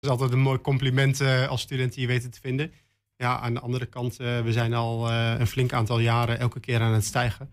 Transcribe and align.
is 0.00 0.08
altijd 0.08 0.32
een 0.32 0.38
mooi 0.38 0.60
compliment 0.60 1.20
als 1.20 1.60
student 1.60 1.92
die 1.92 2.00
je 2.00 2.06
weten 2.06 2.30
te 2.30 2.40
vinden. 2.40 2.72
Ja, 3.16 3.38
aan 3.38 3.54
de 3.54 3.60
andere 3.60 3.86
kant, 3.86 4.16
we 4.16 4.52
zijn 4.52 4.74
al 4.74 5.10
een 5.12 5.46
flink 5.46 5.72
aantal 5.72 5.98
jaren 5.98 6.38
elke 6.38 6.60
keer 6.60 6.80
aan 6.80 6.92
het 6.92 7.04
stijgen. 7.04 7.50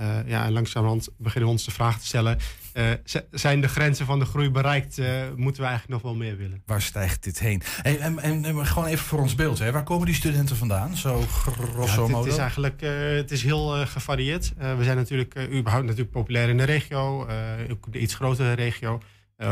Uh, 0.00 0.18
ja, 0.26 0.44
en 0.44 0.52
langzamerhand 0.52 1.08
beginnen 1.18 1.48
we 1.48 1.54
ons 1.54 1.64
de 1.64 1.70
vraag 1.70 1.98
te 1.98 2.06
stellen: 2.06 2.38
uh, 2.74 2.90
zijn 3.30 3.60
de 3.60 3.68
grenzen 3.68 4.06
van 4.06 4.18
de 4.18 4.24
groei 4.24 4.50
bereikt? 4.50 4.98
Uh, 4.98 5.06
moeten 5.36 5.62
we 5.62 5.68
eigenlijk 5.68 6.02
nog 6.02 6.02
wel 6.02 6.14
meer 6.14 6.36
willen? 6.36 6.62
Waar 6.66 6.82
stijgt 6.82 7.24
dit 7.24 7.38
heen? 7.38 7.62
Hey, 7.82 7.98
en, 7.98 8.18
en, 8.18 8.44
en, 8.44 8.66
gewoon 8.66 8.88
even 8.88 9.04
voor 9.04 9.18
ons 9.18 9.34
beeld: 9.34 9.58
hè. 9.58 9.72
waar 9.72 9.82
komen 9.82 10.06
die 10.06 10.14
studenten 10.14 10.56
vandaan? 10.56 10.96
Zo 10.96 11.20
grosso 11.20 12.02
ja, 12.02 12.10
modo. 12.10 12.24
Het 12.24 12.32
is 12.32 12.38
eigenlijk 12.38 12.80
het 13.16 13.30
is 13.30 13.42
heel 13.42 13.86
gevarieerd. 13.86 14.52
we 14.56 14.84
zijn 14.84 14.96
natuurlijk 14.96 15.38
überhaupt 15.52 15.86
natuurlijk 15.86 16.10
populair 16.10 16.48
in 16.48 16.56
de 16.56 16.64
regio, 16.64 17.28
ook 17.70 17.92
de 17.92 17.98
iets 17.98 18.14
grotere 18.14 18.52
regio. 18.52 19.00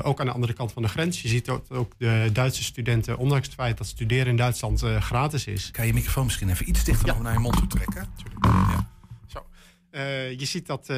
Ook 0.02 0.20
aan 0.20 0.26
de 0.26 0.32
andere 0.32 0.52
kant 0.52 0.72
van 0.72 0.82
de 0.82 0.88
grens. 0.88 1.22
Je 1.22 1.28
ziet 1.28 1.48
ook, 1.48 1.64
ook 1.68 1.92
de 1.98 2.30
Duitse 2.32 2.62
studenten, 2.62 3.18
ondanks 3.18 3.46
het 3.46 3.54
feit 3.54 3.78
dat 3.78 3.86
studeren 3.86 4.26
in 4.26 4.36
Duitsland 4.36 4.80
gratis 4.80 5.46
is. 5.46 5.70
Kan 5.70 5.86
je 5.86 5.92
microfoon 5.92 6.24
misschien 6.24 6.48
even 6.48 6.68
iets 6.68 6.84
dichter 6.84 7.06
ja. 7.06 7.18
naar 7.18 7.32
je 7.32 7.38
mond 7.38 7.56
toe 7.56 7.66
trekken? 7.66 8.08
Ja. 8.40 8.92
Uh, 9.90 10.30
je 10.38 10.44
ziet 10.44 10.66
dat 10.66 10.92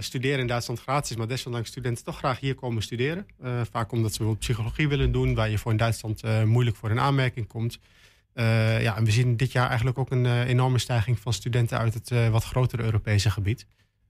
studeren 0.00 0.38
in 0.38 0.46
Duitsland 0.46 0.80
gratis 0.80 1.10
is, 1.10 1.16
maar 1.16 1.26
desondanks 1.26 1.68
studenten 1.68 2.04
toch 2.04 2.18
graag 2.18 2.40
hier 2.40 2.54
komen 2.54 2.82
studeren. 2.82 3.26
vaak 3.70 3.92
omdat 3.92 4.12
ze 4.12 4.18
bijvoorbeeld 4.18 4.38
psychologie 4.38 4.88
willen 4.88 5.12
doen, 5.12 5.34
waar 5.34 5.50
je 5.50 5.58
voor 5.58 5.72
in 5.72 5.78
Duitsland 5.78 6.22
moeilijk 6.44 6.76
voor 6.76 6.90
een 6.90 7.00
aanmerking 7.00 7.46
komt. 7.46 7.78
ja, 8.34 8.96
en 8.96 9.04
we 9.04 9.10
zien 9.10 9.36
dit 9.36 9.52
jaar 9.52 9.68
eigenlijk 9.68 9.98
ook 9.98 10.10
een 10.10 10.42
enorme 10.42 10.78
stijging 10.78 11.18
van 11.18 11.32
studenten 11.32 11.78
uit 11.78 11.94
het 11.94 12.30
wat 12.30 12.44
grotere 12.44 12.82
Europese 12.82 13.30
gebied. 13.30 13.66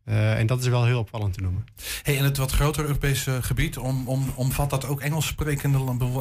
Uh, 0.08 0.38
en 0.38 0.46
dat 0.46 0.60
is 0.60 0.66
wel 0.66 0.84
heel 0.84 0.98
opvallend 0.98 1.34
te 1.34 1.40
noemen. 1.40 1.64
Hey, 2.02 2.18
en 2.18 2.24
het 2.24 2.36
wat 2.36 2.52
grotere 2.52 2.86
Europese 2.86 3.42
gebied, 3.42 3.78
om, 3.78 4.08
om, 4.08 4.32
omvat 4.34 4.70
dat 4.70 4.86
ook 4.86 5.00
Engels 5.00 5.26
sprekende 5.26 5.78
landen, 5.78 6.12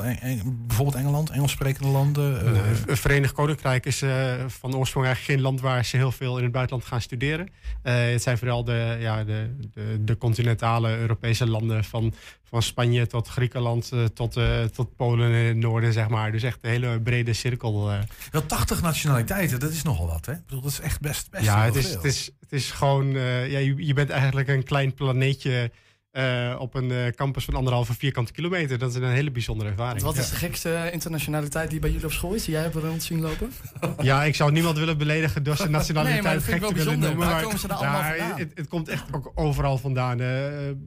bijvoorbeeld 0.67 0.98
Engeland, 0.98 1.30
Engels 1.30 1.52
sprekende 1.52 1.91
landen? 1.91 2.45
Uh... 2.45 2.61
Het 2.88 2.99
Verenigd 2.99 3.34
Koninkrijk 3.34 3.85
is 3.85 4.02
uh, 4.02 4.34
van 4.48 4.75
oorsprong 4.75 5.05
eigenlijk 5.05 5.36
geen 5.36 5.50
land 5.50 5.61
waar 5.61 5.86
ze 5.86 5.97
heel 5.97 6.11
veel 6.11 6.38
in 6.38 6.44
het 6.44 6.52
buitenland 6.52 6.88
gaan 6.88 7.02
studeren. 7.02 7.50
het 7.81 8.22
zijn 8.22 8.38
vooral 8.38 8.64
de, 8.64 8.97
ja, 9.00 9.23
de, 9.23 9.55
de, 9.73 10.03
de, 10.03 10.17
continentale 10.17 10.97
Europese 10.97 11.47
landen 11.47 11.83
van, 11.83 12.14
van 12.50 12.62
Spanje 12.62 13.08
tot 13.08 13.28
Griekenland 13.28 13.92
tot, 14.14 14.40
tot 14.74 14.96
Polen 14.96 15.32
in 15.32 15.46
het 15.46 15.58
noorden, 15.58 15.94
zeg 15.94 16.10
maar. 16.10 16.32
Dus 16.32 16.44
echt 16.44 16.58
een 16.62 16.70
hele 16.70 17.02
brede 17.02 17.34
cirkel. 17.34 17.92
Wel 18.32 18.46
80 18.46 18.82
nationaliteiten, 18.82 19.60
dat 19.60 19.72
is 19.72 19.84
nogal 19.84 20.08
wat, 20.08 20.26
hè? 20.26 20.34
Ik 20.34 20.46
bedoel, 20.46 20.62
dat 20.62 20.72
is 20.72 20.80
echt 20.80 21.00
best, 21.02 21.32
best 21.32 21.44
ja, 21.44 21.66
het 21.66 21.76
is, 21.76 21.94
het 21.94 22.04
is, 22.04 22.32
het 22.40 22.52
is 22.52 22.72
gewoon, 22.72 23.08
ja, 23.10 23.58
je, 23.58 23.86
je 23.86 23.94
bent 23.94 24.10
eigenlijk 24.10 24.48
een 24.48 24.64
klein 24.64 24.94
planeetje 24.94 25.72
uh, 26.17 26.55
op 26.59 26.73
een 26.73 26.89
uh, 26.89 27.08
campus 27.08 27.45
van 27.45 27.53
anderhalve 27.53 27.94
vierkante 27.94 28.31
kilometer. 28.31 28.77
Dat 28.77 28.89
is 28.89 28.95
een 28.95 29.03
hele 29.03 29.31
bijzondere 29.31 29.69
ervaring. 29.69 30.02
Wat 30.02 30.17
is 30.17 30.30
de 30.30 30.35
gekste 30.35 30.89
internationaliteit 30.91 31.69
die 31.69 31.80
bij 31.80 31.89
jullie 31.89 32.05
op 32.05 32.11
school 32.11 32.33
is, 32.33 32.44
die 32.44 32.53
jij 32.53 32.63
hebt 32.63 32.75
rond 32.75 33.03
zien 33.03 33.21
lopen? 33.21 33.52
ja, 34.02 34.23
ik 34.23 34.36
zou 34.36 34.52
niemand 34.52 34.77
willen 34.77 34.97
beledigen 34.97 35.43
door 35.43 35.55
zijn 35.55 35.71
nationaliteit 35.80 36.23
nee, 36.23 36.33
maar 36.33 36.41
gek 36.41 36.63
te 36.63 36.73
willen 36.73 36.99
noemen. 36.99 37.27
Waar 37.27 37.41
komen 37.41 37.59
ze 37.59 37.67
daar 37.67 37.77
allemaal 37.77 38.03
vandaan? 38.03 38.39
Het, 38.39 38.52
het, 38.55 38.67
komt 38.67 38.88
echt 38.88 39.03
ook 39.11 39.31
overal 39.36 39.77
vandaan. 39.77 40.21
Uh, 40.21 40.27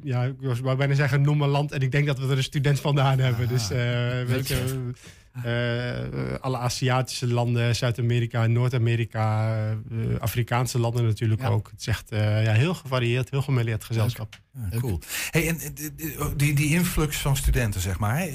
ja, 0.02 0.22
ik 0.24 0.34
zou 0.40 0.76
bijna 0.76 0.94
zeggen, 0.94 1.20
noem 1.20 1.42
een 1.42 1.48
land. 1.48 1.72
En 1.72 1.80
ik 1.80 1.92
denk 1.92 2.06
dat 2.06 2.18
we 2.18 2.30
er 2.30 2.36
een 2.36 2.42
student 2.42 2.80
vandaan 2.80 3.18
hebben. 3.18 3.44
Ah, 3.44 3.50
dus 3.50 3.68
weet 4.26 4.48
je... 4.48 4.92
Uh, 5.44 6.34
alle 6.40 6.58
Aziatische 6.58 7.26
landen, 7.26 7.76
Zuid-Amerika, 7.76 8.46
Noord-Amerika, 8.46 9.58
uh, 9.90 10.18
Afrikaanse 10.18 10.78
landen 10.78 11.04
natuurlijk 11.04 11.44
ook. 11.44 11.70
Het 11.70 11.80
is 11.80 11.86
echt 11.86 12.12
uh, 12.12 12.44
ja, 12.44 12.52
heel 12.52 12.74
gevarieerd, 12.74 13.30
heel 13.30 13.42
gemêleerd 13.42 13.84
gezelschap. 13.84 14.40
Ja, 14.70 14.78
cool. 14.78 15.00
Hey, 15.30 15.48
en 15.48 15.58
die, 16.36 16.54
die 16.54 16.74
influx 16.74 17.16
van 17.16 17.36
studenten, 17.36 17.80
zeg 17.80 17.98
maar. 17.98 18.28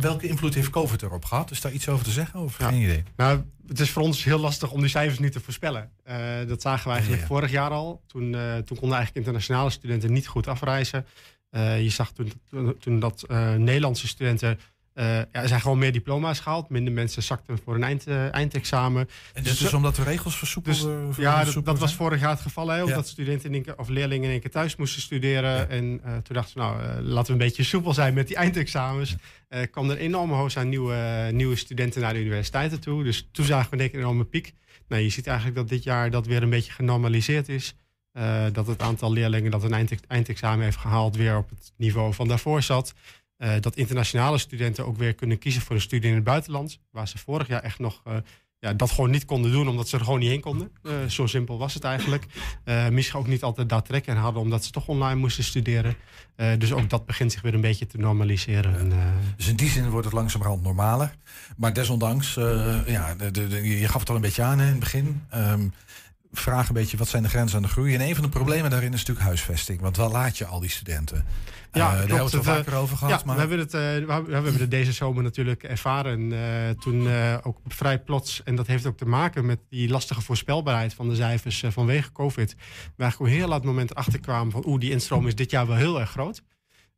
Welke 0.00 0.28
invloed 0.28 0.54
heeft 0.54 0.70
COVID 0.70 1.02
erop 1.02 1.24
gehad? 1.24 1.50
Is 1.50 1.60
daar 1.60 1.72
iets 1.72 1.88
over 1.88 2.04
te 2.04 2.10
zeggen 2.10 2.40
of 2.40 2.54
geen 2.54 2.82
idee? 2.82 3.02
Nou, 3.16 3.42
het 3.66 3.80
is 3.80 3.90
voor 3.90 4.02
ons 4.02 4.24
heel 4.24 4.38
lastig 4.38 4.70
om 4.70 4.80
die 4.80 4.88
cijfers 4.88 5.18
niet 5.18 5.32
te 5.32 5.40
voorspellen. 5.40 5.90
dat 6.48 6.62
zagen 6.62 6.86
we 6.86 6.92
eigenlijk 6.92 7.26
vorig 7.26 7.50
jaar 7.50 7.70
al. 7.70 8.02
Toen, 8.06 8.30
toen 8.64 8.78
konden 8.78 8.96
eigenlijk 8.96 9.14
internationale 9.14 9.70
studenten 9.70 10.12
niet 10.12 10.26
goed 10.26 10.46
afreizen. 10.46 11.06
je 11.50 11.90
zag 11.90 12.12
toen, 12.12 12.32
toen 12.78 13.00
dat 13.00 13.24
Nederlandse 13.56 14.08
studenten 14.08 14.58
uh, 14.94 15.04
ja, 15.04 15.26
er 15.30 15.48
zijn 15.48 15.60
gewoon 15.60 15.78
meer 15.78 15.92
diploma's 15.92 16.40
gehaald. 16.40 16.68
Minder 16.68 16.92
mensen 16.92 17.22
zakten 17.22 17.58
voor 17.64 17.74
een 17.74 17.82
eind, 17.82 18.08
uh, 18.08 18.34
eindexamen. 18.34 19.08
En 19.32 19.42
dus, 19.42 19.58
dus 19.58 19.74
omdat 19.74 19.96
de 19.96 20.02
regels 20.02 20.38
versoepeld 20.38 20.82
dus, 20.82 21.16
Ja, 21.16 21.44
dat, 21.44 21.64
dat 21.64 21.78
was 21.78 21.94
vorig 21.94 22.20
jaar 22.20 22.30
het 22.30 22.40
geval. 22.40 22.68
Hè, 22.68 22.84
omdat 22.84 23.08
studenten 23.08 23.54
in 23.54 23.62
keer, 23.62 23.78
of 23.78 23.88
leerlingen 23.88 24.24
in 24.24 24.30
één 24.30 24.40
keer 24.40 24.50
thuis 24.50 24.76
moesten 24.76 25.02
studeren. 25.02 25.70
En 25.70 25.84
uh, 25.84 26.16
toen 26.16 26.34
dachten 26.36 26.54
we, 26.54 26.60
nou, 26.60 27.02
laten 27.02 27.26
we 27.26 27.32
een 27.32 27.46
beetje 27.48 27.62
soepel 27.62 27.94
zijn 27.94 28.14
met 28.14 28.26
die 28.26 28.36
eindexamens. 28.36 29.14
Kwam 29.70 29.84
er 29.84 29.96
een 29.96 30.02
enorme 30.02 30.34
hoos 30.34 30.56
aan 30.56 30.68
nieuwe, 30.68 31.28
nieuwe 31.32 31.56
studenten 31.56 32.00
naar 32.00 32.12
de 32.12 32.20
universiteiten 32.20 32.80
toe. 32.80 33.04
Dus 33.04 33.28
toen 33.32 33.44
zagen 33.44 33.70
we 33.70 33.76
denk 33.76 33.88
ik 33.88 33.94
een 33.94 34.00
enorme 34.00 34.24
piek. 34.24 34.54
Nou, 34.88 35.02
je 35.02 35.08
ziet 35.08 35.26
eigenlijk 35.26 35.56
dat 35.56 35.68
dit 35.68 35.82
jaar 35.82 36.10
dat 36.10 36.26
weer 36.26 36.42
een 36.42 36.50
beetje 36.50 36.72
genormaliseerd 36.72 37.48
is. 37.48 37.74
dat 38.52 38.66
het 38.66 38.82
aantal 38.82 39.12
leerlingen 39.12 39.50
dat 39.50 39.62
een 39.62 39.88
eindexamen 40.08 40.64
heeft 40.64 40.76
gehaald 40.76 41.16
weer 41.16 41.36
op 41.36 41.50
het 41.50 41.72
niveau 41.76 42.14
van 42.14 42.28
daarvoor 42.28 42.62
zat. 42.62 42.94
Uh, 43.42 43.52
dat 43.60 43.76
internationale 43.76 44.38
studenten 44.38 44.86
ook 44.86 44.96
weer 44.96 45.14
kunnen 45.14 45.38
kiezen 45.38 45.62
voor 45.62 45.74
een 45.74 45.82
studie 45.82 46.08
in 46.08 46.14
het 46.14 46.24
buitenland. 46.24 46.78
Waar 46.90 47.08
ze 47.08 47.18
vorig 47.18 47.48
jaar 47.48 47.62
echt 47.62 47.78
nog 47.78 48.02
uh, 48.08 48.14
ja, 48.58 48.72
dat 48.72 48.90
gewoon 48.90 49.10
niet 49.10 49.24
konden 49.24 49.50
doen, 49.52 49.68
omdat 49.68 49.88
ze 49.88 49.98
er 49.98 50.04
gewoon 50.04 50.18
niet 50.18 50.28
heen 50.28 50.40
konden. 50.40 50.70
Uh, 50.82 50.92
zo 51.08 51.26
simpel 51.26 51.58
was 51.58 51.74
het 51.74 51.84
eigenlijk. 51.84 52.26
misschien 52.90 53.20
ook 53.20 53.26
niet 53.26 53.42
altijd 53.42 53.68
dat 53.68 53.84
trekken 53.84 54.16
hadden, 54.16 54.42
omdat 54.42 54.64
ze 54.64 54.70
toch 54.70 54.88
online 54.88 55.20
moesten 55.20 55.44
studeren. 55.44 55.96
dus 56.58 56.72
ook 56.72 56.90
dat 56.90 57.06
begint 57.06 57.32
zich 57.32 57.42
weer 57.42 57.54
een 57.54 57.60
beetje 57.60 57.86
te 57.86 57.98
normaliseren. 57.98 58.78
En, 58.78 58.92
dus 59.36 59.48
in 59.48 59.56
die 59.56 59.68
zin 59.68 59.90
wordt 59.90 60.04
het 60.04 60.14
langzamerhand 60.14 60.62
normaler. 60.62 61.14
Maar 61.56 61.72
desondanks, 61.72 62.34
ja, 62.86 63.14
de, 63.14 63.30
de, 63.30 63.78
je 63.78 63.88
gaf 63.88 64.00
het 64.00 64.08
al 64.08 64.14
een 64.14 64.20
beetje 64.20 64.42
aan 64.42 64.60
in 64.60 64.66
het 64.66 64.78
begin. 64.78 65.22
Um, 65.34 65.72
vraag 66.32 66.68
een 66.68 66.74
beetje 66.74 66.96
wat 66.96 67.08
zijn 67.08 67.22
de 67.22 67.28
grenzen 67.28 67.56
aan 67.56 67.62
de 67.62 67.68
groei. 67.68 67.94
En 67.94 68.00
een 68.00 68.14
van 68.14 68.24
de 68.24 68.30
problemen 68.30 68.70
daarin 68.70 68.92
is 68.92 68.98
natuurlijk 68.98 69.26
huisvesting. 69.26 69.80
Want 69.80 69.96
wel 69.96 70.10
laat 70.10 70.38
je 70.38 70.46
al 70.46 70.60
die 70.60 70.70
studenten? 70.70 71.24
Ja, 71.72 71.86
uh, 71.86 71.90
daar 71.90 71.98
hebben 71.98 72.16
we 72.16 72.22
het 72.22 72.44
wel 72.44 72.54
vaker 72.54 72.74
over 72.74 72.96
gehad. 72.96 73.18
Ja, 73.18 73.26
maar... 73.26 73.34
we, 73.34 73.40
hebben 73.40 73.58
het, 73.58 73.74
uh, 73.74 73.80
we 74.26 74.32
hebben 74.32 74.58
het 74.58 74.70
deze 74.70 74.92
zomer 74.92 75.22
natuurlijk 75.22 75.62
ervaren. 75.62 76.30
Uh, 76.30 76.70
toen 76.70 77.08
ook 77.42 77.58
vrij 77.66 77.98
plots, 77.98 78.42
en 78.42 78.56
dat 78.56 78.66
heeft 78.66 78.86
ook 78.86 78.96
te 78.96 79.06
maken 79.06 79.46
met 79.46 79.58
die 79.68 79.88
lastige 79.88 80.20
voorspelbaarheid 80.20 80.94
van 80.94 81.08
de 81.08 81.14
cijfers 81.14 81.64
vanwege 81.68 82.12
COVID. 82.12 82.54
We 82.96 83.02
eigenlijk 83.02 83.32
heel 83.32 83.48
laat 83.48 83.64
moment 83.64 83.94
achterkwamen 83.94 84.52
van 84.52 84.66
oeh, 84.66 84.80
die 84.80 84.90
instroom 84.90 85.26
is 85.26 85.34
dit 85.34 85.50
jaar 85.50 85.66
wel 85.66 85.76
heel 85.76 86.00
erg 86.00 86.10
groot. 86.10 86.42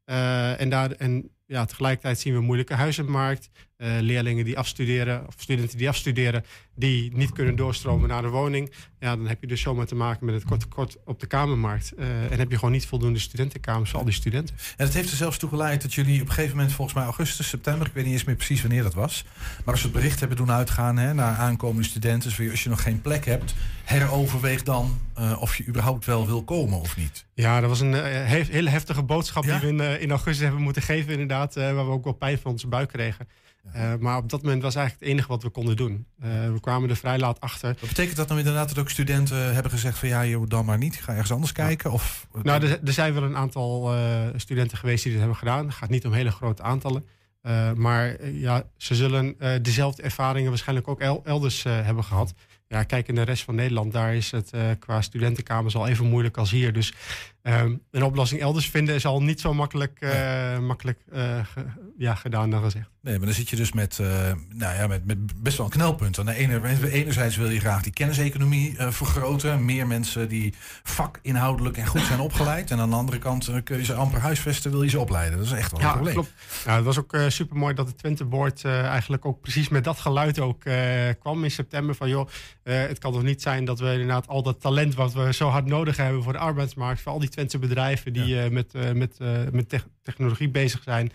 en, 0.05 0.69
daar, 0.69 0.91
en 0.91 1.31
ja, 1.53 1.65
tegelijkertijd 1.65 2.19
zien 2.19 2.33
we 2.33 2.39
een 2.39 2.45
moeilijke 2.45 2.75
huizenmarkt. 2.75 3.51
Uh, 3.79 3.89
leerlingen 4.01 4.45
die 4.45 4.59
afstuderen, 4.59 5.27
of 5.27 5.35
studenten 5.37 5.79
die 5.79 5.89
afstuderen, 5.89 6.45
die 6.75 7.17
niet 7.17 7.33
kunnen 7.33 7.57
doorstromen 7.57 8.09
naar 8.09 8.23
de 8.23 8.29
woning. 8.29 8.73
Ja, 9.01 9.17
dan 9.17 9.27
heb 9.27 9.41
je 9.41 9.47
dus 9.47 9.61
zomaar 9.61 9.87
te 9.87 9.95
maken 9.95 10.27
met 10.27 10.35
het 10.35 10.45
kort 10.45 10.61
tekort 10.61 10.97
op 11.05 11.21
de 11.21 11.27
kamermarkt. 11.27 11.93
Uh, 11.99 12.33
en 12.33 12.39
heb 12.39 12.51
je 12.51 12.57
gewoon 12.57 12.73
niet 12.73 12.87
voldoende 12.87 13.19
studentenkamers 13.19 13.91
voor 13.91 13.99
al 13.99 14.05
die 14.05 14.15
studenten. 14.15 14.57
En 14.77 14.85
het 14.85 14.95
heeft 14.95 15.11
er 15.11 15.17
zelfs 15.17 15.39
toe 15.39 15.49
geleid 15.49 15.83
dat 15.83 15.95
jullie 15.95 16.21
op 16.21 16.27
een 16.27 16.33
gegeven 16.33 16.57
moment, 16.57 16.75
volgens 16.75 16.97
mij 16.97 17.05
augustus, 17.05 17.49
september, 17.49 17.87
ik 17.87 17.93
weet 17.93 18.05
niet 18.05 18.13
eens 18.13 18.25
meer 18.25 18.37
precies 18.37 18.61
wanneer 18.61 18.83
dat 18.83 18.95
was. 18.95 19.25
Maar 19.65 19.75
als 19.75 19.83
we 19.83 19.89
het 19.89 19.97
bericht 19.97 20.21
hebben 20.21 20.37
doen 20.37 20.51
uitgaan 20.51 20.97
hè, 20.97 21.15
naar 21.15 21.37
aankomende 21.37 21.89
studenten, 21.89 22.29
dus 22.37 22.51
als 22.51 22.63
je 22.63 22.69
nog 22.69 22.83
geen 22.83 23.01
plek 23.01 23.25
hebt, 23.25 23.55
heroverweeg 23.85 24.63
dan 24.63 25.01
uh, 25.19 25.41
of 25.41 25.57
je 25.57 25.67
überhaupt 25.67 26.05
wel 26.05 26.27
wil 26.27 26.43
komen 26.43 26.81
of 26.81 26.97
niet. 26.97 27.25
Ja, 27.35 27.61
dat 27.61 27.69
was 27.69 27.81
een 27.81 27.95
hele 27.95 28.71
heftige 28.71 29.03
boodschap 29.03 29.43
die 29.43 29.59
we 29.59 29.67
in, 29.67 29.81
in, 30.01 30.11
augustus 30.11 30.45
hebben 30.45 30.63
moeten 30.63 30.83
geven, 30.83 31.13
inderdaad. 31.13 31.42
Waar 31.55 31.75
we 31.75 31.93
ook 31.93 32.05
wel 32.05 32.13
pijn 32.13 32.39
van 32.39 32.51
onze 32.51 32.67
buik 32.67 32.89
kregen. 32.89 33.29
Uh, 33.77 33.95
maar 34.01 34.17
op 34.17 34.31
dat 34.31 34.43
moment 34.43 34.63
was 34.63 34.75
eigenlijk 34.75 35.05
het 35.05 35.15
enige 35.15 35.29
wat 35.29 35.43
we 35.43 35.49
konden 35.49 35.77
doen. 35.77 36.07
Uh, 36.23 36.53
we 36.53 36.61
kwamen 36.61 36.91
er 36.91 36.97
vrij 36.97 37.19
laat 37.19 37.41
achter. 37.41 37.77
Wat 37.81 37.89
betekent 37.89 38.17
dat 38.17 38.29
dan 38.29 38.39
inderdaad 38.39 38.69
dat 38.69 38.79
ook 38.79 38.91
studenten 38.91 39.55
hebben 39.55 39.73
gezegd 39.73 39.99
van 39.99 40.09
ja, 40.09 40.27
joh, 40.27 40.49
dan 40.49 40.65
maar 40.65 40.79
niet, 40.79 40.97
ga 40.97 41.13
ergens 41.13 41.33
anders 41.33 41.53
kijken? 41.53 41.93
Of... 41.93 42.27
Nou, 42.43 42.63
er, 42.67 42.81
er, 42.85 42.93
zijn 42.93 43.15
wel 43.15 43.23
een 43.23 43.37
aantal 43.37 43.95
studenten 44.37 44.79
geweest 44.79 45.03
die 45.03 45.11
dit 45.13 45.21
hebben 45.21 45.39
gedaan. 45.39 45.67
Het 45.67 45.75
gaat 45.75 45.89
niet 45.89 46.07
om 46.07 46.13
hele 46.13 46.31
grote 46.31 46.63
aantallen. 46.63 47.05
maar 47.77 48.31
ja, 48.31 48.63
ze 48.77 48.95
zullen 48.95 49.37
dezelfde 49.63 50.03
ervaringen 50.03 50.49
waarschijnlijk 50.49 50.89
ook 50.89 51.01
elders 51.25 51.63
hebben 51.63 52.05
gehad. 52.05 52.35
Ja, 52.69 52.83
kijk 52.83 53.09
in 53.09 53.15
de 53.15 53.23
rest 53.23 53.43
van 53.43 53.55
Nederland, 53.55 53.93
daar 53.93 54.15
is 54.15 54.31
het 54.31 54.51
qua 54.79 55.01
studentenkamers 55.01 55.77
al 55.77 55.89
even 55.89 56.07
moeilijk 56.07 56.37
als 56.37 56.51
hier. 56.51 56.73
Dus 56.73 56.95
Um, 57.45 57.83
een 57.91 58.05
oplossing 58.05 58.41
elders 58.41 58.71
vinden 58.71 58.95
is 58.95 59.07
al 59.07 59.23
niet 59.23 59.41
zo 59.41 59.55
makkelijk, 59.55 59.99
uh, 60.01 60.59
makkelijk 60.59 60.99
uh, 61.13 61.39
ge, 61.45 61.65
ja, 61.99 62.15
gedaan 62.15 62.51
dan 62.51 62.63
gezegd. 62.63 62.91
Nee, 63.01 63.17
maar 63.17 63.27
dan 63.27 63.35
zit 63.35 63.49
je 63.49 63.57
dus 63.57 63.73
met, 63.73 63.99
uh, 64.01 64.07
nou 64.49 64.77
ja, 64.77 64.87
met, 64.87 65.07
met 65.07 65.43
best 65.43 65.57
wel 65.57 65.67
een 65.67 65.73
knelpunt. 65.73 66.19
Aan 66.19 66.27
de 66.27 66.35
ene, 66.35 66.91
enerzijds 66.91 67.37
wil 67.37 67.51
je 67.51 67.61
graag 67.61 67.83
die 67.83 67.93
kenniseconomie 67.93 68.75
vergroten. 68.79 69.65
Meer 69.65 69.87
mensen 69.87 70.29
die 70.29 70.55
vakinhoudelijk 70.83 71.77
en 71.77 71.87
goed 71.87 72.01
zijn 72.01 72.21
opgeleid. 72.21 72.71
En 72.71 72.79
aan 72.79 72.91
de 72.91 72.97
andere 72.97 73.19
kant 73.19 73.51
kun 73.65 73.77
je 73.77 73.85
ze 73.85 73.95
amper 73.95 74.21
huisvesten, 74.21 74.71
wil 74.71 74.83
je 74.83 74.91
ze 74.91 75.01
opleiden. 75.01 75.39
Dat 75.39 75.47
is 75.47 75.53
echt 75.53 75.71
wel 75.71 75.81
een 75.81 75.87
ja, 75.87 75.93
probleem. 75.93 76.15
Klopt. 76.15 76.33
Ja, 76.65 76.75
het 76.75 76.85
was 76.85 76.99
ook 76.99 77.17
super 77.29 77.57
mooi 77.57 77.75
dat 77.75 77.87
het 77.87 77.99
Twente 77.99 78.25
Board 78.25 78.65
eigenlijk 78.65 79.25
ook 79.25 79.41
precies 79.41 79.69
met 79.69 79.85
dat 79.85 79.99
geluid 79.99 80.39
ook 80.39 80.63
kwam 81.21 81.45
in 81.45 81.51
september. 81.51 81.95
Van 81.95 82.09
joh, 82.09 82.29
het 82.63 82.99
kan 82.99 83.13
toch 83.13 83.23
niet 83.23 83.43
zijn 83.43 83.65
dat 83.65 83.81
we 83.81 83.93
inderdaad 83.93 84.29
al 84.29 84.43
dat 84.43 84.61
talent 84.61 84.95
wat 84.95 85.13
we 85.13 85.33
zo 85.33 85.49
hard 85.49 85.67
nodig 85.67 85.97
hebben 85.97 86.23
voor 86.23 86.33
de 86.33 86.39
arbeidsmarkt, 86.39 87.01
voor 87.01 87.13
al 87.13 87.19
die 87.19 87.31
Twentse 87.33 87.59
bedrijven 87.59 88.13
die 88.13 88.27
ja. 88.27 88.45
uh, 88.45 88.51
met, 88.51 88.75
uh, 88.75 88.93
met, 88.93 89.19
uh, 89.23 89.49
met 89.53 89.69
te 89.69 89.81
technologie 90.03 90.49
bezig 90.49 90.83
zijn, 90.83 91.13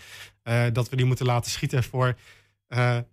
dat 0.74 0.90
we 0.90 0.96
die 0.96 1.06
moeten 1.06 1.26
laten 1.26 1.52
schieten 1.52 1.84
voor 1.84 2.16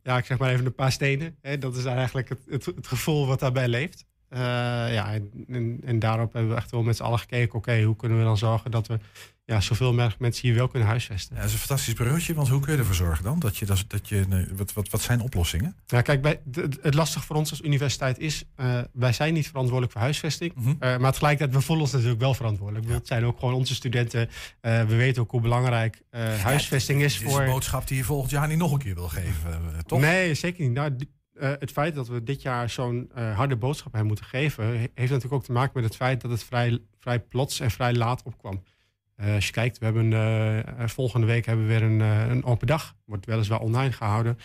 ja, 0.03 0.17
ik 0.17 0.25
zeg 0.25 0.39
maar 0.39 0.51
even 0.51 0.67
een 0.67 0.75
paar 0.75 0.93
stenen. 0.93 1.37
Hè, 1.41 1.59
dat 1.59 1.77
is 1.77 1.85
eigenlijk 1.85 2.29
het, 2.29 2.39
het, 2.49 2.65
het 2.65 2.87
gevoel 2.87 3.27
wat 3.27 3.41
daarbij 3.41 3.69
leeft. 3.69 4.05
ja, 4.29 5.12
en, 5.49 5.81
en, 5.85 5.99
daarop 5.99 6.33
hebben 6.33 6.51
we 6.51 6.56
echt 6.56 6.71
wel 6.71 6.83
met 6.83 6.97
z'n 6.97 7.03
allen 7.03 7.19
gekeken. 7.19 7.59
Oké, 7.59 7.83
hoe 7.83 7.97
kunnen 7.97 8.19
we 8.19 8.25
dan 8.25 8.39
zorgen 8.39 8.71
dat 8.71 8.87
we 8.87 8.99
ja, 9.46 9.61
zoveel 9.61 9.93
mogelijk 9.93 10.20
mensen 10.20 10.49
hier 10.49 10.56
wel 10.56 10.69
kunnen 10.69 10.88
huisvesten. 10.88 11.35
Ja, 11.35 11.41
dat 11.41 11.49
is 11.49 11.55
een 11.55 11.67
fantastisch 11.67 11.94
bruggetje, 11.94 12.35
want 12.35 12.49
hoe 12.49 12.61
kun 12.61 12.73
je 12.73 12.79
ervoor 12.79 12.94
zorgen 12.94 13.25
dan? 13.25 13.38
Dat 13.38 13.56
je, 13.56 13.67
dat, 13.67 13.85
dat 13.87 14.08
je, 14.08 14.46
wat, 14.56 14.73
wat, 14.73 14.88
wat 14.88 15.00
zijn 15.00 15.20
oplossingen? 15.20 15.76
Ja, 15.87 16.02
kijk, 16.02 16.23
bij, 16.23 16.41
het 16.82 16.94
lastig 16.94 17.25
voor 17.25 17.37
ons 17.37 17.50
als 17.50 17.61
universiteit 17.61 18.19
is, 18.19 18.44
uh, 18.56 18.81
wij 18.93 19.12
zijn 19.12 19.35
niet 19.35 19.46
verantwoordelijk 19.46 19.93
voor 19.93 20.00
huisvesting. 20.00 20.55
Mm 20.55 20.64
-hmm. 20.64 20.76
uh, 20.81 20.96
maar 20.96 21.12
tegelijkertijd, 21.12 21.56
we 21.56 21.61
voelen 21.61 21.85
ons 21.85 21.94
natuurlijk 21.94 22.20
wel 22.20 22.35
verantwoordelijk. 22.35 22.88
Ja. 22.88 22.94
Het 22.94 23.06
zijn 23.06 23.25
ook 23.25 23.38
gewoon 23.38 23.55
onze 23.55 23.75
studenten. 23.75 24.29
Uh, 24.29 24.85
we 24.85 24.94
weten 24.96 25.23
ook 25.23 25.31
hoe 25.31 25.41
belangrijk 25.41 26.02
huisvesting 26.43 27.02
is 27.02 27.19
voor... 27.19 27.26
Het 27.26 27.41
is 27.41 27.46
een 27.46 27.52
boodschap 27.52 27.88
die 27.88 27.96
je 27.96 28.05
volgend 28.05 28.31
jaar 28.31 28.49
niet 28.49 28.58
nog 28.58 28.73
een 28.73 28.79
keer 28.79 28.94
wil 28.94 29.08
geven, 29.08 29.85
toch? 29.87 30.00
Nee, 30.00 30.35
zeker 30.35 30.64
niet. 30.64 30.73
Nou, 30.73 30.96
het 31.38 31.70
feit 31.70 31.94
dat 31.94 32.08
we 32.08 32.23
dit 32.23 32.43
jaar 32.43 32.70
zo'n 32.70 33.11
harde 33.14 33.56
boodschap 33.56 33.93
hebben 33.93 34.06
moeten 34.08 34.26
geven, 34.26 34.64
heeft 34.79 34.94
natuurlijk 34.96 35.32
ook 35.32 35.44
te 35.44 35.52
maken 35.52 35.73
met 35.75 35.85
het 35.85 35.96
feit 35.96 36.20
dat 36.20 36.31
het 36.31 36.44
vrij, 36.44 36.79
vrij 36.99 37.20
plots 37.20 37.61
en 37.61 37.70
vrij 37.70 37.94
laat 37.94 38.23
opkwam. 38.23 38.62
Uh, 39.17 39.35
als 39.35 39.47
je 39.47 39.53
kijkt, 39.53 39.79
we 39.79 39.85
hebben 39.85 40.11
uh, 40.11 40.89
volgende 40.89 41.27
week 41.27 41.47
hebben 41.47 41.67
we 41.67 41.73
weer 41.73 41.83
een, 41.83 42.01
uh, 42.01 42.29
een 42.29 42.45
open 42.45 42.67
dag. 42.67 42.97
Wordt 43.05 43.27
weliswaar 43.27 43.61
online 43.61 43.93
gehouden. 43.93 44.39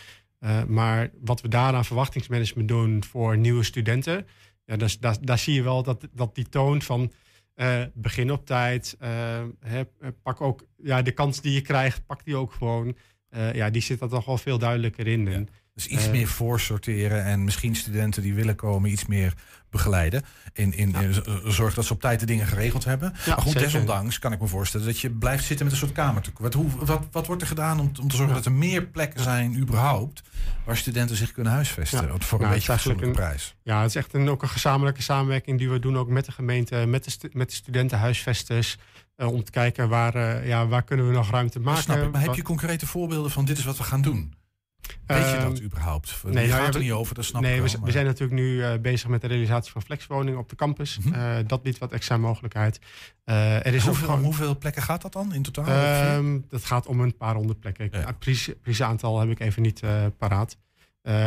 maar 0.68 1.10
wat 1.22 1.42
we 1.42 1.48
daar 1.48 1.74
aan 1.74 1.86
verwachtingsmanagement 1.86 2.68
doen 2.68 3.04
voor 3.04 3.38
nieuwe 3.38 3.64
studenten. 3.64 4.28
Ja, 4.66 4.78
dus, 4.78 5.00
daar, 5.00 5.18
daar 5.22 5.38
zie 5.38 5.54
je 5.54 5.62
wel 5.62 5.84
dat, 5.84 6.08
dat 6.14 6.36
die 6.36 6.50
toon 6.50 6.82
van 6.82 7.12
begin 7.94 8.32
op 8.32 8.46
tijd. 8.46 8.98
Hè, 9.60 9.84
pak 10.24 10.42
ook 10.42 10.66
ja, 10.78 11.02
de 11.02 11.12
kans 11.12 11.42
die 11.42 11.54
je 11.54 11.62
krijgt, 11.62 12.06
pak 12.06 12.26
die 12.26 12.36
ook 12.36 12.52
gewoon. 12.52 12.96
ja, 13.54 13.70
die 13.70 13.82
zit 13.82 14.02
er 14.02 14.10
toch 14.10 14.26
wel 14.26 14.38
veel 14.38 14.58
duidelijker 14.58 15.08
in. 15.08 15.26
Ja. 15.26 15.44
Dus 15.80 15.88
iets 15.88 16.06
uh, 16.06 16.12
meer 16.12 16.28
voorsorteren 16.28 17.24
en 17.24 17.44
misschien 17.44 17.76
studenten 17.76 18.22
die 18.22 18.34
willen 18.34 18.56
komen 18.56 18.92
iets 18.92 19.06
meer 19.06 19.34
begeleiden. 19.70 20.24
In, 20.54 20.74
in, 20.74 20.92
ja. 20.92 21.00
in 21.00 21.14
zorg 21.52 21.74
dat 21.74 21.86
ze 21.86 21.94
op 21.94 22.02
tijd 22.02 22.20
de 22.20 22.26
dingen 22.26 22.48
geregeld 22.48 22.84
hebben. 22.84 23.14
Ja, 23.14 23.22
maar 23.26 23.38
goed, 23.38 23.52
zeker. 23.52 23.62
desondanks 23.62 24.20
kan 24.20 24.32
ik 24.32 24.40
me 24.40 24.48
voorstellen 24.48 24.86
dat 24.86 25.00
je 25.00 25.10
blijft 25.10 25.46
zitten 25.46 25.66
met 25.66 25.74
een 25.74 25.80
soort 25.80 25.92
kamertuk. 25.92 26.40
Wat, 26.40 26.54
hoe, 26.54 26.70
wat, 26.86 27.08
wat 27.12 27.28
wordt 27.28 27.42
er 27.42 27.48
gedaan 27.48 27.80
om, 27.80 27.92
om 28.02 28.08
te 28.08 28.16
zorgen 28.16 28.36
dat 28.36 28.46
er 28.46 28.52
meer 28.52 28.84
plekken 28.84 29.24
zijn 29.24 29.58
überhaupt 29.58 30.22
waar 30.66 30.78
studenten 30.78 31.16
zich 31.16 31.32
kunnen 31.32 31.54
huisvesten 31.54 32.08
ja. 32.08 32.14
voor 32.20 32.42
een 32.42 32.50
beetje 32.50 32.72
fatsoenlijke 32.72 33.12
prijs? 33.12 33.56
Ja, 33.64 33.82
het 33.82 33.90
is 33.90 33.96
echt 33.96 34.14
een, 34.14 34.30
ook 34.30 34.42
een 34.42 34.50
gezamenlijke 34.50 35.02
samenwerking 35.02 35.58
die 35.58 35.70
we 35.70 35.80
doen 35.80 35.98
ook 35.98 36.10
met 36.10 36.26
de 36.26 36.32
gemeente, 36.32 36.86
met 36.88 37.04
de, 37.04 37.12
stu 37.12 37.30
met 37.34 37.50
de 37.50 37.56
studentenhuisvesters. 37.56 38.78
Uh, 39.18 39.28
om 39.28 39.44
te 39.44 39.52
kijken 39.52 39.90
waar, 39.90 40.16
uh, 40.16 40.48
ja, 40.48 40.68
waar 40.68 40.84
kunnen 40.84 41.08
we 41.08 41.14
nog 41.14 41.32
ruimte 41.32 41.60
maken. 41.60 41.84
Snap 41.84 41.98
ik, 41.98 42.12
maar 42.12 42.22
heb 42.22 42.34
je 42.34 42.42
concrete 42.42 42.88
voorbeelden 42.88 43.32
van 43.32 43.46
dit 43.46 43.58
is 43.58 43.64
wat 43.64 43.78
we 43.78 43.84
gaan 43.84 44.02
doen? 44.02 44.34
Weet 45.06 45.30
je 45.30 45.38
dat 45.38 45.58
um, 45.60 45.64
überhaupt? 45.64 46.24
Nee, 46.24 46.46
je 46.46 46.52
gaat 46.52 46.62
nou, 46.62 46.74
er 46.74 46.80
niet 46.80 46.92
over, 46.92 47.16
dat 47.16 47.26
snap 47.26 47.42
nee, 47.42 47.56
ik 47.56 47.62
wel, 47.62 47.72
we, 47.72 47.86
we, 47.86 47.92
zijn 47.92 48.06
natuurlijk 48.06 48.40
nu 48.40 48.56
uh, 48.56 48.74
bezig 48.82 49.10
met 49.10 49.22
de 49.22 49.28
realisatie 49.28 49.72
van 49.72 49.82
flexwoningen 49.82 50.40
op 50.40 50.50
de 50.50 50.56
campus. 50.56 50.98
Mm 50.98 51.14
-hmm. 51.14 51.22
uh, 51.22 51.38
dat 51.48 51.64
biedt 51.64 51.78
wat 51.78 51.92
extra 51.92 52.18
mogelijkheid. 52.18 52.80
Uh, 53.26 53.66
er 53.66 53.74
is 53.74 53.86
hoeveel, 53.86 54.08
gewoon, 54.08 54.24
hoeveel, 54.24 54.58
plekken 54.58 54.82
gaat 54.82 55.02
dat 55.02 55.14
dan 55.14 55.34
in 55.34 55.42
totaal? 55.42 56.16
Um, 56.16 56.46
dat 56.50 56.66
gaat 56.66 56.88
om 56.88 57.00
een 57.00 57.18
paar 57.18 57.36
honderd 57.36 57.60
plekken. 57.60 57.90
Ja. 57.92 58.00
Het 58.00 58.20
precieze 58.20 58.84
aantal 58.84 59.20
heb 59.20 59.30
ik 59.30 59.40
even 59.40 59.62
niet 59.62 59.82
paraat. 60.18 60.58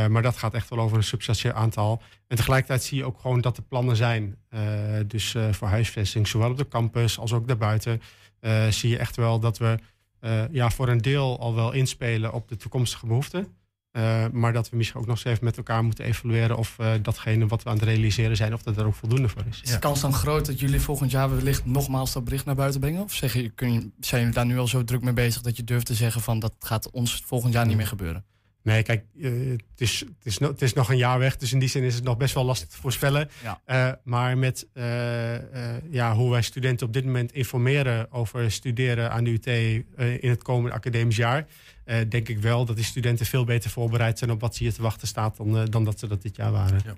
maar 0.08 0.22
dat 0.22 0.36
gaat 0.36 0.54
echt 0.54 0.70
wel 0.70 0.78
over 0.78 0.96
een 0.96 1.04
substantieel 1.04 1.52
aantal. 1.52 2.02
En 2.28 2.36
tegelijkertijd 2.36 2.82
zie 2.82 2.98
je 2.98 3.04
ook 3.04 3.20
gewoon 3.20 3.40
dat 3.40 3.56
er 3.56 3.62
plannen 3.62 3.96
zijn. 3.96 4.36
dus 5.06 5.36
voor 5.50 5.68
huisvesting, 5.68 6.28
zowel 6.28 6.50
op 6.50 6.56
de 6.56 6.68
campus 6.68 7.18
als 7.18 7.32
ook 7.32 7.48
daarbuiten. 7.48 8.02
zie 8.68 8.90
je 8.90 8.98
echt 8.98 9.16
wel 9.16 9.40
dat 9.40 9.58
we 9.58 9.78
uh, 10.24 10.42
ja, 10.50 10.70
voor 10.70 10.88
een 10.88 11.00
deel 11.00 11.40
al 11.40 11.54
wel 11.54 11.72
inspelen 11.72 12.32
op 12.32 12.48
de 12.48 12.56
toekomstige 12.56 13.06
behoeften. 13.06 13.46
Uh, 13.92 14.24
maar 14.32 14.52
dat 14.52 14.70
we 14.70 14.76
misschien 14.76 15.00
ook 15.00 15.06
nog 15.06 15.16
eens 15.16 15.24
even 15.24 15.44
met 15.44 15.56
elkaar 15.56 15.84
moeten 15.84 16.04
evalueren 16.04 16.56
of 16.56 16.76
uh, 16.80 16.92
datgene 17.02 17.46
wat 17.46 17.62
we 17.62 17.68
aan 17.68 17.76
het 17.76 17.84
realiseren 17.84 18.36
zijn, 18.36 18.54
of 18.54 18.62
dat 18.62 18.76
er 18.76 18.86
ook 18.86 18.94
voldoende 18.94 19.28
voor 19.28 19.44
is. 19.50 19.60
Is 19.62 19.70
de 19.70 19.78
kans 19.78 20.00
dan 20.00 20.12
groot 20.12 20.46
dat 20.46 20.60
jullie 20.60 20.80
volgend 20.80 21.10
jaar 21.10 21.34
wellicht 21.36 21.64
nogmaals 21.64 22.12
dat 22.12 22.24
bericht 22.24 22.44
naar 22.44 22.54
buiten 22.54 22.80
brengen? 22.80 23.02
Of 23.02 23.12
zeg 23.12 23.32
je, 23.32 23.48
kun 23.48 23.72
je, 23.72 23.90
zijn 24.00 24.20
jullie 24.20 24.36
daar 24.36 24.46
nu 24.46 24.58
al 24.58 24.66
zo 24.66 24.84
druk 24.84 25.02
mee 25.02 25.12
bezig 25.12 25.42
dat 25.42 25.56
je 25.56 25.64
durft 25.64 25.86
te 25.86 25.94
zeggen 25.94 26.20
van 26.20 26.38
dat 26.38 26.54
gaat 26.58 26.90
ons 26.90 27.22
volgend 27.26 27.52
jaar 27.52 27.66
niet 27.66 27.76
meer 27.76 27.86
gebeuren? 27.86 28.24
Nee, 28.62 28.82
kijk, 28.82 29.04
uh, 29.14 29.50
het, 29.50 29.80
is, 29.80 30.00
het, 30.00 30.08
is 30.22 30.38
no, 30.38 30.48
het 30.48 30.62
is 30.62 30.72
nog 30.72 30.90
een 30.90 30.96
jaar 30.96 31.18
weg. 31.18 31.36
Dus 31.36 31.52
in 31.52 31.58
die 31.58 31.68
zin 31.68 31.82
is 31.82 31.94
het 31.94 32.04
nog 32.04 32.16
best 32.16 32.34
wel 32.34 32.44
lastig 32.44 32.68
te 32.68 32.76
voorspellen. 32.76 33.30
Ja. 33.42 33.60
Uh, 33.66 33.94
maar 34.04 34.38
met 34.38 34.68
uh, 34.74 34.84
ja, 35.90 36.14
hoe 36.14 36.30
wij 36.30 36.42
studenten 36.42 36.86
op 36.86 36.92
dit 36.92 37.04
moment 37.04 37.32
informeren 37.32 38.12
over 38.12 38.50
studeren 38.50 39.10
aan 39.10 39.24
de 39.24 39.30
UT 39.30 39.46
in 40.20 40.30
het 40.30 40.42
komende 40.42 40.76
academisch 40.76 41.16
jaar. 41.16 41.46
denk 42.08 42.28
ik 42.28 42.38
wel 42.38 42.64
dat 42.64 42.76
die 42.76 42.84
studenten 42.84 43.26
veel 43.26 43.44
beter 43.44 43.70
voorbereid 43.70 44.18
zijn 44.18 44.30
op 44.30 44.40
wat 44.40 44.56
ze 44.56 44.62
hier 44.62 44.72
te 44.72 44.82
wachten 44.82 45.08
staat 45.08 45.36
dan, 45.36 45.64
dan 45.64 45.84
dat 45.84 45.98
ze 45.98 46.06
dat 46.06 46.22
dit 46.22 46.36
jaar 46.36 46.52
waren. 46.52 46.80
Ja. 46.84 46.94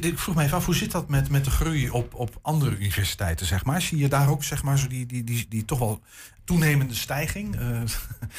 Ik 0.00 0.18
vroeg 0.18 0.34
me 0.34 0.42
even 0.42 0.56
af, 0.56 0.64
hoe 0.64 0.74
zit 0.74 0.90
dat 0.90 1.08
met, 1.08 1.30
met 1.30 1.44
de 1.44 1.50
groei 1.50 1.90
op, 1.90 2.14
op 2.14 2.38
andere 2.42 2.76
universiteiten, 2.76 3.46
zeg 3.46 3.64
maar? 3.64 3.82
Zie 3.82 3.98
je 3.98 4.08
daar 4.08 4.28
ook, 4.28 4.44
zeg 4.44 4.62
maar, 4.62 4.78
zo 4.78 4.86
die, 4.86 5.06
die, 5.06 5.24
die, 5.24 5.46
die 5.48 5.64
toch 5.64 5.78
wel 5.78 6.02
toenemende 6.48 6.94
stijging, 6.94 7.60
uh, 7.60 7.80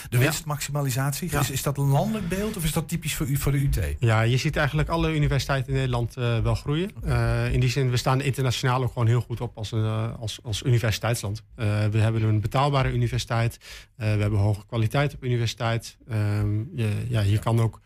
de 0.10 0.18
winstmaximalisatie? 0.18 1.32
Ja. 1.32 1.40
Is, 1.40 1.50
is 1.50 1.64
dat 1.64 1.78
een 1.78 1.88
landelijk 1.88 2.30
beeld 2.30 2.58
of 2.58 2.64
is 2.64 2.72
dat 2.72 2.88
typisch 2.88 3.16
voor, 3.16 3.28
u, 3.28 3.38
voor 3.38 3.52
de 3.52 3.58
UT? 3.64 3.96
Ja, 4.00 4.22
je 4.22 4.38
ziet 4.38 4.56
eigenlijk 4.56 4.90
alle 4.90 5.16
universiteiten 5.16 5.70
in 5.70 5.76
Nederland 5.76 6.18
uh, 6.18 6.40
wel 6.40 6.56
groeien. 6.56 6.92
Uh, 7.06 7.54
in 7.54 7.60
die 7.60 7.70
zin, 7.70 7.90
we 7.90 7.98
staan 7.98 8.22
internationaal 8.22 8.84
ook 8.84 8.92
gewoon 8.92 9.08
heel 9.08 9.22
goed 9.22 9.42
op 9.42 9.58
als, 9.58 9.74
als, 10.20 10.40
als 10.44 10.64
universiteitsland. 10.64 11.44
we 11.56 11.98
hebben 11.98 12.24
een 12.24 12.42
betaalbare 12.42 12.92
universiteit, 12.92 13.60
we 13.96 14.06
hebben 14.06 14.40
hoge 14.40 14.66
kwaliteit 14.66 15.14
op 15.14 15.24
universiteit. 15.24 15.98
Um, 16.12 16.70
je, 16.76 17.06
ja, 17.08 17.22
je 17.22 17.40
kan 17.40 17.60
ook 17.60 17.80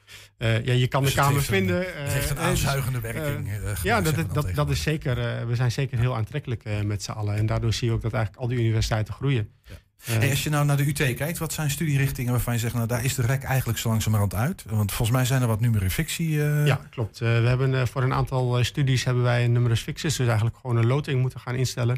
uh, 0.43 0.65
ja, 0.65 0.73
je 0.73 0.87
kan 0.87 1.03
dus 1.03 1.13
de 1.13 1.19
Kamer 1.19 1.41
vinden. 1.41 1.77
Een, 1.77 2.03
het 2.03 2.13
heeft 2.13 2.29
een 2.29 2.39
aanzuigende 2.39 2.99
werking. 2.99 3.49
Ja, 3.83 4.01
dat, 4.01 4.15
dat, 4.15 4.33
dat, 4.33 4.55
dat, 4.55 4.69
is 4.69 4.81
zeker. 4.81 5.47
we 5.47 5.55
zijn 5.55 5.71
zeker 5.71 5.99
heel 5.99 6.15
aantrekkelijk 6.15 6.63
met 6.83 7.03
z'n 7.03 7.11
allen. 7.11 7.35
En 7.35 7.45
daardoor 7.45 7.73
zie 7.73 7.87
je 7.87 7.93
ook 7.93 8.01
dat 8.01 8.13
eigenlijk 8.13 8.43
al 8.43 8.49
die 8.49 8.59
universiteiten 8.59 9.13
groeien. 9.13 9.49
Ja. 9.63 9.75
Hey, 10.03 10.29
als 10.29 10.43
je 10.43 10.49
nou 10.49 10.65
naar 10.65 10.77
de 10.77 10.87
UT 10.87 11.15
kijkt, 11.15 11.37
wat 11.37 11.53
zijn 11.53 11.69
studierichtingen 11.69 12.31
waarvan 12.31 12.53
je 12.53 12.59
zegt, 12.59 12.73
nou 12.73 12.87
daar 12.87 13.03
is 13.03 13.15
de 13.15 13.21
rek 13.21 13.43
eigenlijk 13.43 13.79
zo 13.79 13.89
langzamerhand 13.89 14.35
uit? 14.35 14.63
Want 14.69 14.91
volgens 14.91 15.17
mij 15.17 15.25
zijn 15.25 15.41
er 15.41 15.47
wat 15.47 15.59
numerus 15.59 15.93
fictie. 15.93 16.29
Uh... 16.29 16.65
Ja, 16.65 16.81
klopt. 16.89 17.21
Uh, 17.21 17.39
we 17.39 17.47
hebben 17.47 17.73
uh, 17.73 17.85
voor 17.85 18.03
een 18.03 18.13
aantal 18.13 18.63
studies 18.63 19.03
hebben 19.03 19.23
wij 19.23 19.43
een 19.43 19.51
numerus 19.51 19.81
fictis, 19.81 20.15
dus 20.15 20.27
eigenlijk 20.27 20.57
gewoon 20.57 20.75
een 20.75 20.85
loting 20.85 21.21
moeten 21.21 21.39
gaan 21.39 21.55
instellen. 21.55 21.97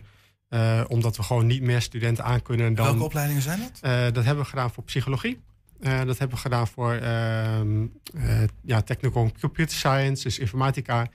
omdat 0.88 1.18
we 1.18 1.24
gewoon 1.24 1.45
niet 1.45 1.62
meer 1.62 1.81
studenten 1.81 2.24
aankunnen 2.24 2.74
dan. 2.74 2.86
Welke 2.86 3.03
opleidingen 3.03 3.41
zijn 3.41 3.59
dat? 3.59 4.13
dat 4.13 4.24
hebben 4.24 4.44
we 4.44 4.50
gedaan 4.50 4.71
voor 4.71 4.83
psychologie. 4.83 5.41
Dat 5.80 6.18
hebben 6.18 6.30
we 6.30 6.42
gedaan 6.42 6.68
voor 6.68 6.94
ehm, 6.94 7.86
ja, 8.62 8.81
technical 8.81 9.31
computer 9.39 9.77
science, 9.77 10.24
dus 10.24 10.39
informatica. 10.39 11.08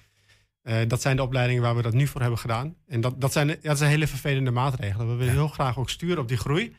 dat 0.86 1.00
zijn 1.00 1.16
de 1.16 1.22
opleidingen 1.22 1.62
waar 1.62 1.76
we 1.76 1.82
dat 1.82 1.92
nu 1.92 2.06
voor 2.06 2.20
hebben 2.20 2.38
gedaan. 2.38 2.74
En 2.86 3.00
dat, 3.00 3.20
dat, 3.20 3.32
zijn, 3.32 3.48
ja, 3.48 3.56
dat 3.62 3.78
zijn 3.78 3.90
hele 3.90 4.06
vervelende 4.06 4.50
maatregelen. 4.50 5.06
We 5.06 5.14
willen 5.14 5.34
ja. 5.34 5.40
heel 5.40 5.48
graag 5.48 5.78
ook 5.78 5.90
sturen 5.90 6.18
op 6.18 6.28
die 6.28 6.36
groei. 6.36 6.74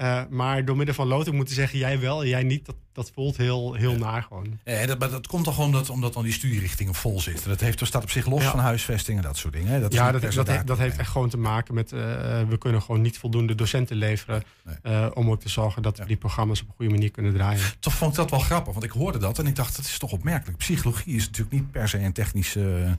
Uh, 0.00 0.22
maar 0.30 0.64
door 0.64 0.76
middel 0.76 0.94
van 0.94 1.06
loting 1.06 1.36
moeten 1.36 1.54
zeggen, 1.54 1.78
jij 1.78 2.00
wel 2.00 2.22
en 2.22 2.28
jij 2.28 2.42
niet, 2.42 2.66
dat, 2.66 2.74
dat 2.92 3.10
voelt 3.14 3.36
heel, 3.36 3.74
heel 3.74 3.92
ja. 3.92 3.98
naar 3.98 4.22
gewoon. 4.22 4.58
Ja, 4.64 4.86
dat, 4.86 4.98
maar 4.98 5.10
dat 5.10 5.26
komt 5.26 5.44
toch 5.44 5.54
gewoon 5.54 5.68
omdat, 5.68 5.90
omdat 5.90 6.12
dan 6.12 6.22
die 6.22 6.32
studierichtingen 6.32 6.94
vol 6.94 7.20
zitten. 7.20 7.48
Dat 7.48 7.60
heeft, 7.60 7.80
er 7.80 7.86
staat 7.86 8.02
op 8.02 8.10
zich 8.10 8.26
los 8.26 8.42
ja. 8.42 8.50
van 8.50 8.60
huisvesting 8.60 9.16
en 9.16 9.22
dat 9.22 9.36
soort 9.36 9.52
dingen. 9.52 9.80
Dat 9.80 9.92
ja, 9.92 10.12
dat, 10.12 10.32
dat, 10.32 10.48
heeft, 10.48 10.66
dat 10.66 10.78
heeft 10.78 10.96
echt 10.98 11.10
gewoon 11.10 11.28
te 11.28 11.38
maken 11.38 11.74
met, 11.74 11.92
uh, 11.92 12.00
we 12.48 12.56
kunnen 12.58 12.82
gewoon 12.82 13.00
niet 13.00 13.18
voldoende 13.18 13.54
docenten 13.54 13.96
leveren. 13.96 14.42
Nee. 14.64 14.94
Uh, 14.94 15.06
om 15.14 15.30
ook 15.30 15.40
te 15.40 15.48
zorgen 15.48 15.82
dat 15.82 15.98
we 15.98 16.06
die 16.06 16.16
programma's 16.16 16.60
op 16.60 16.68
een 16.68 16.74
goede 16.76 16.92
manier 16.92 17.10
kunnen 17.10 17.32
draaien. 17.32 17.60
Toch 17.80 17.94
vond 17.94 18.10
ik 18.10 18.16
dat 18.16 18.30
wel 18.30 18.40
grappig, 18.40 18.72
want 18.72 18.84
ik 18.84 18.90
hoorde 18.90 19.18
dat 19.18 19.38
en 19.38 19.46
ik 19.46 19.56
dacht, 19.56 19.76
dat 19.76 19.84
is 19.84 19.98
toch 19.98 20.12
opmerkelijk. 20.12 20.58
Psychologie 20.58 21.14
is 21.16 21.26
natuurlijk 21.26 21.52
niet 21.52 21.70
per 21.70 21.88
se 21.88 21.98
een 21.98 22.12
technische 22.12 22.96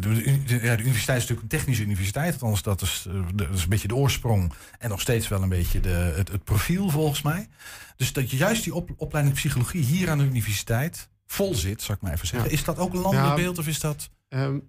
de, 0.00 0.58
ja, 0.62 0.76
de, 0.76 0.82
universiteit 0.82 1.18
is 1.18 1.28
natuurlijk 1.28 1.42
een 1.42 1.58
technische 1.58 1.82
universiteit. 1.82 2.32
Althans, 2.32 2.62
dat 2.62 2.82
is, 2.82 3.06
dat 3.34 3.48
is 3.50 3.62
een 3.62 3.68
beetje 3.68 3.88
de 3.88 3.94
oorsprong. 3.94 4.52
En 4.78 4.88
nog 4.88 5.00
steeds 5.00 5.28
wel 5.28 5.42
een 5.42 5.48
beetje 5.48 5.80
de, 5.80 5.88
het, 5.88 6.28
het 6.28 6.44
profiel, 6.44 6.90
volgens 6.90 7.22
mij. 7.22 7.48
Dus 7.96 8.12
dat 8.12 8.30
je 8.30 8.36
juist 8.36 8.64
die 8.64 8.74
op, 8.74 8.90
opleiding 8.96 9.36
psychologie 9.36 9.82
hier 9.82 10.10
aan 10.10 10.18
de 10.18 10.24
universiteit 10.24 11.08
vol 11.26 11.54
zit, 11.54 11.82
zou 11.82 11.96
ik 11.96 12.02
maar 12.02 12.12
even 12.12 12.26
zeggen. 12.26 12.48
Ja. 12.48 12.56
Is 12.56 12.64
dat 12.64 12.78
ook 12.78 12.92
een 12.92 13.00
landelijk 13.00 13.36
ja, 13.36 13.42
beeld 13.42 13.58
of 13.58 13.66
is 13.66 13.80
dat... 13.80 14.10
Um, 14.28 14.68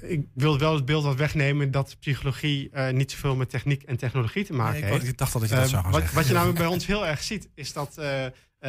ik 0.00 0.26
wil 0.34 0.58
wel 0.58 0.74
het 0.74 0.84
beeld 0.84 1.04
wat 1.04 1.16
wegnemen 1.16 1.70
dat 1.70 1.96
psychologie 2.00 2.70
uh, 2.74 2.90
niet 2.90 3.10
zoveel 3.10 3.36
met 3.36 3.50
techniek 3.50 3.82
en 3.82 3.96
technologie 3.96 4.44
te 4.44 4.52
maken 4.52 4.80
nee, 4.80 4.82
ik, 4.82 4.88
heeft. 4.88 5.08
Ik 5.08 5.18
dacht 5.18 5.34
al 5.34 5.40
dat 5.40 5.48
je 5.48 5.54
dat 5.54 5.64
uh, 5.64 5.70
zou 5.70 5.82
gaan 5.82 5.92
wat, 5.92 6.00
zeggen. 6.00 6.18
Wat 6.18 6.26
je 6.26 6.32
namelijk 6.38 6.58
bij 6.58 6.66
ons 6.66 6.86
heel 6.86 7.06
erg 7.06 7.22
ziet, 7.22 7.48
is 7.54 7.72
dat 7.72 7.96
uh, 7.98 8.24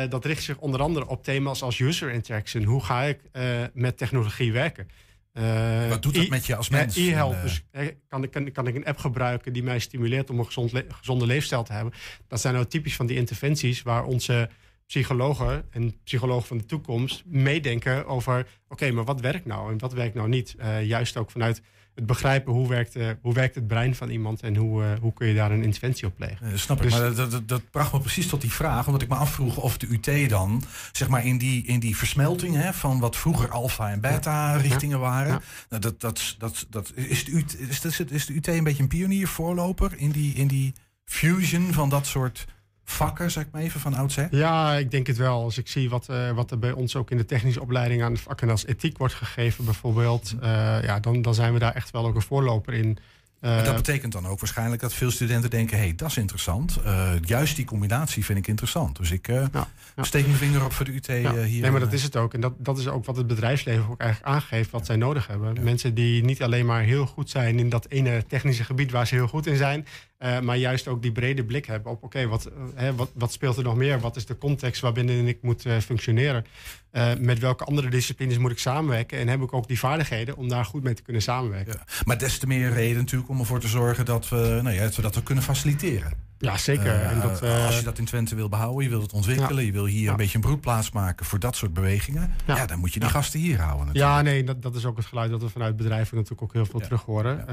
dat 0.10 0.26
richt 0.26 0.44
zich 0.44 0.58
onder 0.58 0.82
andere 0.82 1.08
op 1.08 1.24
thema's 1.24 1.62
als 1.62 1.80
user 1.80 2.12
interaction. 2.12 2.64
Hoe 2.64 2.84
ga 2.84 3.04
ik 3.04 3.20
met 3.74 3.98
technologie 3.98 4.52
werken? 4.52 4.88
Uh, 5.34 5.90
Wat 5.90 6.02
doet 6.02 6.16
dat 6.16 6.26
e 6.26 6.30
met 6.30 6.46
je 6.46 6.56
als 6.56 6.70
mens? 6.70 6.96
E-help. 6.96 7.42
Dus 7.42 7.64
kan, 8.08 8.30
kan, 8.30 8.52
kan 8.52 8.68
ik 8.68 8.76
een 8.76 8.86
app 8.86 8.98
gebruiken 8.98 9.54
die 9.54 9.64
mij 9.64 9.80
stimuleert 9.80 10.30
om 10.30 10.40
een 10.40 10.46
gezond 10.46 10.72
le 10.72 10.86
gezonde 10.90 11.26
leefstijl 11.26 11.64
te 11.64 11.74
hebben? 11.74 11.94
Dat 12.28 12.42
zijn 12.42 12.54
nou 12.54 12.66
typisch 12.66 12.96
van 12.96 13.06
die 13.06 13.18
interventies 13.18 13.82
waar 13.82 14.04
onze 14.04 14.50
psychologen 14.86 15.66
en 15.72 16.02
psychologen 16.04 16.48
van 16.48 16.58
de 16.58 16.66
toekomst 16.66 17.24
meedenken 17.26 18.06
over: 18.06 18.48
oké, 18.68 18.92
maar 18.92 19.06
wat 19.06 19.22
werkt 19.22 19.46
nou 19.46 19.72
en 19.72 19.78
wat 19.78 19.94
werkt 19.94 20.16
nou 20.16 20.30
niet? 20.30 20.56
juist 20.84 21.18
ook 21.18 21.32
vanuit 21.32 21.62
het 22.00 22.08
begrijpen 22.08 22.54
hoe 22.54 22.68
werkt, 22.68 22.96
uh, 22.96 23.10
hoe 23.22 23.34
werkt 23.34 23.56
het 23.56 23.68
brein 23.68 23.96
van 23.96 24.10
iemand 24.10 24.42
en 24.42 24.56
hoe, 24.56 24.84
uh, 24.84 24.88
hoe 25.02 25.14
kun 25.14 25.28
je 25.28 25.34
daar 25.34 25.52
een 25.52 25.64
interventie 25.64 26.08
op 26.08 26.16
plegen. 26.16 26.52
Uh, 26.52 26.58
snap 26.58 26.78
ik, 26.78 26.84
dus- 26.84 26.92
maar 26.92 27.16
dat, 27.16 27.32
dat, 27.32 27.48
dat, 27.48 27.72
bracht 27.72 27.94
me 27.94 28.00
precies 28.00 28.28
tot 28.28 28.42
die 28.42 28.52
vraag, 28.52 28.86
omdat 28.86 29.02
ik 29.02 29.08
me 29.08 29.16
afvroeg 29.16 29.58
of 29.58 29.78
de 29.78 29.88
UT 29.90 30.30
dan, 30.30 30.64
zeg 30.92 31.08
maar 31.08 31.26
in 31.26 31.38
die, 31.38 31.66
in 31.66 31.80
die 31.80 31.98
versmelting 31.98 32.56
hè, 32.56 32.74
van 32.74 33.00
wat 33.00 33.16
vroeger 33.16 33.50
alfa 33.50 33.92
en 33.92 34.02
beta 34.02 34.56
richtingen 34.56 35.00
waren, 35.00 35.42
nou, 35.70 35.82
dat, 35.82 36.02
dat, 36.02 36.36
dat, 36.38 36.66
dat, 36.70 36.92
is, 36.96 37.26
de 37.26 37.32
UT, 37.32 37.60
is, 37.60 37.82
de, 37.82 38.06
is 38.10 38.26
de 38.26 38.34
UT 38.34 38.48
een 38.48 38.64
beetje 38.64 38.84
een 38.84 38.90
pionier, 38.90 39.28
voorloper 39.28 39.94
in 39.98 40.12
die, 40.12 40.34
in 40.34 40.48
die 40.48 40.74
fusion 41.06 41.74
van 41.74 41.90
dat 41.90 42.08
soort 42.08 42.46
vakken, 42.90 43.32
zeg 43.32 43.44
ik 43.44 43.52
maar 43.52 43.62
even, 43.62 43.80
van 43.80 43.94
oudsher? 43.94 44.28
Ja, 44.32 44.74
ik 44.74 44.92
denk 44.92 45.08
het 45.08 45.18
wel. 45.18 45.44
Als 45.44 45.58
ik 45.58 45.68
zie 45.68 45.90
wat, 45.90 46.08
uh, 46.10 46.32
wat 46.32 46.52
er 46.52 46.60
bij 46.60 46.72
ons 46.72 46.96
ook 46.96 47.12
in 47.12 47.18
de 47.18 47.26
technische 47.26 47.62
opleiding 47.62 48.04
aan 48.04 48.14
de 48.14 48.20
vakken 48.20 48.50
als 48.50 48.66
ethiek 48.66 48.98
wordt 48.98 49.14
gegeven, 49.14 49.66
bijvoorbeeld, 49.66 50.36
uh, 50.44 50.84
ja, 50.84 51.00
dan, 51.00 51.22
dan 51.22 51.34
zijn 51.34 51.54
we 51.54 51.60
daar 51.60 51.76
echt 51.76 51.92
wel 51.92 52.06
ook 52.06 52.16
een 52.16 52.22
voorloper 52.22 52.74
in. 52.74 52.98
Uh, 53.42 53.64
dat 53.64 53.76
betekent 53.76 54.12
dan 54.12 54.28
ook 54.28 54.40
waarschijnlijk 54.40 54.82
dat 54.82 54.94
veel 54.94 55.12
studenten 55.12 55.50
denken: 55.50 55.78
hé, 55.78 55.84
hey, 55.84 55.96
dat 55.96 56.10
is 56.10 56.18
interessant. 56.18 56.80
juist 57.22 57.56
die 57.56 57.66
combinatie 57.66 58.26
vind 58.26 58.40
ik 58.40 58.48
interessant. 58.48 58.98
Dus 58.98 59.12
ik 59.12 59.28
ja. 59.28 59.68
steek 60.02 60.26
mijn 60.26 60.38
vinger 60.38 60.66
op 60.66 60.72
voor 60.72 60.86
de 60.86 60.94
UT 60.94 61.06
ja. 61.06 61.34
hier. 61.34 61.62
Nee, 61.62 61.72
maar 61.72 61.80
dat 61.80 61.94
is 61.94 62.04
het 62.04 62.16
ook. 62.16 62.34
En 62.34 62.42
dat, 62.42 62.54
dat 62.58 62.78
is 62.78 62.88
ook 62.88 63.06
wat 63.06 63.16
het 63.16 63.28
bedrijfsleven 63.28 63.90
ook 63.90 64.00
eigenlijk 64.00 64.32
aangeeft 64.32 64.72
wat 64.72 64.86
zij 64.86 64.96
nodig 64.96 65.28
hebben. 65.28 65.64
Mensen 65.64 65.94
die 65.94 66.24
niet 66.24 66.44
alleen 66.44 66.66
maar 66.66 66.82
heel 66.82 67.06
goed 67.06 67.30
zijn 67.30 67.60
in 67.60 67.70
dat 67.70 67.88
ene 67.90 68.26
technische 68.28 68.64
gebied 68.64 68.92
waar 68.92 69.08
ze 69.08 69.16
heel 69.16 69.28
goed 69.28 69.48
in 69.48 69.58
zijn, 69.58 69.86
uh, 70.20 70.40
maar 70.40 70.58
juist 70.58 70.88
ook 70.88 71.02
die 71.02 71.12
brede 71.12 71.46
blik 71.46 71.66
hebben 71.66 71.92
op, 71.92 72.04
oké, 72.04 72.28
wat, 72.28 72.50
uh, 72.82 72.90
wat, 72.96 73.12
wat 73.14 73.32
speelt 73.32 73.58
er 73.58 73.64
nog 73.64 73.76
meer? 73.76 74.00
Wat 74.00 74.16
is 74.16 74.26
de 74.26 74.38
context 74.38 74.82
waarbinnen 74.82 75.28
ik 75.28 75.38
moet 75.42 75.66
uh, 75.66 75.78
functioneren? 75.78 76.46
met 77.20 77.40
welke 77.40 77.64
andere 77.64 77.90
disciplines 77.90 78.38
moet 78.38 78.52
ik 78.52 78.60
samenwerken? 78.60 79.20
En 79.20 79.28
heb 79.28 79.42
ik 79.42 79.54
ook 79.54 79.68
die 79.68 79.80
vaardigheden 79.80 80.38
om 80.38 80.50
daar 80.50 80.66
goed 80.66 80.84
mee 80.84 80.94
te 80.94 81.02
kunnen 81.02 81.22
samenwerken? 81.22 81.74
Ja. 81.74 81.84
Maar 82.04 82.18
des 82.18 82.38
te 82.38 82.48
meer 82.48 82.74
reden 82.74 82.98
natuurlijk 82.98 83.30
om 83.30 83.40
ervoor 83.40 83.60
te 83.60 83.68
zorgen 83.68 84.06
dat 84.06 84.30
we, 84.30 84.60
nou 84.64 84.76
ja, 84.76 84.84
dat 84.84 84.96
we 84.96 85.02
dat 85.02 85.24
kunnen 85.24 85.44
faciliteren. 85.44 86.14
Ja, 86.38 86.58
zeker. 86.58 87.02
en 87.02 87.20
dat, 87.20 87.42
als 87.42 87.78
je 87.78 87.84
dat 87.84 87.98
in 87.98 88.06
Twente 88.06 88.36
wil 88.36 88.50
behouden, 88.50 88.84
je 88.84 88.90
wilt 88.90 89.02
het 89.02 89.14
ontwikkelen, 89.14 89.56
ja. 89.56 89.66
je 89.66 89.72
wil 89.72 89.86
hier 89.86 90.04
ja. 90.04 90.12
een 90.12 90.18
beetje 90.18 90.36
een 90.36 90.42
broedplaats 90.42 90.92
maken 90.92 91.26
voor 91.26 91.40
dat 91.40 91.56
soort 91.56 91.74
bewegingen, 91.74 92.34
ja, 92.46 92.66
dan 92.66 92.80
moet 92.80 92.94
je 92.94 93.00
die 93.00 93.10
gasten 93.10 93.40
hier 93.40 93.60
houden. 93.60 93.86
Natuurlijk. 93.86 94.14
Ja, 94.14 94.22
nee, 94.22 94.44
dat, 94.44 94.62
dat 94.62 94.76
is 94.76 94.86
ook 94.86 94.98
het 94.98 95.06
geluid 95.06 95.32
dat 95.32 95.42
we 95.42 95.50
vanuit 95.50 95.78
bedrijven 95.78 96.16
natuurlijk 96.16 96.42
ook 96.42 96.54
heel 96.54 96.66
veel 96.66 96.80
terug 96.80 97.02
horen. 97.02 97.46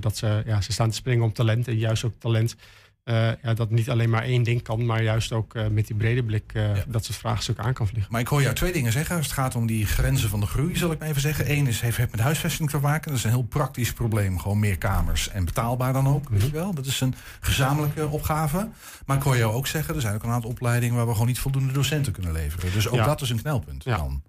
dat 0.00 0.16
ze, 0.16 0.42
ja, 0.46 0.60
ze 0.60 0.72
staan 0.72 0.88
te 0.90 0.96
springen 0.96 1.24
om 1.24 1.32
talent 1.32 1.68
en 1.68 1.76
juist 1.76 2.04
ook 2.04 2.09
talent. 2.18 2.56
Uh, 3.04 3.30
ja, 3.42 3.54
dat 3.54 3.70
niet 3.70 3.90
alleen 3.90 4.10
maar 4.10 4.22
één 4.22 4.42
ding 4.42 4.62
kan, 4.62 4.86
maar 4.86 5.02
juist 5.02 5.32
ook 5.32 5.54
uh, 5.54 5.66
met 5.66 5.86
die 5.86 5.96
brede 5.96 6.24
blik 6.24 6.52
uh, 6.54 6.76
ja. 6.76 6.84
dat 6.86 7.04
soort 7.04 7.18
vraagstukken 7.18 7.64
aan 7.64 7.72
kan 7.72 7.86
vliegen. 7.86 8.12
Maar 8.12 8.20
ik 8.20 8.28
hoor 8.28 8.42
jou 8.42 8.54
twee 8.54 8.72
dingen 8.72 8.92
zeggen. 8.92 9.16
Als 9.16 9.24
het 9.24 9.34
gaat 9.34 9.54
om 9.54 9.66
die 9.66 9.86
grenzen 9.86 10.28
van 10.28 10.40
de 10.40 10.46
groei, 10.46 10.76
zal 10.76 10.92
ik 10.92 10.98
maar 10.98 11.08
even 11.08 11.20
zeggen. 11.20 11.50
Eén 11.50 11.66
is, 11.66 11.80
heeft, 11.80 11.96
heeft 11.96 12.10
met 12.10 12.20
huisvesting 12.20 12.70
te 12.70 12.78
maken. 12.78 13.10
Dat 13.10 13.18
is 13.18 13.24
een 13.24 13.30
heel 13.30 13.42
praktisch 13.42 13.92
probleem. 13.92 14.38
Gewoon 14.38 14.58
meer 14.58 14.78
kamers 14.78 15.28
en 15.28 15.44
betaalbaar 15.44 15.92
dan 15.92 16.08
ook. 16.08 16.28
Weet 16.28 16.42
je 16.42 16.50
wel? 16.50 16.74
Dat 16.74 16.86
is 16.86 17.00
een 17.00 17.14
gezamenlijke 17.40 18.08
opgave. 18.08 18.68
Maar 19.06 19.16
ik 19.16 19.22
hoor 19.22 19.36
jou 19.36 19.54
ook 19.54 19.66
zeggen, 19.66 19.94
er 19.94 20.00
zijn 20.00 20.14
ook 20.14 20.22
een 20.22 20.30
aantal 20.30 20.50
opleidingen 20.50 20.96
waar 20.96 21.06
we 21.06 21.12
gewoon 21.12 21.26
niet 21.26 21.38
voldoende 21.38 21.72
docenten 21.72 22.12
kunnen 22.12 22.32
leveren. 22.32 22.72
Dus 22.72 22.88
ook 22.88 22.94
ja. 22.94 23.04
dat 23.04 23.20
is 23.20 23.30
een 23.30 23.40
knelpunt. 23.40 23.84
Ja. 23.84 23.96
Dan. 23.96 24.22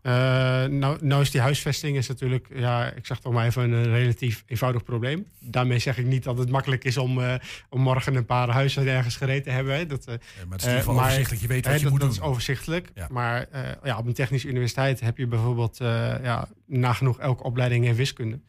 nou, 0.80 0.98
nou 1.02 1.22
is 1.22 1.32
die 1.32 1.42
huisvesting 1.42 1.98
is 1.98 2.08
natuurlijk, 2.08 2.48
ja, 2.54 2.92
ik 2.92 3.06
zeg 3.06 3.20
toch 3.20 3.34
maar 3.34 3.46
even 3.46 3.72
een 3.72 3.84
relatief 3.84 4.44
eenvoudig 4.48 4.84
probleem. 4.84 5.26
Daarmee 5.40 5.80
zeg 5.80 5.98
ik 5.98 6.06
niet 6.06 6.24
dat 6.24 6.38
het 6.38 6.50
makkelijk 6.50 6.84
is 6.84 6.98
om, 6.98 7.22
om 7.70 7.82
morgen 7.82 8.16
een 8.16 8.26
paar 8.26 8.50
huizen 8.50 8.71
ergens 8.78 9.16
gereden 9.16 9.54
hebben. 9.54 9.88
Dat, 9.88 10.04
ja, 10.06 10.18
maar 10.48 10.58
het 10.58 10.68
is 10.68 10.86
uh, 10.86 10.90
overzichtelijk. 10.90 11.42
Je 11.42 11.48
weet 11.48 11.66
wat 11.66 11.76
je 11.76 11.82
dat, 11.82 11.92
moet 11.92 12.00
dat 12.02 12.10
doen. 12.10 12.20
is 12.20 12.30
overzichtelijk. 12.30 12.92
Ja. 12.94 13.08
Maar 13.12 13.48
uh, 13.54 13.62
ja, 13.84 13.98
op 13.98 14.06
een 14.06 14.14
technische 14.14 14.48
universiteit 14.48 15.00
heb 15.00 15.18
je 15.18 15.28
bijvoorbeeld 15.28 15.78
ja, 15.78 16.48
nagenoeg 16.66 17.20
elke 17.20 17.44
opleiding 17.44 17.86
in 17.86 17.96
wiskunde. 17.96 18.40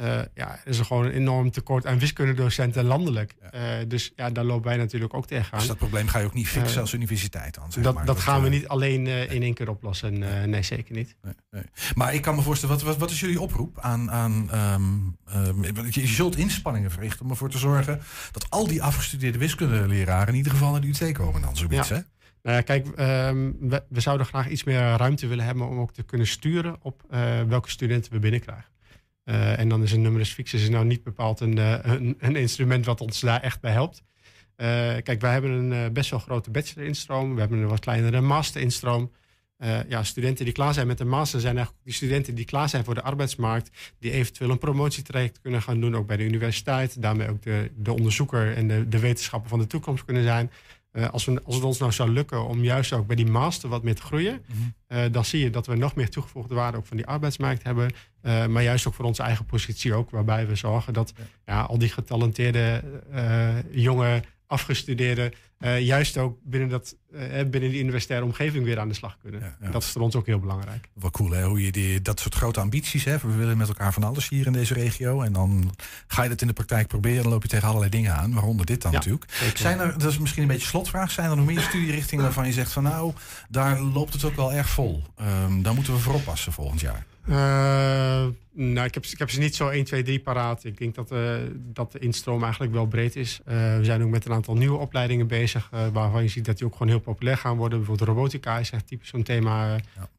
Uh, 0.00 0.20
ja, 0.34 0.50
er 0.50 0.60
is 0.64 0.78
er 0.78 0.84
gewoon 0.84 1.04
een 1.04 1.12
enorm 1.12 1.50
tekort 1.50 1.86
aan 1.86 1.98
wiskundedocenten 1.98 2.84
landelijk. 2.84 3.34
Ja. 3.52 3.80
Uh, 3.80 3.88
dus 3.88 4.12
ja, 4.16 4.30
daar 4.30 4.44
lopen 4.44 4.68
wij 4.68 4.76
natuurlijk 4.76 5.14
ook 5.14 5.26
tegenaan. 5.26 5.58
Dus 5.58 5.68
dat 5.68 5.76
probleem 5.76 6.08
ga 6.08 6.18
je 6.18 6.24
ook 6.24 6.34
niet 6.34 6.48
fixen 6.48 6.74
uh, 6.74 6.80
als 6.80 6.92
universiteit 6.92 7.54
dan? 7.54 7.72
Zeg 7.72 7.84
dat, 7.84 7.94
maar. 7.94 8.04
dat 8.04 8.20
gaan 8.20 8.42
we 8.42 8.48
niet 8.48 8.68
alleen 8.68 9.06
in 9.06 9.42
één 9.42 9.54
keer 9.54 9.68
oplossen. 9.68 10.18
Nee, 10.18 10.46
nee 10.46 10.62
zeker 10.62 10.94
niet. 10.94 11.16
Nee, 11.22 11.34
nee. 11.50 11.62
Maar 11.94 12.14
ik 12.14 12.22
kan 12.22 12.34
me 12.34 12.42
voorstellen, 12.42 12.74
wat, 12.74 12.84
wat, 12.84 12.96
wat 12.96 13.10
is 13.10 13.20
jullie 13.20 13.40
oproep 13.40 13.78
aan... 13.78 14.10
aan 14.10 14.50
um, 14.54 15.16
um, 15.36 15.90
je 15.90 16.06
zult 16.06 16.36
inspanningen 16.36 16.90
verrichten 16.90 17.24
om 17.24 17.30
ervoor 17.30 17.50
te 17.50 17.58
zorgen... 17.58 18.00
dat 18.32 18.50
al 18.50 18.66
die 18.66 18.82
afgestudeerde 18.82 19.38
wiskundeleraren 19.38 20.28
in 20.28 20.34
ieder 20.34 20.52
geval 20.52 20.70
naar 20.70 20.80
de 20.80 20.88
UT 20.88 21.12
komen 21.12 21.40
dan 21.40 21.56
zoiets, 21.56 21.88
ja. 21.88 21.94
hè? 21.94 22.00
Nou 22.42 22.56
ja, 22.56 22.62
kijk, 22.62 22.86
um, 22.86 23.56
we, 23.60 23.84
we, 23.88 24.00
zouden 24.00 24.26
graag 24.26 24.48
iets 24.48 24.64
meer 24.64 24.80
ruimte 24.80 25.26
willen 25.26 25.44
hebben... 25.44 25.68
om 25.68 25.78
ook 25.78 25.92
te 25.92 26.02
kunnen 26.02 26.26
sturen 26.26 26.76
op 26.82 27.02
welke 27.48 27.70
studenten 27.70 28.12
we 28.12 28.18
binnenkrijgen. 28.18 28.76
Uh, 29.28 29.58
en 29.58 29.68
dan 29.68 29.82
is 29.82 29.92
een 29.92 30.02
numerus 30.02 30.32
fixus 30.32 30.68
nou 30.68 30.84
niet 30.84 31.02
bepaald 31.02 31.40
een, 31.40 31.56
uh, 31.56 31.78
een, 31.82 32.16
een, 32.18 32.36
instrument 32.36 32.84
wat 32.86 33.00
ons 33.00 33.20
daar 33.20 33.40
echt 33.40 33.60
bij 33.60 33.72
helpt. 33.72 34.02
Uh, 34.56 34.66
kijk, 35.02 35.20
wij 35.20 35.32
hebben 35.32 35.50
een 35.50 35.92
best 35.92 36.10
wel 36.10 36.18
grote 36.18 36.50
bachelor-instroom. 36.50 37.34
We 37.34 37.40
hebben 37.40 37.58
een 37.58 37.68
wat 37.68 37.80
kleinere 37.80 38.20
master-instroom. 38.20 39.10
ja, 39.88 40.02
studenten 40.02 40.44
die 40.44 40.54
klaar 40.54 40.74
zijn 40.74 40.86
met 40.86 40.98
de 40.98 41.04
master 41.04 41.40
zijn 41.40 41.56
eigenlijk 41.56 41.84
die 41.84 41.94
studenten 41.94 42.34
die 42.34 42.44
klaar 42.44 42.68
zijn 42.68 42.84
voor 42.84 42.94
de 42.94 43.02
arbeidsmarkt. 43.02 43.94
Die 43.98 44.10
eventueel 44.10 44.50
een 44.50 44.58
promotietraject 44.58 45.40
kunnen 45.40 45.62
gaan 45.62 45.80
doen, 45.80 45.96
ook 45.96 46.06
bij 46.06 46.16
de 46.16 46.24
universiteit. 46.24 47.02
Daarmee 47.02 47.28
ook 47.28 47.42
de, 47.42 47.70
de 47.76 47.92
onderzoeker 47.92 48.54
en 48.54 48.68
de, 48.68 48.88
de 48.88 48.98
wetenschapper 48.98 49.50
van 49.50 49.58
de 49.58 49.66
toekomst 49.66 50.04
kunnen 50.04 50.22
zijn. 50.22 50.50
Uh, 50.92 51.08
als, 51.08 51.24
we, 51.24 51.42
als 51.44 51.54
het 51.54 51.64
ons 51.64 51.78
nou 51.78 51.92
zou 51.92 52.10
lukken 52.10 52.48
om 52.48 52.64
juist 52.64 52.92
ook 52.92 53.06
bij 53.06 53.16
die 53.16 53.26
master 53.26 53.68
wat 53.68 53.82
meer 53.82 53.94
te 53.94 54.02
groeien, 54.02 54.42
mm 54.46 54.56
-hmm. 54.56 54.98
uh, 54.98 55.12
dan 55.12 55.24
zie 55.24 55.40
je 55.40 55.50
dat 55.50 55.66
we 55.66 55.76
nog 55.76 55.94
meer 55.94 56.10
toegevoegde 56.10 56.54
waarde 56.54 56.78
ook 56.78 56.86
van 56.86 56.96
die 56.96 57.06
arbeidsmarkt 57.06 57.62
hebben. 57.62 57.90
Uh, 58.22 58.46
maar 58.46 58.62
juist 58.62 58.86
ook 58.86 58.94
voor 58.94 59.04
onze 59.04 59.22
eigen 59.22 59.44
positie 59.44 59.94
ook, 59.94 60.10
waarbij 60.10 60.46
we 60.46 60.54
zorgen 60.54 60.92
dat 60.92 61.12
ja. 61.16 61.24
Ja, 61.54 61.60
al 61.60 61.78
die 61.78 61.88
getalenteerde 61.88 62.82
jonge 63.70 64.22
afgestudeerden 64.46 65.32
uh, 65.60 65.80
juist 65.80 66.16
ook 66.16 66.38
binnen, 66.44 66.68
dat, 66.68 66.96
binnen 67.50 67.70
die 67.70 67.80
universitaire 67.80 68.26
omgeving 68.26 68.64
weer 68.64 68.78
aan 68.78 68.88
de 68.88 68.94
slag 68.94 69.18
kunnen. 69.22 69.40
Ja, 69.40 69.56
ja. 69.60 69.70
Dat 69.70 69.82
is 69.82 69.88
voor 69.88 70.02
ons 70.02 70.14
ook 70.14 70.26
heel 70.26 70.38
belangrijk. 70.38 70.88
Wat 70.92 71.12
cool 71.12 71.30
hè, 71.30 71.44
hoe 71.44 71.64
je 71.64 71.72
die, 71.72 72.02
dat 72.02 72.20
soort 72.20 72.34
grote 72.34 72.60
ambities 72.60 73.04
hebt. 73.04 73.22
We 73.22 73.34
willen 73.34 73.56
met 73.56 73.68
elkaar 73.68 73.92
van 73.92 74.04
alles 74.04 74.28
hier 74.28 74.46
in 74.46 74.52
deze 74.52 74.74
regio. 74.74 75.22
En 75.22 75.32
dan 75.32 75.74
ga 76.06 76.22
je 76.22 76.28
dat 76.28 76.40
in 76.40 76.46
de 76.46 76.52
praktijk 76.52 76.86
proberen. 76.86 77.22
Dan 77.22 77.32
loop 77.32 77.42
je 77.42 77.48
tegen 77.48 77.68
allerlei 77.68 77.90
dingen 77.90 78.14
aan, 78.14 78.34
waaronder 78.34 78.66
dit 78.66 78.82
dan 78.82 78.92
natuurlijk. 78.92 79.30
Zeker. 79.30 79.58
Zijn 79.58 79.78
er, 79.78 79.98
dat 79.98 80.10
is 80.10 80.18
misschien 80.18 80.42
een 80.42 80.48
beetje 80.48 80.66
slotvraag, 80.66 81.10
zijn 81.10 81.30
er 81.30 81.36
nog 81.36 81.46
meer 81.46 81.60
studierichtingen 81.60 82.24
waarvan 82.24 82.46
je 82.46 82.52
zegt 82.52 82.72
van 82.72 82.82
nou, 82.82 83.12
daar 83.48 83.80
loopt 83.80 84.12
het 84.12 84.24
ook 84.24 84.36
wel 84.36 84.52
erg 84.52 84.68
vol. 84.68 85.02
Um, 85.20 85.62
daar 85.62 85.74
moeten 85.74 85.92
we 85.92 85.98
voor 85.98 86.14
oppassen 86.14 86.52
volgend 86.52 86.80
jaar. 86.80 87.06
Uh, 87.28 88.26
nou, 88.52 88.86
ik 88.86 88.94
heb, 88.94 89.04
ik 89.04 89.18
heb 89.18 89.30
ze 89.30 89.38
niet 89.38 89.54
zo 89.54 89.68
1, 89.68 89.84
2, 89.84 90.02
3 90.02 90.20
paraat. 90.20 90.64
Ik 90.64 90.78
denk 90.78 90.94
dat, 90.94 91.12
uh, 91.12 91.34
dat 91.54 91.92
de 91.92 91.98
instroom 91.98 92.42
eigenlijk 92.42 92.72
wel 92.72 92.86
breed 92.86 93.16
is. 93.16 93.40
Uh, 93.48 93.54
we 93.76 93.84
zijn 93.84 94.02
ook 94.02 94.10
met 94.10 94.24
een 94.24 94.32
aantal 94.32 94.54
nieuwe 94.54 94.78
opleidingen 94.78 95.26
bezig. 95.26 95.70
Waarvan 95.92 96.22
je 96.22 96.28
ziet 96.28 96.44
dat 96.44 96.56
die 96.58 96.66
ook 96.66 96.72
gewoon 96.72 96.88
heel 96.88 97.00
populair 97.00 97.36
gaan 97.36 97.56
worden. 97.56 97.78
Bijvoorbeeld 97.78 98.08
robotica 98.08 98.58
is 98.58 98.70
echt 98.70 98.86
typisch 98.86 99.08
zo'n 99.08 99.22
thema. 99.22 99.76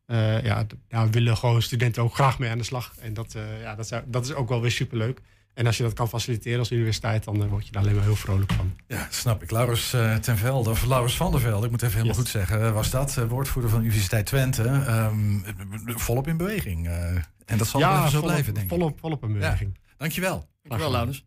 Ja. 0.08 0.40
ja, 0.44 0.66
ja, 0.90 1.10
willen 1.10 1.38
gewoon 1.38 1.62
studenten 1.62 2.04
ook 2.04 2.14
graag 2.14 2.40
mee 2.40 2.50
aan 2.50 2.58
de 2.58 2.64
slag. 2.64 2.94
En 3.00 3.14
dat, 3.14 3.36
ja, 3.62 3.76
dat, 3.76 4.04
dat 4.06 4.26
is 4.26 4.34
ook 4.34 4.50
wel 4.50 4.62
weer 4.62 4.72
superleuk. 4.72 5.22
En 5.54 5.66
als 5.66 5.78
je 5.78 5.84
dat 5.84 5.94
kan 5.94 6.10
faciliteren 6.10 6.60
als 6.60 6.72
universiteit, 6.72 7.24
dan 7.24 7.48
word 7.48 7.66
je 7.66 7.72
daar 7.72 7.82
alleen 7.82 7.96
maar 7.96 8.04
heel 8.04 8.16
vrolijk 8.16 8.52
van. 8.52 8.76
Ja, 8.88 9.08
snap 9.10 9.44
ik. 9.44 9.52
Laurens 9.52 9.94
uh, 9.94 10.16
ten 10.16 10.38
Velde, 10.38 10.70
of 10.70 10.86
Laurens 10.86 11.16
van 11.16 11.32
der 11.32 11.42
Velde, 11.42 11.66
ik 11.66 11.72
moet 11.72 11.82
even 11.82 11.96
helemaal 11.96 12.16
yes. 12.16 12.24
goed 12.24 12.42
zeggen, 12.42 12.74
was 12.74 12.90
dat, 12.90 13.16
uh, 13.20 13.26
woordvoerder 13.26 13.72
van 13.72 13.80
de 13.80 13.86
Universiteit 13.86 14.26
Twente. 14.26 14.64
Um, 14.64 15.44
volop 15.86 16.28
in 16.28 16.38
beweging. 16.38 16.88
Uh, 16.88 16.94
en 17.46 17.58
dat 17.58 17.68
zal 17.68 17.80
ja, 17.80 17.98
even 17.98 18.04
zo 18.04 18.10
volop, 18.10 18.26
blijven, 18.26 18.54
denk 18.54 18.72
ik. 18.72 18.78
Volop, 18.78 19.00
volop 19.00 19.24
in 19.24 19.34
beweging. 19.34 19.72
Ja. 19.74 19.94
Dankjewel. 19.98 20.50
Dankjewel, 20.64 20.92
Laurens. 20.92 21.26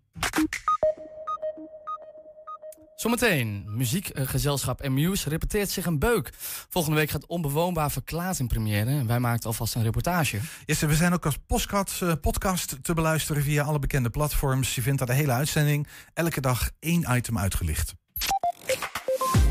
Zometeen, 3.03 3.65
muziekgezelschap 3.67 4.81
en 4.81 4.95
Muse 4.95 5.29
repeteert 5.29 5.71
zich 5.71 5.87
een 5.87 5.99
beuk. 5.99 6.31
Volgende 6.69 6.97
week 6.97 7.11
gaat 7.11 7.27
Onbewoonbaar 7.27 7.91
Verklaard 7.91 8.39
in 8.39 8.47
première. 8.47 8.91
En 8.91 9.07
wij 9.07 9.21
maakten 9.21 9.49
alvast 9.49 9.75
een 9.75 9.83
reportage. 9.83 10.41
Yes, 10.67 10.81
we 10.81 10.95
zijn 10.95 11.13
ook 11.13 11.25
als 11.25 11.39
podcast, 11.47 12.03
uh, 12.03 12.13
podcast 12.21 12.77
te 12.83 12.95
beluisteren 12.95 13.43
via 13.43 13.65
alle 13.65 13.79
bekende 13.79 14.11
platforms. 14.11 14.75
Je 14.75 14.83
vindt 14.83 14.99
daar 14.99 15.07
de 15.07 15.15
hele 15.15 15.33
uitzending. 15.33 15.87
Elke 16.15 16.41
dag 16.41 16.71
één 16.79 17.07
item 17.17 17.39
uitgelicht. 17.39 17.95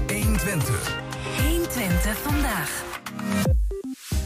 120. 0.08 1.02
120 1.48 2.18
vandaag. 2.18 2.84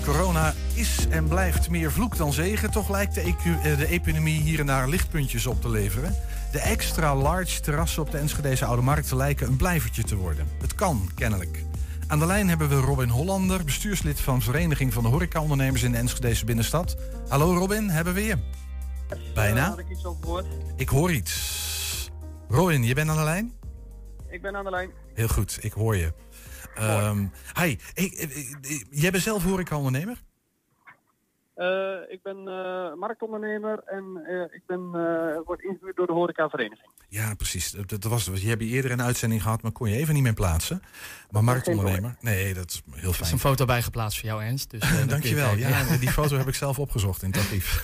Corona 0.04 0.54
is 0.74 1.06
en 1.10 1.28
blijft 1.28 1.70
meer 1.70 1.92
vloek 1.92 2.18
dan 2.18 2.34
zegen. 2.34 2.72
Toch 2.72 2.90
lijkt 2.90 3.16
de, 3.16 3.22
EQ, 3.22 3.78
de 3.78 3.88
epidemie 3.88 4.42
hier 4.42 4.60
en 4.60 4.66
daar 4.66 4.90
lichtpuntjes 4.90 5.46
op 5.46 5.62
te 5.62 5.70
leveren. 5.70 6.16
De 6.56 6.62
extra 6.62 7.16
large 7.16 7.62
terrassen 7.62 8.02
op 8.02 8.12
de 8.12 8.18
Enschedeze 8.18 8.66
Oude 8.66 8.82
Markt 8.82 9.12
lijken 9.12 9.48
een 9.48 9.56
blijvertje 9.56 10.04
te 10.04 10.16
worden. 10.16 10.48
Het 10.62 10.76
kan, 10.76 11.10
kennelijk. 11.16 11.64
Aan 12.08 12.20
de 12.20 12.26
lijn 12.26 12.50
hebben 12.50 12.70
we 12.70 12.76
Robin 12.76 13.10
Hollander, 13.10 13.64
bestuurslid 13.64 14.20
van 14.20 14.42
Vereniging 14.42 14.94
van 14.94 15.04
de 15.04 15.10
Horecaondernemers 15.10 15.84
in 15.84 15.92
de 15.92 15.98
Enschedeze 15.98 16.46
binnenstad. 16.46 16.98
Hallo 17.28 17.54
Robin, 17.54 17.90
hebben 17.90 18.14
we 18.14 18.24
je? 18.24 18.38
Bijna. 19.34 19.70
Had 19.70 19.80
ik 19.80 19.90
iets 19.90 20.06
over? 20.06 20.46
Ik 20.76 20.90
hoor 20.90 21.12
iets. 21.12 22.12
Robin, 22.48 22.84
je 22.84 22.94
bent 22.94 23.10
aan 23.10 23.18
de 23.18 23.24
lijn? 23.24 23.54
Ik 24.30 24.42
ben 24.42 24.56
aan 24.56 24.64
de 24.64 24.70
lijn. 24.70 24.90
Heel 25.14 25.28
goed, 25.28 25.58
ik 25.62 25.74
hoor 25.74 25.96
je. 25.96 26.14
Um, 26.80 27.32
hi, 27.62 27.78
hey, 27.94 28.28
jij 28.90 29.12
bent 29.12 29.24
zelf 29.24 29.44
horeca-ondernemer? 29.44 30.24
Uh, 31.56 31.96
ik 32.08 32.20
ben 32.24 32.38
uh, 32.38 32.94
marktondernemer 32.94 33.84
en 33.86 34.24
uh, 34.28 34.42
ik 34.42 34.62
ben, 34.66 34.92
word 35.46 35.62
ingehuurd 35.62 35.96
door 35.96 36.08
de 36.08 36.14
horecavereniging. 36.14 36.90
Ja, 37.08 37.34
precies. 37.36 37.72
Dat, 37.72 37.90
dat 37.90 38.04
was, 38.04 38.26
je 38.26 38.48
hebt 38.48 38.62
eerder 38.62 38.92
een 38.92 39.02
uitzending 39.02 39.42
gehad, 39.42 39.62
maar 39.62 39.72
kon 39.72 39.90
je 39.90 39.96
even 39.96 40.14
niet 40.14 40.24
meer 40.24 40.34
plaatsen. 40.34 40.82
Maar 41.32 41.44
marktondernemer, 41.44 42.16
nee, 42.20 42.54
dat 42.54 42.70
is 42.70 42.82
heel 42.86 43.00
fijn. 43.00 43.14
Er 43.14 43.22
is 43.22 43.32
een 43.32 43.40
foto 43.40 43.66
bijgeplaatst 43.66 44.20
voor 44.20 44.30
jou, 44.30 44.44
Ernst. 44.44 44.72
Dus, 44.72 44.82
Dankjewel. 45.08 45.56
Ja, 45.56 45.68
ja, 45.70 45.98
die 45.98 46.12
foto 46.12 46.38
heb 46.38 46.48
ik 46.48 46.56
zelf 46.56 46.80
opgezocht 46.80 47.24
in 47.24 47.30
het 47.30 47.38
archief. 47.38 47.82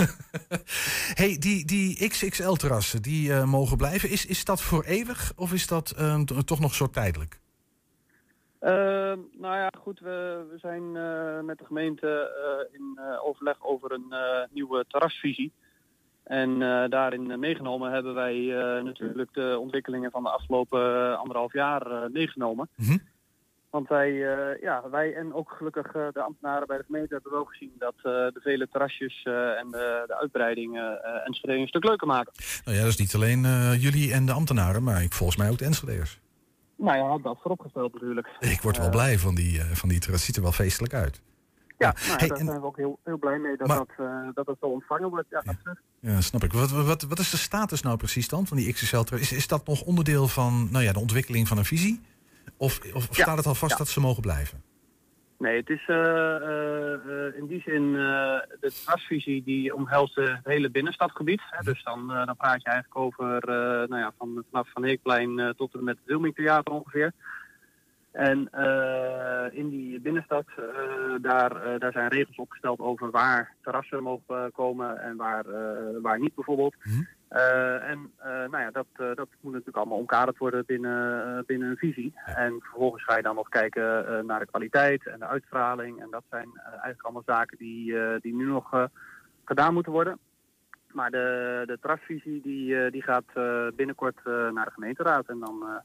hey, 1.22 1.38
die, 1.40 1.66
die 1.66 2.08
XXL-terrassen, 2.08 3.01
die 3.01 3.34
mogen 3.34 3.78
blijven. 3.78 4.10
Is, 4.10 4.25
is 4.25 4.46
dat 4.46 4.62
voor 4.62 4.84
eeuwig 4.84 5.34
of 5.36 5.54
is 5.54 5.68
dat 5.68 5.96
toch 6.46 6.60
nog 6.60 6.74
zo 6.74 6.90
tijdelijk? 6.90 7.40
Uh, 8.62 8.70
nou 9.39 9.56
ja, 9.56 9.72
goed, 9.77 10.00
we, 10.00 10.46
we 10.51 10.58
zijn 10.58 10.84
uh, 10.96 11.39
met 11.39 11.58
de 11.58 11.65
gemeente 11.65 12.08
uh, 12.08 12.80
in 12.80 13.00
overleg 13.24 13.56
over 13.65 13.91
een 13.91 14.13
nieuwe 14.51 14.86
terrasvisie. 14.88 15.51
En 16.24 16.60
daarin 16.89 17.39
meegenomen 17.39 17.91
hebben 17.91 18.13
wij 18.13 18.36
natuurlijk 18.84 19.34
de 19.34 19.58
ontwikkelingen 19.60 20.12
van 20.12 20.24
de 20.24 20.30
afgelopen 20.30 21.18
anderhalf 21.18 21.53
jaar 21.53 22.12
meegenomen. 22.12 22.70
Mm 22.75 22.86
-hmm. 22.86 23.01
Want 23.70 23.88
wij, 23.88 24.13
ja, 24.62 24.89
wij 24.89 25.15
en 25.15 25.34
ook 25.34 25.51
gelukkig 25.51 25.91
de 25.91 26.22
ambtenaren 26.22 26.68
bij 26.68 26.77
de 26.77 26.84
gemeente 26.84 27.13
hebben 27.13 27.32
wel 27.32 27.46
gezien 27.46 27.72
dat 27.77 27.96
de 28.01 28.39
vele 28.44 28.68
terrasjes 28.68 29.24
en 29.24 29.72
de, 29.72 30.03
de 30.08 30.18
uitbreidingen 30.20 31.03
Enschede 31.25 31.53
een 31.53 31.68
stuk 31.68 31.84
leuker 31.84 32.08
maken. 32.08 32.34
Nou 32.65 32.77
ja, 32.77 32.84
dat 32.84 32.91
is 32.91 33.00
niet 33.00 33.15
alleen 33.15 33.41
jullie 33.80 34.13
en 34.13 34.25
de 34.25 34.32
ambtenaren, 34.32 34.84
maar 34.84 35.03
ik, 35.03 35.13
volgens 35.13 35.38
mij 35.38 35.50
ook 35.50 35.58
de 35.58 35.65
Enschedeers. 35.65 36.20
Nou 36.81 36.97
ja, 36.97 37.17
dat 37.17 37.38
vooropgesteld 37.41 37.93
natuurlijk. 37.93 38.27
Ik 38.39 38.61
word 38.61 38.77
wel 38.77 38.85
uh, 38.85 38.91
blij 38.91 39.19
van 39.19 39.35
die, 39.35 39.57
uh, 39.57 39.65
van 39.71 39.89
die 39.89 40.01
Het 40.05 40.19
ziet 40.19 40.35
er 40.35 40.41
wel 40.41 40.51
feestelijk 40.51 40.93
uit. 40.93 41.21
Ja, 41.77 41.95
nou, 42.07 42.17
hey, 42.17 42.27
daar 42.27 42.38
zijn 42.38 42.59
we 42.59 42.65
ook 42.65 42.77
heel, 42.77 43.00
heel 43.03 43.17
blij 43.17 43.38
mee 43.38 43.57
dat, 43.57 43.67
maar, 43.67 43.77
dat, 43.77 43.89
uh, 44.00 44.27
dat 44.33 44.47
het 44.47 44.57
zo 44.59 44.65
ontvangen 44.65 45.09
wordt. 45.09 45.29
Ja, 45.29 45.43
ja. 45.45 45.77
ja 46.00 46.21
snap 46.21 46.43
ik. 46.43 46.53
Wat, 46.53 46.71
wat, 46.71 47.01
wat 47.01 47.19
is 47.19 47.29
de 47.29 47.38
status 47.38 47.81
nou 47.81 47.97
precies 47.97 48.27
dan 48.27 48.47
van 48.47 48.57
die 48.57 48.73
XXL? 48.73 49.03
Is, 49.15 49.31
is 49.31 49.47
dat 49.47 49.67
nog 49.67 49.81
onderdeel 49.81 50.27
van 50.27 50.67
nou 50.71 50.83
ja, 50.83 50.91
de 50.91 51.00
ontwikkeling 51.00 51.47
van 51.47 51.57
een 51.57 51.65
visie? 51.65 52.01
Of, 52.57 52.79
of 52.93 53.07
ja, 53.17 53.23
staat 53.23 53.38
het 53.38 53.45
al 53.45 53.55
vast 53.55 53.77
dat 53.77 53.88
ze 53.88 54.00
mogen 54.00 54.21
blijven? 54.21 54.63
Nee, 55.41 55.57
het 55.57 55.69
is 55.69 55.88
uh, 55.88 55.95
uh, 55.95 57.38
in 57.38 57.45
die 57.48 57.62
zin 57.62 57.93
de 57.93 58.71
trasvisie 58.83 59.43
die 59.43 59.75
omhelst 59.75 60.15
het 60.15 60.39
hele 60.43 60.69
binnenstadgebied. 60.69 61.41
Hè. 61.50 61.63
Dus 61.63 61.83
dan, 61.83 62.07
dan 62.07 62.36
praat 62.38 62.62
je 62.62 62.69
eigenlijk 62.69 62.98
over 62.98 63.41
nou 63.89 63.98
ja, 63.98 64.13
van, 64.17 64.43
vanaf 64.50 64.69
Van 64.71 64.83
Heekplein 64.83 65.53
tot 65.57 65.74
en 65.74 65.83
met 65.83 65.98
het 65.98 66.05
Wilmingtheater 66.05 66.74
ongeveer. 66.74 67.12
En 68.12 68.50
in 69.51 69.69
die 69.69 70.00
binnenstad, 70.00 70.45
daar, 71.21 71.79
daar 71.79 71.91
zijn 71.91 72.07
regels 72.07 72.38
opgesteld 72.38 72.79
over 72.79 73.12
waar 73.12 73.53
terrassen 73.62 74.03
mogen 74.03 74.51
komen 74.51 75.01
en 75.01 75.15
waar, 75.15 75.45
waar 76.01 76.19
niet 76.19 76.36
bijvoorbeeld. 76.36 76.75
Mm 76.83 77.07
uh, 77.31 77.89
en 77.89 78.11
uh, 78.19 78.25
nou 78.25 78.57
ja, 78.57 78.71
dat, 78.71 78.85
uh, 78.97 79.07
dat 79.15 79.27
moet 79.41 79.51
natuurlijk 79.51 79.77
allemaal 79.77 79.97
omkaderd 79.97 80.38
worden 80.38 80.63
binnen, 80.65 81.43
binnen 81.45 81.69
een 81.69 81.77
visie. 81.77 82.13
En 82.25 82.57
vervolgens 82.59 83.03
ga 83.03 83.15
je 83.15 83.21
dan 83.21 83.35
nog 83.35 83.50
kijken 83.50 84.25
naar 84.25 84.39
de 84.39 84.45
kwaliteit 84.45 85.07
en 85.07 85.19
de 85.19 85.27
uitstraling. 85.27 86.01
En 86.01 86.07
dat 86.09 86.23
zijn 86.29 86.50
eigenlijk 86.63 87.01
allemaal 87.01 87.23
zaken 87.25 87.57
die, 87.57 87.95
die 88.21 88.35
nu 88.35 88.45
nog 88.45 88.89
gedaan 89.45 89.73
moeten 89.73 89.91
worden. 89.91 90.19
Maar 90.91 91.11
de, 91.11 91.63
de 91.65 91.77
trasvisie 91.81 92.41
die, 92.41 92.89
die 92.89 93.03
gaat 93.03 93.33
binnenkort 93.75 94.19
naar 94.25 94.65
de 94.65 94.71
gemeenteraad. 94.71 95.27
En 95.27 95.39
dan 95.39 95.81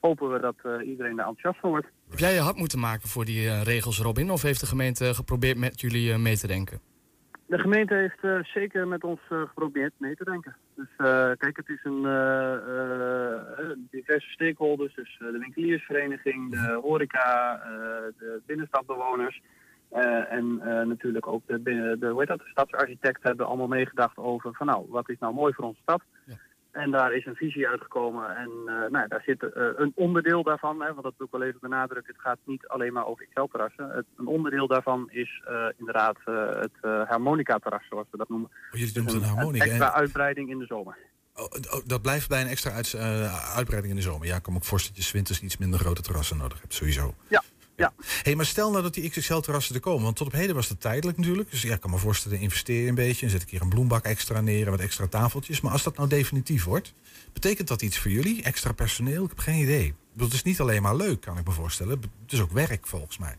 hopen 0.00 0.32
we 0.32 0.40
dat 0.40 0.56
iedereen 0.64 1.18
er 1.18 1.26
enthousiast 1.26 1.60
van 1.60 1.70
wordt. 1.70 1.86
Heb 2.08 2.18
jij 2.18 2.34
je 2.34 2.40
hard 2.40 2.56
moeten 2.56 2.78
maken 2.78 3.08
voor 3.08 3.24
die 3.24 3.62
regels, 3.62 4.00
Robin? 4.00 4.30
Of 4.30 4.42
heeft 4.42 4.60
de 4.60 4.66
gemeente 4.66 5.14
geprobeerd 5.14 5.58
met 5.58 5.80
jullie 5.80 6.18
mee 6.18 6.36
te 6.36 6.46
denken? 6.46 6.80
De 7.46 7.58
gemeente 7.58 7.94
heeft 7.94 8.22
uh, 8.22 8.44
zeker 8.44 8.88
met 8.88 9.04
ons 9.04 9.20
uh, 9.32 9.40
geprobeerd 9.40 9.92
mee 9.96 10.16
te 10.16 10.24
denken. 10.24 10.56
Dus 10.74 10.88
uh, 10.98 11.30
kijk, 11.38 11.56
het 11.56 11.68
is 11.68 11.80
een 11.82 12.02
diverse 13.90 14.30
stakeholders, 14.30 14.94
dus 14.94 15.16
de 15.18 15.38
winkeliersvereniging, 15.38 16.50
de 16.50 16.78
horeca, 16.82 17.60
de 18.18 18.40
binnenstadbewoners. 18.46 19.42
en 20.28 20.56
natuurlijk 20.88 21.26
ook 21.26 21.42
de, 21.46 21.62
de, 21.62 22.08
hoe 22.08 22.18
heet 22.18 22.28
dat, 22.28 22.38
de 22.38 22.48
stadsarchitect 22.48 23.22
hebben 23.22 23.46
allemaal 23.46 23.66
meegedacht 23.66 24.16
over 24.16 24.54
van 24.54 24.66
nou, 24.66 24.86
wat 24.88 25.08
is 25.08 25.18
nou 25.18 25.34
mooi 25.34 25.52
voor 25.52 25.64
onze 25.64 25.80
stad. 25.82 26.02
Ja. 26.24 26.34
En 26.76 26.90
daar 26.90 27.12
is 27.12 27.26
een 27.26 27.34
visie 27.34 27.68
uitgekomen. 27.68 28.36
En 28.36 28.50
uh, 28.66 28.90
nou, 28.90 29.08
daar 29.08 29.22
zit 29.26 29.42
uh, 29.42 29.48
een 29.76 29.92
onderdeel 29.94 30.42
daarvan, 30.42 30.82
hè, 30.82 30.88
want 30.88 31.02
dat 31.02 31.14
wil 31.16 31.26
ik 31.26 31.32
wel 31.32 31.42
even 31.42 31.60
benadrukken. 31.60 32.12
Het 32.12 32.22
gaat 32.22 32.38
niet 32.44 32.66
alleen 32.66 32.92
maar 32.92 33.06
over 33.06 33.26
XL-terrassen. 33.34 34.06
Een 34.16 34.26
onderdeel 34.26 34.66
daarvan 34.66 35.10
is 35.10 35.42
uh, 35.48 35.66
inderdaad 35.76 36.16
het 36.60 37.08
harmonica-terras, 37.08 37.86
zoals 37.88 38.06
we 38.10 38.16
dat 38.16 38.28
noemen. 38.28 38.50
Oh, 38.50 38.78
jullie 38.78 38.94
noemen 38.94 39.14
het 39.14 39.22
een 39.22 39.28
harmonica? 39.28 39.64
Een 39.64 39.70
extra 39.70 39.92
uitbreiding 39.92 40.50
in 40.50 40.58
de 40.58 40.66
zomer. 40.66 40.96
Oh, 41.34 41.44
oh, 41.44 41.80
dat 41.86 42.02
blijft 42.02 42.28
bij 42.28 42.40
een 42.40 42.48
extra 42.48 42.70
uit, 42.70 42.94
uitbreiding 43.56 43.94
in 43.94 44.00
de 44.00 44.08
zomer. 44.10 44.26
Ja, 44.26 44.36
ik 44.36 44.42
kan 44.42 44.52
me 44.52 44.58
ook 44.58 44.64
voorstellen 44.64 44.98
dat 44.98 45.06
je 45.06 45.12
winters 45.12 45.40
iets 45.40 45.56
minder 45.56 45.80
grote 45.80 46.02
terrassen 46.02 46.36
nodig 46.36 46.60
hebt, 46.60 46.74
sowieso. 46.74 47.14
Ja, 47.28 47.42
ja. 47.76 47.92
hey, 48.22 48.34
maar 48.34 48.44
stel 48.44 48.70
nou 48.70 48.82
dat 48.82 48.94
die 48.94 49.10
XXL-terrassen 49.10 49.74
er 49.74 49.80
komen. 49.80 50.02
Want 50.02 50.16
tot 50.16 50.26
op 50.26 50.32
heden 50.32 50.54
was 50.54 50.68
dat 50.68 50.80
tijdelijk 50.80 51.18
natuurlijk. 51.18 51.50
Dus 51.50 51.62
ja, 51.62 51.74
ik 51.74 51.80
kan 51.80 51.90
me 51.90 51.96
voorstellen, 51.96 52.40
investeer 52.40 52.88
een 52.88 52.94
beetje. 52.94 53.26
En 53.26 53.32
zet 53.32 53.42
ik 53.42 53.50
hier 53.50 53.62
een 53.62 53.68
bloembak 53.68 54.04
extra 54.04 54.40
neer 54.40 54.64
en 54.64 54.70
wat 54.70 54.80
extra 54.80 55.06
tafeltjes. 55.06 55.60
Maar 55.60 55.72
als 55.72 55.82
dat 55.82 55.96
nou 55.96 56.08
definitief 56.08 56.64
wordt, 56.64 56.94
betekent 57.32 57.68
dat 57.68 57.82
iets 57.82 57.98
voor 57.98 58.10
jullie? 58.10 58.42
Extra 58.42 58.72
personeel? 58.72 59.22
Ik 59.22 59.28
heb 59.28 59.38
geen 59.38 59.62
idee. 59.62 59.94
Het 60.16 60.32
is 60.32 60.42
niet 60.42 60.60
alleen 60.60 60.82
maar 60.82 60.96
leuk, 60.96 61.20
kan 61.20 61.38
ik 61.38 61.46
me 61.46 61.52
voorstellen. 61.52 62.00
Het 62.00 62.32
is 62.32 62.40
ook 62.40 62.52
werk, 62.52 62.86
volgens 62.86 63.18
mij. 63.18 63.36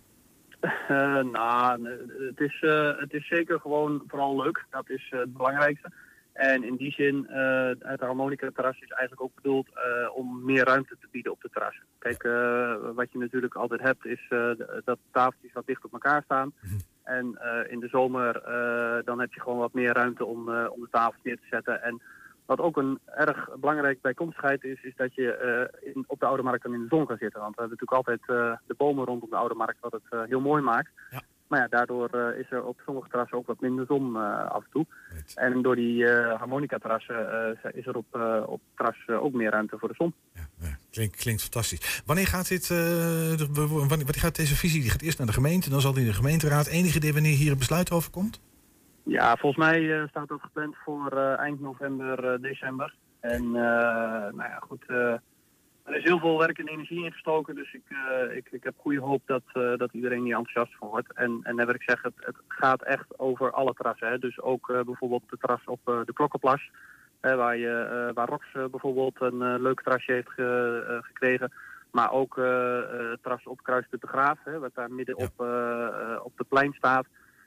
Uh, 0.61 1.23
nou, 1.31 1.89
het 2.27 2.39
is, 2.39 2.61
uh, 2.61 2.99
het 2.99 3.13
is 3.13 3.27
zeker 3.27 3.59
gewoon 3.59 4.03
vooral 4.07 4.41
leuk. 4.43 4.65
Dat 4.69 4.89
is 4.89 5.11
uh, 5.13 5.19
het 5.19 5.33
belangrijkste. 5.33 5.91
En 6.37 6.63
in 6.63 6.75
die 6.75 6.91
zin, 6.91 7.27
uh, 7.29 7.69
het 7.79 7.99
harmonica-terras 7.99 8.79
is 8.79 8.89
eigenlijk 8.89 9.21
ook 9.21 9.35
bedoeld 9.35 9.67
uh, 9.67 10.15
om 10.15 10.45
meer 10.45 10.65
ruimte 10.65 10.97
te 10.99 11.07
bieden 11.11 11.31
op 11.31 11.41
de 11.41 11.49
terrassen. 11.51 11.83
Kijk, 11.99 12.23
uh, 12.23 12.75
wat 12.95 13.11
je 13.11 13.17
natuurlijk 13.17 13.55
altijd 13.55 13.81
hebt 13.81 14.05
is 14.05 14.27
dat 14.85 14.97
tafeltjes 15.11 15.53
wat 15.53 15.65
dicht 15.65 15.85
op 15.85 15.93
elkaar 15.93 16.23
staan. 16.23 16.53
Mhm. 16.61 16.75
En 17.03 17.39
in 17.69 17.79
de 17.79 17.87
zomer 17.87 18.41
dan 19.05 19.19
heb 19.19 19.33
je 19.33 19.39
gewoon 19.39 19.57
wat 19.57 19.73
meer 19.73 19.93
ruimte 19.93 20.25
om, 20.25 20.39
om 20.49 20.81
de 20.81 20.87
tafels 20.91 21.23
neer 21.23 21.35
te 21.35 21.47
zetten. 21.49 21.83
En 21.83 22.01
wat 22.45 22.59
ook 22.59 22.77
een 22.77 22.99
erg 23.05 23.49
belangrijk 23.59 24.01
bijkomstigheid 24.01 24.63
is, 24.63 24.83
is 24.83 24.95
dat 24.95 25.15
je 25.15 25.69
in, 25.81 26.03
op 26.07 26.19
de 26.19 26.25
Oude 26.25 26.43
Markt 26.43 26.63
dan 26.63 26.73
in 26.73 26.81
de 26.81 26.95
zon 26.95 27.05
kan 27.05 27.17
zitten. 27.17 27.41
Want 27.41 27.55
we 27.55 27.61
hebben 27.61 27.77
natuurlijk 27.79 28.09
altijd 28.09 28.59
de 28.67 28.75
bomen 28.77 29.05
rondom 29.05 29.29
de 29.29 29.35
Oude 29.35 29.55
Markt, 29.55 29.79
wat 29.79 29.91
het 29.91 30.27
heel 30.29 30.41
mooi 30.41 30.61
maakt. 30.61 30.91
Ja. 31.09 31.21
Maar 31.47 31.59
ja, 31.59 31.67
daardoor 31.67 32.09
uh, 32.15 32.39
is 32.39 32.51
er 32.51 32.63
op 32.63 32.79
sommige 32.85 33.09
terrassen 33.09 33.37
ook 33.37 33.47
wat 33.47 33.59
minder 33.59 33.85
zon 33.85 34.11
uh, 34.13 34.49
af 34.49 34.63
en 34.63 34.69
toe. 34.71 34.85
Right. 35.09 35.33
En 35.35 35.61
door 35.61 35.75
die 35.75 36.03
uh, 36.03 36.33
harmonica-terrassen 36.33 37.57
is 37.73 37.85
er 37.85 37.95
op, 37.95 38.15
op 38.45 38.61
terras 38.75 39.07
ook 39.07 39.33
meer 39.33 39.51
ruimte 39.51 39.77
voor 39.77 39.87
de 39.87 39.95
zon. 39.97 40.13
Ja. 40.33 40.77
Klinkt, 40.89 41.41
fantastisch. 41.41 42.03
Wanneer 42.05 42.27
gaat, 42.27 42.47
dit, 42.47 42.67
de, 42.67 43.85
wanneer, 43.87 44.05
gaat 44.07 44.35
deze 44.35 44.55
visie? 44.55 44.81
Die 44.81 44.89
gaat 44.89 45.01
eerst 45.01 45.17
naar 45.17 45.27
de 45.27 45.33
gemeente, 45.33 45.69
dan 45.69 45.81
zal 45.81 45.93
die 45.93 46.01
in 46.01 46.07
de 46.07 46.13
gemeenteraad. 46.13 46.67
Enige 46.67 46.97
idee 46.97 47.13
wanneer 47.13 47.35
hier 47.35 47.51
een 47.51 47.57
besluit 47.57 47.91
over 47.91 48.11
komt? 48.11 48.41
Ja, 49.03 49.35
volgens 49.35 49.65
mij 49.65 50.07
staat 50.09 50.27
dat 50.27 50.41
gepland 50.41 50.75
voor 50.85 51.11
eind 51.37 51.61
november, 51.61 52.41
december. 52.41 52.95
En 53.19 53.51
nou 53.51 54.37
ja, 54.37 54.59
goed 54.67 54.85
er 55.87 55.95
is 55.95 56.03
heel 56.03 56.19
veel 56.19 56.37
werk 56.37 56.57
en 56.57 56.67
energie 56.67 57.03
ingestoken, 57.03 57.55
dus 57.55 57.73
ik, 57.73 57.83
uh, 57.89 58.35
ik, 58.35 58.47
ik 58.51 58.63
heb 58.63 58.73
goede 58.77 58.99
hoop 58.99 59.21
dat, 59.25 59.43
uh, 59.53 59.77
dat 59.77 59.93
iedereen 59.93 60.23
hier 60.23 60.35
enthousiast 60.35 60.77
van 60.77 60.87
wordt. 60.87 61.13
En, 61.13 61.39
en 61.43 61.55
dan 61.55 61.65
wil 61.65 61.75
ik 61.75 61.83
zeggen, 61.85 62.13
het, 62.15 62.25
het 62.25 62.35
gaat 62.47 62.81
echt 62.83 63.19
over 63.19 63.51
alle 63.51 63.73
terrassen. 63.73 64.07
Hè. 64.07 64.19
Dus 64.19 64.41
ook 64.41 64.69
uh, 64.69 64.81
bijvoorbeeld 64.81 65.23
de 65.29 65.37
terras 65.37 65.65
op 65.65 65.79
de 65.85 66.13
Klokkenplas, 66.13 66.69
waar, 67.21 67.57
je, 67.57 68.11
waar 68.13 68.27
Rox 68.27 68.45
bijvoorbeeld 68.51 69.21
een 69.21 69.61
leuk 69.61 69.81
terrasje 69.81 70.11
heeft 70.11 70.29
ge, 70.29 70.99
gekregen. 71.01 71.51
Maar 71.91 72.11
ook 72.11 72.35
het 72.35 73.21
terras 73.21 73.43
op 73.43 73.63
Kruispunt 73.63 74.01
de 74.01 74.07
Graaf, 74.07 74.39
hè, 74.43 74.59
wat 74.59 74.75
daar 74.75 74.91
midden 74.91 75.15
op, 75.15 75.33
op 76.23 76.37
het 76.37 76.47
plein 76.47 76.73
staat. 76.73 77.05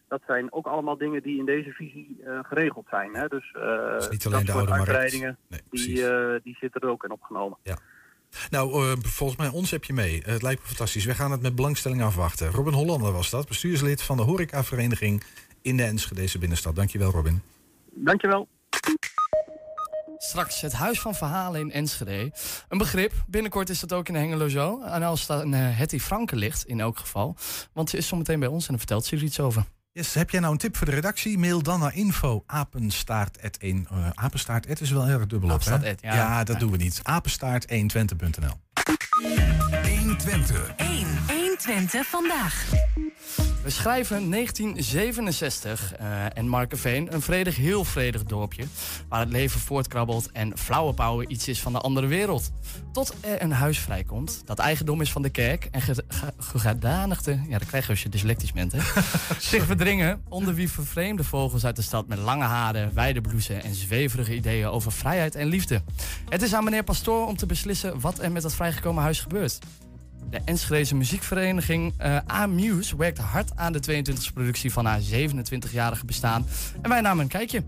Dat 0.08 0.22
zijn 0.26 0.52
ook 0.52 0.66
allemaal 0.66 0.96
dingen 0.96 1.22
die 1.22 1.38
in 1.38 1.44
deze 1.44 1.70
visie 1.70 2.24
geregeld 2.42 2.86
zijn. 2.90 3.14
Hè. 3.14 3.28
Dus, 3.28 3.52
dus 3.52 4.08
niet 4.08 4.26
alleen 4.26 4.44
de 4.44 4.52
oude 4.52 4.68
markt. 4.68 5.12
Nee, 5.12 5.60
die, 5.70 6.04
die 6.42 6.56
zitten 6.60 6.80
er 6.80 6.88
ook 6.88 7.04
in 7.04 7.10
opgenomen. 7.10 7.58
Ja. 7.62 7.76
Nou, 8.50 8.84
uh, 8.84 8.92
volgens 9.02 9.38
mij 9.38 9.48
ons 9.48 9.70
heb 9.70 9.84
je 9.84 9.92
mee. 9.92 10.22
het 10.24 10.42
lijkt 10.42 10.60
me 10.60 10.66
fantastisch. 10.66 11.04
We 11.04 11.14
gaan 11.14 11.30
het 11.30 11.42
met 11.42 11.54
belangstelling 11.54 12.02
afwachten. 12.02 12.50
Robin 12.50 12.72
Hollander 12.72 13.12
was 13.12 13.30
dat, 13.30 13.48
bestuurslid 13.48 14.02
van 14.02 14.16
de 14.16 14.22
horecavereniging 14.22 15.22
in 15.62 15.76
de 15.76 15.82
Enschedeze 15.82 16.38
binnenstad. 16.38 16.76
Dankjewel, 16.76 17.10
Robin. 17.10 17.42
Dankjewel. 17.94 18.48
Straks 20.18 20.60
het 20.60 20.72
Huis 20.72 21.00
van 21.00 21.14
Verhalen 21.14 21.60
in 21.60 21.72
Enschede. 21.72 22.32
Een 22.68 22.78
begrip. 22.78 23.12
Binnenkort 23.26 23.68
is 23.68 23.80
dat 23.80 23.92
ook 23.92 24.08
in 24.08 24.14
Hengelo 24.14 24.48
zo. 24.48 24.82
En 24.82 25.02
als 25.02 25.20
staat 25.20 25.42
een 25.42 25.52
uh, 25.52 25.78
Hetty 25.78 25.98
Franke 25.98 26.36
ligt, 26.36 26.66
in 26.66 26.80
elk 26.80 26.98
geval. 26.98 27.36
Want 27.72 27.90
ze 27.90 27.96
is 27.96 28.06
zometeen 28.06 28.40
bij 28.40 28.48
ons 28.48 28.62
en 28.62 28.68
dan 28.68 28.78
vertelt 28.78 29.04
ze 29.04 29.16
er 29.16 29.22
iets 29.22 29.40
over. 29.40 29.64
Yes, 29.92 30.14
heb 30.14 30.30
jij 30.30 30.40
nou 30.40 30.52
een 30.52 30.58
tip 30.58 30.76
voor 30.76 30.86
de 30.86 30.92
redactie? 30.92 31.38
Mail 31.38 31.62
dan 31.62 31.80
naar 31.80 31.94
info 31.94 32.42
apenstaart 32.46 33.58
1. 33.58 33.86
Uh, 33.92 34.08
apenstaart 34.14 34.80
is 34.80 34.90
wel 34.90 35.04
heel 35.06 35.18
erg 35.18 35.26
dubbel 35.26 35.50
op, 35.50 35.64
hè? 35.64 35.74
Ja. 35.74 35.94
ja, 36.00 36.44
dat 36.44 36.58
doen 36.58 36.70
we 36.70 36.76
niet. 36.76 36.98
Apenstaart120.nl 36.98 38.60
120. 39.98 40.72
1, 40.76 41.06
1 41.66 41.74
120 41.74 42.06
vandaag. 42.06 42.68
We 43.62 43.70
schrijven 43.70 44.30
1967 44.30 46.00
uh, 46.00 46.36
en 46.36 46.48
Markenveen, 46.48 47.14
een 47.14 47.22
vredig, 47.22 47.56
heel 47.56 47.84
vredig 47.84 48.24
dorpje. 48.24 48.64
Waar 49.08 49.20
het 49.20 49.30
leven 49.30 49.60
voortkrabbelt 49.60 50.32
en 50.32 50.58
flauwe 50.58 50.94
pauwen 50.94 51.32
iets 51.32 51.48
is 51.48 51.60
van 51.60 51.72
de 51.72 51.78
andere 51.78 52.06
wereld. 52.06 52.50
Tot 52.92 53.14
er 53.20 53.42
een 53.42 53.52
huis 53.52 53.78
vrijkomt 53.78 54.42
dat 54.44 54.58
eigendom 54.58 55.00
is 55.00 55.12
van 55.12 55.22
de 55.22 55.30
kerk. 55.30 55.68
En 55.70 55.82
gegadanigden, 56.38 57.46
ja 57.48 57.58
dat 57.58 57.68
krijg 57.68 57.84
je 57.84 57.90
als 57.90 58.02
je 58.02 58.08
dyslectisch 58.08 58.52
bent 58.52 58.72
hè. 58.72 58.78
zich 59.50 59.64
verdringen 59.64 60.22
onder 60.28 60.54
wie 60.54 60.70
vervreemde 60.70 61.24
vogels 61.24 61.64
uit 61.64 61.76
de 61.76 61.82
stad 61.82 62.08
met 62.08 62.18
lange 62.18 62.44
haren, 62.44 62.94
wijde 62.94 63.20
blouses 63.20 63.62
en 63.62 63.74
zweverige 63.74 64.34
ideeën 64.34 64.66
over 64.66 64.92
vrijheid 64.92 65.34
en 65.34 65.46
liefde. 65.46 65.82
Het 66.28 66.42
is 66.42 66.54
aan 66.54 66.64
meneer 66.64 66.84
Pastoor 66.84 67.26
om 67.26 67.36
te 67.36 67.46
beslissen 67.46 68.00
wat 68.00 68.18
er 68.18 68.32
met 68.32 68.42
dat 68.42 68.54
vrijgekomen 68.54 69.02
huis 69.02 69.20
gebeurt. 69.20 69.58
De 70.30 70.40
Enschedeze 70.44 70.94
muziekvereniging 70.94 71.94
uh, 72.02 72.16
A-Muse 72.30 72.96
werkt 72.96 73.18
hard 73.18 73.56
aan 73.56 73.72
de 73.72 74.04
22e 74.04 74.32
productie 74.34 74.72
van 74.72 74.86
haar 74.86 75.00
27-jarige 75.00 76.04
bestaan. 76.04 76.46
En 76.82 76.90
wij 76.90 77.00
namen 77.00 77.22
een 77.22 77.28
kijkje. 77.28 77.62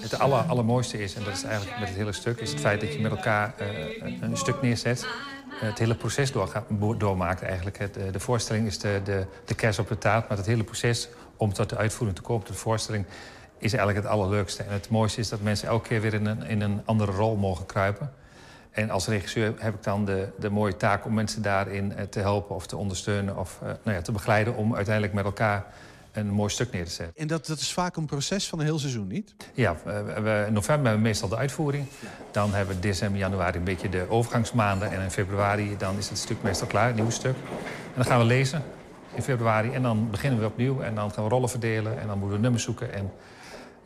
Het 0.00 0.18
aller, 0.18 0.38
allermooiste 0.38 1.02
is, 1.02 1.14
en 1.14 1.24
dat 1.24 1.32
is 1.32 1.42
eigenlijk 1.42 1.78
met 1.78 1.88
het 1.88 1.96
hele 1.96 2.12
stuk, 2.12 2.40
is 2.40 2.50
het 2.50 2.60
feit 2.60 2.80
dat 2.80 2.92
je 2.92 3.00
met 3.00 3.10
elkaar 3.10 3.54
uh, 3.60 4.20
een 4.20 4.36
stuk 4.36 4.62
neerzet. 4.62 5.06
Het 5.48 5.78
hele 5.78 5.94
proces 5.94 6.32
doormaakt 6.98 7.42
eigenlijk. 7.42 7.78
Het, 7.78 7.94
de 8.12 8.20
voorstelling 8.20 8.66
is 8.66 8.78
de, 8.78 9.00
de, 9.04 9.26
de 9.44 9.54
kers 9.54 9.78
op 9.78 9.88
de 9.88 9.98
taart, 9.98 10.28
maar 10.28 10.36
het 10.36 10.46
hele 10.46 10.64
proces 10.64 11.08
om 11.36 11.52
tot 11.52 11.68
de 11.68 11.76
uitvoering 11.76 12.18
te 12.18 12.24
komen, 12.24 12.46
tot 12.46 12.54
de 12.54 12.60
voorstelling, 12.60 13.04
is 13.58 13.72
eigenlijk 13.72 14.04
het 14.04 14.14
allerleukste. 14.14 14.62
En 14.62 14.72
het 14.72 14.88
mooiste 14.88 15.20
is 15.20 15.28
dat 15.28 15.40
mensen 15.40 15.68
elke 15.68 15.88
keer 15.88 16.00
weer 16.00 16.14
in 16.14 16.26
een, 16.26 16.42
in 16.42 16.60
een 16.60 16.82
andere 16.84 17.12
rol 17.12 17.36
mogen 17.36 17.66
kruipen. 17.66 18.12
En 18.70 18.90
als 18.90 19.06
regisseur 19.06 19.54
heb 19.58 19.74
ik 19.74 19.82
dan 19.82 20.04
de, 20.04 20.28
de 20.38 20.50
mooie 20.50 20.76
taak 20.76 21.04
om 21.04 21.14
mensen 21.14 21.42
daarin 21.42 21.96
eh, 21.96 22.04
te 22.04 22.20
helpen 22.20 22.54
of 22.54 22.66
te 22.66 22.76
ondersteunen 22.76 23.36
of 23.36 23.58
uh, 23.62 23.68
nou 23.82 23.96
ja, 23.96 24.02
te 24.02 24.12
begeleiden 24.12 24.56
om 24.56 24.74
uiteindelijk 24.74 25.14
met 25.14 25.24
elkaar 25.24 25.66
een 26.12 26.30
mooi 26.30 26.50
stuk 26.50 26.72
neer 26.72 26.84
te 26.84 26.90
zetten. 26.90 27.16
En 27.16 27.26
dat, 27.26 27.46
dat 27.46 27.58
is 27.58 27.72
vaak 27.72 27.96
een 27.96 28.06
proces 28.06 28.48
van 28.48 28.58
een 28.58 28.64
heel 28.64 28.78
seizoen, 28.78 29.06
niet? 29.06 29.34
Ja, 29.54 29.76
we, 29.84 30.44
in 30.46 30.52
november 30.52 30.86
hebben 30.86 30.92
we 30.92 30.98
meestal 31.08 31.28
de 31.28 31.36
uitvoering. 31.36 31.86
Dan 32.30 32.54
hebben 32.54 32.74
we 32.74 32.80
december, 32.80 33.18
januari 33.18 33.58
een 33.58 33.64
beetje 33.64 33.88
de 33.88 34.06
overgangsmaanden. 34.08 34.92
En 34.92 35.00
in 35.00 35.10
februari 35.10 35.76
dan 35.78 35.98
is 35.98 36.08
het 36.08 36.18
stuk 36.18 36.42
meestal 36.42 36.66
klaar, 36.66 36.88
een 36.88 36.94
nieuw 36.94 37.10
stuk. 37.10 37.34
En 37.34 37.92
dan 37.94 38.04
gaan 38.04 38.18
we 38.18 38.24
lezen 38.24 38.62
in 39.14 39.22
februari. 39.22 39.72
En 39.72 39.82
dan 39.82 40.10
beginnen 40.10 40.40
we 40.40 40.46
opnieuw. 40.46 40.80
En 40.80 40.94
dan 40.94 41.10
gaan 41.12 41.24
we 41.24 41.30
rollen 41.30 41.48
verdelen. 41.48 42.00
En 42.00 42.06
dan 42.06 42.18
moeten 42.18 42.36
we 42.36 42.42
nummers 42.42 42.64
zoeken. 42.64 42.92
En 42.92 43.12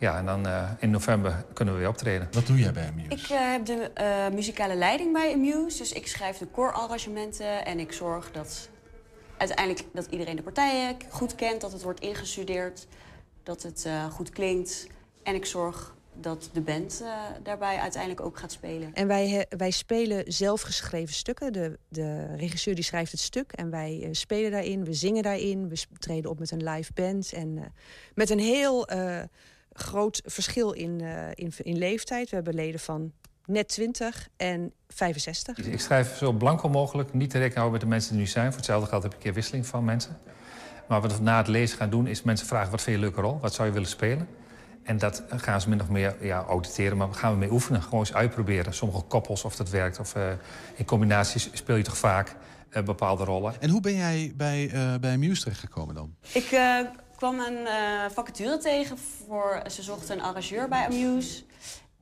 ja, 0.01 0.19
en 0.19 0.27
dan 0.27 0.47
uh, 0.47 0.71
in 0.79 0.91
november 0.91 1.45
kunnen 1.53 1.75
we 1.75 1.81
weer 1.81 1.89
optreden. 1.89 2.29
Wat 2.31 2.47
doe 2.47 2.59
jij 2.59 2.73
bij 2.73 2.89
Amuse? 2.89 3.09
Ik 3.09 3.29
uh, 3.29 3.51
heb 3.53 3.67
de 3.67 3.91
uh, 4.01 4.35
muzikale 4.35 4.75
leiding 4.75 5.13
bij 5.13 5.33
Amuse. 5.33 5.79
Dus 5.79 5.93
ik 5.93 6.07
schrijf 6.07 6.39
de 6.39 6.47
koorarrangementen 6.47 7.65
en 7.65 7.79
ik 7.79 7.93
zorg 7.93 8.31
dat 8.31 8.69
uiteindelijk 9.37 9.87
dat 9.93 10.07
iedereen 10.11 10.37
de 10.37 10.43
partijen 10.43 10.97
goed 11.09 11.35
kent, 11.35 11.61
dat 11.61 11.73
het 11.73 11.83
wordt 11.83 12.01
ingestudeerd, 12.01 12.87
dat 13.43 13.63
het 13.63 13.89
goed 14.11 14.31
klinkt. 14.31 14.87
En 15.23 15.35
ik 15.35 15.47
zorg 15.47 15.95
dat 16.15 16.51
de 16.53 16.61
band 16.61 17.05
daarbij 17.43 17.79
uiteindelijk 17.79 18.21
ook 18.21 18.39
gaat 18.39 18.53
spelen. 18.53 18.95
En 18.95 19.07
wij, 19.07 19.47
wij 19.57 19.71
spelen 19.71 20.33
zelfgeschreven 20.33 21.15
stukken. 21.15 21.53
De, 21.53 21.79
de 21.89 22.37
regisseur 22.37 22.75
die 22.75 22.85
schrijft 22.85 23.13
het 23.13 23.21
stuk 23.21 23.53
en 23.53 23.71
wij 23.71 24.09
spelen 24.11 24.51
daarin, 24.51 24.85
we 24.85 24.95
zingen 24.95 25.23
daarin, 25.23 25.69
we 25.69 25.77
treden 25.99 26.31
op 26.31 26.39
met 26.39 26.51
een 26.51 26.65
live 26.65 26.93
band 26.93 27.33
en 27.33 27.73
met 28.15 28.31
een 28.31 28.39
heel 28.39 28.89
groot 29.81 30.23
verschil 30.25 30.73
in, 30.73 31.03
uh, 31.03 31.29
in, 31.35 31.53
in 31.57 31.79
leeftijd. 31.79 32.29
We 32.31 32.35
hebben 32.35 32.55
leden 32.55 32.81
van 32.81 33.13
net 33.47 33.69
20 33.69 34.29
en 34.37 34.73
65. 34.89 35.59
Ik 35.59 35.81
schrijf 35.81 36.17
zo 36.17 36.33
blanco 36.33 36.69
mogelijk, 36.69 37.13
niet 37.13 37.31
te 37.31 37.39
rekening 37.39 37.55
houden 37.55 37.73
met 37.73 37.81
de 37.81 37.87
mensen 37.87 38.11
die 38.11 38.21
nu 38.21 38.27
zijn. 38.27 38.47
Voor 38.47 38.57
hetzelfde 38.57 38.89
geld 38.89 39.03
heb 39.03 39.11
ik 39.11 39.17
een 39.17 39.25
keer 39.25 39.35
wisseling 39.35 39.67
van 39.67 39.85
mensen. 39.85 40.19
Maar 40.89 41.01
wat 41.01 41.17
we 41.17 41.23
na 41.23 41.37
het 41.37 41.47
lezen 41.47 41.79
gaan 41.79 41.91
doen, 41.91 42.07
is 42.07 42.23
mensen 42.23 42.47
vragen... 42.47 42.71
wat 42.71 42.83
vind 42.83 42.97
je 42.97 43.03
een 43.03 43.09
leuke 43.09 43.29
rol? 43.29 43.39
Wat 43.41 43.55
zou 43.55 43.69
je 43.69 43.75
willen 43.75 43.89
spelen? 43.89 44.29
En 44.83 44.99
dat 44.99 45.23
gaan 45.29 45.61
ze 45.61 45.69
min 45.69 45.81
of 45.81 45.89
meer 45.89 46.17
ja, 46.21 46.45
auditeren, 46.45 46.97
maar 46.97 47.13
gaan 47.13 47.33
we 47.33 47.39
mee 47.39 47.51
oefenen. 47.51 47.83
Gewoon 47.83 48.01
eens 48.01 48.15
uitproberen. 48.15 48.75
Sommige 48.75 49.01
koppels, 49.01 49.45
of 49.45 49.57
dat 49.57 49.71
werkt. 49.71 49.99
Of 49.99 50.17
uh, 50.17 50.23
in 50.75 50.85
combinaties 50.85 51.51
speel 51.53 51.77
je 51.77 51.83
toch 51.83 51.97
vaak 51.97 52.37
uh, 52.71 52.83
bepaalde 52.83 53.25
rollen. 53.25 53.61
En 53.61 53.71
hoe 53.71 53.81
ben 53.81 53.95
jij 53.95 54.33
bij, 54.37 54.71
uh, 54.73 54.95
bij 55.01 55.19
Muse 55.19 55.43
terechtgekomen 55.43 55.95
dan? 55.95 56.15
Ik 56.33 56.51
kwam 57.21 57.41
een 57.41 57.61
uh, 57.65 58.05
vacature 58.13 58.59
tegen 58.59 58.99
voor... 58.99 59.63
Ze 59.71 59.83
zochten 59.83 60.19
een 60.19 60.25
arrangeur 60.25 60.69
bij 60.69 60.85
Amuse. 60.85 61.43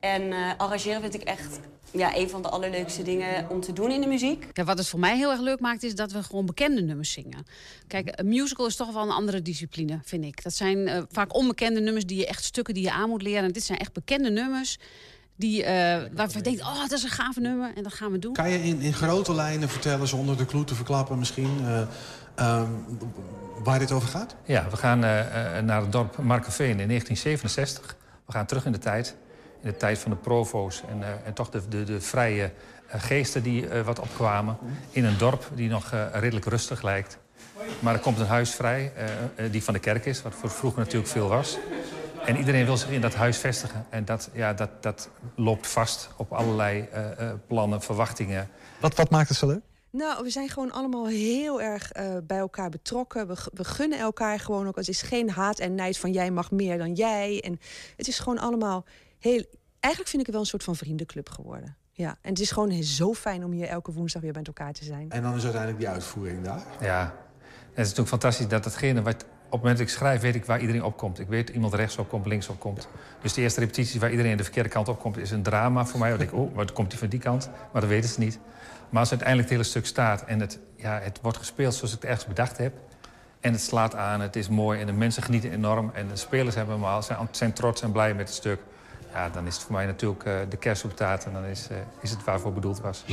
En 0.01 0.23
uh, 0.23 0.51
arrangeren 0.57 1.01
vind 1.01 1.15
ik 1.15 1.23
echt 1.23 1.61
ja, 1.91 2.17
een 2.17 2.31
van 2.31 2.43
de 2.43 2.49
allerleukste 2.49 3.03
dingen 3.03 3.51
om 3.51 3.61
te 3.61 3.73
doen 3.73 3.91
in 3.91 4.01
de 4.01 4.07
muziek. 4.07 4.47
Ja, 4.53 4.65
wat 4.65 4.79
het 4.79 4.89
voor 4.89 4.99
mij 4.99 5.17
heel 5.17 5.31
erg 5.31 5.41
leuk 5.41 5.61
maakt, 5.61 5.83
is 5.83 5.95
dat 5.95 6.13
we 6.13 6.23
gewoon 6.23 6.47
bekende 6.47 6.83
nummers 6.83 7.13
zingen. 7.13 7.47
Kijk, 7.87 8.13
een 8.13 8.29
musical 8.29 8.67
is 8.67 8.77
toch 8.77 8.93
wel 8.93 9.03
een 9.03 9.11
andere 9.11 9.43
discipline, 9.43 10.01
vind 10.05 10.25
ik. 10.25 10.43
Dat 10.43 10.55
zijn 10.55 10.79
uh, 10.79 11.03
vaak 11.11 11.35
onbekende 11.35 11.81
nummers, 11.81 12.07
die 12.07 12.19
je 12.19 12.27
echt 12.27 12.45
stukken 12.45 12.75
die 12.75 12.83
je 12.83 12.93
aan 12.93 13.09
moet 13.09 13.23
leren. 13.23 13.45
En 13.45 13.53
dit 13.53 13.65
zijn 13.65 13.79
echt 13.79 13.93
bekende 13.93 14.31
nummers 14.31 14.79
die, 15.37 15.63
uh, 15.63 15.67
waarvan 16.13 16.33
je 16.33 16.43
denkt, 16.43 16.61
oh, 16.61 16.81
dat 16.81 16.93
is 16.93 17.03
een 17.03 17.11
gave 17.11 17.41
nummer 17.41 17.73
en 17.75 17.83
dat 17.83 17.95
gaan 17.95 18.13
we 18.13 18.19
doen. 18.19 18.33
Kan 18.33 18.51
je 18.51 18.63
in, 18.63 18.81
in 18.81 18.93
grote 18.93 19.35
lijnen 19.35 19.69
vertellen, 19.69 20.09
zonder 20.09 20.37
de 20.37 20.45
kloe 20.45 20.65
te 20.65 20.75
verklappen 20.75 21.19
misschien... 21.19 21.59
Uh, 21.63 21.81
um, 22.41 22.85
waar 23.65 23.79
dit 23.79 23.93
over 23.93 24.09
gaat? 24.09 24.35
Ja, 24.45 24.67
we 24.71 24.77
gaan 24.77 25.05
uh, 25.05 25.59
naar 25.59 25.81
het 25.81 25.93
dorp 25.93 26.19
Markenveen 26.19 26.81
in 26.81 26.89
1967. 26.89 27.97
We 28.27 28.33
gaan 28.33 28.47
terug 28.47 28.65
in 28.65 28.73
de 28.73 28.79
tijd. 28.79 29.17
In 29.63 29.71
de 29.71 29.77
tijd 29.77 29.99
van 29.99 30.11
de 30.11 30.17
provo's 30.17 30.83
en, 30.89 31.03
en 31.25 31.33
toch 31.33 31.51
de, 31.51 31.69
de, 31.69 31.85
de 31.85 32.01
vrije 32.01 32.51
geesten 32.89 33.43
die 33.43 33.69
wat 33.85 33.99
opkwamen. 33.99 34.57
In 34.91 35.05
een 35.05 35.19
dorp 35.19 35.51
die 35.55 35.69
nog 35.69 35.93
redelijk 36.13 36.47
rustig 36.47 36.83
lijkt. 36.83 37.19
Maar 37.81 37.95
er 37.95 38.01
komt 38.01 38.19
een 38.19 38.27
huis 38.27 38.55
vrij, 38.55 38.93
die 39.51 39.65
van 39.65 39.75
de 39.75 39.81
kerk 39.81 40.07
is, 40.07 40.23
wat 40.23 40.35
voor 40.35 40.51
vroeger 40.51 40.79
natuurlijk 40.79 41.11
veel 41.11 41.29
was. 41.29 41.59
En 42.25 42.37
iedereen 42.37 42.65
wil 42.65 42.77
zich 42.77 42.91
in 42.91 43.01
dat 43.01 43.15
huis 43.15 43.39
vestigen. 43.39 43.87
En 43.89 44.05
dat, 44.05 44.31
ja, 44.33 44.53
dat, 44.53 44.83
dat 44.83 45.09
loopt 45.35 45.67
vast 45.67 46.11
op 46.17 46.33
allerlei 46.33 46.89
plannen, 47.47 47.83
verwachtingen. 47.83 48.49
Wat, 48.81 48.95
wat 48.95 49.11
maakt 49.11 49.29
het 49.29 49.39
zo 49.39 49.47
leuk? 49.47 49.68
Nou, 49.91 50.25
we 50.25 50.31
zijn 50.31 50.49
gewoon 50.49 50.73
allemaal 50.73 51.07
heel 51.07 51.63
erg 51.63 51.97
uh, 51.97 52.17
bij 52.23 52.39
elkaar 52.39 52.71
betrokken. 52.71 53.27
We, 53.27 53.37
we, 53.53 53.65
gunnen 53.65 53.99
elkaar 53.99 54.41
gewoon 54.41 54.67
ook. 54.67 54.77
Het 54.77 54.89
is 54.89 55.03
geen 55.03 55.31
haat 55.31 55.59
en 55.59 55.75
nijd 55.75 55.99
van 55.99 56.13
jij 56.13 56.31
mag 56.31 56.51
meer 56.51 56.79
dan 56.79 56.95
jij. 56.95 57.41
En 57.41 57.61
het 57.97 58.09
is 58.09 58.19
gewoon 58.19 58.39
allemaal 58.39 58.85
heel... 59.19 59.45
Eigenlijk 59.81 60.11
vind 60.11 60.21
ik 60.23 60.27
het 60.27 60.31
wel 60.31 60.41
een 60.41 60.47
soort 60.51 60.65
van 60.65 60.77
vriendenclub 60.77 61.29
geworden. 61.29 61.77
Ja, 61.93 62.19
en 62.23 62.31
het 62.31 62.41
is 62.41 62.51
gewoon 62.51 62.83
zo 62.83 63.15
fijn 63.15 63.45
om 63.45 63.51
hier 63.51 63.67
elke 63.67 63.93
woensdag 63.93 64.23
weer 64.23 64.33
bij 64.33 64.43
elkaar 64.43 64.73
te 64.73 64.85
zijn. 64.85 65.11
En 65.11 65.23
dan 65.23 65.35
is 65.35 65.43
uiteindelijk 65.43 65.81
die 65.81 65.89
uitvoering 65.89 66.45
daar? 66.45 66.63
Ja, 66.81 67.15
het 67.69 67.87
is 67.87 67.95
natuurlijk 67.95 68.09
fantastisch 68.09 68.49
dat 68.49 68.65
datgene 68.65 69.03
wat 69.03 69.25
op 69.49 69.55
het 69.55 69.61
moment 69.63 69.79
dat 69.79 69.89
ik 69.89 69.95
schrijf, 69.95 70.21
weet 70.21 70.35
ik 70.35 70.45
waar 70.45 70.61
iedereen 70.61 70.85
op 70.85 70.97
komt. 70.97 71.19
Ik 71.19 71.29
weet 71.29 71.49
iemand 71.49 71.75
rechts 71.75 71.99
op 71.99 72.09
komt, 72.09 72.27
links 72.27 72.49
op 72.49 72.61
komt. 72.61 72.89
Dus 73.23 73.33
de 73.35 73.41
eerste 73.41 73.61
repetitie 73.61 74.01
waar 74.01 74.11
iedereen 74.11 74.37
de 74.37 74.43
verkeerde 74.43 74.69
kant 74.69 74.89
op 74.89 75.01
komt, 75.01 75.17
is 75.17 75.31
een 75.31 75.43
drama 75.43 75.87
voor 75.87 76.01
mij. 76.01 76.17
Denk 76.17 76.31
ik, 76.31 76.37
oh, 76.37 76.55
wat 76.55 76.73
komt 76.73 76.91
hij 76.91 77.01
van 77.01 77.09
die 77.09 77.19
kant? 77.19 77.51
Maar 77.73 77.81
dat 77.81 77.91
weten 77.91 78.11
ze 78.11 78.21
niet. 78.21 78.39
Maar 78.91 79.01
als 79.01 79.11
uiteindelijk 79.11 79.49
het 79.49 79.59
hele 79.59 79.71
stuk 79.71 79.87
staat 79.87 80.25
en 80.25 80.41
het, 80.41 80.59
ja, 80.77 81.01
het 81.03 81.19
wordt 81.23 81.39
gespeeld 81.39 81.75
zoals 81.75 81.93
ik 81.95 82.01
het 82.01 82.11
ergens 82.11 82.27
bedacht 82.27 82.59
heb. 82.59 82.73
En 83.41 83.53
het 83.53 83.63
slaat 83.63 83.95
aan, 83.95 84.21
het 84.21 84.37
is 84.37 84.49
mooi 84.49 84.81
en 84.81 84.87
de 84.87 84.93
mensen 84.93 85.23
genieten 85.23 85.53
enorm. 85.53 85.91
En 85.95 86.09
de 86.09 86.17
spelers 86.17 86.55
hebben 86.55 86.75
allemaal, 86.75 87.03
zijn, 87.03 87.29
zijn 87.31 87.53
trots 87.53 87.83
en 87.83 87.93
blij 87.93 88.15
met 88.15 88.29
het 88.29 88.37
stuk. 88.37 88.61
Ja, 89.13 89.29
dan 89.29 89.47
is 89.47 89.55
het 89.55 89.63
voor 89.63 89.73
mij 89.73 89.87
natuurlijk 89.87 90.25
uh, 90.25 90.35
de 90.49 90.57
kerst 90.57 90.85
op 90.85 90.97
taart 90.97 91.25
en 91.25 91.33
dan 91.33 91.45
is, 91.45 91.69
uh, 91.71 91.77
is 92.01 92.11
het 92.11 92.25
waarvoor 92.25 92.53
bedoeld 92.53 92.81
was. 92.81 93.05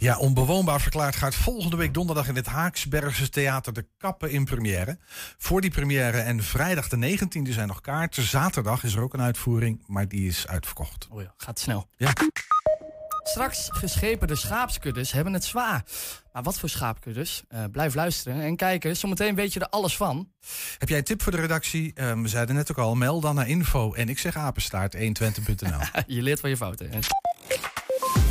Ja, 0.00 0.18
onbewoonbaar 0.18 0.80
verklaard 0.80 1.16
gaat 1.16 1.34
volgende 1.34 1.76
week 1.76 1.94
donderdag 1.94 2.28
in 2.28 2.36
het 2.36 2.46
Haaksbergse 2.46 3.28
Theater 3.28 3.72
de 3.72 3.86
Kappen 3.98 4.30
in 4.30 4.44
première. 4.44 4.98
Voor 5.38 5.60
die 5.60 5.70
première 5.70 6.18
en 6.18 6.42
vrijdag 6.42 6.88
de 6.88 7.18
19e 7.18 7.50
zijn 7.50 7.68
nog 7.68 7.80
kaarten. 7.80 8.22
Zaterdag 8.22 8.84
is 8.84 8.94
er 8.94 9.02
ook 9.02 9.14
een 9.14 9.20
uitvoering, 9.20 9.82
maar 9.86 10.08
die 10.08 10.26
is 10.28 10.46
uitverkocht. 10.46 11.08
Oh 11.10 11.22
ja, 11.22 11.34
gaat 11.36 11.58
snel. 11.58 11.88
Ja. 11.96 12.12
Straks 13.22 13.68
gescheperde 13.72 14.34
schaapskuddes 14.34 15.12
hebben 15.12 15.32
het 15.32 15.44
zwaar. 15.44 15.84
Maar 16.32 16.42
wat 16.42 16.58
voor 16.58 16.68
schaapkuddes? 16.68 17.42
Uh, 17.48 17.64
blijf 17.72 17.94
luisteren 17.94 18.42
en 18.42 18.56
kijken. 18.56 18.96
Zometeen 18.96 19.34
weet 19.34 19.52
je 19.52 19.60
er 19.60 19.68
alles 19.68 19.96
van. 19.96 20.28
Heb 20.78 20.88
jij 20.88 20.98
een 20.98 21.04
tip 21.04 21.22
voor 21.22 21.32
de 21.32 21.40
redactie? 21.40 21.92
Um, 22.02 22.22
we 22.22 22.28
zeiden 22.28 22.54
net 22.54 22.70
ook 22.70 22.78
al, 22.78 22.94
meld 22.94 23.22
dan 23.22 23.34
naar 23.34 23.48
info. 23.48 23.92
En 23.92 24.08
ik 24.08 24.18
zeg 24.18 24.36
apenstaart 24.36 24.96
120.nl. 24.96 25.80
je 26.16 26.22
leert 26.22 26.40
van 26.40 26.50
je 26.50 26.56
fouten. 26.56 26.90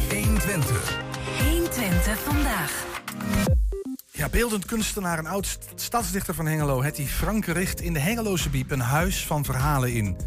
120. 0.10 1.09
120 1.90 2.24
vandaag. 2.24 2.86
Ja, 4.12 4.30
beeldend 4.30 4.66
kunstenaar 4.66 5.18
en 5.18 5.26
oud 5.26 5.58
stadsdichter 5.76 6.34
van 6.36 6.46
Hengelo, 6.46 6.84
Hetty 6.84 7.06
Franke, 7.06 7.52
richt 7.52 7.82
in 7.82 7.94
de 7.94 8.00
Hengeloze 8.00 8.50
Biep 8.50 8.72
een 8.72 8.80
huis 8.80 9.26
van 9.26 9.46
verhalen 9.46 9.94
in. 9.94 10.18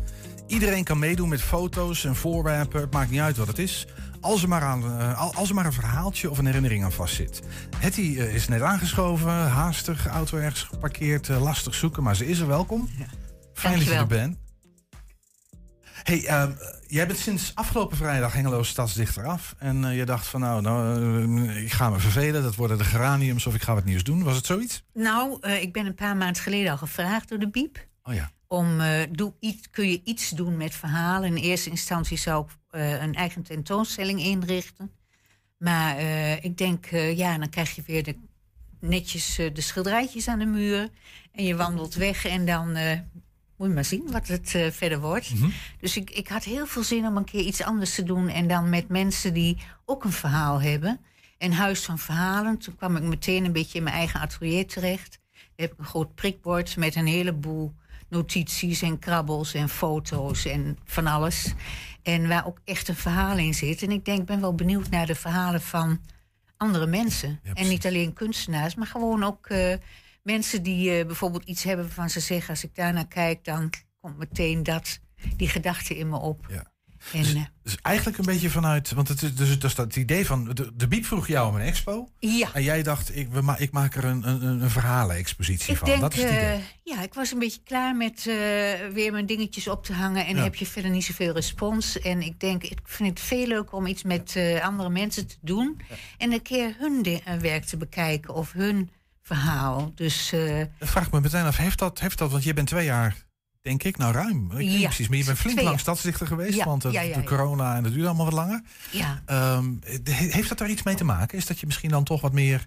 Iedereen 0.46 0.84
kan 0.84 0.98
meedoen 0.98 1.28
met 1.28 1.42
foto's 1.42 2.04
en 2.04 2.16
voorwerpen, 2.16 2.80
het 2.80 2.92
maakt 2.92 3.10
niet 3.10 3.20
uit 3.20 3.36
wat 3.36 3.46
het 3.46 3.58
is. 3.58 3.86
Als 4.20 4.42
er 4.42 4.48
maar, 4.48 4.62
aan, 4.62 4.84
uh, 4.84 5.36
als 5.36 5.48
er 5.48 5.54
maar 5.54 5.66
een 5.66 5.72
verhaaltje 5.72 6.30
of 6.30 6.38
een 6.38 6.46
herinnering 6.46 6.84
aan 6.84 6.92
vastzit. 6.92 7.40
Hetty 7.76 8.00
uh, 8.00 8.34
is 8.34 8.48
net 8.48 8.62
aangeschoven, 8.62 9.32
haastig, 9.32 10.06
auto 10.06 10.38
ergens 10.38 10.62
geparkeerd, 10.62 11.28
uh, 11.28 11.42
lastig 11.42 11.74
zoeken, 11.74 12.02
maar 12.02 12.16
ze 12.16 12.26
is 12.26 12.38
er 12.38 12.46
welkom. 12.46 12.88
Ja. 12.98 13.04
Fijn 13.54 13.74
dat 13.74 13.84
je 13.84 13.90
er 13.90 13.96
Dankjewel. 13.96 14.26
bent. 14.26 14.38
Hey, 16.02 16.26
ehm, 16.26 16.52
jij 16.86 17.06
bent 17.06 17.18
sinds 17.18 17.54
afgelopen 17.54 17.96
vrijdag 17.96 18.32
Hengelo 18.32 18.62
stadsdichter 18.62 19.26
af. 19.26 19.54
En 19.58 19.84
eh, 19.84 19.96
je 19.96 20.04
dacht 20.04 20.26
van 20.26 20.40
nou, 20.40 20.62
nou 20.62 21.48
eh, 21.48 21.62
ik 21.62 21.72
ga 21.72 21.90
me 21.90 21.98
vervelen. 21.98 22.42
Dat 22.42 22.54
worden 22.54 22.78
de 22.78 22.84
geraniums 22.84 23.46
of 23.46 23.54
ik 23.54 23.62
ga 23.62 23.74
wat 23.74 23.84
nieuws 23.84 24.02
doen. 24.02 24.22
Was 24.22 24.36
het 24.36 24.46
zoiets? 24.46 24.82
Nou, 24.92 25.38
eh, 25.40 25.62
ik 25.62 25.72
ben 25.72 25.86
een 25.86 25.94
paar 25.94 26.16
maanden 26.16 26.42
geleden 26.42 26.70
al 26.70 26.78
gevraagd 26.78 27.28
door 27.28 27.38
de 27.38 27.48
Biep. 27.48 27.86
Oh 28.02 28.14
ja. 28.14 28.30
Om, 28.46 28.80
doe 29.10 29.34
iets, 29.40 29.70
kun 29.70 29.90
je 29.90 30.00
iets 30.04 30.30
doen 30.30 30.56
met 30.56 30.74
verhalen? 30.74 31.36
In 31.36 31.42
eerste 31.42 31.70
instantie 31.70 32.16
zou 32.16 32.44
ik 32.44 32.50
een 32.70 33.14
eigen 33.14 33.42
tentoonstelling 33.42 34.20
inrichten. 34.20 34.90
Maar 35.58 36.00
ik 36.40 36.56
denk, 36.56 36.86
ja, 36.90 37.38
dan 37.38 37.48
krijg 37.48 37.74
je 37.74 37.82
weer 37.86 38.02
de, 38.02 38.16
netjes 38.80 39.34
de 39.34 39.60
schilderijtjes 39.60 40.28
aan 40.28 40.38
de 40.38 40.44
muur. 40.44 40.88
En 41.32 41.44
je 41.44 41.56
wandelt 41.56 41.94
weg 41.94 42.26
en 42.26 42.46
dan 42.46 42.76
moet 43.56 43.68
je 43.68 43.74
maar 43.74 43.84
zien 43.84 44.10
wat 44.10 44.28
het 44.28 44.54
eh, 44.54 44.70
verder 44.70 45.00
wordt. 45.00 45.32
Dus 45.80 45.96
ik, 45.96 46.10
ik 46.10 46.28
had 46.28 46.44
heel 46.44 46.66
veel 46.66 46.82
zin 46.82 47.06
om 47.06 47.16
een 47.16 47.24
keer 47.24 47.40
iets 47.44 47.62
anders 47.62 47.94
te 47.94 48.02
doen. 48.02 48.28
En 48.28 48.48
dan 48.48 48.70
met 48.70 48.88
mensen 48.88 49.34
die 49.34 49.56
ook 49.84 50.04
een 50.04 50.12
verhaal 50.12 50.60
hebben. 50.60 51.00
En 51.38 51.52
Huis 51.52 51.84
van 51.84 51.98
Verhalen. 51.98 52.58
Toen 52.58 52.76
kwam 52.76 52.96
ik 52.96 53.02
meteen 53.02 53.44
een 53.44 53.52
beetje 53.52 53.78
in 53.78 53.84
mijn 53.84 53.96
eigen 53.96 54.20
atelier 54.20 54.66
terecht. 54.66 55.18
Daar 55.32 55.40
heb 55.56 55.72
ik 55.72 55.78
een 55.78 55.84
groot 55.84 56.14
prikbord 56.14 56.76
met 56.76 56.94
een 56.94 57.06
heleboel 57.06 57.74
notities 58.08 58.82
en 58.82 58.98
krabbels 58.98 59.54
en 59.54 59.68
foto's 59.68 60.44
en 60.44 60.78
van 60.84 61.06
alles. 61.06 61.52
En 62.02 62.28
waar 62.28 62.46
ook 62.46 62.60
echt 62.64 62.88
een 62.88 62.96
verhaal 62.96 63.38
in 63.38 63.54
zit. 63.54 63.82
En 63.82 63.90
ik 63.90 64.04
denk, 64.04 64.18
ik 64.20 64.26
ben 64.26 64.40
wel 64.40 64.54
benieuwd 64.54 64.90
naar 64.90 65.06
de 65.06 65.14
verhalen 65.14 65.60
van 65.60 66.00
andere 66.56 66.86
mensen. 66.86 67.40
en 67.54 67.68
niet 67.68 67.86
alleen 67.86 68.12
kunstenaars, 68.12 68.74
maar 68.74 68.86
gewoon 68.86 69.24
ook 69.24 69.46
eh, 69.46 69.74
mensen 70.22 70.62
die 70.62 70.98
eh, 70.98 71.06
bijvoorbeeld 71.06 71.44
iets 71.44 71.62
hebben 71.62 71.84
waarvan 71.86 72.10
ze 72.10 72.20
zeggen... 72.20 72.50
als 72.50 72.64
ik 72.64 72.74
daarnaar 72.74 73.08
kijk, 73.08 73.44
dan 73.44 73.72
komt 74.00 74.18
meteen 74.18 74.62
dat, 74.62 74.98
die 75.36 75.48
gedachte 75.48 75.96
in 75.98 76.08
me 76.08 76.16
op. 76.18 76.46
En, 77.12 77.24
eh, 77.24 77.42
Dus 77.62 77.76
eigenlijk 77.82 78.18
een 78.18 78.24
beetje 78.24 78.50
vanuit, 78.50 78.92
want 78.92 79.08
het 79.08 79.22
is 79.22 79.34
dus, 79.34 79.58
dus 79.58 79.74
dat 79.74 79.96
idee 79.96 80.26
van, 80.26 80.44
de, 80.54 80.70
de 80.76 80.88
Biep 80.88 81.04
vroeg 81.04 81.26
jou 81.28 81.48
om 81.48 81.54
een 81.54 81.60
expo. 81.66 82.08
Ja. 82.18 82.48
En 82.54 82.62
jij 82.62 82.82
dacht, 82.82 83.16
ik, 83.16 83.28
we 83.30 83.40
ma 83.40 83.58
ik 83.58 83.72
maak 83.72 83.94
er 83.94 84.04
een, 84.04 84.28
een, 84.28 84.42
een 84.62 84.70
verhalen-expositie 84.70 85.72
Ik 85.72 85.78
van. 85.78 85.88
denk, 85.88 86.00
dat 86.00 86.14
is 86.14 86.22
het 86.22 86.30
idee. 86.30 86.42
eh, 86.54 86.58
ja, 86.82 87.02
ik 87.02 87.14
was 87.14 87.32
een 87.32 87.38
beetje 87.38 87.60
klaar 87.64 87.96
met 87.96 88.24
weer 88.92 89.12
mijn 89.12 89.26
dingetjes 89.26 89.68
op 89.68 89.84
te 89.84 89.92
hangen. 89.92 90.26
En 90.26 90.36
Ja. 90.36 90.42
heb 90.42 90.54
je 90.54 90.66
verder 90.66 90.90
niet 90.90 91.04
zoveel 91.04 91.32
respons. 91.32 91.98
En 91.98 92.22
ik 92.22 92.40
denk, 92.40 92.62
ik 92.62 92.78
vind 92.84 93.08
het 93.08 93.20
veel 93.20 93.46
leuker 93.46 93.74
om 93.76 93.86
iets 93.86 94.02
met 94.02 94.36
andere 94.62 94.88
mensen 94.90 95.26
te 95.26 95.36
doen. 95.40 95.80
En 96.18 96.32
een 96.32 96.42
keer 96.42 96.74
hun 96.78 97.20
werk 97.40 97.64
te 97.64 97.76
bekijken 97.76 98.34
of 98.34 98.52
hun 98.52 98.90
verhaal. 99.36 99.92
Dus 99.94 100.32
eh, 100.32 100.64
Dat 100.78 100.88
vraag 100.88 101.06
ik 101.06 101.12
me 101.12 101.20
meteen 101.20 101.44
af, 101.44 101.56
heeft 101.56 101.78
dat, 101.78 102.00
heeft 102.00 102.18
dat, 102.18 102.30
want 102.30 102.44
je 102.44 102.54
bent 102.54 102.68
twee 102.68 102.84
jaar, 102.84 103.16
denk 103.62 103.82
ik, 103.82 103.96
nou 103.96 104.12
ruim. 104.12 104.52
Ik 104.58 104.68
Ja, 104.70 104.84
precies, 104.86 105.08
maar 105.08 105.18
je 105.18 105.24
bent 105.24 105.38
flink 105.38 105.60
lang 105.60 105.80
stadsdichter 105.80 106.26
geweest, 106.26 106.54
Ja, 106.56 106.64
want 106.64 106.82
het- 106.82 106.92
ja, 106.92 107.02
de 107.02 107.22
corona 107.24 107.76
en 107.76 107.82
dat 107.82 107.92
duurde 107.92 108.06
allemaal 108.08 108.24
wat 108.24 108.34
langer. 108.34 108.62
ja. 108.90 109.22
Ehm, 109.26 109.72
he- 110.04 110.30
heeft 110.30 110.48
dat 110.48 110.58
daar 110.58 110.70
iets 110.70 110.82
mee 110.82 110.94
te 110.94 111.04
maken? 111.04 111.38
Is 111.38 111.46
dat 111.46 111.58
je 111.60 111.66
misschien 111.66 111.90
dan 111.90 112.04
toch 112.04 112.20
wat 112.20 112.32
meer... 112.32 112.66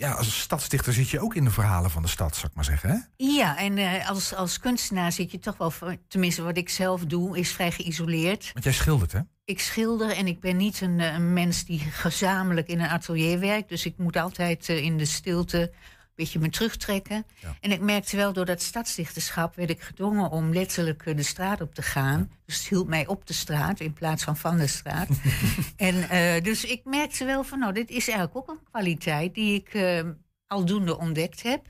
Ja, 0.00 0.12
als 0.12 0.40
stadsdichter 0.40 0.92
zit 0.92 1.08
je 1.10 1.20
ook 1.20 1.34
in 1.34 1.44
de 1.44 1.50
verhalen 1.50 1.90
van 1.90 2.02
de 2.02 2.08
stad, 2.08 2.34
zou 2.34 2.46
ik 2.46 2.54
maar 2.54 2.64
zeggen. 2.64 2.90
Hè? 2.90 2.96
Ja, 3.16 3.58
en 3.58 3.78
eh, 3.78 4.08
als, 4.08 4.34
als 4.34 4.58
kunstenaar 4.58 5.12
zit 5.12 5.30
je 5.30 5.38
toch 5.38 5.56
wel, 5.56 5.70
voor- 5.70 5.96
tenminste 6.08 6.42
wat 6.42 6.56
ik 6.56 6.68
zelf 6.68 7.04
doe, 7.04 7.38
is 7.38 7.52
vrij 7.52 7.70
geïsoleerd. 7.72 8.50
Want 8.52 8.64
jij 8.64 8.72
schildert, 8.72 9.12
hè? 9.12 9.20
Ik 9.44 9.60
schilder 9.60 10.10
en 10.10 10.26
ik 10.26 10.40
ben 10.40 10.56
niet 10.56 10.80
een, 10.80 11.00
eh, 11.00 11.12
een 11.14 11.32
mens 11.32 11.64
die 11.64 11.78
gezamenlijk 11.78 12.68
in 12.68 12.80
een 12.80 12.88
atelier 12.88 13.38
werkt. 13.38 13.68
Dus 13.68 13.86
ik 13.86 13.94
moet 13.96 14.16
altijd 14.16 14.68
eh, 14.68 14.82
in 14.84 14.98
de 14.98 15.04
stilte 15.04 15.72
beetje 16.22 16.38
me 16.38 16.48
terugtrekken. 16.50 17.26
En 17.60 17.70
ik 17.72 17.80
merkte 17.80 18.16
wel, 18.16 18.32
door 18.32 18.44
dat 18.44 18.62
stadsdichterschap 18.62 19.54
werd 19.56 19.70
ik 19.70 19.80
gedwongen 19.80 20.30
om 20.30 20.52
letterlijk 20.52 21.06
eh, 21.06 21.16
de 21.16 21.22
straat 21.22 21.60
op 21.60 21.74
te 21.74 21.82
gaan. 21.82 22.30
Dus 22.46 22.56
het 22.58 22.68
hield 22.68 22.88
mij 22.88 23.06
op 23.06 23.26
de 23.26 23.32
straat 23.32 23.80
in 23.80 23.92
plaats 23.92 24.24
van 24.24 24.36
van 24.36 24.56
de 24.56 24.66
straat. 24.66 25.08
en 25.76 26.08
eh, 26.08 26.42
dus 26.42 26.64
ik 26.64 26.84
merkte 26.84 27.24
wel 27.24 27.44
van, 27.44 27.58
nou, 27.58 27.72
dit 27.72 27.90
is 27.90 28.08
eigenlijk 28.08 28.36
ook 28.36 28.48
een 28.48 28.64
kwaliteit 28.70 29.34
die 29.34 29.54
ik 29.54 29.74
eh, 29.74 30.00
aldoende 30.46 30.98
ontdekt 30.98 31.42
heb. 31.42 31.66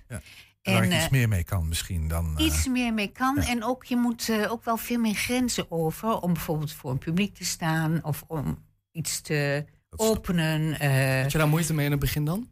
En 0.63 0.73
waar 0.73 0.85
ik 0.85 0.91
eh, 0.91 0.97
iets 0.99 1.09
meer 1.09 1.29
mee 1.29 1.45
kan 1.45 1.69
misschien 1.69 2.09
dan... 2.09 2.39
eh, 2.39 2.45
iets 2.45 2.67
meer 2.69 2.95
mee 2.95 3.09
kan. 3.13 3.39
En 3.39 3.65
ook 3.65 3.85
je 3.85 3.97
moet 3.97 4.29
eh, 4.29 4.51
ook 4.53 4.65
wel 4.65 4.77
veel 4.77 4.99
meer 4.99 5.15
grenzen 5.15 5.71
over. 5.71 6.21
Om 6.21 6.33
bijvoorbeeld 6.33 6.73
voor 6.73 6.91
een 6.91 6.99
publiek 6.99 7.35
te 7.35 7.45
staan. 7.45 8.05
Of 8.05 8.25
om 8.27 8.65
iets 8.93 9.21
te 9.21 9.65
openen. 9.97 10.79
eh. 10.81 11.23
Had 11.23 11.33
je 11.33 11.39
daar 11.39 11.49
moeite 11.49 11.75
mee 11.75 11.85
in 11.85 11.91
het 11.91 12.01
begin 12.01 12.25
dan? 12.25 12.49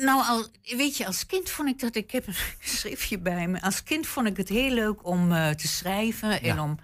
Nou, 0.00 0.24
al, 0.26 0.46
weet 0.76 0.96
je, 0.96 1.06
als 1.06 1.26
kind 1.26 1.50
vond 1.50 1.68
ik 1.68 1.78
dat... 1.80 1.94
Ik 1.94 2.10
heb 2.10 2.26
een 2.26 2.34
schriftje 2.78 3.18
bij 3.18 3.48
me. 3.48 3.60
Als 3.60 3.82
kind 3.82 4.06
vond 4.06 4.26
ik 4.26 4.36
het 4.36 4.48
heel 4.48 4.70
leuk 4.70 5.06
om 5.06 5.32
eh, 5.32 5.50
te 5.50 5.68
schrijven. 5.68 6.42
En 6.42 6.60
om 6.60 6.78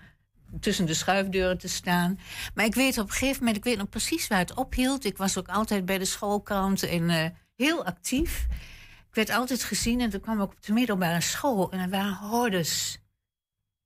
tussen 0.60 0.86
de 0.86 0.94
schuifdeuren 0.94 1.58
te 1.58 1.68
staan. 1.68 2.18
Maar 2.54 2.64
ik 2.64 2.74
weet 2.74 2.98
op 2.98 3.06
een 3.06 3.12
gegeven 3.12 3.38
moment... 3.38 3.56
Ik 3.56 3.64
weet 3.64 3.76
nog 3.76 3.88
precies 3.88 4.28
waar 4.28 4.38
het 4.38 4.54
ophield. 4.54 5.04
Ik 5.04 5.16
was 5.16 5.38
ook 5.38 5.48
altijd 5.48 5.84
bij 5.84 5.98
de 5.98 6.04
schoolkrant 6.04 6.82
en 6.82 7.10
eh, 7.10 7.26
heel 7.56 7.84
actief. 7.84 8.46
Ik 9.08 9.14
werd 9.14 9.30
altijd 9.30 9.62
gezien 9.62 10.00
en 10.00 10.10
toen 10.10 10.20
kwam 10.20 10.40
ik 10.40 10.52
op 10.52 10.62
de 10.62 10.72
middelbare 10.72 11.20
school. 11.20 11.70
En 11.70 11.78
er 11.78 11.90
waren 11.90 12.14
hordes 12.14 12.98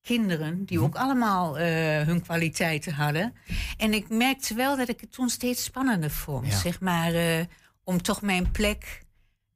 kinderen 0.02 0.64
die 0.64 0.80
ook 0.80 0.94
allemaal 0.94 1.58
eh, 1.58 1.66
hun 2.06 2.22
kwaliteiten 2.22 2.92
hadden. 2.92 3.34
En 3.76 3.92
ik 3.92 4.08
merkte 4.08 4.54
wel 4.54 4.76
dat 4.76 4.88
ik 4.88 5.00
het 5.00 5.12
toen 5.12 5.28
steeds 5.28 5.64
spannender 5.64 6.10
vond. 6.10 6.46
Ja. 6.46 6.58
Zeg 6.58 6.80
maar, 6.80 7.46
om 7.84 8.02
toch 8.02 8.22
mijn 8.22 8.50
plek, 8.50 9.06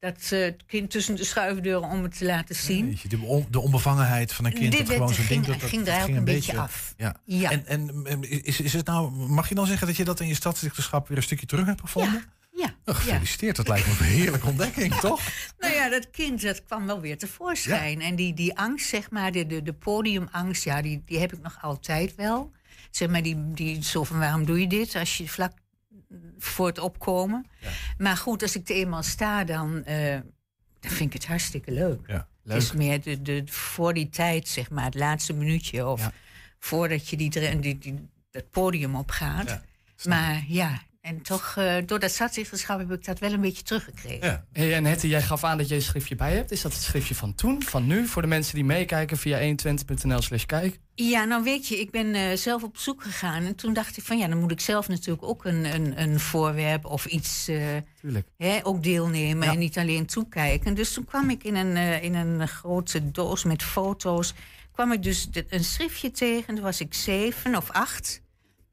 dat 0.03 0.29
eh, 0.31 0.41
het 0.41 0.63
kind 0.67 0.91
tussen 0.91 1.15
de 1.17 1.25
schuifdeuren, 1.25 1.89
om 1.89 2.03
het 2.03 2.19
te 2.19 2.25
laten 2.25 2.55
zien. 2.55 2.87
Weet 2.87 3.01
je, 3.01 3.09
de, 3.09 3.21
on- 3.21 3.47
de 3.51 3.61
onbevangenheid 3.61 4.33
van 4.33 4.45
een 4.45 4.53
kind 4.53 4.73
Dit 4.73 4.87
dat 4.87 4.97
gewoon 4.97 5.15
zijn 5.15 5.27
ding 5.27 5.45
ging- 5.45 5.59
dat, 5.61 5.69
ging 5.69 5.85
dat 5.85 5.95
ging 5.95 6.09
ook 6.11 6.17
een 6.17 6.25
beetje 6.25 6.53
beetje 6.53 6.61
af. 6.63 6.95
Ja. 6.97 7.17
Ja. 7.25 7.51
En, 7.51 7.67
en 7.67 8.03
en 8.05 8.45
is, 8.45 8.61
is 8.61 8.73
het 8.73 8.87
nou, 8.87 9.11
mag 9.13 9.49
je 9.49 9.55
dan 9.55 9.67
zeggen 9.67 9.87
dat 9.87 9.97
je 9.97 10.05
dat 10.05 10.21
in 10.21 10.27
je 10.27 10.35
stadsdichterschap 10.35 11.09
weer 11.09 11.17
een 11.17 11.23
stukje 11.23 11.47
terug 11.47 11.67
hebt 11.67 11.81
gevonden? 11.81 12.25
Ja. 12.53 12.75
Nou, 12.85 12.99
gefeliciteerd, 12.99 13.57
dat 13.57 13.69
lijkt 13.69 13.87
me 13.87 13.93
een 13.93 14.05
heerlijke 14.13 14.47
ontdekking, 14.47 14.95
toch? 14.95 15.21
Nou 15.59 15.75
ja, 15.75 15.89
dat 15.89 16.11
kind 16.11 16.43
dat 16.43 16.65
kwam 16.65 16.87
wel 16.87 17.01
weer 17.01 17.19
tevoorschijn. 17.19 18.01
En 18.01 18.17
die, 18.17 18.35
die 18.35 18.59
angst, 18.59 18.89
zeg 18.89 19.11
maar, 19.11 19.33
de, 19.33 19.47
de, 19.47 19.63
de 19.63 19.73
podiumangst, 19.73 20.65
ja, 20.65 20.83
die, 20.83 21.03
die 21.07 21.19
heb 21.19 21.33
ik 21.33 21.43
nog 21.43 21.59
altijd 21.61 22.15
wel. 22.15 22.51
Zeg 22.91 23.09
maar, 23.09 23.23
die, 23.23 23.53
die 23.53 23.85
zo 23.85 24.05
van 24.05 24.19
waarom 24.19 24.45
doe 24.47 24.61
je 24.61 24.67
dit 24.67 24.95
als 24.97 25.17
je 25.17 25.29
vlak 25.29 25.53
voor 26.39 26.67
het 26.67 26.79
opkomen. 26.79 27.47
Maar 27.99 28.17
goed, 28.17 28.43
als 28.43 28.57
ik 28.57 28.69
er 28.69 28.75
eenmaal 28.75 29.03
sta, 29.03 29.45
dan, 29.45 29.85
eh, 29.85 30.21
dan 30.81 30.91
vind 30.91 31.01
ik 31.01 31.13
het 31.13 31.27
hartstikke 31.27 31.71
leuk. 31.71 32.01
Ja. 32.07 32.29
Het 32.45 32.63
is 32.63 32.73
meer 32.73 33.03
de, 33.03 33.23
de, 33.23 33.43
voor 33.47 33.95
die 33.95 34.09
tijd, 34.09 34.49
zeg 34.49 34.71
maar, 34.71 34.85
het 34.85 34.95
laatste 34.95 35.33
minuutje. 35.33 35.87
Of 35.87 36.11
voordat 36.59 37.09
je 37.09 37.17
die, 37.17 37.61
die, 37.61 37.79
die, 37.79 38.09
dat 38.31 38.51
podium 38.51 38.97
opgaat. 38.97 39.61
maar 40.05 40.45
ja, 40.49 40.83
en 41.03 41.23
toch, 41.23 41.55
eh, 41.59 41.75
door 41.87 41.99
dat 41.99 42.11
stadsdichterschap 42.11 42.79
heb 42.79 42.93
ik 42.93 43.05
dat 43.05 43.19
wel 43.19 43.33
een 43.33 43.41
beetje 43.41 43.63
teruggekregen. 43.63 44.47
Hey, 44.53 44.75
en 44.75 44.85
Hetty, 44.85 45.07
jij 45.07 45.23
gaf 45.23 45.45
aan 45.45 45.59
dat 45.59 45.69
je 45.69 45.75
een 45.75 45.83
schriftje 45.83 46.15
bij 46.17 46.33
hebt. 46.35 46.51
Is 46.51 46.61
dat 46.63 46.73
het 46.73 46.83
schriftje 46.83 47.15
van 47.15 47.35
toen, 47.35 47.63
van 47.63 47.87
nu? 47.87 48.07
Voor 48.07 48.23
de 48.23 48.29
mensen 48.29 48.55
die 48.55 48.65
meekijken 48.65 49.17
via 49.17 49.39
120.nl 49.41 50.23
slash 50.23 50.45
kijk. 50.45 50.79
Ja, 50.95 51.25
nou 51.25 51.43
weet 51.43 51.69
je, 51.69 51.81
ik 51.81 51.91
ben 51.91 52.15
eh, 52.15 52.37
zelf 52.37 52.63
op 52.63 52.77
zoek 52.77 53.03
gegaan. 53.03 53.45
En 53.45 53.55
toen 53.55 53.73
dacht 53.73 53.97
ik 53.97 54.05
van 54.05 54.19
ja, 54.19 54.29
dan 54.29 54.41
moet 54.41 54.51
ik 54.51 54.61
zelf 54.61 54.89
natuurlijk 54.89 55.23
ook 55.23 55.45
een, 55.45 55.65
een, 55.75 56.01
een 56.03 56.21
voorwerp 56.21 56.85
of 56.85 57.07
iets 57.07 57.45
Tuurlijk. 58.01 58.29
hè, 58.37 58.59
ook 58.63 58.83
deelnemen 58.83 59.47
Ja. 59.47 59.53
en 59.53 59.59
niet 59.59 59.79
alleen 59.79 60.07
toekijken. 60.07 60.75
Dus 60.75 60.93
toen 60.93 61.05
kwam 61.05 61.31
ik 61.31 61.45
in 61.45 61.55
een, 61.55 61.77
in 62.03 62.15
een 62.15 62.49
grote 62.49 63.11
doos 63.11 63.45
met 63.45 63.63
foto's. 63.63 64.35
kwam 64.73 64.93
ik 64.93 65.03
dus 65.03 65.31
de- 65.31 65.47
een 65.49 65.65
schriftje 65.65 66.11
tegen. 66.11 66.55
Toen 66.55 66.65
was 66.65 66.81
ik 66.81 66.95
zeven 66.95 67.57
of 67.57 67.71
acht. 67.71 68.21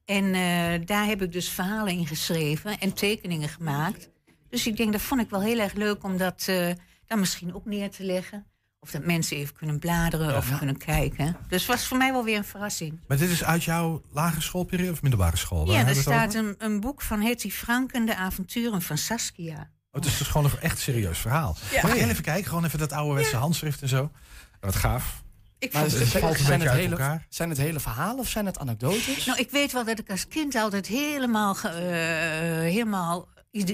En 0.10 0.26
eh, 0.34 0.86
daar 0.86 1.06
heb 1.06 1.22
ik 1.22 1.32
dus 1.32 1.50
verhalen 1.50 1.94
in 1.94 2.08
geschreven 2.08 2.80
en 2.80 2.94
tekeningen 2.94 3.50
gemaakt. 3.50 4.10
Dus 4.50 4.68
ik 4.68 4.78
denk, 4.78 4.92
dat 4.92 5.02
vond 5.02 5.22
ik 5.22 5.30
wel 5.30 5.42
heel 5.42 5.60
erg 5.60 5.74
leuk 5.74 6.04
om 6.04 6.18
dat 6.18 6.46
eh, 6.48 6.70
dan 7.08 7.20
misschien 7.20 7.56
ook 7.56 7.66
neer 7.66 7.90
te 7.90 8.04
leggen. 8.04 8.46
Of 8.80 8.92
dat 8.92 9.06
mensen 9.06 9.38
even 9.38 9.56
kunnen 9.56 9.80
bladeren 9.80 10.38
of 10.38 10.58
kunnen 10.58 10.78
kijken. 10.78 11.38
Dus 11.48 11.62
het 11.62 11.72
was 11.72 11.86
voor 11.86 11.98
mij 11.98 12.12
wel 12.12 12.24
weer 12.24 12.38
een 12.38 12.44
verrassing. 12.44 13.00
Maar 13.08 13.18
dit 13.18 13.30
is 13.30 13.44
uit 13.44 13.64
jouw 13.64 14.02
lagere 14.12 14.42
schoolperiode 14.42 14.92
of 14.92 15.02
middelbare 15.02 15.38
school? 15.38 15.66
Waar 15.66 15.76
ja, 15.76 15.88
er 15.88 15.96
staat 15.96 16.34
een, 16.34 16.56
een 16.58 16.80
boek 16.80 17.02
van 17.02 17.22
Hetty 17.22 17.52
Franken, 17.52 18.06
De 18.06 18.16
avonturen 18.16 18.82
van 18.82 18.98
Saskia. 18.98 19.60
Oh, 19.60 19.66
het 19.92 20.06
is 20.06 20.18
dus 20.18 20.28
gewoon 20.28 20.52
een 20.52 20.60
echt 20.60 20.80
serieus 20.80 21.18
verhaal. 21.18 21.58
Ja. 21.72 21.82
Mag 21.82 21.94
heel 21.94 22.10
even 22.10 22.24
kijken? 22.24 22.48
Gewoon 22.48 22.66
even 22.66 22.80
dat 22.80 22.92
ouderwetse 22.92 23.36
handschrift 23.36 23.82
en 23.82 23.88
zo. 23.88 24.12
Wat 24.60 24.76
gaaf. 24.76 25.24
Ik 25.60 25.74
Maar 25.74 25.82
vond 25.82 26.00
het 26.00 26.08
zijn, 26.10 26.24
valt 26.24 26.40
een 26.40 26.46
zijn 26.46 26.62
het 26.62 26.72
hele, 26.72 26.90
elkaar. 26.92 27.26
zijn 27.30 27.50
het 27.50 27.58
hele 27.58 27.80
verhalen 27.80 28.20
of 28.20 28.30
zijn 28.30 28.46
het 28.46 28.60
anekdotes? 28.60 29.26
Nou, 29.26 29.40
ik 29.40 29.52
weet 29.52 29.72
wel 29.72 29.86
dat 29.86 30.00
ik 30.00 30.10
als 30.10 30.28
kind 30.28 30.56
altijd 30.56 30.88
helemaal, 30.88 31.56
ge- 31.56 31.68
eh, 31.68 32.72
helemaal 32.72 33.28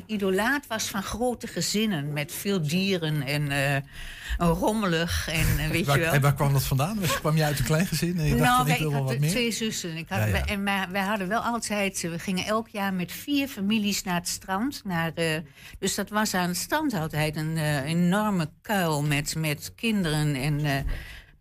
idolaat 0.05 0.67
was 0.67 0.87
van 0.89 1.03
grote 1.03 1.47
gezinnen. 1.47 2.13
Met 2.13 2.31
veel 2.31 2.61
dieren 2.67 3.21
en 3.21 3.51
eh, 3.51 3.75
rommelig 4.37 5.27
en 5.27 5.59
eh, 5.59 5.67
weet 5.69 5.85
waar, 5.85 5.97
je 5.97 6.03
wel. 6.03 6.13
En 6.13 6.21
waar 6.21 6.33
kwam 6.33 6.53
dat 6.53 6.63
vandaan? 6.63 6.97
Dus 6.99 7.19
kwam 7.19 7.35
je 7.35 7.43
uit 7.43 7.59
een 7.59 7.65
klein 7.65 7.85
gezin 7.87 8.17
en 8.19 8.23
je 8.25 8.29
dacht 8.35 8.41
nou, 8.43 8.57
van, 8.57 8.67
ik 8.67 8.71
wij, 8.71 8.77
wil 8.77 8.87
ik 8.87 8.93
wel 8.93 9.01
had 9.03 9.11
wat 9.11 9.19
meer? 9.19 9.29
twee 9.29 9.51
zussen. 9.51 9.97
Ik 9.97 10.05
had, 10.09 10.19
Ja, 10.19 10.25
ja. 10.25 10.45
En 10.45 10.63
maar 10.63 10.91
wij 10.91 11.01
hadden 11.03 11.27
wel 11.27 11.41
altijd, 11.41 12.01
we 12.01 12.19
gingen 12.19 12.45
elk 12.45 12.67
jaar 12.67 12.93
met 12.93 13.11
vier 13.11 13.47
families 13.47 14.03
naar 14.03 14.15
het 14.15 14.27
strand. 14.27 14.81
Naar, 14.83 15.11
eh, 15.15 15.25
dus 15.79 15.95
dat 15.95 16.09
was 16.09 16.33
aan 16.33 16.47
het 16.47 16.57
strand 16.57 16.93
altijd 16.93 17.35
een 17.35 17.57
enorme 17.83 18.49
kuil 18.61 19.03
met, 19.03 19.35
met 19.37 19.71
kinderen 19.75 20.35
en 20.35 20.65
eh, 20.65 20.73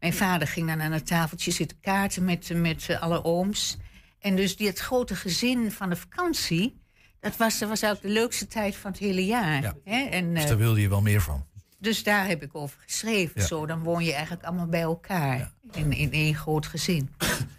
Mijn 0.04 0.16
vader 0.16 0.48
ging 0.48 0.66
dan 0.68 0.82
aan 0.82 0.92
het 0.92 1.06
tafeltje 1.06 1.50
zitten 1.50 1.80
kaarten 1.80 2.24
met, 2.24 2.50
met 2.54 2.86
eh, 2.88 3.02
alle 3.02 3.24
ooms. 3.24 3.76
En 4.20 4.36
dus 4.36 4.56
dit 4.56 4.78
grote 4.78 5.14
gezin 5.16 5.72
van 5.72 5.88
de 5.88 5.96
vakantie... 5.96 6.80
dat 7.20 7.36
was, 7.36 7.58
dat 7.58 7.68
was 7.68 7.84
ook 7.84 8.00
de 8.02 8.08
leukste 8.08 8.46
tijd 8.46 8.76
van 8.76 8.90
het 8.90 9.00
hele 9.00 9.26
jaar. 9.26 9.62
Ja. 9.62 9.74
Hè? 9.84 10.02
En, 10.02 10.34
Dus 10.34 10.42
eh, 10.42 10.48
daar 10.48 10.56
wilde 10.58 10.80
je 10.80 10.88
wel 10.88 11.00
meer 11.00 11.20
van. 11.22 11.46
dus 11.78 12.02
daar 12.02 12.26
heb 12.26 12.42
ik 12.42 12.54
over 12.54 12.78
geschreven. 12.86 13.40
Ja. 13.40 13.46
Zo, 13.46 13.66
dan 13.66 13.82
woon 13.82 14.04
je 14.04 14.12
eigenlijk 14.12 14.44
allemaal 14.44 14.66
bij 14.66 14.80
elkaar. 14.80 15.52
In, 15.72 15.92
in 15.92 16.12
één 16.12 16.34
groot 16.34 16.66
gezin. 16.66 17.10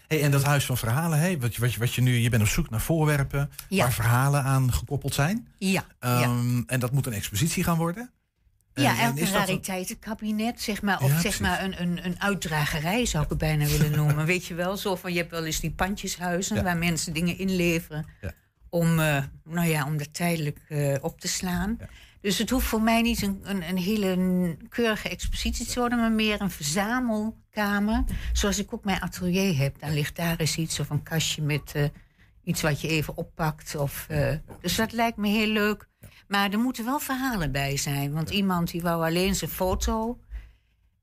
Hey, 0.07 0.21
en 0.23 0.31
dat 0.31 0.43
huis 0.43 0.65
van 0.65 0.77
verhalen, 0.77 1.19
hey, 1.19 1.39
wat, 1.39 1.55
je, 1.55 1.61
wat, 1.61 1.73
je, 1.73 1.79
wat 1.79 1.93
je 1.93 2.01
nu, 2.01 2.15
je 2.17 2.29
bent 2.29 2.41
op 2.43 2.49
zoek 2.49 2.69
naar 2.69 2.81
voorwerpen 2.81 3.51
Ja. 3.69 3.83
waar 3.83 3.93
verhalen 3.93 4.43
aan 4.43 4.73
gekoppeld 4.73 5.13
zijn. 5.13 5.47
Ja, 5.57 5.85
ja. 5.99 6.21
Ehm, 6.21 6.61
En 6.67 6.79
dat 6.79 6.91
moet 6.91 7.05
een 7.05 7.13
expositie 7.13 7.63
gaan 7.63 7.77
worden. 7.77 8.11
Ja, 8.83 9.07
een 9.07 9.17
een- 9.21 9.31
rariteitenkabinet, 9.31 10.61
zeg 10.61 10.81
maar. 10.81 10.95
Of 11.01 11.07
Ja, 11.07 11.13
zeg 11.13 11.21
precies. 11.21 11.39
maar 11.39 11.63
een, 11.63 11.81
een, 11.81 12.05
een 12.05 12.21
uitdragerij, 12.21 13.05
zou 13.05 13.23
ik 13.23 13.29
het 13.29 13.37
bijna 13.37 13.65
willen 13.65 13.91
noemen. 14.05 14.25
Weet 14.25 14.45
je 14.45 14.53
wel, 14.53 14.77
zo 14.77 14.95
van, 14.95 15.11
je 15.13 15.17
hebt 15.17 15.31
wel 15.31 15.45
eens 15.45 15.59
die 15.59 15.71
pandjeshuizen... 15.71 16.55
Ja. 16.55 16.63
waar 16.63 16.77
mensen 16.77 17.13
dingen 17.13 17.37
inleveren 17.37 18.05
Ja. 18.21 18.31
om, 18.69 18.99
eh, 18.99 19.23
nou 19.43 19.67
ja, 19.67 19.85
om 19.85 19.97
dat 19.97 20.13
tijdelijk 20.13 20.59
eh, 20.67 20.95
op 21.01 21.19
te 21.19 21.27
slaan. 21.27 21.77
Dus 22.21 22.37
het 22.37 22.49
hoeft 22.49 22.65
voor 22.67 22.81
mij 22.81 23.01
niet 23.01 23.21
een, 23.21 23.39
een, 23.43 23.69
een 23.69 23.77
hele 23.77 24.57
keurige 24.69 25.09
expositie 25.09 25.65
te 25.65 25.79
worden... 25.79 25.97
maar 25.99 26.11
meer 26.11 26.41
een 26.41 26.51
verzamelkamer. 26.51 28.03
Zoals 28.33 28.59
ik 28.59 28.73
ook 28.73 28.83
mijn 28.85 29.01
atelier 29.01 29.57
heb. 29.57 29.79
Dan 29.79 29.93
ligt 29.93 30.15
daar 30.15 30.37
eens 30.39 30.55
iets 30.57 30.79
of 30.79 30.89
een 30.89 31.03
kastje 31.03 31.41
met... 31.41 31.71
eh, 31.75 31.83
Iets 32.43 32.61
wat 32.61 32.81
je 32.81 32.87
even 32.87 33.17
oppakt. 33.17 33.75
Of, 33.75 34.07
dus 34.61 34.75
dat 34.75 34.91
lijkt 34.91 35.17
me 35.17 35.27
heel 35.27 35.47
leuk. 35.47 35.87
Maar 36.27 36.51
er 36.51 36.59
moeten 36.59 36.85
wel 36.85 36.99
verhalen 36.99 37.51
bij 37.51 37.77
zijn. 37.77 38.11
Want 38.13 38.29
iemand 38.29 38.71
die 38.71 38.81
wou 38.81 39.05
alleen 39.05 39.35
zijn 39.35 39.51
foto. 39.51 40.19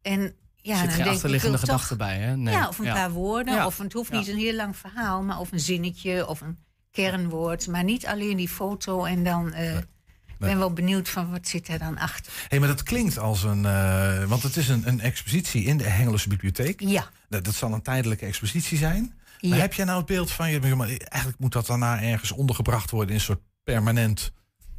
En 0.02 0.34
ja, 0.56 0.72
er 0.72 0.78
zit 0.78 0.86
dan 0.86 0.88
geen 0.88 0.88
denk 0.88 0.98
ik, 0.98 1.04
ik 1.06 1.06
achterliggende 1.12 1.58
gedachte 1.58 1.88
toch- 1.88 1.96
bij, 1.96 2.18
hè? 2.18 2.36
Nee. 2.36 2.54
Ja, 2.54 2.68
of 2.68 2.78
een 2.78 2.84
Ja. 2.84 2.94
paar 2.94 3.10
woorden. 3.10 3.54
Ja. 3.54 3.66
Of 3.66 3.78
het 3.78 3.92
hoeft 3.92 4.10
Ja. 4.10 4.18
niet 4.18 4.28
een 4.28 4.36
heel 4.36 4.54
lang 4.54 4.76
verhaal. 4.76 5.22
Maar 5.22 5.38
of 5.38 5.52
een 5.52 5.60
zinnetje 5.60 6.26
of 6.28 6.40
een 6.40 6.58
kernwoord. 6.90 7.66
Maar 7.66 7.84
niet 7.84 8.06
alleen 8.06 8.36
die 8.36 8.48
foto. 8.48 9.04
En 9.04 9.24
dan... 9.24 9.52
eh, 9.52 9.76
Ik 10.26 10.48
ben 10.48 10.58
wel 10.58 10.72
benieuwd 10.72 11.08
van 11.08 11.30
wat 11.30 11.48
zit 11.48 11.68
er 11.68 11.78
dan 11.78 11.98
achter. 11.98 12.32
hey, 12.48 12.58
maar 12.58 12.68
dat 12.68 12.82
klinkt 12.82 13.18
als 13.18 13.42
een. 13.42 13.64
eh, 13.66 14.24
want 14.24 14.42
het 14.42 14.56
is 14.56 14.68
een, 14.68 14.88
een 14.88 15.00
expositie 15.00 15.64
in 15.64 15.76
de 15.76 15.84
Hengeloze 15.84 16.28
Bibliotheek. 16.28 16.80
Ja. 16.80 17.08
Dat, 17.28 17.44
dat 17.44 17.54
zal 17.54 17.72
een 17.72 17.82
tijdelijke 17.82 18.26
expositie 18.26 18.78
zijn. 18.78 19.14
Maar 19.40 19.58
heb 19.58 19.72
jij 19.74 19.84
nou 19.84 19.96
het 19.98 20.06
beeld 20.06 20.30
van 20.30 20.50
je. 20.50 20.60
Eigenlijk 20.98 21.38
moet 21.38 21.52
dat 21.52 21.66
daarna 21.66 22.02
ergens 22.02 22.32
ondergebracht 22.32 22.90
worden 22.90 23.08
in 23.10 23.14
een 23.14 23.20
soort 23.20 23.40
permanent 23.64 24.32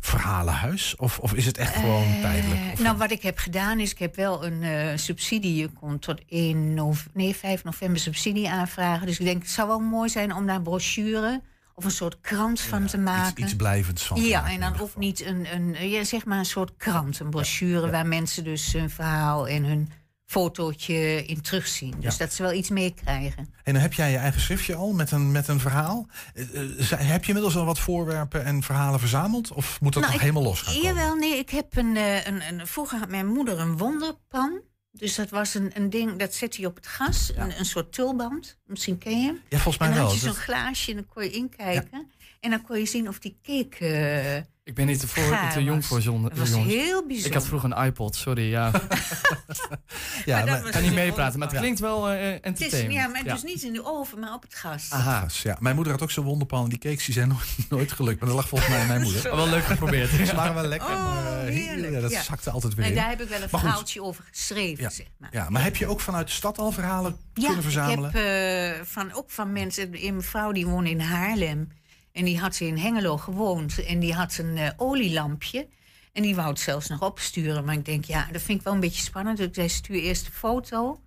verhalenhuis? 0.05 0.95
Of, 0.95 1.19
of 1.19 1.33
is 1.33 1.45
het 1.45 1.57
echt 1.57 1.75
gewoon 1.75 2.19
tijdelijk? 2.21 2.59
Eh, 2.61 2.71
Of- 2.73 2.79
nou, 2.79 2.97
wat 2.97 3.11
ik 3.11 3.21
heb 3.21 3.37
gedaan 3.37 3.79
is, 3.79 3.91
ik 3.91 3.99
heb 3.99 4.15
wel 4.15 4.45
een 4.45 4.63
eh, 4.63 4.87
subsidie. 4.97 5.55
Je 5.55 5.69
kon 5.69 5.99
tot 5.99 6.21
1 6.27 6.73
nove- 6.73 7.09
nee, 7.13 7.35
5 7.35 7.63
november 7.63 7.99
subsidie 8.01 8.49
aanvragen. 8.49 9.07
Dus 9.07 9.19
ik 9.19 9.25
denk, 9.25 9.41
het 9.41 9.51
zou 9.51 9.67
wel 9.67 9.79
mooi 9.79 10.09
zijn 10.09 10.33
om 10.35 10.45
daar 10.45 10.61
brochure 10.61 11.41
of 11.75 11.85
een 11.85 11.91
soort 11.91 12.17
krant 12.21 12.59
van 12.61 12.85
te 12.85 12.97
maken. 12.97 13.29
iets, 13.31 13.39
iets 13.41 13.55
blijvends 13.55 14.03
van. 14.03 14.21
Ja, 14.21 14.49
en 14.49 14.59
dan 14.59 14.79
ook 14.79 14.95
niet 14.95 15.25
een, 15.25 15.47
een 15.53 15.89
ja, 15.89 16.03
zeg 16.03 16.25
maar 16.25 16.37
een 16.37 16.45
soort 16.45 16.71
krant, 16.77 17.19
een 17.19 17.29
brochure 17.29 17.89
waar 17.89 18.07
mensen 18.07 18.43
dus 18.43 18.73
hun 18.73 18.89
verhaal 18.89 19.47
en 19.47 19.63
hun 19.63 19.89
fotootje 20.33 21.25
in 21.25 21.41
terugzien. 21.41 21.93
Dus 21.99 22.11
Ja. 22.17 22.25
dat 22.25 22.33
ze 22.33 22.41
wel 22.41 22.53
iets 22.53 22.69
meekrijgen. 22.69 23.49
En 23.63 23.73
dan 23.73 23.81
heb 23.81 23.93
jij 23.93 24.11
je 24.11 24.17
eigen 24.17 24.41
schriftje 24.41 24.75
al 24.75 24.91
met 24.93 25.11
een, 25.11 25.31
met 25.31 25.47
een 25.47 25.59
verhaal. 25.59 26.07
Eh, 26.33 26.43
eh, 26.91 26.99
heb 26.99 27.21
je 27.21 27.27
inmiddels 27.27 27.55
al 27.55 27.65
wat 27.65 27.79
voorwerpen 27.79 28.45
en 28.45 28.63
verhalen 28.63 28.99
verzameld? 28.99 29.51
Of 29.51 29.81
moet 29.81 29.93
dat 29.93 30.01
Nou, 30.01 30.05
nog 30.05 30.13
ik- 30.15 30.27
helemaal 30.27 30.49
los 30.49 30.61
gaan 30.61 30.73
komen? 30.73 30.87
Jawel, 30.89 31.15
nee, 31.15 31.37
ik 31.37 31.49
heb 31.49 31.75
een, 31.77 31.97
eh, 31.97 32.25
een, 32.25 32.41
een. 32.47 32.67
Vroeger 32.67 32.99
had 32.99 33.09
mijn 33.09 33.27
moeder 33.27 33.59
een 33.59 33.77
wonderpan. 33.77 34.61
Dus 34.91 35.15
dat 35.15 35.29
was 35.29 35.53
een, 35.53 35.71
een 35.73 35.89
ding, 35.89 36.19
dat 36.19 36.33
zette 36.33 36.61
je 36.61 36.67
op 36.67 36.75
het 36.75 36.87
gas. 36.87 37.31
Een, 37.35 37.59
een 37.59 37.65
soort 37.65 37.93
tulband. 37.93 38.57
Misschien 38.65 38.97
ken 38.97 39.19
je 39.19 39.25
hem. 39.25 39.41
Ja, 39.49 39.57
volgens 39.57 39.77
mij 39.77 39.87
en 39.87 39.93
dan 39.93 40.03
wel. 40.03 40.11
had 40.13 40.21
je 40.21 40.27
zo'n 40.27 40.35
glaasje 40.43 40.89
en 40.89 40.95
dan 40.97 41.05
kon 41.13 41.23
je 41.23 41.29
inkijken. 41.31 42.11
En 42.43 42.49
dan 42.49 42.61
kon 42.61 42.79
je 42.79 42.85
zien 42.85 43.07
of 43.07 43.19
die 43.19 43.37
cake 43.43 43.85
eh, 43.85 44.35
Ik 44.63 44.73
ben 44.75 44.85
niet 44.85 44.99
te, 44.99 45.07
voor, 45.07 45.37
te 45.53 45.63
jong 45.63 45.77
was. 45.79 45.87
voor 45.87 46.01
zon. 46.01 46.23
Dat 46.23 46.37
was 46.37 46.49
jongens. 46.49 46.73
heel 46.73 47.01
bijzonder. 47.07 47.25
Ik 47.25 47.33
had 47.33 47.45
vroeger 47.45 47.71
een 47.71 47.85
iPod, 47.85 48.15
sorry. 48.15 48.49
Ja. 48.49 48.71
ja, 50.25 50.45
maar- 50.45 50.65
Ik 50.65 50.71
kan 50.71 50.81
niet 50.81 50.93
meepraten, 50.93 51.39
maar 51.39 51.47
het 51.47 51.55
Ja. 51.57 51.61
klinkt 51.63 51.79
wel 51.79 52.09
eh 52.09 52.19
Het 52.21 52.33
is, 52.33 52.39
entertainment. 52.41 52.93
ja, 52.93 53.07
maar 53.07 53.23
dus 53.23 53.43
niet 53.43 53.63
in 53.63 53.73
de 53.73 53.85
oven, 53.85 54.19
maar 54.19 54.33
op 54.33 54.41
het 54.41 54.55
gas. 54.55 54.87
Aha. 54.91 55.27
Ja. 55.43 55.57
Mijn 55.59 55.75
moeder 55.75 55.93
had 55.93 56.01
ook 56.01 56.11
zo'n 56.11 56.23
wonderpan 56.25 56.63
en 56.63 56.69
die 56.69 56.77
cakes 56.79 57.05
die 57.05 57.13
zijn 57.13 57.27
nooit, 57.27 57.55
nooit 57.69 57.91
gelukt. 57.91 58.19
Maar 58.19 58.27
dat 58.29 58.37
lag 58.37 58.47
volgens 58.47 58.69
mij 58.69 58.79
aan 58.79 58.87
mijn 58.87 59.01
moeder. 59.11 59.23
Maar 59.23 59.35
wel 59.35 59.49
leuk 59.49 59.63
geprobeerd. 59.65 60.09
Ze 60.09 60.35
waren 60.35 60.53
wel 60.55 60.65
lekker. 60.67 60.89
Oh, 60.89 61.13
maar, 61.23 61.45
eh, 61.47 61.53
heerlijk, 61.53 61.93
Ja, 61.93 61.99
dat 61.99 62.11
ja. 62.11 62.21
zakte 62.21 62.49
altijd 62.51 62.73
weer 62.73 62.85
En 62.85 62.95
daar 62.95 63.09
heb 63.09 63.21
ik 63.21 63.29
wel 63.29 63.41
een 63.41 63.49
verhaaltje 63.49 64.01
over 64.03 64.23
geschreven, 64.31 64.83
Ja. 64.83 64.89
zeg 64.89 65.07
maar. 65.17 65.29
Ja, 65.31 65.49
maar 65.49 65.63
heb 65.63 65.75
je 65.75 65.87
ook 65.87 65.99
vanuit 65.99 66.27
de 66.27 66.33
stad 66.33 66.57
al 66.57 66.71
verhalen 66.71 67.17
kunnen 67.33 67.61
verzamelen? 67.63 68.09
ik 68.09 68.15
heb 68.15 68.79
eh, 68.79 68.85
van, 68.85 69.13
ook 69.13 69.29
van 69.31 69.51
mensen... 69.51 70.05
Een 70.07 70.15
mevrouw 70.15 70.51
die 70.51 70.67
woonde 70.67 70.89
in 70.89 70.99
Haarlem. 70.99 71.69
En 72.13 72.25
die 72.25 72.39
had 72.39 72.59
in 72.59 72.77
Hengelo 72.77 73.17
gewoond. 73.17 73.85
En 73.85 73.99
die 73.99 74.13
had 74.13 74.37
een 74.37 74.57
eh, 74.57 74.69
olielampje. 74.77 75.67
En 76.13 76.21
die 76.21 76.35
wou 76.35 76.49
het 76.49 76.59
zelfs 76.59 76.87
nog 76.87 77.01
opsturen. 77.01 77.65
Maar 77.65 77.75
ik 77.75 77.85
denk, 77.85 78.05
ja, 78.05 78.27
dat 78.31 78.41
vind 78.41 78.57
ik 78.59 78.63
wel 78.65 78.73
een 78.73 78.79
beetje 78.79 79.01
spannend. 79.03 79.37
Dus 79.37 79.47
ik 79.47 79.55
zei, 79.55 79.69
stuur 79.69 79.99
eerst 80.01 80.25
de 80.25 80.31
foto. 80.31 81.01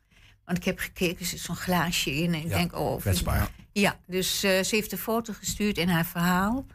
Want 0.44 0.58
ik 0.58 0.64
heb 0.64 0.78
gekeken, 0.78 1.18
er 1.20 1.26
zit 1.26 1.40
zo'n 1.40 1.56
glaasje 1.56 2.14
in. 2.14 2.34
En 2.34 2.40
ik 2.40 2.48
Ja, 2.48 2.56
denk, 2.56 2.74
oh... 2.78 3.00
kwetsbaar. 3.00 3.48
Ja, 3.72 3.98
dus 4.06 4.42
eh, 4.42 4.62
ze 4.62 4.74
heeft 4.74 4.90
de 4.90 4.98
foto 4.98 5.32
gestuurd 5.38 5.78
en 5.78 5.88
haar 5.88 6.06
verhaal. 6.06 6.66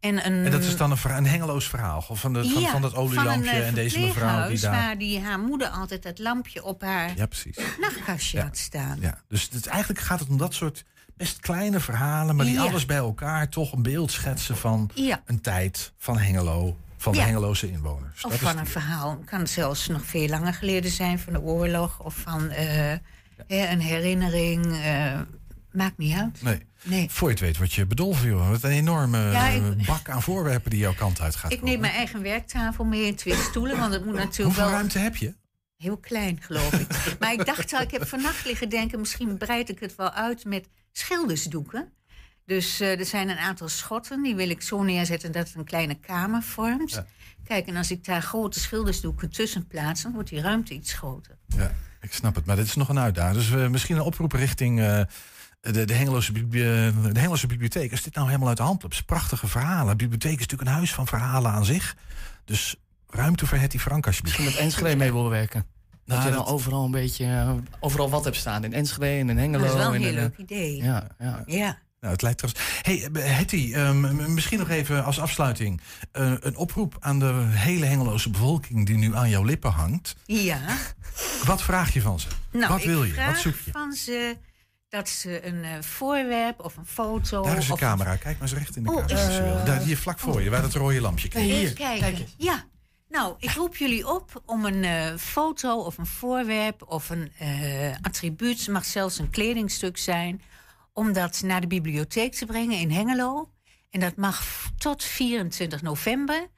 En, 0.00 0.26
een, 0.26 0.44
En 0.44 0.50
dat 0.50 0.62
is 0.62 0.76
dan 0.76 0.90
een, 0.90 0.98
een 1.16 1.26
hengeloos 1.26 1.68
verhaal 1.68 2.04
of 2.08 2.20
van, 2.20 2.32
de, 2.32 2.48
van, 2.48 2.62
Ja, 2.62 2.70
van 2.70 2.82
dat 2.82 2.94
olielampje 2.94 3.50
van 3.50 3.56
een, 3.56 3.62
eh, 3.62 3.68
en 3.68 3.74
deze 3.74 4.00
mevrouw 4.00 4.48
die 4.48 4.58
daar... 4.60 4.72
waar 4.72 4.98
die 4.98 5.20
haar 5.20 5.38
moeder 5.38 5.68
altijd 5.68 6.02
dat 6.02 6.18
lampje 6.18 6.64
op 6.64 6.80
haar 6.82 7.16
Ja, 7.16 7.26
precies. 7.26 7.56
nachtkastje 7.80 8.40
had 8.40 8.56
staan. 8.56 9.00
Ja, 9.00 9.22
dus 9.28 9.48
het, 9.52 9.66
eigenlijk 9.66 10.00
gaat 10.00 10.20
het 10.20 10.28
om 10.28 10.36
dat 10.36 10.54
soort 10.54 10.84
best 11.16 11.40
kleine 11.40 11.80
verhalen... 11.80 12.36
maar 12.36 12.44
die 12.46 12.54
Ja. 12.54 12.62
alles 12.62 12.84
bij 12.86 12.96
elkaar 12.96 13.48
toch 13.48 13.72
een 13.72 13.82
beeld 13.82 14.10
schetsen 14.12 14.56
van 14.56 14.90
Ja. 14.94 15.22
een 15.26 15.40
tijd 15.40 15.92
van 15.98 16.18
Hengelo... 16.18 16.76
van 16.96 17.12
de. 17.12 17.20
Hengeloze 17.20 17.70
inwoners. 17.70 18.14
Of 18.24 18.30
Dat 18.30 18.32
is 18.32 18.38
van 18.38 18.50
een 18.50 18.58
het. 18.58 18.68
verhaal. 18.68 19.18
kan 19.24 19.46
zelfs 19.46 19.88
nog 19.88 20.04
veel 20.06 20.28
langer 20.28 20.54
geleden 20.54 20.90
zijn 20.90 21.18
van 21.18 21.32
de 21.32 21.40
oorlog. 21.40 22.00
Of 22.00 22.14
van 22.14 22.50
eh, 22.50 22.90
een 23.46 23.80
herinnering. 23.80 24.80
eh, 24.82 25.20
maakt 25.72 25.98
niet 25.98 26.16
uit. 26.16 26.42
Nee. 26.42 26.66
Nee. 26.82 27.10
Voor 27.10 27.28
je 27.28 27.34
het 27.34 27.42
weet 27.44 27.58
wat 27.58 27.72
je 27.72 27.86
bedolven, 27.86 28.28
joh. 28.28 28.48
Wat 28.50 28.62
een 28.62 28.70
enorme 28.70 29.18
Ja, 29.30 29.48
eh, 29.48 29.66
ik- 29.70 29.86
bak 29.86 30.08
aan 30.08 30.22
voorwerpen 30.22 30.70
die 30.70 30.78
jouw 30.78 30.94
kant 30.94 31.20
uit 31.20 31.36
gaat 31.36 31.52
Ik 31.52 31.56
komen. 31.58 31.72
neem 31.72 31.80
mijn 31.80 31.92
eigen 31.94 32.22
werktafel 32.22 32.84
mee 32.84 33.06
in 33.06 33.14
twee 33.14 33.34
stoelen. 33.36 33.78
Want 33.78 33.92
het 33.92 34.04
moet 34.04 34.14
natuurlijk 34.14 34.42
Hoeveel 34.44 34.64
wel 34.64 34.72
ruimte 34.72 34.98
heb 34.98 35.16
je? 35.16 35.34
heel 35.76 35.96
klein, 35.96 36.38
geloof 36.42 36.72
ik. 36.72 36.88
maar 37.20 37.32
ik 37.32 37.46
dacht 37.46 37.72
al, 37.72 37.80
ik 37.80 37.90
heb 37.90 38.06
vannacht 38.06 38.44
liggen 38.44 38.68
denken... 38.68 39.00
misschien 39.00 39.36
breid 39.38 39.68
ik 39.68 39.80
het 39.80 39.94
wel 39.96 40.10
uit 40.10 40.44
met 40.44 40.68
schildersdoeken. 40.98 41.92
Dus 42.46 42.80
eh, 42.80 42.98
er 42.98 43.04
zijn 43.04 43.28
een 43.28 43.38
aantal 43.38 43.68
schotten. 43.68 44.22
Die 44.22 44.34
wil 44.34 44.50
ik 44.50 44.62
zo 44.62 44.82
neerzetten 44.82 45.32
dat 45.32 45.46
het 45.46 45.56
een 45.56 45.64
kleine 45.64 45.94
kamer 45.94 46.42
vormt. 46.42 46.90
Ja. 46.90 47.06
Kijk, 47.44 47.66
en 47.66 47.76
als 47.76 47.90
ik 47.90 48.04
daar 48.04 48.22
grote 48.22 48.60
schildersdoeken 48.60 49.30
tussen 49.30 49.66
plaats... 49.66 50.02
dan 50.02 50.12
wordt 50.12 50.28
die 50.28 50.40
ruimte 50.40 50.74
iets 50.74 50.92
groter. 50.92 51.36
Ja, 51.46 51.74
ik 52.00 52.12
snap 52.12 52.34
het. 52.34 52.44
Maar 52.46 52.56
dit 52.56 52.66
is 52.66 52.74
nog 52.74 52.88
een 52.88 52.98
uitdaging. 52.98 53.36
Dus 53.36 53.50
eh, 53.50 53.68
misschien 53.68 53.96
een 53.96 54.02
oproep 54.02 54.32
richting 54.32 54.80
eh, 54.80 55.00
de, 55.60 55.84
de, 55.84 55.94
Hengeloze, 55.94 56.32
bibli- 56.32 56.60
de 56.62 56.92
Hengeloze 57.12 57.46
bibliotheek. 57.46 57.90
Als 57.90 58.02
dit 58.02 58.14
nou 58.14 58.26
helemaal 58.26 58.48
uit 58.48 58.56
de 58.56 58.62
hand 58.62 58.82
loopt. 58.82 58.94
is 58.94 59.02
prachtige 59.02 59.46
verhalen. 59.46 59.86
De 59.98 60.08
bibliotheek 60.08 60.34
is 60.34 60.40
natuurlijk 60.40 60.70
een 60.70 60.76
huis 60.76 60.94
van 60.94 61.06
verhalen 61.06 61.50
aan 61.50 61.64
zich. 61.64 61.96
Dus 62.44 62.76
ruimte 63.08 63.46
voor 63.46 63.58
Hetty 63.58 63.78
Frank 63.78 64.06
alsjeblieft. 64.06 64.38
Misschien 64.38 64.64
met 64.64 64.72
Enschede 64.72 64.96
mee 64.96 65.12
wil 65.12 65.28
werken. 65.28 65.66
Dat 66.06 66.16
Nou, 66.16 66.28
je 66.28 66.34
dan 66.34 66.44
dat- 66.44 66.54
overal 66.54 66.84
een 66.84 66.90
beetje, 66.90 67.24
eh, 67.24 67.52
overal 67.80 68.10
wat 68.10 68.24
hebt 68.24 68.36
staan. 68.36 68.64
In 68.64 68.72
Enschede 68.72 69.06
en 69.20 69.28
in 69.28 69.38
Hengelo. 69.38 69.64
Dat 69.64 69.72
is 69.72 69.78
wel 69.78 69.88
een 69.88 69.94
en 69.94 70.00
heel 70.00 70.10
in, 70.10 70.16
eh, 70.16 70.22
leuk 70.22 70.36
idee. 70.38 70.76
Ja, 70.82 71.06
ja. 71.18 71.42
Ja. 71.46 71.78
Nou, 72.00 72.12
het 72.16 72.22
lijkt 72.22 72.38
trouwens. 72.38 72.82
Hey, 72.82 73.08
eh, 73.22 73.36
Hetty, 73.36 73.72
ehm, 73.74 74.34
misschien 74.34 74.58
nog 74.58 74.68
even 74.70 75.04
als 75.04 75.20
afsluiting. 75.20 75.80
eh, 76.12 76.32
een 76.40 76.56
oproep 76.56 76.96
aan 77.00 77.18
de 77.18 77.32
hele 77.48 77.84
Hengeloze 77.84 78.30
bevolking 78.30 78.86
die 78.86 78.96
nu 78.96 79.14
aan 79.16 79.28
jouw 79.28 79.42
lippen 79.42 79.70
hangt. 79.70 80.14
Ja. 80.24 80.58
Wat 81.44 81.62
vraag 81.62 81.92
je 81.92 82.00
van 82.00 82.20
ze? 82.20 82.26
Nou, 82.52 82.68
Wat 82.68 82.78
ik 82.78 82.84
wil 82.86 83.04
je? 83.04 83.12
vraag 83.12 83.26
Wat 83.32 83.38
zoek 83.38 83.54
je? 83.64 83.70
van 83.70 83.92
ze 83.92 84.36
dat 84.88 85.08
ze 85.08 85.46
een 85.46 85.64
eh, 85.64 85.70
voorwerp 85.80 86.60
of 86.64 86.76
een 86.76 86.86
foto... 86.86 87.42
Daar 87.42 87.56
is 87.56 87.70
of 87.70 87.78
camera. 87.78 88.16
Kijk 88.16 88.38
maar 88.38 88.48
eens 88.48 88.58
recht 88.58 88.76
in 88.76 88.82
de 88.82 88.90
Oh, 88.90 88.96
camera. 89.06 89.28
eh, 89.28 89.54
wil. 89.54 89.64
Daar, 89.64 89.80
hier 89.80 89.96
vlak 89.98 90.18
voor 90.18 90.42
je, 90.42 90.50
waar 90.50 90.62
dat 90.62 90.72
rode 90.74 91.00
lampje 91.00 91.28
kijkt. 91.28 91.50
Even 91.50 91.74
kijken. 91.74 92.26
Ja. 92.38 92.64
Nou, 93.14 93.34
ik 93.38 93.50
roep 93.50 93.76
jullie 93.76 94.08
op 94.08 94.42
om 94.46 94.64
een 94.64 94.84
eh, 94.84 95.16
foto 95.16 95.76
of 95.78 95.98
een 95.98 96.06
voorwerp 96.06 96.82
of 96.86 97.10
een 97.10 97.32
eh, 97.38 97.94
attribuut, 98.02 98.58
het 98.58 98.68
mag 98.68 98.84
zelfs 98.84 99.18
een 99.18 99.30
kledingstuk 99.30 99.98
zijn, 99.98 100.42
om 100.92 101.12
dat 101.12 101.42
naar 101.42 101.60
de 101.60 101.66
bibliotheek 101.66 102.34
te 102.34 102.46
brengen 102.46 102.78
in 102.78 102.90
Hengelo. 102.90 103.50
En 103.90 104.00
dat 104.00 104.16
mag 104.16 104.44
tot 104.78 105.04
24 105.04 105.82
november. 105.82 106.48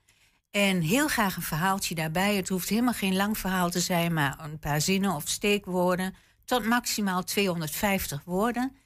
En 0.50 0.80
heel 0.80 1.08
graag 1.08 1.36
een 1.36 1.42
verhaaltje 1.42 1.94
daarbij. 1.94 2.36
Het 2.36 2.48
hoeft 2.48 2.68
helemaal 2.68 2.92
geen 2.92 3.16
lang 3.16 3.38
verhaal 3.38 3.70
te 3.70 3.80
zijn, 3.80 4.12
maar 4.12 4.36
een 4.40 4.58
paar 4.58 4.80
zinnen 4.80 5.14
of 5.14 5.28
steekwoorden. 5.28 6.14
Tot 6.44 6.64
maximaal 6.64 7.24
250 7.24 8.22
woorden. 8.24 8.76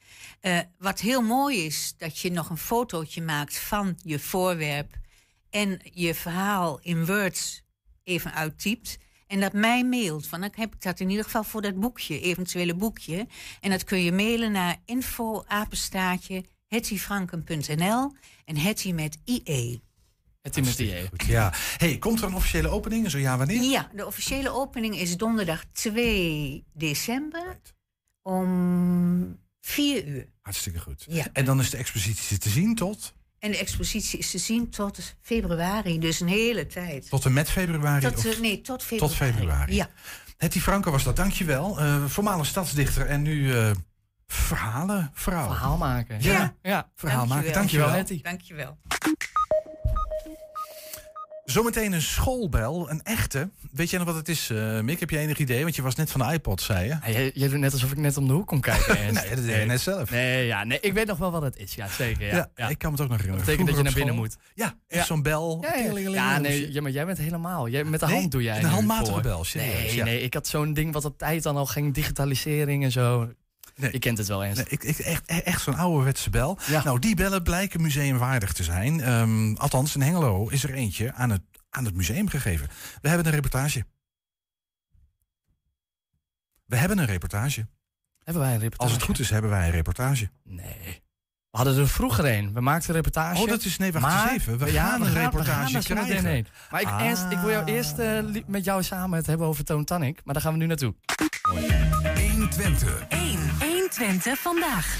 Eh, 0.41 0.59
wat 0.79 1.01
heel 1.01 1.23
mooi 1.23 1.65
is, 1.65 1.95
dat 1.99 2.19
je 2.19 2.31
nog 2.31 2.51
een 2.51 2.59
fotootje 2.59 3.23
maakt 3.23 3.59
van 3.59 3.99
je 4.03 4.19
voorwerp 4.19 4.99
en 5.51 5.81
je 5.93 6.15
verhaal 6.15 6.79
in 6.83 7.07
Word 7.07 7.63
even 8.05 8.35
uittypt. 8.35 8.99
En 9.27 9.41
dat 9.41 9.53
mij 9.53 9.85
mailt. 9.85 10.27
Van 10.27 10.41
dan 10.41 10.51
heb 10.55 10.75
ik 10.75 10.83
dat 10.83 11.01
in 11.01 11.11
ieder 11.11 11.25
geval 11.25 11.45
voor 11.45 11.63
dat 11.63 11.81
boekje, 11.81 12.21
eventuele 12.21 12.75
boekje. 12.75 13.27
En 13.61 13.71
dat 13.71 13.85
kun 13.85 14.03
je 14.03 14.13
mailen 14.13 14.53
naar 14.53 14.77
info 14.85 15.45
apenstaatje 15.47 16.45
hettyfranken.nl 16.67 18.13
en 18.45 18.57
Hetty 18.57 18.93
met 18.93 19.19
IE. 19.25 19.81
Hetty 20.41 20.61
met 20.61 20.79
IE. 20.79 21.09
Goed, 21.09 21.25
ja. 21.25 21.53
Hey, 21.77 21.99
komt 21.99 22.21
er 22.21 22.27
een 22.27 22.35
officiële 22.35 22.69
opening? 22.69 23.05
en 23.05 23.11
Zo 23.11 23.19
ja, 23.19 23.39
wanneer? 23.39 23.63
Ja, 23.63 23.91
de 23.95 24.07
officiële 24.07 24.51
opening 24.51 24.97
is 24.97 25.17
donderdag 25.17 25.65
2 25.73 26.65
december 26.73 27.61
om 28.23 29.39
4 29.61 30.07
uur. 30.07 30.27
Hartstikke 30.41 30.81
goed. 30.81 31.07
Ja. 31.09 31.27
En 31.33 31.45
dan 31.45 31.61
is 31.61 31.71
de 31.71 31.77
expositie 31.77 32.39
te 32.39 32.49
zien 32.49 32.75
tot? 32.75 33.15
En 33.41 33.51
de 33.51 33.59
expositie 33.59 34.19
is 34.19 34.31
te 34.31 34.39
zien 34.39 34.71
tot 34.71 35.15
februari, 35.23 35.99
dus 35.99 36.21
een 36.21 36.29
hele 36.29 36.67
tijd. 36.67 37.09
Tot 37.09 37.25
en 37.25 37.33
met 37.33 37.51
februari? 37.51 38.01
Tot, 38.07 38.17
of- 38.17 38.25
eh, 38.35 38.39
nee, 38.41 38.61
tot 38.61 38.83
februari. 38.83 39.15
Tot 39.19 39.27
februari. 39.27 39.75
Ja. 39.75 39.89
Hetty 40.37 40.61
Franke 40.61 40.91
was 40.91 41.05
dat, 41.05 41.17
dankjewel. 41.17 41.79
Eh 41.81 42.05
voormalig 42.05 42.47
stadsdichter 42.47 43.07
en 43.07 43.23
nu 43.23 43.53
eh 43.55 43.71
verhalen, 44.27 45.11
vrouw. 45.15 45.47
Verhaal 45.47 45.77
maken. 45.77 46.23
Ja, 46.23 46.55
ja. 46.63 46.91
verhaal 46.95 47.27
maken. 47.27 47.53
Dankjewel. 47.53 47.91
Dankjewel. 47.91 48.23
Dankjewel. 48.23 48.79
Zometeen 51.51 51.93
een 51.93 52.03
schoolbel, 52.03 52.91
een 52.91 53.03
echte. 53.03 53.51
Weet 53.73 53.91
jij 53.91 53.99
nog 53.99 54.09
wat 54.09 54.17
het 54.17 54.29
is, 54.29 54.51
eh 54.51 54.81
Mick? 54.81 55.01
Heb 55.01 55.11
je 55.11 55.19
enig 55.19 55.39
idee? 55.39 55.63
Want 55.63 55.77
je 55.77 55.83
was 55.83 55.95
net 55.95 56.11
van 56.11 56.21
de 56.27 56.33
iPod, 56.33 56.61
zei 56.63 56.83
je. 56.85 56.89
Ja, 56.89 57.11
jij, 57.11 57.31
jij 57.35 57.49
doet 57.49 57.59
net 57.59 57.73
alsof 57.73 57.91
ik 57.93 57.97
net 57.99 58.17
om 58.17 58.27
de 58.27 58.33
hoek 58.33 58.47
kom 58.47 58.61
kijken. 58.61 58.97
Nee, 59.15 59.35
dat 59.35 59.45
deed 59.45 59.61
je 59.61 59.65
net 59.67 59.81
zelf. 59.81 60.11
Nee, 60.11 60.47
ja, 60.47 60.65
nee, 60.65 60.81
ik 60.81 60.93
weet 60.93 61.07
nog 61.07 61.19
wel 61.19 61.31
wat 61.31 61.43
het 61.43 61.57
is. 61.57 61.75
Ja, 61.75 61.89
zeker. 61.89 62.27
Ja, 62.27 62.51
Ja, 62.57 62.69
ik 62.69 62.79
kan 62.79 62.93
het 62.93 63.01
ook 63.01 63.09
nog 63.09 63.17
herinneren. 63.17 63.47
Dat 63.47 63.57
betekent 63.57 63.67
dat 63.69 63.77
je 63.77 63.83
naar 63.83 63.93
binnen 63.93 64.15
moet. 64.15 64.37
Ja, 64.89 65.05
zo'n 65.05 65.23
bel. 65.23 65.65
Ja, 66.13 66.39
nee, 66.39 66.73
ja, 66.73 66.83
maar 66.83 66.91
jij 66.91 67.07
bent 67.07 67.19
helemaal. 67.19 67.69
Jij, 67.69 67.85
met 67.85 68.01
de 68.01 68.07
Nee, 68.07 68.15
hand 68.17 68.31
doe 68.31 68.43
jij. 68.43 68.59
een 68.59 68.65
handmatige 68.65 69.21
bel, 69.21 69.45
serieus, 69.45 69.95
Nee, 69.95 70.03
nee, 70.03 70.21
ik 70.23 70.35
had 70.35 70.47
zo'n 70.47 70.75
ding 70.75 70.93
wat 70.93 71.05
op 71.05 71.19
tijd 71.19 71.43
dan 71.43 71.57
al 71.57 71.67
ging, 71.67 71.95
digitalisering 71.95 72.85
en 72.85 72.93
zo. 72.93 73.33
Nee. 73.81 73.93
Je 73.93 73.99
kent 73.99 74.19
het 74.19 74.27
wel 74.27 74.45
eens. 74.45 74.57
Nee, 74.57 74.67
ik, 74.69 74.83
ik, 74.83 74.99
echt 74.99 75.27
echt 75.27 75.63
zo'n 75.63 75.75
ouderwetse 75.77 76.31
bel. 76.31 76.59
Ja. 76.67 76.85
Nou, 76.85 76.99
die 76.99 77.15
bellen 77.15 77.43
blijken 77.43 77.83
museumwaardig 77.83 78.53
te 78.53 78.63
zijn. 78.65 79.01
Ehm, 79.01 79.55
althans, 79.55 79.95
in 79.95 80.01
Hengelo 80.03 80.49
is 80.49 80.63
er 80.65 80.75
eentje 80.75 81.13
aan 81.13 81.31
het, 81.31 81.43
aan 81.71 81.85
het 81.85 81.95
museum 81.95 82.29
gegeven. 82.29 82.69
We 83.01 83.09
hebben 83.09 83.27
een 83.27 83.33
reportage. 83.33 83.85
We 86.67 86.77
hebben 86.77 86.99
een 86.99 87.07
reportage. 87.07 87.67
Hebben 88.25 88.43
wij 88.43 88.55
een 88.55 88.61
reportage? 88.61 88.83
Als 88.91 88.93
het 88.93 89.03
goed 89.03 89.19
is, 89.19 89.31
hebben 89.31 89.51
wij 89.51 89.65
een 89.67 89.71
reportage. 89.73 90.31
Nee. 90.45 91.03
We 91.51 91.57
hadden 91.57 91.77
er 91.79 91.89
vroeger 91.89 92.25
een. 92.25 92.53
We 92.53 92.61
maakten 92.61 92.89
een 92.89 92.95
reportage. 92.95 93.43
Oh, 93.43 93.49
dat 93.49 93.65
is... 93.65 93.77
Nee, 93.77 93.93
wacht 93.93 94.05
maar, 94.05 94.33
eens 94.33 94.41
even. 94.41 94.59
We 94.59 94.73
ja, 94.73 94.89
gaan 94.89 95.01
we 95.01 95.07
een 95.07 95.13
gaan- 95.13 95.15
we 95.15 95.21
reportage 95.29 95.55
gaan 95.73 95.73
meteen 95.73 96.07
krijgen. 96.07 96.25
heen. 96.31 96.47
Maar 96.71 96.81
ik, 96.81 96.87
Ah. 96.87 97.01
eerst, 97.05 97.25
ik 97.31 97.39
wil 97.39 97.51
jou 97.51 97.65
eerst 97.65 97.99
eh, 97.99 98.19
met 98.47 98.65
jou 98.65 98.83
samen 98.83 99.19
het 99.19 99.27
hebben 99.27 99.47
over 99.47 99.65
Toon 99.65 99.85
Tannik. 99.85 100.21
Maar 100.25 100.35
daar 100.35 100.43
gaan 100.43 100.53
we 100.53 100.59
nu 100.59 100.67
naartoe. 100.67 100.95
120. 102.31 103.07
1. 103.09 103.39
120 104.01 104.39
vandaag. 104.39 104.99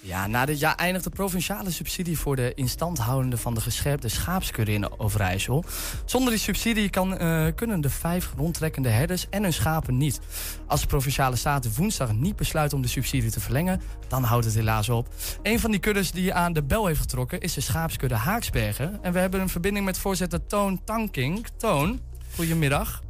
Ja, 0.00 0.26
na 0.26 0.44
dit 0.44 0.58
jaar 0.58 0.74
eindigt 0.74 1.04
de 1.04 1.10
provinciale 1.10 1.70
subsidie 1.70 2.18
voor 2.18 2.36
de 2.36 2.54
instandhoudende 2.54 3.36
van 3.36 3.54
de 3.54 3.60
gescherpte 3.60 4.08
schaapskudde 4.08 4.72
in 4.72 4.98
Overijssel. 5.00 5.64
Zonder 6.04 6.30
die 6.30 6.40
subsidie 6.40 6.90
kan, 6.90 7.18
eh, 7.18 7.46
kunnen 7.54 7.80
de 7.80 7.90
vijf 7.90 8.32
rondtrekkende 8.36 8.88
herders 8.88 9.28
en 9.28 9.42
hun 9.42 9.52
schapen 9.52 9.96
niet. 9.96 10.20
Als 10.66 10.80
de 10.80 10.86
provinciale 10.86 11.36
staten 11.36 11.72
woensdag 11.76 12.12
niet 12.12 12.36
besluiten 12.36 12.76
om 12.76 12.82
de 12.82 12.88
subsidie 12.88 13.30
te 13.30 13.40
verlengen, 13.40 13.80
dan 14.08 14.22
houdt 14.22 14.44
het 14.44 14.54
helaas 14.54 14.88
op. 14.88 15.08
Een 15.42 15.60
van 15.60 15.70
die 15.70 15.80
kuddes 15.80 16.10
die 16.10 16.34
aan 16.34 16.52
de 16.52 16.62
bel 16.62 16.86
heeft 16.86 17.00
getrokken 17.00 17.40
is 17.40 17.54
de 17.54 17.60
schaapskudde 17.60 18.14
Haaksbergen. 18.14 18.98
En 19.02 19.12
we 19.12 19.18
hebben 19.18 19.40
een 19.40 19.48
verbinding 19.48 19.84
met 19.84 19.98
voorzitter 19.98 20.46
Toon 20.46 20.84
Tankink. 20.84 21.48
Toon, 21.48 22.00
goedemiddag. 22.34 23.02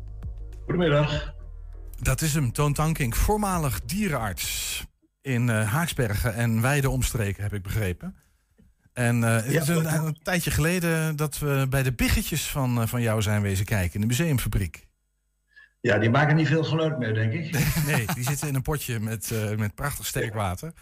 Goedemiddag. 0.64 1.34
Dat 2.00 2.20
is 2.20 2.34
hem, 2.34 2.52
Toon 2.52 2.72
Tankink, 2.72 3.14
voormalig 3.14 3.80
dierenarts 3.84 4.84
in 5.22 5.50
eh, 5.50 5.72
Haaksbergen 5.72 6.34
en 6.34 6.60
wijde 6.60 6.90
omstreken, 6.90 7.42
heb 7.42 7.52
ik 7.52 7.62
begrepen. 7.62 8.16
En 8.92 9.24
eh, 9.24 9.34
het 9.34 9.52
Ja, 9.52 9.60
is 9.60 9.68
een, 9.68 10.18
tijdje 10.22 10.50
geleden 10.50 11.16
dat 11.16 11.38
we 11.38 11.66
bij 11.70 11.82
de 11.82 11.92
biggetjes 11.92 12.48
van, 12.48 12.80
eh, 12.80 12.86
van 12.86 13.02
jou 13.02 13.22
zijn 13.22 13.42
wezen 13.42 13.64
kijken 13.64 13.94
in 13.94 14.00
de 14.00 14.06
museumfabriek. 14.06 14.86
Ja, 15.80 15.98
die 15.98 16.10
maken 16.10 16.36
niet 16.36 16.46
veel 16.46 16.64
geluid 16.64 16.98
meer, 16.98 17.14
denk 17.14 17.32
ik. 17.32 17.52
Nee, 17.86 18.06
die 18.14 18.24
zitten 18.24 18.48
in 18.48 18.54
een 18.54 18.62
potje 18.62 19.00
met, 19.00 19.32
met 19.56 19.74
prachtig 19.74 20.06
sterk 20.06 20.34
water. 20.34 20.72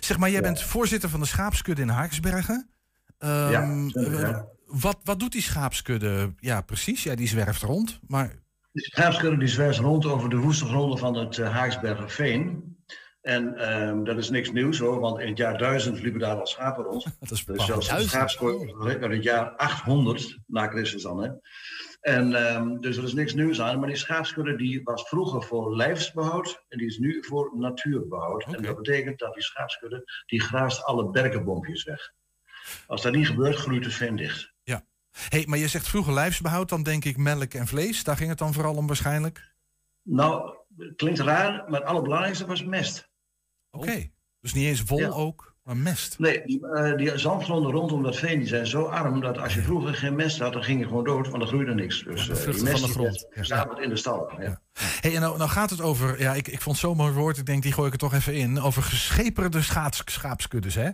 Zeg 0.00 0.18
maar, 0.18 0.30
jij 0.30 0.42
bent 0.42 0.62
voorzitter 0.62 1.08
van 1.08 1.20
de 1.20 1.26
schaapskudde 1.26 1.82
in 1.82 1.88
Haaksbergen. 1.88 2.70
Ehm, 3.18 3.50
Ja, 3.50 3.88
zeker, 3.88 4.44
Wat, 4.66 4.98
wat 5.04 5.20
doet 5.20 5.32
die 5.32 5.42
schaapskudde? 5.42 6.34
Ja, 6.38 6.60
precies. 6.60 7.02
Ja, 7.02 7.14
die 7.14 7.28
zwerft 7.28 7.62
rond. 7.62 8.00
Maar 8.06 8.32
De 8.72 8.80
schaapskudde 8.80 9.38
die 9.38 9.48
zwerft 9.48 9.78
rond 9.78 10.06
over 10.06 10.30
de 10.30 10.36
woeste 10.36 10.64
gronden 10.64 10.98
van 10.98 11.14
het 11.14 11.36
uh, 11.36 11.50
Haaksbergerveen. 11.56 12.70
En 13.20 13.56
ehm, 13.56 14.04
dat 14.04 14.16
is 14.16 14.30
niks 14.30 14.52
nieuws 14.52 14.78
hoor, 14.78 15.00
want 15.00 15.20
in 15.20 15.28
het 15.28 15.38
jaar 15.38 15.58
1000 15.58 16.00
liepen 16.02 16.20
daar 16.20 16.38
al 16.38 16.46
schapen 16.46 16.84
rond. 16.84 17.04
dat 17.20 17.30
is 17.30 17.44
Dus 17.44 17.64
zelfs 17.64 17.88
de 17.88 18.00
schaapskudde 18.00 18.98
uit 19.00 19.12
het 19.12 19.22
jaar 19.22 19.50
800 19.50 20.38
na 20.46 20.68
Christus 20.68 21.02
dan. 21.02 21.22
Hè. 21.22 21.30
En 22.00 22.34
ehm, 22.34 22.80
dus 22.80 22.96
er 22.96 23.04
is 23.04 23.12
niks 23.12 23.34
nieuws 23.34 23.60
aan. 23.60 23.78
Maar 23.78 23.88
die 23.88 23.96
schaapskudde 23.96 24.56
die 24.56 24.80
was 24.82 25.08
vroeger 25.08 25.42
voor 25.42 25.76
lijfsbehoud 25.76 26.64
en 26.68 26.78
die 26.78 26.86
is 26.86 26.98
nu 26.98 27.24
voor 27.24 27.52
natuurbehoud. 27.56 28.44
En 28.44 28.62
dat 28.62 28.76
betekent 28.76 29.18
dat 29.18 29.34
die 29.34 29.42
schaapskudde 29.42 30.22
die 30.26 30.40
graast 30.40 30.84
alle 30.84 31.10
berkenbompjes 31.10 31.84
weg. 31.84 32.12
Als 32.86 33.02
dat 33.02 33.12
niet 33.12 33.26
gebeurt, 33.26 33.56
groeit 33.56 33.84
het 33.84 33.94
veen 33.94 34.16
dicht. 34.16 34.51
Ja. 35.12 35.20
Hey, 35.28 35.44
maar 35.48 35.58
je 35.58 35.68
zegt 35.68 35.88
vroeger 35.88 36.12
lijfsbehoud, 36.12 36.68
dan 36.68 36.82
denk 36.82 37.04
ik 37.04 37.16
melk 37.16 37.54
en 37.54 37.66
vlees. 37.66 38.04
Daar 38.04 38.16
ging 38.16 38.28
het 38.28 38.38
dan 38.38 38.52
vooral 38.52 38.74
om 38.74 38.86
waarschijnlijk. 38.86 39.54
Nou, 40.02 40.54
klinkt 40.96 41.18
raar, 41.20 41.64
maar 41.68 41.80
het 41.80 41.88
allerbelangrijkste 41.88 42.46
was 42.46 42.64
mest. 42.64 43.10
Oké. 43.70 44.10
Dus 44.40 44.52
niet 44.52 44.66
eens 44.66 44.82
wol 44.82 44.98
Ja. 44.98 45.08
ook, 45.08 45.54
maar 45.62 45.76
mest. 45.76 46.18
Nee, 46.18 46.42
die, 46.46 46.66
eh, 46.68 46.96
die 46.96 47.18
zandgronden 47.18 47.72
rondom 47.72 48.02
dat 48.02 48.16
veen 48.16 48.38
die 48.38 48.48
zijn 48.48 48.66
zo 48.66 48.82
arm 48.84 49.20
dat 49.20 49.38
als 49.38 49.54
je 49.54 49.62
vroeger 49.62 49.94
geen 49.94 50.14
mest 50.14 50.38
had, 50.38 50.52
dan 50.52 50.62
ging 50.64 50.80
je 50.80 50.86
gewoon 50.86 51.04
dood, 51.04 51.26
want 51.28 51.38
dan 51.38 51.48
groeide 51.48 51.74
niks. 51.74 52.02
Dus 52.04 52.28
eh, 52.28 52.36
die 52.36 52.62
mest 52.62 52.80
van 52.80 52.88
de 52.88 52.94
grond. 52.94 53.26
verzameld 53.30 53.78
in 53.80 53.88
de 53.88 53.96
stal. 53.96 54.32
Ja. 54.40 54.60
Hey, 55.00 55.14
en 55.14 55.20
nou, 55.20 55.38
nou 55.38 55.50
gaat 55.50 55.70
het 55.70 55.80
over, 55.80 56.20
ja, 56.20 56.34
ik, 56.34 56.48
ik 56.48 56.60
vond 56.60 56.76
zo'n 56.76 56.96
mooi 56.96 57.12
woord, 57.12 57.38
ik 57.38 57.46
denk 57.46 57.62
die 57.62 57.72
gooi 57.72 57.86
ik 57.86 57.92
er 57.92 57.98
toch 57.98 58.14
even 58.14 58.34
in, 58.34 58.60
over 58.60 58.82
gescheperde 58.82 59.62
schaapskuddes, 60.04 60.74
hè? 60.74 60.90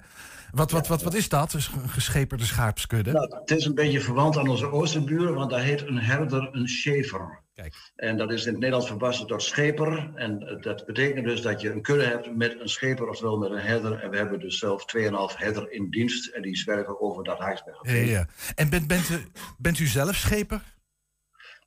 Wat, 0.53 0.71
wat, 0.71 0.87
wat, 0.87 1.03
wat 1.03 1.15
is 1.15 1.29
dat, 1.29 1.51
dus 1.51 1.71
een 1.83 1.89
gescheperde 1.89 2.45
schaapskudde? 2.45 3.13
Nou, 3.13 3.37
het 3.41 3.51
is 3.51 3.65
een 3.65 3.75
beetje 3.75 4.01
verwant 4.01 4.37
aan 4.37 4.49
onze 4.49 4.71
oosterburen, 4.71 5.35
want 5.35 5.51
daar 5.51 5.61
heet 5.63 5.87
een 5.87 5.99
herder 5.99 6.49
een 6.53 6.69
schever. 6.69 7.43
Kijk. 7.55 7.75
En 7.97 8.17
dat 8.17 8.33
is 8.33 8.41
in 8.41 8.51
het 8.51 8.57
Nederlands 8.57 8.87
verbasterd 8.87 9.29
tot 9.29 9.43
scheper. 9.43 10.13
En 10.15 10.43
eh, 10.43 10.63
dat 10.63 10.87
betekent 10.87 11.27
dus 11.27 11.43
dat 11.43 11.61
je 11.61 11.71
een 11.73 11.83
kudde 11.83 12.05
hebt 12.05 12.37
met 12.37 12.61
een 12.61 12.69
scheper, 12.69 13.09
oftewel 13.09 13.39
met 13.39 13.51
een 13.51 13.59
herder. 13.59 13.99
En 14.03 14.11
we 14.11 14.17
hebben 14.17 14.41
dus 14.41 14.59
zelf 14.59 14.85
2,5 14.97 15.37
herder 15.37 15.73
in 15.73 15.91
dienst. 15.91 16.27
En 16.29 16.43
die 16.43 16.57
zwerven 16.57 17.01
over 17.01 17.25
dat 17.25 17.39
Haaksberg. 17.39 17.79
Ja, 17.83 17.93
ja. 17.93 18.27
En 18.55 18.71
bent, 18.71 18.87
bent, 18.87 19.09
u- 19.09 19.27
bent 19.59 19.79
u 19.79 19.87
zelf 19.87 20.15
scheper? 20.15 20.63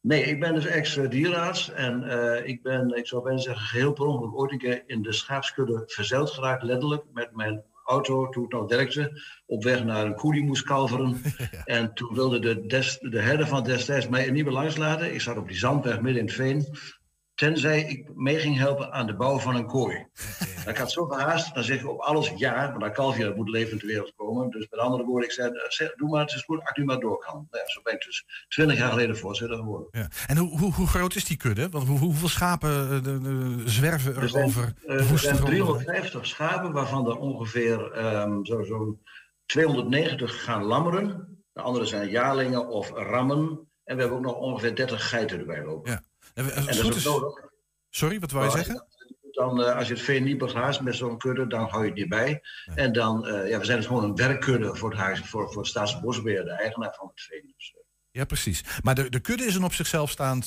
Nee, 0.02 0.24
ik 0.24 0.40
ben 0.40 0.54
dus 0.54 0.66
ex-dierenarts 0.66 1.72
en 1.72 2.04
eh, 2.04 2.48
ik 2.48 2.62
ben, 2.64 2.98
ik 2.98 3.08
zou 3.08 3.24
bijna 3.24 3.40
zeggen, 3.40 3.66
geheel 3.66 3.94
per 3.94 4.06
ongeluk 4.06 4.36
ooit 4.36 4.52
een 4.52 4.58
keer 4.58 4.84
in 4.86 5.02
de 5.02 5.14
schaapskudde 5.14 5.84
verzeild 5.86 6.30
geraakt, 6.30 6.64
letterlijk, 6.64 7.04
met 7.14 7.36
mijn 7.36 7.64
auto 7.84 8.30
toen 8.30 8.46
nog 8.50 8.70
werkte, 8.70 9.22
op 9.46 9.64
weg 9.64 9.84
naar 9.84 10.06
een 10.06 10.16
koe 10.16 10.34
die 10.34 10.44
moest 10.44 10.64
kalveren. 10.64 11.22
En 11.66 11.94
toen 11.94 12.14
wilde 12.14 12.40
de, 12.40 12.66
des, 12.66 12.98
de 13.00 13.20
herder 13.20 13.48
van 13.48 13.64
destijds 13.64 14.08
mij 14.08 14.32
niet 14.32 14.44
meer 14.44 14.54
langs 14.54 14.78
laten. 14.78 15.14
Ik 15.14 15.22
zat 15.22 15.38
op 15.38 15.48
die 15.48 15.58
zandweg 15.58 16.02
midden 16.02 16.22
in 16.22 16.28
het 16.28 16.36
veen. 16.36 16.66
Tenzij 17.42 17.82
ik 17.82 18.10
mee 18.16 18.40
ging 18.40 18.58
helpen 18.58 18.92
aan 18.92 19.08
de 19.08 19.16
bouw 19.16 19.40
van 19.40 19.56
een 19.56 19.66
kooi. 19.68 20.06
Ik 20.68 20.78
had 20.78 20.92
zo 20.92 21.06
gehaast, 21.06 21.54
dan 21.54 21.64
zeg 21.64 21.80
ik 21.80 21.90
op 21.90 22.00
alles 22.00 22.32
ja, 22.36 22.70
want 22.70 22.82
dat 22.82 22.92
kalfje 22.92 23.24
dat 23.24 23.36
moet 23.36 23.50
levend 23.50 23.80
ter 23.80 23.88
wereld 23.90 24.14
komen. 24.16 24.50
Dus 24.50 24.68
met 24.70 24.80
andere 24.80 25.04
woorden, 25.04 25.28
ik 25.30 25.34
zei, 25.34 25.50
eh, 25.50 25.70
zeg, 25.70 25.94
doe 25.96 26.10
maar, 26.10 26.22
het 26.22 26.32
is 26.32 26.44
goed, 26.44 26.60
als 26.60 26.78
nu 26.78 26.84
maar 26.86 27.00
door 27.00 27.18
kan. 27.20 27.34
Nou 27.34 27.64
ja, 27.66 27.72
zo 27.72 27.82
ben 27.84 27.94
ik 27.94 28.02
dus 28.02 28.26
20 28.48 28.78
jaar 28.78 28.90
geleden 28.90 29.18
voorzitter 29.18 29.58
geworden. 29.58 29.88
Ja. 29.92 30.08
En 30.28 30.38
hoe, 30.38 30.60
hoe, 30.60 30.74
hoe 30.74 30.88
groot 30.88 31.16
is 31.16 31.26
die 31.26 31.38
kudde? 31.38 31.70
Want 31.70 31.88
hoe, 31.88 32.00
hoeveel 32.00 32.28
schapen 32.30 32.70
eh, 32.92 33.04
de, 33.04 33.20
de- 33.22 33.62
zwerven 33.66 34.16
er 34.16 34.22
Er 34.22 34.30
zijn, 34.30 34.46
over 34.46 34.64
eh, 34.64 34.88
de 34.88 34.94
er 34.94 35.20
zijn 35.20 35.36
gronden? 35.36 35.56
350 35.56 36.26
schapen, 36.26 36.72
waarvan 36.72 37.08
er 37.10 37.18
ongeveer 37.18 37.92
ehm, 37.92 38.44
zo- 38.44 38.64
zo'n 38.64 39.02
290 39.46 40.44
gaan 40.44 40.64
lammeren. 40.64 41.28
De 41.54 41.62
andere 41.62 41.86
zijn 41.86 42.10
jaarlingen 42.10 42.68
of 42.68 42.90
rammen. 42.90 43.70
En 43.84 43.96
we 43.96 44.02
hebben 44.02 44.18
ook 44.18 44.24
nog 44.26 44.36
ongeveer 44.36 44.76
30 44.76 45.10
geiten 45.10 45.40
erbij 45.40 45.64
lopen. 45.64 45.92
Ja. 45.92 46.02
En, 46.34 46.52
En 46.52 46.68
is 46.68 46.80
is-. 46.80 47.10
Sorry, 47.90 48.20
wat 48.20 48.32
wou 48.32 48.46
je 48.46 48.52
Nou, 48.52 48.64
zeggen? 48.64 48.86
Dan, 49.32 49.64
eh, 49.64 49.76
als 49.76 49.88
je 49.88 49.94
het 49.94 50.04
veen 50.04 50.24
niet 50.24 50.38
begraast 50.38 50.82
met 50.82 50.96
zo'n 50.96 51.18
kudde, 51.18 51.48
dan 51.48 51.68
hou 51.70 51.82
je 51.82 51.90
het 51.90 51.98
niet 51.98 52.10
bij. 52.10 52.42
En 52.76 52.94
dan, 52.94 53.28
eh, 53.28 53.50
ja, 53.50 53.60
we 53.60 53.66
zijn 53.66 53.78
dus 53.78 53.88
gewoon 53.88 54.04
een 54.04 54.16
werkkudde 54.16 54.76
voor 54.76 54.90
het 54.90 55.00
huis, 55.00 55.20
voor, 55.20 55.52
voor 55.52 55.68
Staatsbosbeheer, 55.68 56.44
de 56.44 56.52
eigenaar 56.52 56.94
van 56.98 57.08
het 57.08 57.22
veen. 57.22 57.54
Dus, 57.58 57.74
eh, 57.76 57.82
Ja, 58.12 58.26
precies. 58.26 58.64
Maar 58.82 58.96
de, 58.96 59.10
de 59.10 59.20
kudde 59.20 59.46
is 59.46 59.56
een 59.56 59.64
op 59.64 59.74
zichzelf 59.74 60.10
staand 60.10 60.46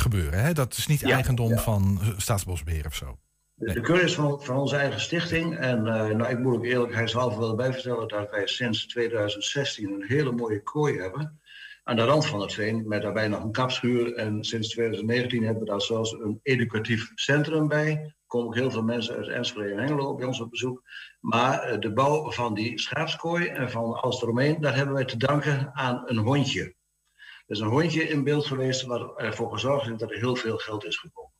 gebeuren. 0.00 0.42
Hè? 0.44 0.52
Dat 0.52 0.76
is 0.76 0.86
niet 0.86 1.00
Ja, 1.00 1.10
eigendom 1.10 1.48
ja. 1.50 1.58
van 1.58 1.98
eh, 2.02 2.08
Staatsbosbeheer 2.16 2.86
of 2.86 2.94
zo. 2.94 3.18
De, 3.54 3.72
de 3.72 3.80
kudde 3.80 4.02
is 4.02 4.14
van, 4.14 4.42
van 4.42 4.56
onze 4.56 4.76
eigen 4.76 5.00
stichting. 5.00 5.56
En 5.58 5.82
nou, 5.82 6.24
ik 6.28 6.38
moet 6.38 6.56
ook 6.56 6.64
eerlijkheidshalve 6.64 7.38
wel 7.38 7.54
bij 7.54 7.72
vertellen 7.72 8.08
dat 8.08 8.30
wij 8.30 8.46
sinds 8.46 8.86
2016 8.86 9.92
een 9.92 10.04
hele 10.06 10.32
mooie 10.32 10.62
kooi 10.62 10.98
hebben. 10.98 11.40
Aan 11.88 11.96
de 11.96 12.04
rand 12.04 12.26
van 12.26 12.40
het 12.40 12.52
veen, 12.52 12.88
met 12.88 13.02
daarbij 13.02 13.28
nog 13.28 13.42
een 13.42 13.52
kapschuur. 13.52 14.14
En 14.14 14.44
sinds 14.44 14.68
2019 14.68 15.42
hebben 15.42 15.62
we 15.62 15.68
daar 15.68 15.80
zelfs 15.80 16.12
een 16.12 16.40
educatief 16.42 17.12
centrum 17.14 17.68
bij. 17.68 17.90
Er 17.90 18.14
komen 18.26 18.46
ook 18.46 18.54
heel 18.54 18.70
veel 18.70 18.82
mensen 18.82 19.16
uit 19.16 19.28
Enschede 19.28 19.70
en 19.70 19.78
Hengelo 19.78 20.14
bij 20.14 20.26
ons 20.26 20.40
op 20.40 20.50
bezoek. 20.50 20.82
Maar 21.20 21.62
eh, 21.62 21.80
de 21.80 21.92
bouw 21.92 22.30
van 22.30 22.54
die 22.54 22.80
schaapskooi 22.80 23.46
en 23.46 23.70
van 23.70 24.00
alles 24.00 24.22
eromheen, 24.22 24.60
daar 24.60 24.74
hebben 24.74 24.94
wij 24.94 25.04
te 25.04 25.16
danken 25.16 25.70
aan 25.74 26.02
een 26.06 26.16
hondje. 26.16 26.62
Er 26.62 27.54
is 27.54 27.60
een 27.60 27.68
hondje 27.68 28.08
in 28.08 28.24
beeld 28.24 28.46
geweest 28.46 28.82
wat 28.82 29.20
ervoor 29.20 29.52
gezorgd 29.52 29.86
heeft 29.86 29.98
dat 29.98 30.10
er 30.10 30.18
heel 30.18 30.36
veel 30.36 30.56
geld 30.56 30.84
is 30.84 30.96
gekomen. 30.96 31.32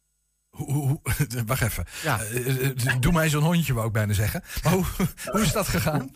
Hoe, 0.49 0.73
hoe, 0.73 1.01
wacht 1.47 1.63
even. 1.63 1.85
Ja. 2.03 2.19
doe 3.01 3.13
mij 3.13 3.29
zo'n 3.29 3.43
hondje, 3.43 3.75
wou 3.75 3.87
ik 3.87 3.93
bijna 3.93 4.13
zeggen. 4.13 4.43
Maar 4.63 4.73
hoe, 4.73 4.85
hoe 5.33 5.41
is 5.41 5.53
dat 5.53 5.69
gegaan? 5.69 6.11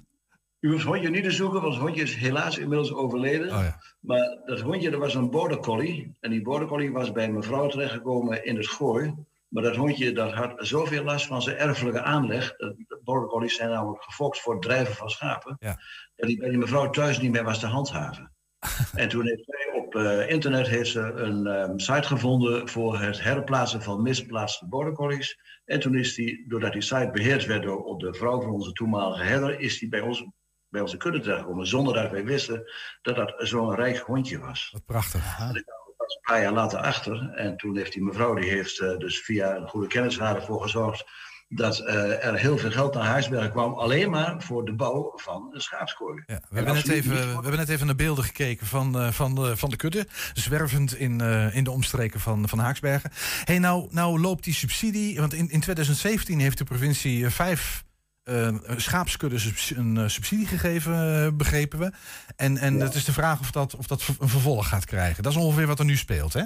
U 0.61 0.70
hoeft 0.70 0.85
hondje 0.85 1.11
niet 1.11 1.24
te 1.24 1.30
zoeken, 1.30 1.61
want 1.61 1.74
het 1.74 1.83
hondje 1.83 2.03
is 2.03 2.14
helaas 2.14 2.59
inmiddels 2.59 2.93
overleden. 2.93 3.47
Oh 3.47 3.62
ja. 3.62 3.91
Maar 4.03 4.38
dat 4.44 4.61
hondje, 4.61 4.90
dat 4.90 5.00
was 5.00 5.14
een 5.14 5.30
border 5.30 5.59
collie. 5.59 6.16
En 6.20 6.30
die 6.30 6.42
border 6.42 6.68
collie 6.68 6.92
was 6.92 7.12
bij 7.12 7.30
mevrouw 7.30 7.68
terechtgekomen 7.68 8.44
in 8.44 8.57
het 8.57 8.68
gooi. 8.68 9.14
Maar 9.48 9.62
dat 9.62 9.76
hondje 9.76 10.12
dat 10.12 10.32
had 10.32 10.55
zoveel 10.57 11.05
last 11.05 11.26
van 11.26 11.42
zijn 11.42 11.57
erfelijke 11.57 12.03
aanleg. 12.03 12.57
De 12.57 13.00
border 13.05 13.28
collies 13.28 13.57
zijn 13.57 13.70
namelijk 13.70 14.03
gefokt 14.03 14.40
voor 14.40 14.53
het 14.53 14.62
drijven 14.62 14.94
van 14.94 15.11
schapen. 15.11 15.57
Ja. 15.59 15.80
Dat 16.16 16.28
hij 16.28 16.36
bij 16.36 16.48
die 16.48 16.59
mevrouw 16.59 16.90
thuis 16.90 17.20
niet 17.20 17.30
meer 17.30 17.44
was 17.44 17.59
te 17.59 17.66
handhaven. 17.66 18.32
en 18.94 19.09
toen 19.09 19.26
heeft 19.26 19.44
zij 19.44 19.80
op 19.80 19.94
uh, 19.94 20.30
internet 20.30 20.66
heeft 20.66 20.90
ze 20.90 21.00
een 21.00 21.46
um, 21.46 21.78
site 21.78 22.07
gevonden 22.07 22.68
voor 22.68 22.98
het 22.98 23.22
herplaatsen 23.22 23.82
van 23.82 24.03
misplaatste 24.03 24.66
border 24.66 24.92
collies. 24.92 25.38
En 25.64 25.80
toen 25.80 25.94
is 25.94 26.14
die, 26.14 26.44
doordat 26.48 26.72
die 26.72 26.82
site 26.82 27.11
beheerd 27.12 27.46
werd 27.46 27.62
door 27.62 27.98
de 27.98 28.14
vrouw 28.14 28.40
van 28.40 28.50
onze 28.50 28.72
toenmalige 28.72 29.22
herder, 29.22 29.61
is 29.61 29.78
die 29.78 29.88
bij 29.88 30.00
ons 30.00 30.24
bij 30.72 30.80
onze 30.80 30.96
kudde 30.96 31.20
terechtkomen. 31.20 31.66
Zonder 31.66 31.94
dat 31.94 32.10
wij 32.10 32.24
wisten 32.24 32.72
dat 33.02 33.16
dat 33.16 33.34
zo'n 33.38 33.74
rijk 33.74 33.98
hondje 33.98 34.38
was. 34.38 34.68
Wat 34.72 34.84
prachtig. 34.86 35.38
Ik 35.54 35.64
was 35.96 36.14
een 36.14 36.20
paar 36.22 36.40
jaar 36.42 36.52
later 36.52 36.78
achter. 36.78 37.32
En 37.34 37.56
toen 37.56 37.76
heeft 37.76 37.92
die 37.92 38.02
mevrouw, 38.02 38.34
die 38.34 38.50
heeft 38.50 38.80
uh, 38.80 38.98
dus 38.98 39.20
via 39.20 39.56
een 39.56 39.68
goede 39.68 39.86
kennis 39.86 40.18
ervoor 40.18 40.62
gezorgd 40.62 41.04
dat 41.48 41.80
uh, 41.80 42.24
er 42.24 42.38
heel 42.38 42.58
veel 42.58 42.70
geld 42.70 42.94
naar 42.94 43.04
Huisberg 43.04 43.50
kwam, 43.50 43.72
alleen 43.72 44.10
maar 44.10 44.42
voor 44.42 44.64
de 44.64 44.74
bouw 44.74 45.12
van 45.14 45.50
een 45.52 45.60
schaapskooi. 45.60 46.22
Ja, 46.26 46.40
we, 46.48 46.56
hebben 46.56 46.74
net 46.74 46.88
even, 46.88 47.16
we 47.16 47.32
hebben 47.32 47.56
net 47.56 47.68
even 47.68 47.86
naar 47.86 47.94
beelden 47.94 48.24
gekeken 48.24 48.66
van, 48.66 48.96
uh, 48.96 49.10
van, 49.10 49.34
de, 49.34 49.56
van 49.56 49.70
de 49.70 49.76
kudde, 49.76 50.06
zwervend 50.32 50.94
in, 50.94 51.22
uh, 51.22 51.56
in 51.56 51.64
de 51.64 51.70
omstreken 51.70 52.20
van, 52.20 52.48
van 52.48 52.58
Haaksbergen. 52.58 53.10
hey, 53.44 53.58
nou, 53.58 53.88
nou 53.90 54.20
loopt 54.20 54.44
die 54.44 54.54
subsidie, 54.54 55.20
want 55.20 55.32
in, 55.32 55.50
in 55.50 55.60
2017 55.60 56.40
heeft 56.40 56.58
de 56.58 56.64
provincie 56.64 57.28
vijf 57.28 57.84
uh, 58.24 58.48
schaapskuddes 58.76 59.72
een 59.76 59.96
uh, 59.96 60.08
subsidie 60.08 60.46
gegeven, 60.46 61.24
uh, 61.24 61.28
begrepen 61.32 61.78
we. 61.78 61.92
En, 62.36 62.56
en 62.56 62.76
ja. 62.76 62.84
het 62.84 62.94
is 62.94 63.04
de 63.04 63.12
vraag 63.12 63.40
of 63.40 63.50
dat, 63.50 63.74
of 63.74 63.86
dat 63.86 64.02
een 64.18 64.28
vervolg 64.28 64.68
gaat 64.68 64.84
krijgen. 64.84 65.22
Dat 65.22 65.32
is 65.32 65.38
ongeveer 65.38 65.66
wat 65.66 65.78
er 65.78 65.84
nu 65.84 65.96
speelt, 65.96 66.32
hè? 66.32 66.42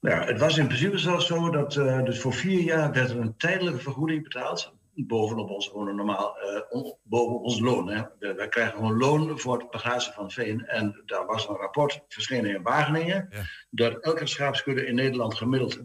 Ja, 0.00 0.24
het 0.24 0.38
was 0.38 0.58
in 0.58 0.66
principe 0.66 0.98
zelfs 0.98 1.26
zo 1.26 1.50
dat 1.50 1.72
dus 2.04 2.20
voor 2.20 2.34
vier 2.34 2.60
jaar 2.60 2.92
werd 2.92 3.10
er 3.10 3.20
een 3.20 3.36
tijdelijke 3.36 3.80
vergoeding 3.80 4.22
betaald 4.22 4.72
bovenop 4.94 5.50
ons 5.50 5.68
gewoon 5.68 5.96
normaal, 5.96 6.36
uh, 6.72 6.92
bovenop 7.02 7.42
ons 7.42 7.60
loon. 7.60 7.88
Hè. 7.88 8.34
wij 8.34 8.48
krijgen 8.48 8.74
gewoon 8.74 8.98
loon 8.98 9.38
voor 9.38 9.58
het 9.58 9.70
begrazen 9.70 10.12
van 10.12 10.30
veen. 10.30 10.66
En 10.66 11.02
daar 11.06 11.26
was 11.26 11.48
een 11.48 11.56
rapport 11.56 12.04
verschenen 12.08 12.54
in 12.54 12.62
Wageningen. 12.62 13.28
Ja. 13.30 13.42
Dat 13.70 14.00
elke 14.00 14.26
schaapskudde 14.26 14.86
in 14.86 14.94
Nederland 14.94 15.34
gemiddeld 15.34 15.76
30.000 15.76 15.82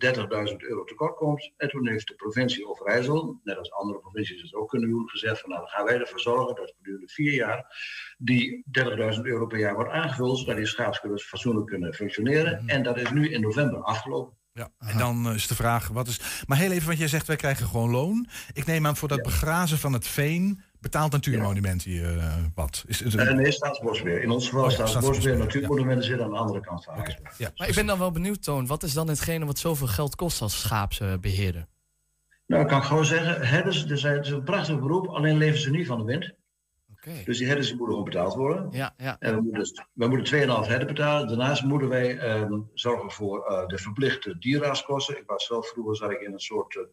euro 0.58 0.84
tekort 0.84 1.16
komt. 1.16 1.52
En 1.58 1.70
toen 1.70 1.88
heeft 1.88 2.08
de 2.08 2.16
provincie 2.16 2.68
Overijssel, 2.68 3.40
net 3.44 3.58
als 3.58 3.72
andere 3.72 4.00
provincies 4.00 4.42
het 4.42 4.54
ook 4.54 4.70
kunnen 4.70 4.90
doen, 4.90 5.10
gezegd 5.10 5.40
van 5.40 5.50
nou 5.50 5.62
dan 5.62 5.70
gaan 5.70 5.86
wij 5.86 6.00
ervoor 6.00 6.20
zorgen 6.20 6.56
dat 6.56 6.74
gedurende 6.78 7.08
vier 7.08 7.34
jaar 7.34 7.78
die 8.18 8.66
30.000 8.80 9.22
euro 9.22 9.46
per 9.46 9.60
jaar 9.60 9.76
wordt 9.76 9.92
aangevuld, 9.92 10.38
zodat 10.38 10.56
die 10.56 10.66
schaapskuddes 10.66 11.24
fatsoenlijk 11.24 11.68
kunnen 11.68 11.94
functioneren. 11.94 12.62
Mm. 12.62 12.70
En 12.70 12.84
dat 12.84 12.98
is 12.98 13.12
nu 13.12 13.30
in 13.30 13.42
november 13.42 13.82
afgelopen. 13.82 14.38
Ja, 14.60 14.70
en 14.78 14.98
dan 14.98 15.28
eh, 15.28 15.34
is 15.34 15.48
de 15.48 15.56
vraag, 15.56 15.88
wat 15.88 16.08
is... 16.08 16.44
Maar 16.48 16.58
heel 16.58 16.72
even, 16.72 16.88
want 16.88 17.00
jij 17.00 17.08
zegt, 17.08 17.28
wij 17.28 17.36
krijgen 17.36 17.68
gewoon 17.68 17.90
loon. 17.90 18.28
Ik 18.54 18.66
neem 18.66 18.88
aan, 18.88 18.96
voor 18.96 19.08
dat 19.08 19.18
ja. 19.18 19.24
begrazen 19.24 19.78
van 19.78 19.94
het 19.94 20.08
veen... 20.08 20.62
betaalt 20.80 21.12
Natuurmonument 21.12 21.84
hier 21.84 22.16
uh, 22.16 22.34
wat? 22.56 22.84
Is 22.88 23.00
het 23.00 23.14
een... 23.14 23.28
uh, 23.28 23.34
nee, 23.34 23.52
Staatsbosbeheer. 23.52 24.22
In 24.22 24.30
ons 24.30 24.46
geval 24.46 24.64
oh, 24.64 24.72
ja, 24.72 24.86
Staatsbosbeheer. 24.86 25.38
Natuurmonumenten 25.38 26.06
zitten 26.06 26.26
aan 26.26 26.32
de 26.32 26.38
andere 26.38 26.60
kant 26.60 26.84
van 26.84 27.00
okay. 27.00 27.18
ja. 27.38 27.52
Maar 27.56 27.68
ik 27.68 27.76
ben 27.76 27.86
dan 27.86 28.00
wel 28.00 28.12
benieuwd, 28.12 28.44
Toon. 28.44 28.68
Wat 28.68 28.84
is 28.84 28.94
dan 28.94 29.08
hetgene 29.08 29.46
wat 29.46 29.60
zoveel 29.60 29.88
geld 29.88 30.16
kost 30.16 30.42
als 30.42 30.62
schaapsbeheerder? 30.62 31.68
Nou, 32.46 32.62
ik 32.62 32.68
kan 32.68 32.84
gewoon 32.84 33.06
zeggen, 33.06 33.48
herders, 33.48 33.82
het 33.82 33.92
is 33.92 34.04
een 34.04 34.44
prachtig 34.44 34.80
beroep, 34.80 35.08
alleen 35.08 35.38
leven 35.38 35.60
ze 35.60 35.70
niet 35.70 35.88
van 35.88 35.98
de 35.98 36.04
wind. 36.04 36.34
Okay. 37.02 37.24
Dus 37.24 37.38
die 37.38 37.48
herders 37.48 37.70
moeten 37.70 37.88
gewoon 37.88 38.04
betaald 38.04 38.34
worden. 38.34 38.68
Ja, 38.72 38.94
ja. 38.98 39.16
En 39.20 39.36
we 39.36 39.42
moeten, 39.42 39.88
we 39.94 40.08
moeten 40.08 40.64
2,5 40.64 40.68
herden 40.68 40.88
betalen. 40.88 41.28
Daarnaast 41.28 41.64
moeten 41.64 41.90
wij 41.90 42.40
um, 42.40 42.70
zorgen 42.74 43.12
voor 43.12 43.52
uh, 43.52 43.68
de 43.68 43.78
verplichte 43.78 44.38
dierraadskosten. 44.40 45.18
Ik 45.18 45.24
was 45.26 45.46
zelf 45.46 45.70
vroeger 45.70 45.96
zat 45.96 46.12
ik 46.12 46.22
in 46.22 46.34
een 46.34 46.40
soort 46.40 46.76
uh, 46.76 46.84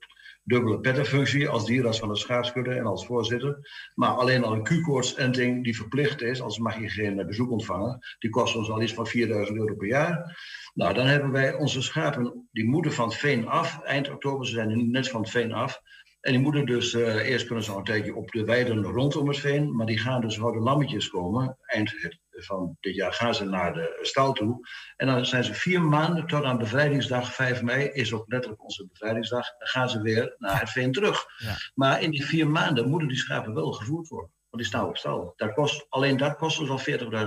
dubbele 0.43 0.81
pettenfunctie 0.81 1.49
als 1.49 1.65
dierraad 1.65 1.99
van 1.99 2.09
de 2.09 2.17
schaapskudde 2.17 2.75
en 2.75 2.87
als 2.87 3.07
voorzitter. 3.07 3.69
Maar 3.95 4.11
alleen 4.11 4.45
al 4.45 4.53
een 4.53 4.63
Q-koortsenting 4.63 5.65
die 5.65 5.77
verplicht 5.77 6.23
is, 6.23 6.41
als 6.41 6.59
mag 6.59 6.81
je 6.81 6.89
geen 6.89 7.19
uh, 7.19 7.27
bezoek 7.27 7.51
ontvangen, 7.51 7.99
die 8.19 8.31
kost 8.31 8.57
ons 8.57 8.71
al 8.71 8.83
iets 8.83 8.95
van 8.95 9.07
4000 9.07 9.59
euro 9.59 9.75
per 9.75 9.89
jaar. 9.89 10.39
Nou, 10.75 10.95
dan 10.95 11.07
hebben 11.07 11.31
wij 11.31 11.55
onze 11.55 11.83
schapen, 11.83 12.49
die 12.53 12.69
moeten 12.69 12.93
van 12.93 13.09
het 13.09 13.17
veen 13.17 13.49
af. 13.49 13.81
Eind 13.83 14.11
oktober, 14.11 14.47
ze 14.47 14.53
zijn 14.53 14.69
nu 14.69 14.83
net 14.83 15.09
van 15.09 15.21
het 15.21 15.31
veen 15.31 15.53
af. 15.53 15.81
En 16.27 16.33
die 16.33 16.41
moeten 16.41 16.67
dus, 16.67 16.93
uh, 16.93 17.29
eerst 17.29 17.47
kunnen 17.47 17.65
ze 17.65 17.71
nog 17.71 17.79
een 17.79 17.85
tijdje 17.85 18.15
op 18.15 18.31
de 18.31 18.45
weiden 18.45 18.83
rondom 18.83 19.29
het 19.29 19.39
veen, 19.39 19.77
maar 19.77 19.87
die 19.87 19.99
gaan 19.99 20.21
dus 20.21 20.35
de 20.35 20.43
lammetjes 20.43 21.09
komen. 21.09 21.59
Eind 21.63 21.95
van 22.31 22.77
dit 22.81 22.95
jaar 22.95 23.13
gaan 23.13 23.35
ze 23.35 23.45
naar 23.45 23.73
de 23.73 23.99
stal 24.03 24.33
toe. 24.33 24.69
En 24.97 25.07
dan 25.07 25.27
zijn 25.27 25.45
ze 25.45 25.55
vier 25.55 25.83
maanden 25.83 26.27
tot 26.27 26.45
aan 26.45 26.59
bevrijdingsdag 26.59 27.33
5 27.33 27.63
mei, 27.63 27.85
is 27.85 28.13
ook 28.13 28.25
letterlijk 28.27 28.63
onze 28.63 28.87
bevrijdingsdag, 28.87 29.59
dan 29.59 29.69
gaan 29.69 29.91
ze 29.91 30.03
weer 30.03 30.35
naar 30.39 30.61
het 30.61 30.71
veen 30.71 30.93
terug. 30.93 31.27
Ja. 31.37 31.55
Maar 31.75 32.03
in 32.03 32.11
die 32.11 32.27
vier 32.27 32.49
maanden 32.49 32.89
moeten 32.89 33.09
die 33.09 33.19
schapen 33.19 33.55
wel 33.55 33.73
gevoerd 33.73 34.09
worden, 34.09 34.33
want 34.51 34.63
die 34.63 34.73
staan 34.73 34.89
op 34.89 34.97
stal. 34.97 35.33
Dat 35.37 35.53
kost, 35.53 35.87
alleen 35.89 36.17
dat 36.17 36.37
kost 36.37 36.59
dus 36.59 36.69
al 36.69 36.81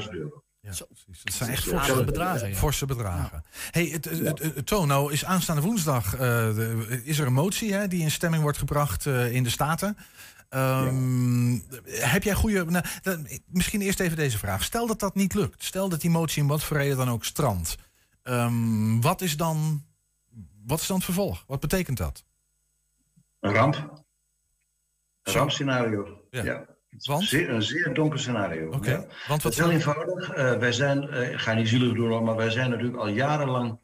40.000 0.04 0.10
euro. 0.10 0.43
Ja, 0.62 0.72
Zo, 0.72 0.86
precies. 0.86 1.24
Dat 1.24 1.34
zijn 1.34 1.49
echt 1.49 1.64
forse 1.64 2.03
bedragen. 2.03 2.49
Ja. 2.49 2.55
Forse 2.55 2.86
bedragen. 2.86 3.43
Ja. 3.43 3.70
Hey, 3.72 3.86
het, 3.86 4.05
het, 4.05 4.39
het, 4.39 4.66
Toon, 4.66 4.88
nou 4.88 5.12
is 5.14 5.26
aanstaande 5.26 5.62
woensdag 5.62 6.14
uh, 6.14 6.20
de, 6.20 7.01
is 7.03 7.20
er 7.20 7.28
een 7.28 7.34
motie 7.34 7.74
hè, 7.74 7.88
die 7.88 8.01
in 8.01 8.12
stemming 8.12 8.43
wordt 8.43 8.57
gebracht 8.57 9.05
uh, 9.05 9.32
in 9.32 9.43
de 9.43 9.49
Staten. 9.49 9.97
Um, 10.49 11.53
ja. 11.53 11.62
Heb 11.86 12.24
jij 12.24 12.34
goede. 12.34 12.66
Nou, 12.66 12.86
dan, 13.01 13.28
misschien 13.45 13.82
eerst 13.82 13.99
even 13.99 14.18
deze 14.18 14.38
vraag. 14.38 14.64
Stel 14.64 14.88
dat 14.88 14.99
dat 14.99 15.16
niet 15.16 15.34
lukt. 15.34 15.64
Stel 15.64 15.89
dat 15.89 16.01
die 16.01 16.10
motie 16.10 16.41
in 16.41 16.47
wat 16.47 16.64
voor 16.64 16.78
reden 16.78 16.97
dan 16.97 17.10
ook 17.10 17.26
strandt. 17.26 17.76
Um, 18.24 19.01
wat 19.01 19.22
is 19.22 19.38
dan. 19.38 19.86
Wat 20.66 20.80
is 20.80 20.88
dan 20.88 20.95
het 20.95 21.05
vervolg? 21.05 21.43
Wat 21.47 21.60
betekent 21.60 21.97
dat? 21.97 22.24
Een 23.39 23.53
ramp. 23.53 23.76
Een 25.24 25.34
rampscenario. 25.34 26.22
Ja. 26.30 26.66
Want? 26.97 27.23
Zeer, 27.23 27.49
een 27.49 27.61
zeer 27.61 27.93
donker 27.93 28.19
scenario. 28.19 28.71
Okay. 28.71 28.93
Ja. 28.93 29.05
Want 29.27 29.43
wat 29.43 29.51
is 29.51 29.57
heel 29.57 29.71
eenvoudig. 29.71 30.37
Uh, 30.37 30.57
wij 30.57 30.71
zijn, 30.71 31.03
uh, 31.03 31.31
ik 31.31 31.39
ga 31.39 31.53
niet 31.53 31.67
zielig 31.67 31.93
doen, 31.93 32.23
maar 32.23 32.35
wij 32.35 32.49
zijn 32.49 32.69
natuurlijk 32.69 32.97
al 32.97 33.07
jarenlang, 33.07 33.79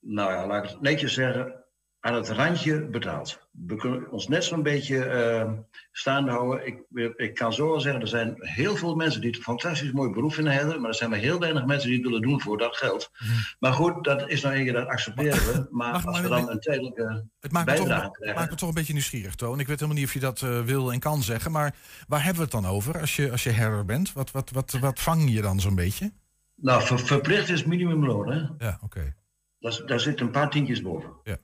nou 0.00 0.32
ja, 0.32 0.46
laat 0.46 0.64
ik 0.64 0.70
het 0.70 0.80
netjes 0.80 1.14
zeggen, 1.14 1.64
aan 2.00 2.14
het 2.14 2.28
randje 2.28 2.86
betaald. 2.86 3.48
We 3.66 3.76
kunnen 3.76 4.10
ons 4.10 4.28
net 4.28 4.44
zo'n 4.44 4.62
beetje 4.62 4.96
uh, 4.96 5.52
staande 5.92 6.30
houden. 6.30 6.66
Ik, 6.66 6.82
ik 7.16 7.34
kan 7.34 7.52
zo 7.52 7.68
wel 7.68 7.80
zeggen, 7.80 8.00
er 8.00 8.08
zijn 8.08 8.34
heel 8.38 8.76
veel 8.76 8.94
mensen 8.94 9.20
die 9.20 9.30
het 9.30 9.38
een 9.38 9.44
fantastisch 9.44 9.92
mooi 9.92 10.10
beroep 10.10 10.32
vinden 10.32 10.52
hebben, 10.52 10.80
maar 10.80 10.90
er 10.90 10.96
zijn 10.96 11.10
maar 11.10 11.18
heel 11.18 11.38
weinig 11.38 11.64
mensen 11.64 11.88
die 11.88 11.98
het 11.98 12.06
willen 12.06 12.22
doen 12.22 12.40
voor 12.40 12.58
dat 12.58 12.76
geld. 12.76 13.10
Mm. 13.18 13.28
Maar 13.58 13.72
goed, 13.72 14.04
dat 14.04 14.28
is 14.28 14.42
nou 14.42 14.54
één 14.54 14.64
keer, 14.64 14.72
dat 14.72 14.86
accepteren 14.86 15.38
we. 15.38 15.66
Maar 15.78 15.92
Mag, 15.92 16.06
als 16.06 16.20
we 16.20 16.28
dan 16.28 16.50
een 16.50 16.60
tijdelijke 16.60 17.24
het 17.40 17.52
maakt 17.52 17.66
bijdrage 17.66 18.02
toch, 18.02 18.12
krijgen... 18.12 18.26
Het 18.26 18.36
maakt 18.36 18.50
me 18.50 18.56
toch 18.56 18.68
een 18.68 18.74
beetje 18.74 18.92
nieuwsgierig, 18.92 19.34
Toon. 19.34 19.60
Ik 19.60 19.66
weet 19.66 19.80
helemaal 19.80 20.00
niet 20.00 20.08
of 20.08 20.14
je 20.14 20.20
dat 20.20 20.40
uh, 20.40 20.60
wil 20.60 20.92
en 20.92 21.00
kan 21.00 21.22
zeggen, 21.22 21.50
maar 21.50 21.74
waar 22.08 22.24
hebben 22.24 22.36
we 22.36 22.42
het 22.42 22.62
dan 22.62 22.72
over 22.72 23.00
als 23.00 23.16
je, 23.16 23.30
als 23.30 23.44
je 23.44 23.50
herder 23.50 23.84
bent? 23.84 24.12
Wat, 24.12 24.30
wat, 24.30 24.50
wat, 24.50 24.70
wat 24.80 25.00
vang 25.00 25.30
je 25.30 25.42
dan 25.42 25.60
zo'n 25.60 25.74
beetje? 25.74 26.12
Nou, 26.54 26.82
ver, 26.82 26.98
verplicht 26.98 27.48
is 27.48 27.64
minimumloon, 27.64 28.30
hè? 28.30 28.66
Ja, 28.66 28.78
oké. 28.82 28.84
Okay. 28.84 29.14
Daar, 29.58 29.82
daar 29.86 30.00
zitten 30.00 30.26
een 30.26 30.32
paar 30.32 30.50
tientjes 30.50 30.82
boven. 30.82 31.10
Ja. 31.22 31.38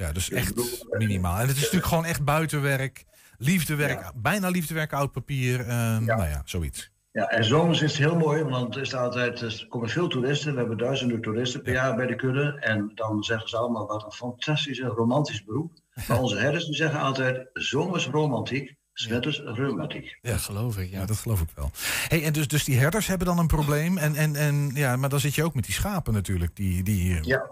Ja, 0.00 0.12
dus 0.12 0.30
echt 0.30 0.54
minimaal. 0.90 1.38
En 1.38 1.46
het 1.46 1.56
is 1.56 1.62
natuurlijk 1.62 1.86
gewoon 1.86 2.04
echt 2.04 2.24
buitenwerk, 2.24 3.04
liefdewerk, 3.38 4.00
ja. 4.00 4.12
bijna 4.14 4.48
liefdewerk, 4.48 4.92
oud 4.92 5.12
papier. 5.12 5.60
Uh, 5.60 5.66
ja. 5.66 5.98
Nou 5.98 6.28
ja, 6.28 6.42
zoiets. 6.44 6.90
Ja, 7.12 7.28
en 7.28 7.44
zomers 7.44 7.82
is 7.82 7.90
het 7.90 8.00
heel 8.00 8.16
mooi, 8.16 8.42
want 8.42 8.74
er, 8.74 8.80
is 8.80 8.94
altijd, 8.94 9.40
er 9.40 9.66
komen 9.68 9.88
veel 9.88 10.08
toeristen. 10.08 10.52
We 10.52 10.58
hebben 10.58 10.78
duizenden 10.78 11.20
toeristen 11.20 11.62
per 11.62 11.72
jaar 11.72 11.96
bij 11.96 12.06
de 12.06 12.16
kudde. 12.16 12.56
En 12.60 12.92
dan 12.94 13.22
zeggen 13.22 13.48
ze 13.48 13.56
allemaal 13.56 13.86
wat 13.86 14.04
een 14.04 14.12
fantastisch 14.12 14.80
en 14.80 14.88
romantisch 14.88 15.44
beroep. 15.44 15.72
Maar 16.08 16.20
onze 16.20 16.36
herders 16.36 16.64
die 16.64 16.74
zeggen 16.74 17.00
altijd, 17.00 17.48
zomers 17.52 18.06
romantiek, 18.06 18.76
Zwinters 18.92 19.36
ja. 19.36 19.52
reumatiek. 19.52 20.18
Ja, 20.20 20.36
geloof 20.36 20.78
ik. 20.78 20.90
Ja. 20.90 20.98
ja, 20.98 21.06
dat 21.06 21.16
geloof 21.16 21.40
ik 21.40 21.48
wel. 21.54 21.70
Hey, 22.08 22.24
en 22.24 22.32
dus, 22.32 22.48
dus 22.48 22.64
die 22.64 22.78
herders 22.78 23.06
hebben 23.06 23.26
dan 23.26 23.38
een 23.38 23.46
probleem. 23.46 23.98
En, 23.98 24.14
en, 24.14 24.36
en, 24.36 24.70
ja, 24.74 24.96
maar 24.96 25.08
dan 25.08 25.20
zit 25.20 25.34
je 25.34 25.44
ook 25.44 25.54
met 25.54 25.64
die 25.64 25.74
schapen 25.74 26.12
natuurlijk. 26.12 26.56
Die, 26.56 26.82
die, 26.82 27.24
ja, 27.24 27.50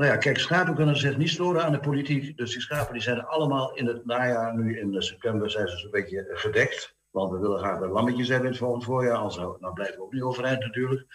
nou 0.00 0.12
ja, 0.12 0.18
kijk, 0.18 0.38
schapen 0.38 0.74
kunnen 0.74 0.96
zich 0.96 1.16
niet 1.16 1.28
storen 1.28 1.64
aan 1.64 1.72
de 1.72 1.80
politiek. 1.80 2.36
Dus 2.36 2.52
die 2.52 2.60
schapen 2.60 2.92
die 2.92 3.02
zijn 3.02 3.24
allemaal 3.24 3.74
in 3.74 3.86
het 3.86 4.06
najaar, 4.06 4.56
nu 4.56 4.78
in 4.78 5.02
september, 5.02 5.50
zijn 5.50 5.68
ze 5.68 5.76
zo'n 5.76 5.90
beetje 5.90 6.26
gedekt. 6.32 6.96
Want 7.10 7.32
we 7.32 7.38
willen 7.38 7.58
graag 7.58 7.80
een 7.80 7.90
lammetjes 7.90 8.28
hebben 8.28 8.46
in 8.46 8.52
het 8.52 8.60
volgende 8.60 8.84
voorjaar. 8.84 9.16
Anders 9.16 9.36
nou 9.36 9.72
blijven 9.72 9.96
we 9.96 10.02
ook 10.02 10.12
niet 10.12 10.22
overeind 10.22 10.60
natuurlijk. 10.60 11.06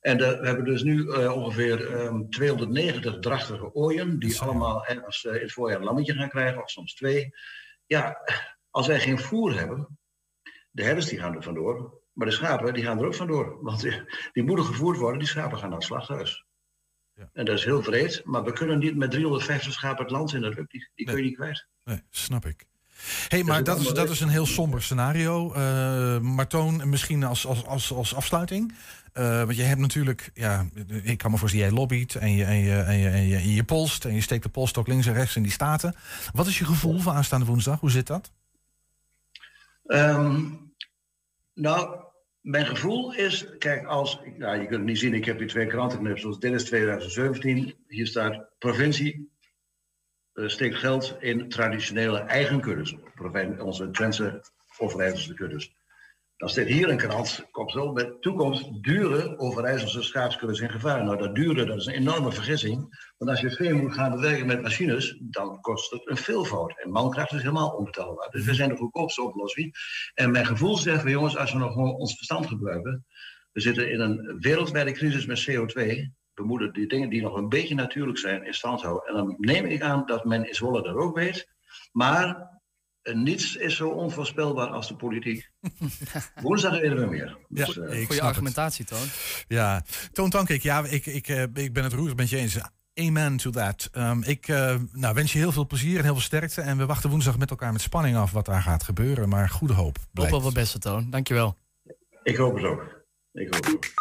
En 0.00 0.18
de, 0.18 0.38
we 0.40 0.46
hebben 0.46 0.64
dus 0.64 0.82
nu 0.82 1.02
uh, 1.02 1.36
ongeveer 1.36 2.04
um, 2.04 2.30
290 2.30 3.18
drachtige 3.18 3.74
ooien. 3.74 4.18
Die 4.18 4.40
allemaal 4.40 4.86
ergens 4.86 5.24
uh, 5.24 5.34
in 5.34 5.40
het 5.40 5.52
voorjaar 5.52 5.78
een 5.78 5.84
lammetje 5.84 6.14
gaan 6.14 6.28
krijgen. 6.28 6.62
Of 6.62 6.70
soms 6.70 6.94
twee. 6.94 7.30
Ja, 7.86 8.18
als 8.70 8.86
wij 8.86 9.00
geen 9.00 9.18
voer 9.18 9.58
hebben. 9.58 9.98
De 10.70 10.82
herders 10.82 11.06
die 11.06 11.18
gaan 11.18 11.34
er 11.34 11.42
vandoor. 11.42 12.00
Maar 12.12 12.26
de 12.26 12.32
schapen 12.32 12.74
die 12.74 12.84
gaan 12.84 12.98
er 12.98 13.06
ook 13.06 13.14
vandoor. 13.14 13.62
Want 13.62 13.80
die, 13.80 14.02
die 14.32 14.42
moeten 14.42 14.64
gevoerd 14.64 14.98
worden. 14.98 15.18
Die 15.18 15.28
schapen 15.28 15.58
gaan 15.58 15.68
naar 15.68 15.78
het 15.78 15.86
slachthuis. 15.86 16.44
Ja. 17.16 17.30
En 17.32 17.44
dat 17.44 17.58
is 17.58 17.64
heel 17.64 17.82
vreed. 17.82 18.22
Maar 18.24 18.44
we 18.44 18.52
kunnen 18.52 18.78
niet 18.78 18.96
met 18.96 19.10
350 19.10 19.72
schapen 19.72 20.04
het 20.04 20.12
land 20.12 20.34
in. 20.34 20.40
Dat 20.40 20.54
lukt 20.54 20.72
niet. 20.72 20.90
Die 20.94 21.06
kun 21.06 21.16
je 21.16 21.22
niet 21.22 21.34
kwijt. 21.34 21.66
Nee, 21.84 22.02
snap 22.10 22.46
ik 22.46 22.66
hey, 23.28 23.42
maar 23.42 23.64
dat 23.64 23.80
is, 23.80 23.88
dat 23.88 24.10
is 24.10 24.20
een 24.20 24.28
heel 24.28 24.46
somber 24.46 24.82
scenario. 24.82 25.54
Uh, 25.54 26.18
maar 26.18 26.46
Toon, 26.46 26.88
misschien 26.88 27.24
als, 27.24 27.46
als, 27.46 27.66
als, 27.66 27.92
als 27.92 28.14
afsluiting. 28.14 28.74
Uh, 29.14 29.38
want 29.38 29.56
je 29.56 29.62
hebt 29.62 29.80
natuurlijk, 29.80 30.30
ja, 30.34 30.66
ik 31.02 31.18
kan 31.18 31.30
me 31.30 31.36
voorstellen, 31.36 31.66
jij 31.66 31.76
lobbyt 31.76 32.14
en 32.14 32.32
je, 32.32 32.44
en, 32.44 32.56
je, 32.56 32.80
en, 32.80 32.98
je, 32.98 33.08
en, 33.08 33.26
je, 33.26 33.54
je 33.54 33.64
polst 33.64 34.04
en 34.04 34.14
je 34.14 34.20
steekt 34.20 34.42
de 34.42 34.48
polstok 34.48 34.86
links 34.86 35.06
en 35.06 35.14
rechts 35.14 35.36
in 35.36 35.42
die 35.42 35.52
staten. 35.52 35.94
Wat 36.32 36.46
is 36.46 36.58
je 36.58 36.64
gevoel 36.64 36.98
van 36.98 37.14
aanstaande 37.14 37.46
woensdag? 37.46 37.80
Hoe 37.80 37.90
zit 37.90 38.06
dat? 38.06 38.32
Um, 39.86 40.72
nou, 41.54 42.04
mijn 42.44 42.66
gevoel 42.66 43.14
is, 43.14 43.56
kijk, 43.58 43.86
als, 43.86 44.20
nou, 44.36 44.54
je 44.60 44.66
kunt 44.66 44.78
het 44.78 44.84
niet 44.84 44.98
zien, 44.98 45.14
ik 45.14 45.24
heb 45.24 45.38
hier 45.38 45.48
twee 45.48 45.66
krantenknipsels. 45.66 46.38
Dit 46.38 46.52
is 46.52 46.64
2017, 46.64 47.74
hier 47.88 48.06
staat 48.06 48.48
provincie 48.58 49.30
uh, 50.34 50.48
steekt 50.48 50.76
geld 50.76 51.16
in 51.20 51.48
traditionele 51.48 52.18
eigen 52.18 52.60
kuddes. 52.60 52.96
Onze 53.58 53.90
Twentse 53.90 54.44
Overijsselse 54.78 55.34
kuddes. 55.34 55.74
Dan 56.36 56.48
staat 56.48 56.66
hier 56.66 56.88
een 56.88 56.96
krant, 56.96 57.46
komt 57.50 57.70
zo, 57.70 57.92
met 57.92 58.22
toekomst 58.22 58.82
dure 58.82 59.38
Overijsselse 59.38 60.02
schaapskuddes 60.02 60.60
in 60.60 60.70
gevaar. 60.70 61.04
Nou, 61.04 61.18
dat 61.18 61.34
dure, 61.34 61.64
dat 61.64 61.76
is 61.76 61.86
een 61.86 61.94
enorme 61.94 62.32
vergissing. 62.32 63.12
Want 63.24 63.36
als 63.36 63.52
je 63.52 63.56
veel 63.56 63.76
moet 63.76 63.94
gaan 63.94 64.10
bewerken 64.10 64.46
met 64.46 64.62
machines, 64.62 65.16
dan 65.20 65.60
kost 65.60 65.90
het 65.90 66.10
een 66.10 66.16
veelvoud. 66.16 66.82
En 66.82 66.90
mankracht 66.90 67.32
is 67.32 67.40
helemaal 67.40 67.70
onbetaalbaar. 67.70 68.30
Dus 68.30 68.44
we 68.44 68.54
zijn 68.54 68.68
de 68.68 68.76
goedkoopste 68.76 69.22
oplossing. 69.22 69.74
En 70.14 70.30
mijn 70.30 70.46
gevoel 70.46 70.76
zegt, 70.76 71.02
we 71.02 71.10
jongens, 71.10 71.36
als 71.36 71.52
we 71.52 71.58
nog 71.58 71.72
gewoon 71.72 71.94
ons 71.94 72.16
verstand 72.16 72.46
gebruiken. 72.46 73.06
We 73.52 73.60
zitten 73.60 73.90
in 73.90 74.00
een 74.00 74.36
wereldwijde 74.40 74.92
crisis 74.92 75.26
met 75.26 75.50
CO2 75.50 76.12
we 76.34 76.44
moeten 76.44 76.72
die 76.72 76.86
dingen 76.86 77.08
die 77.10 77.22
nog 77.22 77.36
een 77.36 77.48
beetje 77.48 77.74
natuurlijk 77.74 78.18
zijn 78.18 78.46
in 78.46 78.54
stand 78.54 78.82
houden. 78.82 79.08
En 79.08 79.14
dan 79.14 79.36
neem 79.38 79.64
ik 79.64 79.82
aan 79.82 80.06
dat 80.06 80.24
men 80.24 80.48
in 80.48 80.54
Zwolle 80.54 80.82
dat 80.82 80.94
ook 80.94 81.16
weet. 81.16 81.48
Maar 81.92 82.50
uh, 83.02 83.14
niets 83.14 83.56
is 83.56 83.76
zo 83.76 83.88
onvoorspelbaar 83.88 84.68
als 84.68 84.88
de 84.88 84.96
politiek. 84.96 85.50
Woensdag 86.42 86.80
weten 86.80 86.96
we 86.96 87.06
meer. 87.06 87.38
Dus, 87.48 87.74
ja, 87.74 87.82
uh, 87.82 88.06
Goede 88.06 88.22
argumentatie, 88.22 88.84
Toon. 88.84 89.06
Ja, 89.48 89.84
Toon 90.12 90.30
Tank, 90.30 90.48
ik, 90.48 90.62
ja, 90.62 90.84
ik, 90.84 91.06
ik, 91.06 91.28
uh, 91.28 91.42
ik 91.42 91.72
ben 91.72 91.84
het 91.84 91.92
roer 91.92 92.14
met 92.14 92.28
je 92.28 92.36
eens. 92.36 92.58
Amen 92.94 93.36
to 93.36 93.50
that. 93.50 93.90
Um, 93.92 94.22
ik 94.22 94.48
nou, 94.92 95.14
wens 95.14 95.32
je 95.32 95.38
heel 95.38 95.52
veel 95.52 95.66
plezier 95.66 95.96
en 95.96 96.04
heel 96.04 96.12
veel 96.12 96.22
sterkte. 96.22 96.60
En 96.60 96.76
we 96.76 96.86
wachten 96.86 97.10
woensdag 97.10 97.38
met 97.38 97.50
elkaar 97.50 97.72
met 97.72 97.80
spanning 97.80 98.16
af 98.16 98.32
wat 98.32 98.46
daar 98.46 98.62
gaat 98.62 98.82
gebeuren. 98.82 99.28
Maar 99.28 99.48
goede 99.48 99.74
hoop. 99.74 99.98
Hoop 100.12 100.32
op 100.32 100.44
het 100.44 100.54
beste, 100.54 100.78
Toon. 100.78 101.10
Dankjewel. 101.10 101.56
Ik 102.22 102.36
hoop 102.36 102.54
het 102.54 102.64
ook. 102.64 103.04
Ik, 103.32 103.48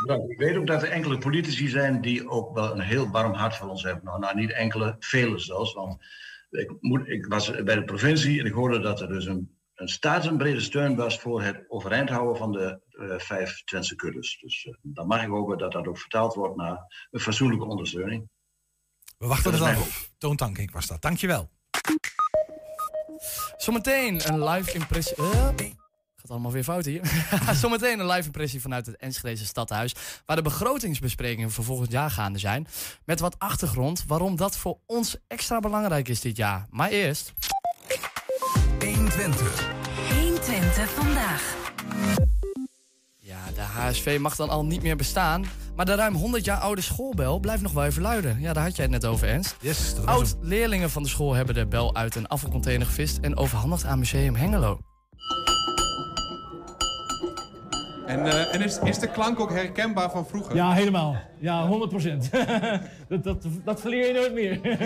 nou, 0.05 0.31
ik 0.31 0.37
weet 0.37 0.57
ook 0.57 0.67
dat 0.67 0.83
er 0.83 0.89
enkele 0.89 1.17
politici 1.17 1.67
zijn 1.67 2.01
die 2.01 2.29
ook 2.29 2.53
wel 2.53 2.71
een 2.71 2.79
heel 2.79 3.09
warm 3.09 3.33
hart 3.33 3.55
voor 3.55 3.69
ons 3.69 3.83
hebben. 3.83 4.03
Nou, 4.03 4.19
nou 4.19 4.35
niet 4.35 4.51
enkele, 4.51 4.95
vele 4.99 5.39
zelfs. 5.39 5.73
Want 5.73 6.05
ik, 6.49 6.73
moet, 6.79 7.07
ik 7.07 7.25
was 7.25 7.63
bij 7.63 7.75
de 7.75 7.83
provincie 7.83 8.39
en 8.39 8.45
ik 8.45 8.53
hoorde 8.53 8.79
dat 8.79 9.01
er 9.01 9.07
dus 9.07 9.25
een, 9.25 9.57
een 9.75 9.87
statenbrede 9.87 10.59
steun 10.59 10.95
was 10.95 11.19
voor 11.19 11.41
het 11.41 11.65
overeind 11.67 12.09
houden 12.09 12.37
van 12.37 12.51
de 12.51 12.79
uh, 12.89 13.19
vijf 13.19 13.63
Twentse 13.63 13.95
kuddes. 13.95 14.39
Dus 14.41 14.65
uh, 14.65 14.73
dan 14.81 15.07
mag 15.07 15.23
ik 15.23 15.29
hopen 15.29 15.57
dat 15.57 15.71
dat 15.71 15.87
ook 15.87 15.97
vertaald 15.97 16.33
wordt 16.33 16.55
naar 16.55 17.07
een 17.11 17.19
fatsoenlijke 17.19 17.65
ondersteuning. 17.65 18.29
We 19.23 19.29
wachten 19.29 19.53
er 19.53 19.59
dan 19.59 19.77
op. 19.77 19.87
Toon 20.17 20.35
Tankink 20.35 20.71
was 20.71 20.87
dat. 20.87 21.01
Dankjewel. 21.01 21.49
Zometeen 23.57 24.27
een 24.27 24.43
live 24.43 24.73
impressie. 24.73 25.17
Uh, 25.17 25.45
Gaat 26.15 26.29
allemaal 26.29 26.51
weer 26.51 26.63
fout 26.63 26.85
hier. 26.85 27.01
Zometeen 27.61 27.99
een 27.99 28.07
live 28.07 28.25
impressie 28.25 28.61
vanuit 28.61 28.85
het 28.85 28.95
Enschedeze 28.97 29.45
Stadhuis. 29.45 29.95
Waar 30.25 30.35
de 30.35 30.41
begrotingsbesprekingen 30.41 31.51
voor 31.51 31.63
volgend 31.63 31.91
jaar 31.91 32.11
gaande 32.11 32.39
zijn. 32.39 32.67
Met 33.05 33.19
wat 33.19 33.39
achtergrond 33.39 34.03
waarom 34.07 34.35
dat 34.35 34.57
voor 34.57 34.79
ons 34.85 35.17
extra 35.27 35.59
belangrijk 35.59 36.07
is 36.07 36.21
dit 36.21 36.37
jaar. 36.37 36.67
Maar 36.69 36.89
eerst... 36.89 37.33
120. 38.79 39.69
120 40.09 40.89
vandaag. 40.89 41.55
Ja, 43.55 43.61
de 43.61 43.81
HSV 43.81 44.17
mag 44.21 44.35
dan 44.35 44.49
al 44.49 44.65
niet 44.65 44.81
meer 44.83 44.95
bestaan. 44.95 45.45
Maar 45.75 45.85
de 45.85 45.95
ruim 45.95 46.15
100 46.15 46.45
jaar 46.45 46.57
oude 46.57 46.81
schoolbel 46.81 47.39
blijft 47.39 47.61
nog 47.61 47.71
wel 47.71 47.85
even 47.85 48.01
luiden. 48.01 48.37
Ja, 48.39 48.53
daar 48.53 48.63
had 48.63 48.75
jij 48.75 48.85
het 48.85 48.93
net 48.93 49.05
over, 49.05 49.27
Ernst. 49.27 49.55
Yes, 49.59 49.95
Oud-leerlingen 50.05 50.89
van 50.89 51.03
de 51.03 51.09
school 51.09 51.33
hebben 51.33 51.55
de 51.55 51.65
bel 51.65 51.95
uit 51.95 52.15
een 52.15 52.27
afvalcontainer 52.27 52.87
gevist... 52.87 53.17
en 53.17 53.37
overhandigd 53.37 53.85
aan 53.85 53.99
Museum 53.99 54.35
Hengelo. 54.35 54.79
En, 58.05 58.25
uh, 58.25 58.55
en 58.55 58.61
is, 58.61 58.79
is 58.79 58.99
de 58.99 59.07
klank 59.07 59.39
ook 59.39 59.51
herkenbaar 59.51 60.11
van 60.11 60.27
vroeger? 60.27 60.55
Ja, 60.55 60.71
helemaal. 60.71 61.15
Ja, 61.39 61.67
100 61.67 61.89
procent. 61.89 62.29
dat, 63.09 63.23
dat, 63.23 63.45
dat 63.63 63.81
verleer 63.81 64.07
je 64.07 64.13
nooit 64.13 64.33
meer. 64.33 64.59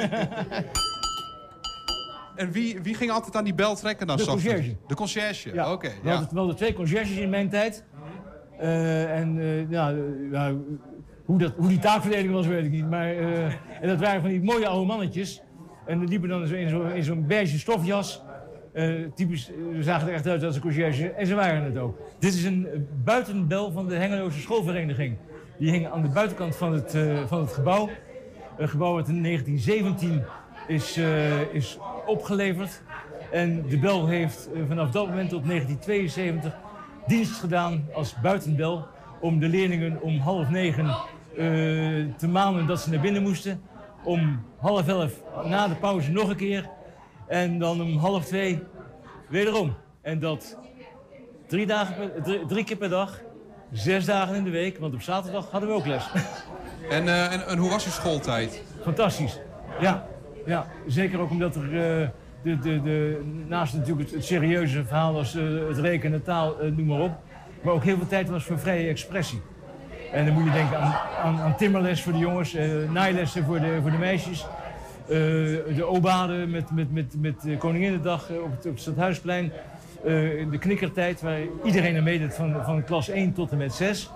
en 2.35 2.51
wie, 2.51 2.81
wie 2.81 2.95
ging 2.95 3.11
altijd 3.11 3.35
aan 3.35 3.43
die 3.43 3.53
bel 3.53 3.75
trekken 3.75 4.07
dan? 4.07 4.17
De 4.17 4.25
conciërge. 4.25 4.77
De 4.87 4.95
conciërge, 4.95 5.53
ja. 5.53 5.63
oké. 5.63 5.73
Okay, 5.73 5.99
we, 6.03 6.09
ja. 6.09 6.27
hadden, 6.33 6.55
twee 6.55 6.73
conciërges 6.73 7.17
in 7.17 7.29
mijn 7.29 7.49
tijd. 7.49 7.83
Uh, 8.61 9.19
en 9.19 9.37
uh, 9.37 9.69
ja, 9.69 9.95
hoe, 11.25 11.37
dat, 11.37 11.53
die 11.57 11.79
taakverdeling 11.79 12.31
was, 12.31 12.47
weet 12.47 12.65
ik 12.65 12.71
niet. 12.71 12.89
Maar, 12.89 13.15
en 13.81 13.87
dat 13.87 13.99
waren 13.99 14.21
van 14.21 14.29
die 14.29 14.43
mooie 14.43 14.67
oude 14.67 14.85
mannetjes. 14.85 15.41
En 15.85 15.99
die 15.99 16.07
liepen 16.07 16.29
dan 16.29 16.47
in 16.47 16.69
zo'n 16.69 16.89
zo, 16.95 17.01
zo 17.01 17.15
beige 17.15 17.59
stofjas. 17.59 18.23
Uh, 18.73 19.05
typisch, 19.15 19.51
we 19.71 19.83
zagen 19.83 20.07
er 20.07 20.13
echt 20.13 20.27
uit 20.27 20.43
als 20.43 20.55
een 20.55 20.61
conciërge 20.61 21.11
en 21.11 21.27
ze 21.27 21.35
waren 21.35 21.63
het 21.63 21.77
ook. 21.77 21.99
Dit 22.19 22.33
is 22.33 22.43
een 22.43 22.87
buitenbel 23.03 23.71
van 23.71 23.87
de 23.87 23.95
Hengeloze 23.95 24.39
Schoolvereniging. 24.39 25.17
Die 25.57 25.71
hing 25.71 25.87
aan 25.87 26.01
de 26.01 26.07
buitenkant 26.07 26.55
van 26.55 26.73
het, 26.73 26.97
van 27.25 27.39
het 27.39 27.51
gebouw. 27.53 27.89
Een 28.57 28.69
gebouw 28.69 28.97
dat 28.97 29.07
in 29.07 29.23
1917 29.23 30.23
is, 30.67 30.99
is 31.51 31.77
opgeleverd. 32.05 32.81
En 33.31 33.65
de 33.67 33.79
bel 33.79 34.07
heeft 34.07 34.49
vanaf 34.67 34.91
dat 34.91 35.07
moment 35.07 35.29
tot 35.29 35.45
1972 35.45 36.57
dienst 37.07 37.39
gedaan 37.39 37.85
als 37.93 38.15
buitenbel... 38.21 38.87
om 39.19 39.39
de 39.39 39.47
leerlingen 39.47 40.01
om 40.01 40.19
half 40.19 40.49
negen 40.49 40.95
te 42.17 42.27
manen 42.27 42.67
dat 42.67 42.79
ze 42.79 42.89
naar 42.89 42.99
binnen 42.99 43.21
moesten. 43.21 43.61
Om 44.03 44.41
half 44.59 44.87
elf 44.87 45.13
na 45.45 45.67
de 45.67 45.75
pauze 45.75 46.11
nog 46.11 46.29
een 46.29 46.35
keer 46.35 46.69
en 47.27 47.59
dan 47.59 47.81
om 47.81 47.97
half 47.97 48.25
twee 48.25 48.63
wederom. 49.29 49.73
En 50.01 50.19
dat 50.19 50.57
drie, 51.47 51.65
dagen, 51.65 52.11
drie, 52.23 52.45
drie, 52.45 52.63
keer 52.63 52.77
per 52.77 52.89
dag, 52.89 53.19
zes 53.71 54.05
dagen 54.05 54.35
in 54.35 54.43
de 54.43 54.49
week. 54.49 54.77
Want 54.77 54.93
op 54.93 55.01
zaterdag 55.01 55.51
hadden 55.51 55.69
we 55.69 55.75
ook 55.75 55.85
les. 55.85 56.09
En, 56.89 57.05
uh, 57.05 57.33
en, 57.33 57.47
en, 57.47 57.57
hoe 57.57 57.69
was 57.69 57.83
je 57.83 57.89
schooltijd? 57.89 58.63
Fantastisch. 58.83 59.39
Ja, 59.79 60.07
ja 60.45 60.67
zeker 60.85 61.19
ook 61.19 61.29
omdat 61.29 61.55
er 61.55 62.01
uh, 62.01 62.07
de, 62.47 62.59
de, 62.59 62.81
de, 62.81 63.21
naast 63.47 63.73
natuurlijk 63.73 64.11
het, 64.11 64.25
serieuze 64.25 64.85
verhaal 64.85 65.17
als 65.17 65.35
uh, 65.35 65.67
het 65.67 65.77
rekenen, 65.77 66.23
taal, 66.23 66.55
noem 66.75 66.85
maar 66.85 66.99
op. 66.99 67.11
Maar 67.61 67.73
ook 67.73 67.83
heel 67.83 67.97
veel 67.97 68.07
tijd 68.07 68.29
was 68.29 68.43
voor 68.43 68.59
vrije 68.59 68.89
expressie. 68.89 69.41
En 70.11 70.25
dan 70.25 70.33
moet 70.33 70.43
je 70.43 70.51
denken 70.51 70.79
aan, 70.79 70.95
aan, 71.23 71.39
aan 71.39 71.55
timmerles 71.55 72.03
voor 72.03 72.13
de 72.13 72.19
jongens, 72.19 72.57
naailessen 72.91 73.43
voor 73.43 73.59
de, 73.59 73.77
voor 73.81 73.91
de 73.91 73.97
meisjes. 73.97 74.45
Uh, 75.09 75.15
de 75.75 75.85
obade 75.85 76.33
met, 76.47 76.71
met, 76.71 76.93
met, 76.93 77.15
met 77.21 77.57
Koninginnedag 77.57 78.29
op 78.29 78.51
het, 78.51 78.65
op 78.65 78.71
het 78.71 78.81
Stadhuisplein. 78.81 79.51
Uh, 80.05 80.11
de 80.51 80.57
knikkertijd 80.59 81.21
waar 81.21 81.39
iedereen 81.63 81.95
er 81.95 82.03
meedeed 82.03 82.35
van, 82.35 82.63
van 82.63 82.83
klas 82.83 83.09
1 83.09 83.33
tot 83.33 83.51
en 83.51 83.57
met 83.57 83.73
6. 83.73 84.09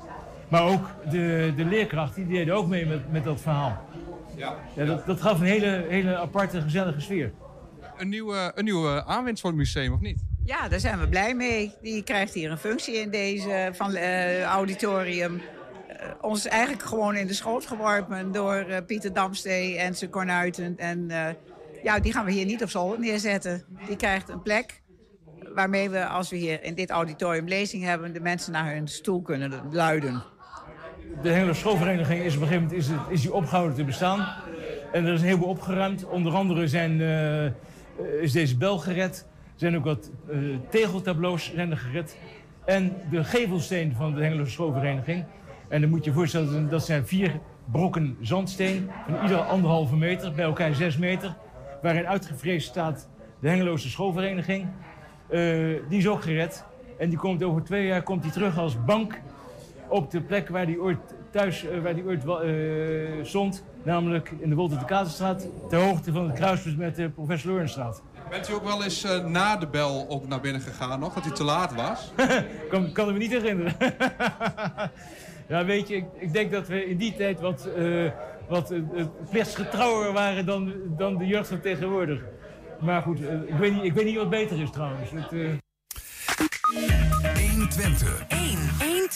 Maar 0.47 0.63
ook 0.63 0.89
de, 1.09 1.53
de 1.55 1.65
leerkrachten 1.65 2.27
die 2.27 2.37
deden 2.37 2.55
ook 2.55 2.67
mee 2.67 2.85
met, 2.85 3.11
met 3.11 3.23
dat 3.23 3.41
verhaal. 3.41 3.77
Ja, 4.35 4.55
ja, 4.73 4.85
dat, 4.85 5.05
dat 5.05 5.21
gaf 5.21 5.39
een 5.39 5.45
hele, 5.45 5.85
hele 5.89 6.17
aparte, 6.17 6.61
gezellige 6.61 7.01
sfeer. 7.01 7.31
Een 8.01 8.09
nieuwe, 8.09 8.51
een 8.55 8.63
nieuwe 8.63 9.05
aanwinst 9.05 9.41
voor 9.41 9.49
het 9.49 9.59
museum, 9.59 9.93
of 9.93 9.99
niet? 9.99 10.23
Ja, 10.45 10.67
daar 10.67 10.79
zijn 10.79 10.99
we 10.99 11.07
blij 11.07 11.35
mee. 11.35 11.73
Die 11.81 12.03
krijgt 12.03 12.33
hier 12.33 12.51
een 12.51 12.57
functie 12.57 12.95
in 12.95 13.09
deze 13.09 13.69
van, 13.73 13.91
uh, 13.91 14.43
auditorium. 14.43 15.33
Uh, 15.33 15.41
ons 16.21 16.47
eigenlijk 16.47 16.83
gewoon 16.83 17.15
in 17.15 17.27
de 17.27 17.33
schoot 17.33 17.65
geworpen 17.65 18.31
door 18.31 18.65
uh, 18.69 18.77
Pieter 18.87 19.13
Damstee 19.13 19.77
en 19.77 19.95
zijn 19.95 20.09
kornuiten. 20.09 20.77
En 20.77 21.09
ja, 21.83 21.99
die 21.99 22.13
gaan 22.13 22.25
we 22.25 22.31
hier 22.31 22.45
niet 22.45 22.63
op 22.63 22.69
zolder 22.69 22.99
neerzetten. 22.99 23.63
Die 23.87 23.95
krijgt 23.95 24.29
een 24.29 24.41
plek 24.41 24.81
waarmee 25.53 25.89
we, 25.89 26.05
als 26.05 26.29
we 26.29 26.35
hier 26.35 26.63
in 26.63 26.75
dit 26.75 26.89
auditorium 26.89 27.47
lezing 27.47 27.83
hebben... 27.83 28.13
de 28.13 28.19
mensen 28.19 28.51
naar 28.51 28.73
hun 28.73 28.87
stoel 28.87 29.21
kunnen 29.21 29.61
luiden. 29.71 30.23
De 31.23 31.29
hele 31.29 31.53
schoolvereniging 31.53 32.23
is 32.23 32.35
op 32.35 32.41
een 32.41 32.47
gegeven 32.47 32.67
moment 32.67 32.83
is, 32.83 32.87
het, 32.87 32.99
is 33.09 33.21
die 33.21 33.33
opgehouden 33.33 33.75
te 33.75 33.83
bestaan. 33.83 34.27
En 34.91 35.05
er 35.05 35.13
is 35.13 35.19
een 35.19 35.27
heleboel 35.27 35.49
opgeruimd. 35.49 36.05
Onder 36.05 36.33
andere 36.33 36.67
zijn, 36.67 36.99
uh, 36.99 37.51
is 38.21 38.31
deze 38.31 38.57
bel 38.57 38.77
gered. 38.77 39.27
Er 39.53 39.59
zijn 39.67 39.77
ook 39.77 39.83
wat 39.85 40.11
uh, 40.29 40.57
tegeltableaus 40.69 41.51
zijn 41.55 41.71
er 41.71 41.77
gered. 41.77 42.17
en 42.65 42.93
de 43.09 43.23
gevelsteen 43.23 43.93
van 43.95 44.13
de 44.13 44.21
Hengeloze 44.21 44.51
Schoolvereniging. 44.51 45.25
En 45.67 45.81
dan 45.81 45.89
moet 45.89 46.03
je 46.03 46.09
je 46.09 46.15
voorstellen, 46.15 46.69
dat 46.69 46.85
zijn 46.85 47.07
vier 47.07 47.39
brokken 47.71 48.17
zandsteen 48.21 48.89
van 49.07 49.21
ieder 49.21 49.37
anderhalve 49.37 49.95
meter, 49.95 50.31
bij 50.33 50.45
elkaar 50.45 50.73
zes 50.73 50.97
meter, 50.97 51.35
waarin 51.81 52.07
uitgevreesd 52.07 52.67
staat 52.67 53.09
de 53.39 53.49
Hengeloze 53.49 53.89
Schoolvereniging. 53.89 54.67
Eh, 55.29 55.39
die 55.89 55.97
is 55.97 56.07
ook 56.07 56.21
gered. 56.21 56.65
En 56.97 57.09
die 57.09 57.17
komt 57.17 57.43
over 57.43 57.63
twee 57.63 57.85
jaar 57.85 58.03
komt 58.03 58.23
die 58.23 58.31
terug 58.31 58.57
als 58.57 58.83
bank 58.85 59.21
op 59.87 60.11
de 60.11 60.21
plek 60.21 60.49
waar 60.49 60.65
die 60.65 60.81
ooit 60.81 60.97
thuis 61.29 61.65
eh, 61.65 61.81
waar 61.81 61.95
die 61.95 62.03
ooit 62.03 62.23
eh, 62.25 63.25
stond. 63.25 63.63
Namelijk 63.83 64.31
in 64.39 64.49
de 64.49 64.55
Wolter 64.55 64.79
de 64.79 64.85
Kazenstraat, 64.85 65.47
ter 65.69 65.79
hoogte 65.79 66.11
van 66.11 66.27
het 66.27 66.35
kruispunt 66.35 66.77
met 66.77 66.95
de 66.95 67.09
Professor 67.09 67.51
Lorenstraat. 67.51 68.01
Bent 68.29 68.49
u 68.49 68.53
ook 68.53 68.63
wel 68.63 68.83
eens 68.83 69.03
eh, 69.03 69.25
na 69.25 69.57
de 69.57 69.67
bel 69.67 70.05
ook 70.09 70.27
naar 70.27 70.39
binnen 70.39 70.61
gegaan 70.61 70.99
nog, 70.99 71.13
dat 71.13 71.25
u 71.25 71.31
te 71.31 71.43
laat 71.43 71.73
was? 71.73 72.11
kan, 72.71 72.91
kan 72.91 73.07
ik 73.07 73.13
me 73.13 73.19
niet 73.19 73.31
herinneren. 73.31 73.75
ja, 75.49 75.65
weet 75.65 75.87
je, 75.87 75.95
ik, 75.95 76.05
ik 76.19 76.33
denk 76.33 76.51
dat 76.51 76.67
we 76.67 76.85
in 76.85 76.97
die 76.97 77.15
tijd 77.15 77.39
wat, 77.39 77.65
eh 77.65 78.11
wat 78.51 78.73
plichtsgetrouwer 79.29 80.13
waren 80.13 80.45
dan, 80.45 80.73
dan 80.97 81.17
de 81.17 81.25
jeugd 81.25 81.47
van 81.47 81.59
tegenwoordig. 81.61 82.21
Maar 82.79 83.01
goed, 83.01 83.19
ik, 83.47 83.55
weet 83.59 83.73
niet, 83.73 83.83
ik 83.83 83.93
weet 83.93 84.05
niet 84.05 84.15
wat 84.15 84.29
beter 84.29 84.61
is 84.61 84.71
trouwens. 84.71 85.09
Het, 85.11 85.31
eh, 85.31 85.49
120. 87.51 88.40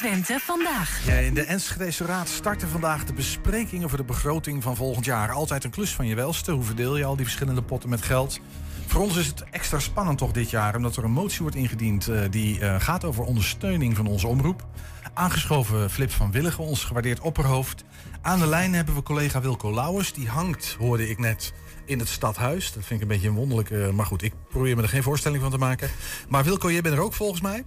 1. 0.06 0.16
120 0.16 0.42
vandaag. 0.42 1.06
Ja, 1.06 1.14
in 1.14 1.34
de 1.34 1.42
Enschedese 1.42 2.06
Raad 2.06 2.28
starten 2.28 2.70
vandaag 2.70 3.06
de 3.06 3.14
besprekingen 3.14 3.90
voor 3.90 3.98
de 3.98 4.04
begroting 4.04 4.64
van 4.64 4.76
volgend 4.76 5.06
jaar. 5.06 5.32
Altijd 5.32 5.64
een 5.64 5.70
klus 5.70 5.96
van 5.96 6.08
je 6.08 6.16
welste. 6.16 6.52
Hoe 6.52 6.64
verdeel 6.64 6.98
je 6.98 7.06
al 7.06 7.16
die 7.16 7.26
verschillende 7.26 7.62
potten 7.62 7.90
met 7.90 8.02
geld? 8.02 8.40
Voor 8.86 9.02
ons 9.02 9.18
is 9.18 9.28
het 9.28 9.44
extra 9.52 9.80
spannend 9.80 10.18
toch 10.18 10.32
dit 10.32 10.50
jaar, 10.50 10.76
omdat 10.76 10.96
er 10.96 11.04
een 11.04 11.12
motie 11.12 11.42
wordt 11.42 11.56
ingediend 11.56 12.08
eh, 12.08 12.22
die 12.30 12.60
eh, 12.60 12.80
gaat 12.80 13.04
over 13.04 13.24
ondersteuning 13.24 13.96
van 13.96 14.08
onze 14.08 14.28
omroep. 14.28 14.68
Aangeschoven 15.14 15.90
Flip 15.90 16.12
van 16.12 16.32
Willigen, 16.32 16.64
ons 16.64 16.84
gewaardeerd 16.84 17.20
opperhoofd. 17.20 17.84
Aan 18.22 18.40
de 18.40 18.48
lijn 18.48 18.74
hebben 18.74 18.96
we 18.96 19.04
collega 19.04 19.42
Wilco 19.42 19.74
Lauwers. 19.74 20.14
Die 20.14 20.28
hangt, 20.28 20.76
hoorde 20.80 21.10
ik 21.10 21.18
net, 21.18 21.54
in 21.86 22.00
het 22.00 22.08
stadhuis. 22.08 22.74
Dat 22.74 22.86
vind 22.86 23.02
ik 23.02 23.02
een 23.02 23.14
beetje 23.14 23.28
een 23.28 23.36
wonderlijke... 23.36 23.92
Maar 23.94 24.06
goed, 24.06 24.22
ik 24.22 24.34
probeer 24.50 24.76
me 24.76 24.82
er 24.82 24.90
geen 24.90 25.04
voorstelling 25.04 25.42
van 25.42 25.52
te 25.52 25.58
maken. 25.58 25.90
Maar 26.30 26.44
Wilco, 26.44 26.72
jij 26.72 26.82
bent 26.82 26.96
er 26.96 27.02
ook 27.02 27.14
volgens 27.14 27.42
mij? 27.42 27.64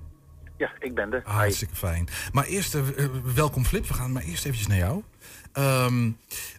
Ja, 0.59 0.73
ik 0.81 0.95
ben 0.95 1.13
er. 1.13 1.23
Ah, 1.25 1.35
hartstikke 1.35 1.75
fijn. 1.77 2.09
Maar 2.33 2.45
eerst, 2.45 2.75
eh, 2.75 3.05
eh, 3.05 3.11
welkom 3.35 3.65
Flip. 3.65 3.87
We 3.87 3.95
gaan 3.95 4.13
maar 4.13 4.23
eerst 4.23 4.45
eventjes 4.45 4.67
naar 4.67 4.79
jou. 4.79 5.03
Ehm, 5.53 6.11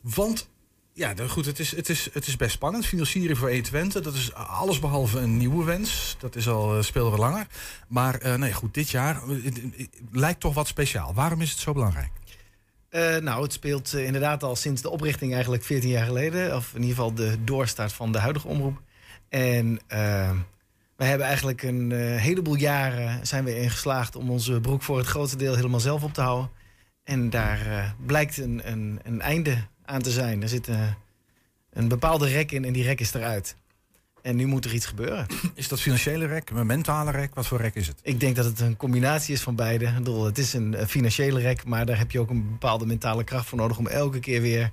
want, 0.02 0.50
ja, 0.94 1.14
goed, 1.28 1.46
het 1.46 1.60
is, 1.60 1.76
het, 1.76 1.90
is, 1.90 2.10
het 2.14 2.28
is 2.28 2.36
best 2.36 2.52
spannend. 2.52 2.86
Financiering 2.86 3.38
voor 3.38 3.50
E-Twente, 3.50 4.00
dat 4.02 4.14
is 4.14 4.34
alles 4.34 4.80
behalve 4.80 5.20
een 5.20 5.38
nieuwe 5.38 5.66
wens. 5.66 6.16
Dat 6.20 6.36
is 6.36 6.48
al, 6.48 6.78
eh, 6.78 6.84
speelden 6.84 7.14
we 7.14 7.20
langer. 7.20 7.48
Maar, 7.88 8.16
eh, 8.16 8.36
nee, 8.36 8.54
goed, 8.54 8.74
dit 8.74 8.90
jaar 8.90 9.16
eh, 9.30 9.52
lijkt 10.12 10.40
toch 10.40 10.54
wat 10.54 10.68
speciaal. 10.68 11.14
Waarom 11.14 11.42
is 11.42 11.50
het 11.50 11.60
zo 11.60 11.74
belangrijk? 11.74 12.12
Eh, 12.90 13.18
nou, 13.18 13.44
het 13.44 13.54
speelt 13.54 13.94
eh, 13.94 14.06
inderdaad 14.06 14.44
al 14.44 14.56
sinds 14.56 14.82
de 14.82 14.90
oprichting 14.90 15.34
eigenlijk 15.34 15.64
14 15.64 15.90
jaar 15.90 16.06
geleden. 16.06 16.56
Of 16.56 16.70
in 16.74 16.82
ieder 16.82 16.96
geval 16.96 17.14
de 17.14 17.44
doorstart 17.44 17.94
van 17.94 18.12
de 18.12 18.20
huidige 18.20 18.48
omroep. 18.48 18.82
En 19.30 19.80
eh, 19.88 20.32
we 21.00 21.06
hebben 21.06 21.28
eigenlijk 21.28 21.64
een 21.64 21.92
eh, 21.92 22.16
heleboel 22.16 22.56
jaren 22.56 23.28
zijn 23.28 23.44
we 23.44 23.60
in 23.60 23.70
geslaagd 23.70 24.16
om 24.16 24.30
onze 24.30 24.60
broek 24.60 24.82
voor 24.82 24.98
het 24.98 25.08
grootste 25.08 25.38
deel 25.38 25.56
helemaal 25.56 25.80
zelf 25.80 26.04
op 26.04 26.14
te 26.14 26.22
houden. 26.22 26.50
En 27.04 27.30
daar 27.30 27.68
eh, 27.68 27.90
blijkt 28.06 28.38
een, 28.38 28.62
een, 28.64 29.00
een 29.04 29.22
einde 29.22 29.58
aan 29.86 30.02
te 30.02 30.12
zijn. 30.12 30.42
Er 30.42 30.50
zit 30.50 30.68
eh, 30.68 30.82
een 31.70 31.88
bepaalde 31.88 32.28
rek 32.28 32.52
in 32.52 32.66
en 32.66 32.74
die 32.74 32.84
rek 32.84 33.00
is 33.00 33.14
eruit. 33.14 33.56
En 34.22 34.36
nu 34.36 34.46
moet 34.46 34.66
er 34.66 34.74
iets 34.74 34.86
gebeuren. 34.86 35.26
Is 35.54 35.68
dat 35.68 35.82
financiële 35.82 36.26
rek, 36.26 36.50
een 36.50 36.66
mentale 36.66 37.12
rek? 37.12 37.36
Wat 37.36 37.48
voor 37.48 37.62
rek 37.62 37.76
is 37.76 37.88
het? 37.88 38.00
Ik 38.04 38.20
denk 38.20 38.36
dat 38.36 38.46
het 38.46 38.60
een 38.60 38.78
combinatie 38.78 39.34
is 39.34 39.42
van 39.42 39.56
beide. 39.56 39.86
Ik 39.86 39.96
bedoel, 39.96 40.26
het 40.26 40.38
is 40.38 40.54
een 40.54 40.76
financiële 40.88 41.40
rek, 41.40 41.66
maar 41.66 41.86
daar 41.86 41.98
heb 41.98 42.12
je 42.12 42.20
ook 42.20 42.30
een 42.30 42.50
bepaalde 42.50 42.86
mentale 42.86 43.24
kracht 43.24 43.46
voor 43.46 43.58
nodig 43.58 43.78
om 43.78 43.88
elke 43.88 44.20
keer 44.20 44.42
weer 44.42 44.72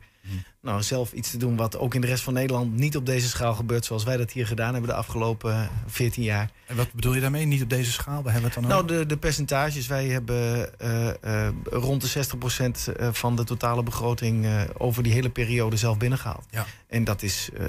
nou, 0.66 0.82
zelf 0.82 1.12
iets 1.12 1.30
te 1.30 1.36
doen 1.36 1.56
wat 1.56 1.78
ook 1.78 1.94
in 1.94 2.00
de 2.00 2.06
rest 2.06 2.22
van 2.22 2.32
Nederland 2.32 2.76
niet 2.76 2.96
op 2.96 3.06
deze 3.06 3.28
schaal 3.28 3.54
gebeurt 3.54 3.84
zoals 3.84 4.04
wij 4.04 4.16
dat 4.16 4.30
hier 4.30 4.46
gedaan 4.46 4.72
hebben 4.72 4.90
de 4.90 4.96
afgelopen 4.96 5.52
eh, 5.54 5.62
14 5.86 6.22
jaar. 6.22 6.50
En 6.66 6.76
wat 6.76 6.92
bedoel 6.92 7.14
je 7.14 7.20
daarmee? 7.20 7.46
Niet 7.46 7.62
op 7.62 7.70
deze 7.70 7.92
schaal? 7.92 8.22
Waar 8.22 8.32
hebben 8.32 8.50
we 8.50 8.60
het 8.60 8.68
dan 8.68 8.78
Nou, 8.78 8.84
over? 8.84 8.96
de, 8.98 9.06
de 9.06 9.16
percentages. 9.16 9.86
Wij 9.86 10.06
hebben 10.06 10.78
eh, 10.80 11.46
eh, 11.46 11.52
rond 11.64 12.00
de 12.14 12.26
60% 12.88 12.94
eh, 12.96 13.08
van 13.12 13.36
de 13.36 13.44
totale 13.44 13.82
begroting 13.82 14.44
eh, 14.44 14.60
over 14.78 15.02
die 15.02 15.12
hele 15.12 15.30
periode 15.30 15.76
zelf 15.76 15.98
binnengehaald. 15.98 16.44
Ja. 16.50 16.66
En 16.88 17.04
dat 17.04 17.22
is 17.22 17.48
eh, 17.58 17.66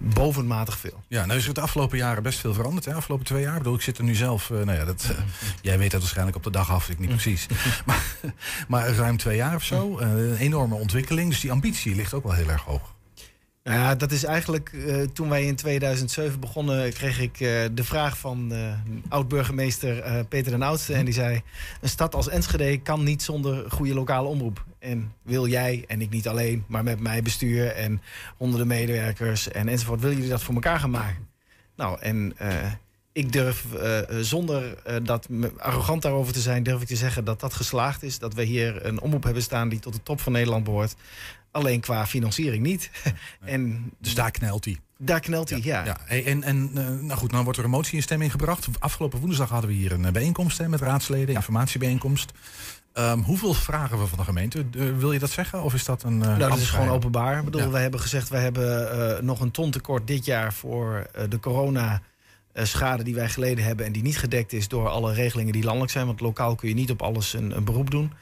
bovenmatig 0.00 0.78
veel. 0.78 1.02
Ja, 1.08 1.26
nou 1.26 1.38
is 1.38 1.46
er 1.46 1.54
de 1.54 1.60
afgelopen 1.60 1.98
jaren 1.98 2.22
best 2.22 2.38
veel 2.38 2.54
veranderd. 2.54 2.84
Hè? 2.84 2.94
Afgelopen 2.94 3.26
twee 3.26 3.42
jaar. 3.42 3.52
Ik 3.52 3.58
bedoel, 3.58 3.74
ik 3.74 3.82
zit 3.82 3.98
er 3.98 4.04
nu 4.04 4.14
zelf. 4.14 4.50
eh, 4.50 4.56
nou 4.56 4.78
ja, 4.78 4.84
dat, 4.84 5.10
jij 5.62 5.78
weet 5.78 5.90
dat 5.90 6.00
waarschijnlijk 6.00 6.36
op 6.36 6.42
de 6.42 6.50
dag 6.50 6.70
af. 6.70 6.88
Ik 6.88 6.98
niet 6.98 7.08
precies. 7.08 7.46
maar, 7.86 8.04
maar 8.68 8.88
ruim 8.88 9.16
twee 9.16 9.36
jaar 9.36 9.54
of 9.54 9.64
zo. 9.64 9.98
eh, 9.98 10.08
een 10.08 10.36
enorme 10.36 10.74
ontwikkeling. 10.74 11.28
Dus 11.30 11.40
die 11.40 11.50
ambitie 11.52 11.94
ligt 11.94 12.14
ook 12.14 12.22
wel 12.24 12.32
heel 12.32 12.48
erg 12.48 12.62
hoog. 12.62 12.94
Ja, 13.64 13.94
dat 13.94 14.12
is 14.12 14.24
eigenlijk 14.24 14.72
eh, 14.72 15.02
toen 15.12 15.28
wij 15.28 15.44
in 15.44 15.56
2007 15.56 16.40
begonnen, 16.40 16.92
kreeg 16.92 17.20
ik 17.20 17.40
eh, 17.40 17.62
de 17.72 17.84
vraag 17.84 18.18
van 18.18 18.52
eh, 18.52 18.72
oud-burgemeester 19.08 20.24
Peter 20.24 20.50
den 20.50 20.62
Oudste. 20.62 20.94
En 20.94 21.04
die 21.04 21.14
zei: 21.14 21.42
Een 21.80 21.88
stad 21.88 22.14
als 22.14 22.28
Enschede 22.28 22.80
kan 22.80 23.02
niet 23.02 23.22
zonder 23.22 23.70
goede 23.70 23.94
lokale 23.94 24.28
omroep. 24.28 24.64
En 24.78 25.12
wil 25.22 25.46
jij, 25.46 25.84
en 25.88 26.00
ik 26.00 26.10
niet 26.10 26.28
alleen, 26.28 26.64
maar 26.66 26.84
met 26.84 27.00
mij 27.00 27.22
bestuur 27.22 27.66
en 27.66 28.02
honderden 28.36 28.66
medewerkers 28.66 29.48
en 29.48 29.68
enzovoort, 29.68 30.00
willen 30.00 30.16
jullie 30.16 30.30
dat 30.30 30.42
voor 30.42 30.54
elkaar 30.54 30.80
gaan 30.80 30.90
maken? 30.90 31.28
Nou, 31.76 32.00
en 32.00 32.36
ik 33.12 33.32
durf 33.32 33.64
zonder 34.20 34.76
dat 35.02 35.28
arrogant 35.56 36.02
daarover 36.02 36.32
te 36.32 36.40
zijn, 36.40 36.62
durf 36.62 36.80
ik 36.80 36.86
te 36.86 36.96
zeggen 36.96 37.24
dat 37.24 37.40
dat 37.40 37.54
geslaagd 37.54 38.02
is. 38.02 38.18
Dat 38.18 38.34
we 38.34 38.42
hier 38.42 38.86
een 38.86 39.00
omroep 39.00 39.22
hebben 39.22 39.42
staan 39.42 39.68
die 39.68 39.78
tot 39.78 39.92
de 39.92 40.02
top 40.02 40.20
van 40.20 40.32
Nederland 40.32 40.64
behoort. 40.64 40.94
Alleen 41.52 41.80
qua 41.80 42.06
financiering 42.06 42.62
niet. 42.62 42.90
en 43.44 43.92
Dus 43.98 44.14
daar 44.14 44.30
knelt 44.30 44.64
hij. 44.64 44.78
daar 44.98 45.20
knelt 45.20 45.50
hij, 45.50 45.60
ja. 45.62 45.84
Ja, 45.84 45.96
en, 46.06 46.42
en 46.42 46.70
eh, 46.74 46.88
nou 46.88 47.12
goed, 47.18 47.30
nou 47.32 47.44
wordt 47.44 47.58
er 47.58 47.64
een 47.64 47.70
motie 47.70 47.96
in 47.96 48.02
stemming 48.02 48.30
gebracht. 48.30 48.68
Afgelopen 48.78 49.18
woensdag 49.20 49.48
hadden 49.48 49.70
we 49.70 49.76
hier 49.76 49.92
een 49.92 50.04
eh, 50.04 50.12
bijeenkomst 50.12 50.58
hè, 50.58 50.68
met 50.68 50.80
raadsleden, 50.80 51.34
informatiebijeenkomst. 51.34 52.32
Ehm, 52.92 53.18
hoeveel 53.18 53.54
vragen 53.54 53.98
we 53.98 54.06
van 54.06 54.18
de 54.18 54.24
gemeente? 54.24 54.64
Eh, 54.78 54.96
wil 54.96 55.12
je 55.12 55.18
dat 55.18 55.30
zeggen? 55.30 55.62
Of 55.62 55.74
is 55.74 55.84
dat 55.84 56.02
een. 56.02 56.18
Nou, 56.18 56.38
dat 56.38 56.58
is 56.58 56.70
gewoon 56.70 56.88
openbaar. 56.88 57.38
Ik 57.38 57.44
bedoel, 57.44 57.60
Ja. 57.60 57.70
wij 57.70 57.82
hebben 57.82 58.00
gezegd, 58.00 58.28
wij 58.28 58.42
hebben 58.42 59.24
nog 59.24 59.40
een 59.40 59.50
ton 59.50 59.70
tekort 59.70 60.06
dit 60.06 60.24
jaar 60.24 60.52
voor 60.52 61.06
de 61.28 61.40
corona 61.40 62.02
schade 62.54 63.02
die 63.02 63.14
wij 63.14 63.28
geleden 63.28 63.64
hebben 63.64 63.86
en 63.86 63.92
die 63.92 64.02
niet 64.02 64.18
gedekt 64.18 64.52
is 64.52 64.68
door 64.68 64.88
alle 64.88 65.12
regelingen 65.12 65.52
die 65.52 65.64
landelijk 65.64 65.92
zijn. 65.92 66.06
Want 66.06 66.20
lokaal 66.20 66.54
kun 66.54 66.68
je 66.68 66.74
niet 66.74 66.90
op 66.90 67.02
alles 67.02 67.32
een, 67.32 67.56
een 67.56 67.64
beroep 67.64 67.90
doen. 67.90 68.12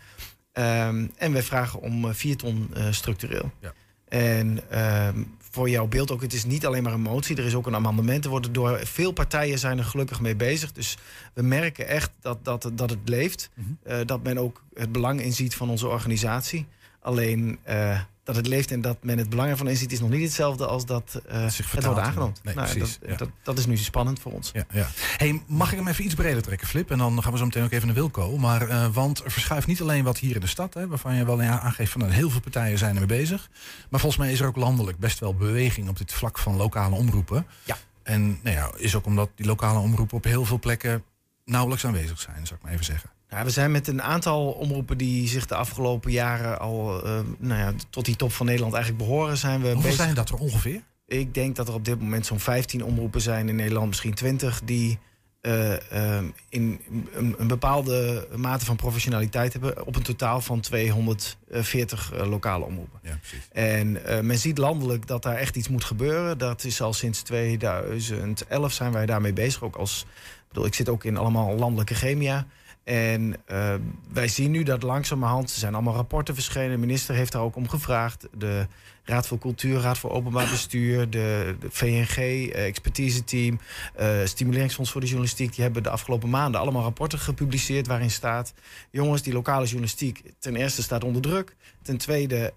Ehm, 0.53 1.07
en 1.16 1.32
wij 1.32 1.42
vragen 1.42 1.80
om 1.80 2.05
eh, 2.05 2.14
4 2.14 2.36
ton 2.36 2.70
eh, 2.74 2.86
structureel. 2.90 3.51
Ja. 3.61 3.72
En 4.09 4.70
ehm, 4.70 5.22
voor 5.51 5.70
jouw 5.70 5.86
beeld 5.86 6.11
ook, 6.11 6.22
het 6.22 6.32
is 6.32 6.44
niet 6.44 6.66
alleen 6.66 6.82
maar 6.82 6.92
een 6.92 7.01
motie. 7.01 7.36
Er 7.36 7.44
is 7.44 7.55
ook 7.55 7.66
een 7.66 7.74
amendement. 7.74 8.24
Er 8.24 8.30
worden 8.30 8.53
door 8.53 8.80
veel 8.86 9.12
partijen 9.12 9.59
zijn 9.59 9.78
er 9.78 9.84
gelukkig 9.84 10.20
mee 10.20 10.36
bezig. 10.36 10.72
Dus 10.72 10.96
we 11.34 11.42
merken 11.42 11.88
echt 11.88 12.11
dat, 12.20 12.44
dat, 12.44 12.70
dat 12.72 12.90
het 12.90 12.98
leeft. 13.05 13.51
Mhm. 13.55 13.68
Eh, 13.82 13.98
dat 14.07 14.22
men 14.22 14.38
ook 14.38 14.64
het 14.74 14.92
belang 14.92 15.20
inziet 15.20 15.55
van 15.55 15.70
onze 15.70 15.88
organisatie. 15.88 16.66
Alleen 17.01 17.59
eh, 17.62 18.01
dat 18.35 18.45
het 18.45 18.55
leeft 18.55 18.70
en 18.70 18.81
dat 18.81 18.97
men 19.03 19.18
het 19.18 19.31
belang 19.31 19.51
ervan 19.51 19.68
inziet... 19.68 19.93
is 19.93 20.01
nog 20.01 20.11
niet 20.11 20.22
hetzelfde 20.22 20.66
als 20.66 20.87
dat 20.87 21.22
eh, 21.28 21.43
het 21.43 21.55
vertaalt 21.55 21.85
wordt 21.85 22.01
aangenomen. 22.01 22.35
Nee, 22.43 22.55
Nou, 22.55 22.70
precies, 22.70 22.99
dat, 22.99 23.11
ja. 23.11 23.16
dat, 23.16 23.28
dat 23.43 23.59
is 23.59 23.66
nu 23.66 23.76
spannend 23.76 24.20
voor 24.20 24.33
ons. 24.33 24.51
Ja, 24.53 24.64
ja. 24.72 24.87
Hey, 25.16 25.43
mag 25.47 25.70
ik 25.72 25.78
hem 25.78 25.89
even 25.89 26.05
iets 26.05 26.14
breder 26.14 26.43
trekken, 26.43 26.66
Flip? 26.66 26.91
En 26.91 26.99
dan 26.99 27.22
gaan 27.22 27.33
we 27.33 27.39
zo 27.39 27.45
meteen 27.45 27.64
ook 27.64 27.72
even 27.72 27.87
naar 27.87 27.97
Wilco. 27.97 28.39
Maar, 28.39 28.68
eh, 28.68 28.87
want 28.93 29.24
er 29.24 29.31
verschuift 29.31 29.66
niet 29.66 29.81
alleen 29.81 30.05
wat 30.05 30.18
hier 30.18 30.35
in 30.35 30.41
de 30.41 30.47
stad, 30.47 30.74
hè, 30.74 30.87
waarvan 30.87 31.14
je 31.14 31.24
wel 31.24 31.43
aangeeft 31.43 31.93
van 31.93 32.01
nou, 32.01 32.12
heel 32.12 32.31
veel 32.31 32.41
partijen 32.41 32.78
zijn 32.78 32.93
ermee 32.95 33.18
bezig. 33.18 33.51
Maar 33.89 34.01
volgens 34.01 34.22
mij 34.22 34.33
is 34.33 34.41
er 34.41 34.47
ook 34.47 34.57
landelijk 34.57 34.99
best 34.99 35.18
wel 35.18 35.35
beweging 35.35 35.89
op 35.89 35.99
dit 35.99 36.12
vlak 36.12 36.39
van 36.39 36.57
lokale 36.57 36.95
omroepen. 36.95 37.47
Ja. 37.64 37.76
En 38.03 38.39
nou 38.43 38.57
ja, 38.57 38.70
is 38.76 38.95
ook 38.95 39.07
omdat 39.07 39.31
die 39.35 39.47
lokale 39.47 39.78
omroepen 39.78 40.16
op 40.16 40.24
heel 40.24 40.45
veel 40.45 40.59
plekken 40.59 41.05
nauwelijks 41.45 41.85
aanwezig 41.85 42.20
zijn, 42.20 42.47
zou 42.47 42.59
ik 42.59 42.62
maar 42.62 42.72
even 42.72 42.85
zeggen. 42.85 43.11
Ja, 43.31 43.45
we 43.45 43.51
zijn 43.51 43.70
met 43.70 43.87
een 43.87 44.03
aantal 44.03 44.51
omroepen 44.51 44.99
die 44.99 45.28
zich 45.28 45.47
de 45.47 45.55
afgelopen 45.55 46.11
jaren 46.11 46.59
al 46.61 47.05
eh, 47.05 47.20
nou 47.39 47.61
ja, 47.61 47.72
tot 47.91 48.05
die 48.05 48.16
top 48.16 48.33
van 48.33 48.47
Nederland 48.47 48.74
eigenlijk 48.74 49.05
behoren, 49.05 49.37
zijn 49.37 49.61
we 49.61 49.66
Hoeveel 49.66 49.83
bezig. 49.83 50.05
zijn 50.05 50.14
dat 50.14 50.28
er 50.28 50.37
ongeveer? 50.37 50.83
Ik 51.07 51.35
denk 51.35 51.57
dat 51.57 51.68
er 51.68 51.74
op 51.74 51.85
dit 51.85 52.01
moment 52.01 52.26
zo'n 52.26 52.41
15 52.41 52.85
omroepen 52.85 53.20
zijn 53.20 53.49
in 53.49 53.57
Nederland, 53.57 53.89
misschien 53.89 54.14
20, 54.14 54.61
die 54.64 54.99
eh, 55.41 55.93
ehm, 55.93 56.24
in 56.49 56.81
een, 57.12 57.35
een 57.39 57.47
bepaalde 57.47 58.28
mate 58.37 58.64
van 58.64 58.76
professionaliteit 58.76 59.53
hebben 59.53 59.87
op 59.87 59.97
een 59.97 60.03
totaal 60.03 60.41
van 60.41 60.61
240 60.61 62.12
eh, 62.12 62.28
lokale 62.28 62.64
omroepen. 62.64 63.01
Ja. 63.03 63.18
En 63.53 64.05
eh, 64.05 64.20
men 64.20 64.39
ziet 64.39 64.59
landelijk 64.59 65.07
dat 65.07 65.22
daar 65.22 65.37
echt 65.37 65.57
iets 65.57 65.68
moet 65.68 65.85
gebeuren. 65.85 66.39
Dat 66.39 66.64
is 66.64 66.83
al 66.83 66.93
sinds 66.93 67.22
2011 67.22 68.72
zijn 68.72 68.93
wij 68.93 69.07
daarmee 69.07 69.33
bezig. 69.33 69.62
Ook 69.62 69.76
als, 69.76 70.07
ik 70.11 70.49
bedoel, 70.49 70.66
ik 70.66 70.74
zit 70.74 70.89
ook 70.89 71.05
in 71.05 71.16
allemaal 71.16 71.57
landelijke 71.57 71.95
gremia. 71.95 72.47
En 72.91 73.34
uh, 73.51 73.74
wij 74.12 74.28
zien 74.28 74.51
nu 74.51 74.62
dat 74.62 74.82
langzamerhand, 74.82 75.51
er 75.51 75.59
zijn 75.59 75.74
allemaal 75.74 75.95
rapporten 75.95 76.34
verschenen. 76.34 76.70
De 76.70 76.76
minister 76.76 77.14
heeft 77.14 77.32
daar 77.32 77.43
ook 77.43 77.57
om 77.57 77.68
gevraagd. 77.68 78.28
De 78.38 78.66
Raad 79.05 79.26
voor 79.26 79.38
Cultuur, 79.38 79.80
Raad 79.80 79.99
voor 79.99 80.11
Openbaar 80.11 80.49
Bestuur, 80.51 81.11
de, 81.11 81.55
VNG, 81.68 82.16
uh, 82.16 82.66
expertise-team, 82.66 83.61
uh, 84.01 84.09
Stimuleringsfonds 84.24 84.91
voor 84.91 85.01
de 85.01 85.07
Journalistiek. 85.07 85.55
Die 85.55 85.64
hebben 85.64 85.82
de 85.82 85.91
afgelopen 85.91 86.30
maanden 86.30 86.61
allemaal 86.61 86.82
rapporten 86.82 87.18
gepubliceerd 87.18 87.86
waarin 87.86 88.11
staat... 88.11 88.55
jongens, 88.91 89.22
die 89.22 89.32
lokale 89.32 89.64
journalistiek 89.64 90.22
ten 90.38 90.57
eerste 90.57 90.82
staat 90.82 91.05
onder 91.05 91.22
druk. 91.22 91.57
Ten 91.82 91.97
tweede, 91.97 92.53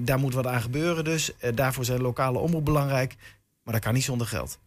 daar 0.00 0.18
moet 0.18 0.34
wat 0.34 0.46
aan 0.46 0.62
gebeuren 0.62 1.04
dus. 1.04 1.32
daarvoor 1.54 1.84
zijn 1.84 2.00
lokale 2.00 2.38
omroep 2.38 2.64
belangrijk. 2.64 3.14
Maar 3.62 3.74
dat 3.74 3.82
kan 3.82 3.94
niet 3.94 4.04
zonder 4.04 4.26
geld. 4.26 4.58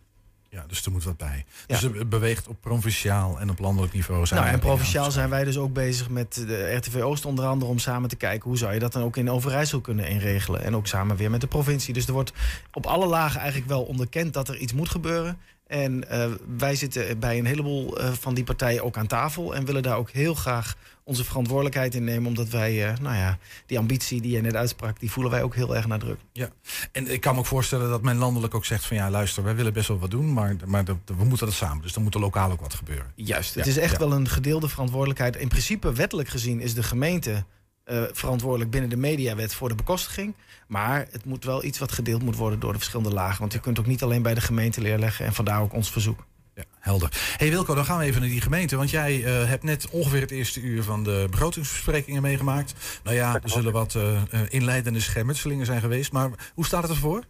Ja, 0.52 0.64
dus 0.68 0.86
er 0.86 0.92
moet 0.92 1.04
wat 1.04 1.18
bij. 1.18 1.46
Dus 1.68 1.82
het 1.82 2.10
beweegt 2.10 2.48
op 2.48 2.62
provinciaal 2.62 3.40
en 3.40 3.50
op 3.50 3.60
landelijk 3.60 3.94
niveau. 3.94 4.26
Zijn 4.26 4.42
nou, 4.42 4.54
en 4.54 4.60
provinciaal 4.60 5.12
zijn 5.12 5.30
wij 5.30 5.44
dus 5.44 5.58
ook 5.58 5.74
bezig 5.74 6.10
met 6.10 6.34
de 6.34 6.76
RTV 6.76 6.96
Oost 7.02 7.26
onder 7.26 7.46
andere... 7.46 7.72
om 7.72 7.80
samen 7.80 8.10
te 8.10 8.16
kijken 8.16 8.50
hoe 8.50 8.58
zou 8.58 8.74
je 8.74 8.80
dat 8.80 8.94
dan 8.94 9.04
ook 9.04 9.18
in 9.18 9.30
Overijssel 9.30 9.82
kunnen 9.82 10.08
inregelen. 10.08 10.64
En 10.64 10.76
ook 10.76 10.88
samen 10.88 11.16
weer 11.16 11.32
met 11.32 11.42
de 11.42 11.48
provincie. 11.48 11.94
Dus 11.94 12.08
er 12.08 12.14
wordt 12.14 12.34
op 12.72 12.86
alle 12.86 13.06
lagen 13.06 13.40
eigenlijk 13.40 13.70
wel 13.70 13.84
onderkend 13.84 14.34
dat 14.34 14.50
er 14.50 14.58
iets 14.58 14.74
moet 14.74 14.90
gebeuren. 14.90 15.38
En 15.68 16.06
uh, 16.12 16.26
wij 16.58 16.76
zitten 16.76 17.20
bij 17.20 17.38
een 17.38 17.46
heleboel 17.46 18.02
uh, 18.02 18.12
van 18.12 18.34
die 18.34 18.44
partijen 18.44 18.84
ook 18.84 18.98
aan 18.98 19.08
tafel... 19.08 19.56
en 19.56 19.66
willen 19.66 19.84
daar 19.84 19.98
ook 19.98 20.10
heel 20.10 20.36
graag 20.36 20.76
onze 21.10 21.24
verantwoordelijkheid 21.24 21.96
in 21.96 22.04
nemen. 22.04 22.28
Omdat 22.28 22.50
wij, 22.50 22.92
uh, 22.92 22.98
nou 22.98 23.16
ja, 23.16 23.38
die 23.66 23.78
ambitie 23.78 24.22
die 24.22 24.32
je 24.32 24.42
net 24.42 24.56
uitsprak, 24.56 25.00
die 25.00 25.12
voelen 25.12 25.32
wij 25.32 25.44
ook 25.44 25.56
heel 25.56 25.76
erg 25.76 25.88
nadrukkelijk. 25.88 26.30
Ja, 26.34 26.50
en 26.92 27.12
ik 27.12 27.22
kan 27.22 27.34
me 27.34 27.40
ook 27.40 27.46
voorstellen 27.46 27.90
dat 27.90 28.02
men 28.02 28.18
landelijk 28.18 28.56
ook 28.56 28.66
zegt 28.66 28.86
van 28.86 28.98
ja, 28.98 29.10
luister, 29.10 29.44
wij 29.44 29.56
willen 29.56 29.74
best 29.74 29.88
wel 29.88 30.00
wat 30.00 30.12
doen, 30.12 30.34
maar, 30.34 30.56
maar 30.66 30.86
de, 30.86 30.96
de, 31.06 31.16
we 31.16 31.24
moeten 31.24 31.46
dat 31.46 31.56
samen. 31.56 31.82
Dus 31.82 31.94
dan 31.94 32.04
moet 32.04 32.14
er 32.14 32.20
lokaal 32.20 32.52
ook 32.52 32.62
wat 32.62 32.74
gebeuren. 32.74 33.12
Juist, 33.16 33.56
het 33.56 33.68
is 33.68 33.78
echt 33.78 33.98
wel 33.98 34.12
een 34.12 34.30
gedeelde 34.30 34.70
verantwoordelijkheid. 34.70 35.36
In 35.36 35.48
principe, 35.48 35.94
wettelijk 35.94 36.30
gezien, 36.30 36.62
is 36.62 36.74
de 36.74 36.84
gemeente 36.84 37.44
uh, 37.86 38.04
verantwoordelijk 38.12 38.72
binnen 38.72 38.90
de 38.90 38.98
mediawet 38.98 39.54
voor 39.54 39.70
de 39.70 39.76
bekostiging. 39.76 40.34
Maar 40.68 41.08
het 41.12 41.26
moet 41.26 41.44
wel 41.44 41.64
iets 41.64 41.80
wat 41.80 41.92
gedeeld 41.92 42.24
moet 42.24 42.36
worden 42.36 42.60
door 42.60 42.72
de 42.72 42.78
verschillende 42.78 43.14
lagen. 43.14 43.40
Want 43.40 43.54
je 43.54 43.60
kunt 43.60 43.80
ook 43.80 43.86
niet 43.86 44.04
alleen 44.04 44.22
bij 44.22 44.34
de 44.34 44.42
gemeente 44.42 44.82
neerleggen 44.82 45.26
en 45.26 45.34
vandaar 45.34 45.62
ook 45.62 45.74
ons 45.74 45.92
verzoek. 45.92 46.26
Ja, 46.60 46.66
helder. 46.80 47.10
hey 47.38 47.50
Wilco, 47.50 47.76
dan 47.76 47.86
gaan 47.86 47.98
we 48.00 48.06
even 48.06 48.22
naar 48.22 48.30
die 48.30 48.42
gemeente. 48.42 48.76
Want 48.76 48.90
jij 48.90 49.18
uh, 49.18 49.50
hebt 49.50 49.64
net 49.64 49.90
ongeveer 49.90 50.22
het 50.22 50.32
eerste 50.32 50.62
uur 50.62 50.84
van 50.84 51.04
de 51.04 51.28
begrotingsbesprekingen 51.30 52.22
meegemaakt. 52.22 53.00
Nou 53.04 53.16
ja, 53.16 53.34
er 53.44 53.50
zullen 53.50 53.72
wat 53.72 53.94
uh, 53.94 54.22
inleidende 54.50 55.00
schermutselingen 55.00 55.66
zijn 55.66 55.80
geweest. 55.80 56.12
Maar 56.12 56.52
hoe 56.54 56.66
staat 56.66 56.82
het 56.82 56.92
ervoor? 56.92 57.24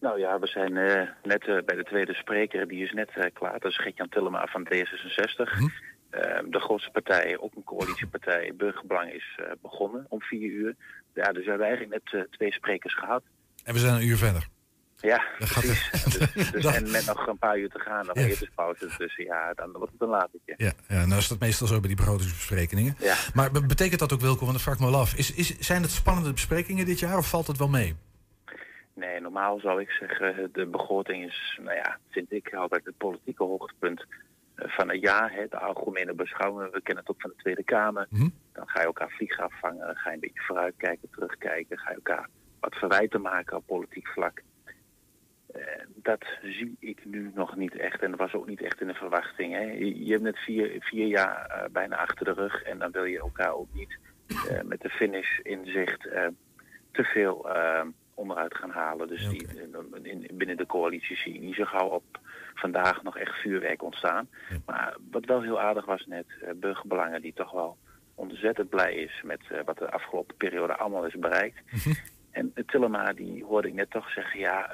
Nou 0.00 0.18
ja, 0.18 0.38
we 0.38 0.46
zijn 0.46 0.76
uh, 0.76 1.08
net 1.22 1.64
bij 1.66 1.76
de 1.76 1.84
tweede 1.84 2.14
spreker. 2.14 2.68
Die 2.68 2.84
is 2.84 2.92
net 2.92 3.30
klaar. 3.32 3.58
Dat 3.60 3.70
is 3.70 3.78
Gert-Jan 3.78 4.08
Tillema 4.08 4.46
van 4.46 4.68
D66. 4.74 5.52
Hm. 5.58 5.68
de 6.50 6.60
grootste 6.60 6.90
partij, 6.90 7.38
ook 7.38 7.54
een 7.56 7.64
coalitiepartij, 7.64 8.52
Burgerbelang, 8.56 9.12
is 9.12 9.38
begonnen 9.62 10.06
om 10.08 10.20
vier 10.20 10.50
uur. 10.50 10.74
Ja, 11.14 11.32
dus 11.32 11.44
we 11.44 11.50
hebben 11.50 11.66
eigenlijk 11.66 12.12
net 12.12 12.28
twee 12.30 12.52
sprekers 12.52 12.94
gehad. 12.94 13.22
En 13.64 13.74
we 13.74 13.80
zijn 13.80 13.94
een 13.94 14.06
uur 14.06 14.16
verder. 14.16 14.48
Ja, 15.06 15.22
precies. 15.38 15.90
dus, 16.34 16.50
dus 16.50 16.64
en 16.64 16.90
met 16.90 17.06
nog 17.06 17.26
een 17.26 17.38
paar 17.38 17.58
uur 17.58 17.68
te 17.68 17.78
gaan, 17.78 18.06
dan 18.06 18.28
ja. 18.28 18.36
pauze. 18.54 18.94
Dus 18.98 19.16
ja, 19.16 19.52
dan 19.54 19.72
wordt 19.72 19.92
het 19.92 20.00
een 20.00 20.08
latertje. 20.08 20.54
Ja, 20.56 20.72
ja, 20.88 21.06
nou 21.06 21.18
is 21.18 21.28
dat 21.28 21.40
meestal 21.40 21.66
zo 21.66 21.80
bij 21.80 21.88
die 21.88 21.96
begrotingsbesprekingen. 21.96 22.94
Ja. 22.98 23.14
Maar 23.34 23.50
betekent 23.50 24.00
dat 24.00 24.12
ook, 24.12 24.20
Wilco, 24.20 24.40
want 24.40 24.52
dat 24.52 24.62
vraag 24.62 24.74
ik 24.74 24.80
me 24.80 24.90
wel 24.90 25.00
af. 25.00 25.14
Is, 25.14 25.34
is, 25.34 25.58
zijn 25.58 25.82
het 25.82 25.90
spannende 25.90 26.32
besprekingen 26.32 26.86
dit 26.86 26.98
jaar 26.98 27.18
of 27.18 27.28
valt 27.28 27.46
het 27.46 27.58
wel 27.58 27.68
mee? 27.68 27.96
Nee, 28.94 29.20
normaal 29.20 29.58
zou 29.58 29.80
ik 29.80 29.90
zeggen, 29.90 30.48
de 30.52 30.66
begroting 30.66 31.24
is, 31.24 31.58
nou 31.62 31.76
ja, 31.76 31.98
vind 32.10 32.32
ik 32.32 32.54
altijd 32.54 32.84
het 32.84 32.96
politieke 32.96 33.42
hoogtepunt 33.42 34.04
van 34.56 34.90
het 34.90 35.00
jaar. 35.00 35.32
Hè, 35.32 35.46
de 35.48 35.58
algemene 35.58 36.14
beschouwingen, 36.14 36.72
we 36.72 36.82
kennen 36.82 37.04
het 37.04 37.14
ook 37.14 37.20
van 37.20 37.30
de 37.30 37.42
Tweede 37.42 37.64
Kamer. 37.64 38.06
Mhm. 38.10 38.28
Dan 38.52 38.68
ga 38.68 38.80
je 38.80 38.86
elkaar 38.86 39.10
vliegen 39.10 39.44
afvangen, 39.44 39.96
ga 39.96 40.08
je 40.08 40.14
een 40.14 40.20
beetje 40.20 40.42
vooruitkijken, 40.46 41.08
terugkijken. 41.10 41.78
Ga 41.78 41.90
je 41.90 41.96
elkaar 41.96 42.28
wat 42.60 42.74
verwijten 42.74 43.20
maken 43.20 43.56
op 43.56 43.66
politiek 43.66 44.06
vlak. 44.08 44.42
Uh, 45.56 45.62
dat 45.94 46.24
zie 46.42 46.76
ik 46.80 47.04
nu 47.04 47.30
nog 47.34 47.56
niet 47.56 47.76
echt. 47.76 48.02
En 48.02 48.10
dat 48.10 48.18
was 48.18 48.34
ook 48.34 48.46
niet 48.46 48.62
echt 48.62 48.80
in 48.80 48.86
de 48.86 48.94
verwachting. 48.94 49.52
Hè. 49.52 49.62
Je, 49.80 50.10
hebt 50.10 50.22
net 50.22 50.38
vier, 50.38 50.76
vier 50.80 51.06
jaar 51.06 51.50
uh, 51.50 51.68
bijna 51.72 51.96
achter 51.96 52.24
de 52.24 52.32
rug. 52.32 52.62
En 52.62 52.78
dan 52.78 52.90
wil 52.90 53.04
je 53.04 53.18
elkaar 53.18 53.54
ook 53.54 53.68
niet 53.72 53.98
uh, 54.28 54.60
met 54.62 54.80
de 54.80 54.88
finish 54.88 55.38
in 55.38 55.64
zicht 55.64 56.00
te 56.92 57.04
veel 57.04 57.48
onderuit 58.14 58.56
gaan 58.56 58.70
halen. 58.70 59.08
Dus 59.08 59.28
die, 59.28 59.46
in, 60.02 60.26
binnen 60.32 60.56
de 60.56 60.66
coalitie 60.66 61.16
zie 61.16 61.32
je 61.32 61.40
niet 61.40 61.54
zo 61.54 61.64
gauw 61.64 61.88
op 61.88 62.20
vandaag 62.54 63.02
nog 63.02 63.16
echt 63.18 63.40
vuurwerk 63.40 63.82
ontstaan. 63.82 64.28
Ja. 64.48 64.56
Maar 64.66 64.96
wat 65.10 65.24
wel 65.24 65.42
heel 65.42 65.60
aardig 65.60 65.84
was 65.84 66.06
net, 66.06 66.26
burgerbelangen 66.56 67.22
die 67.22 67.32
toch 67.32 67.52
wel 67.52 67.76
ontzettend 68.14 68.68
blij 68.68 68.94
is 68.94 69.22
met 69.24 69.40
wat 69.64 69.78
de 69.78 69.90
afgelopen 69.90 70.36
periode 70.36 70.76
allemaal 70.76 71.06
is 71.06 71.18
bereikt. 71.18 71.62
Mm 71.70 71.78
-hmm. 71.82 71.94
En 72.36 72.52
Tillema, 72.66 73.12
die 73.12 73.44
hoorde 73.44 73.68
ik 73.68 73.74
net 73.74 73.90
toch 73.90 74.10
zeggen, 74.10 74.40
ja, 74.40 74.70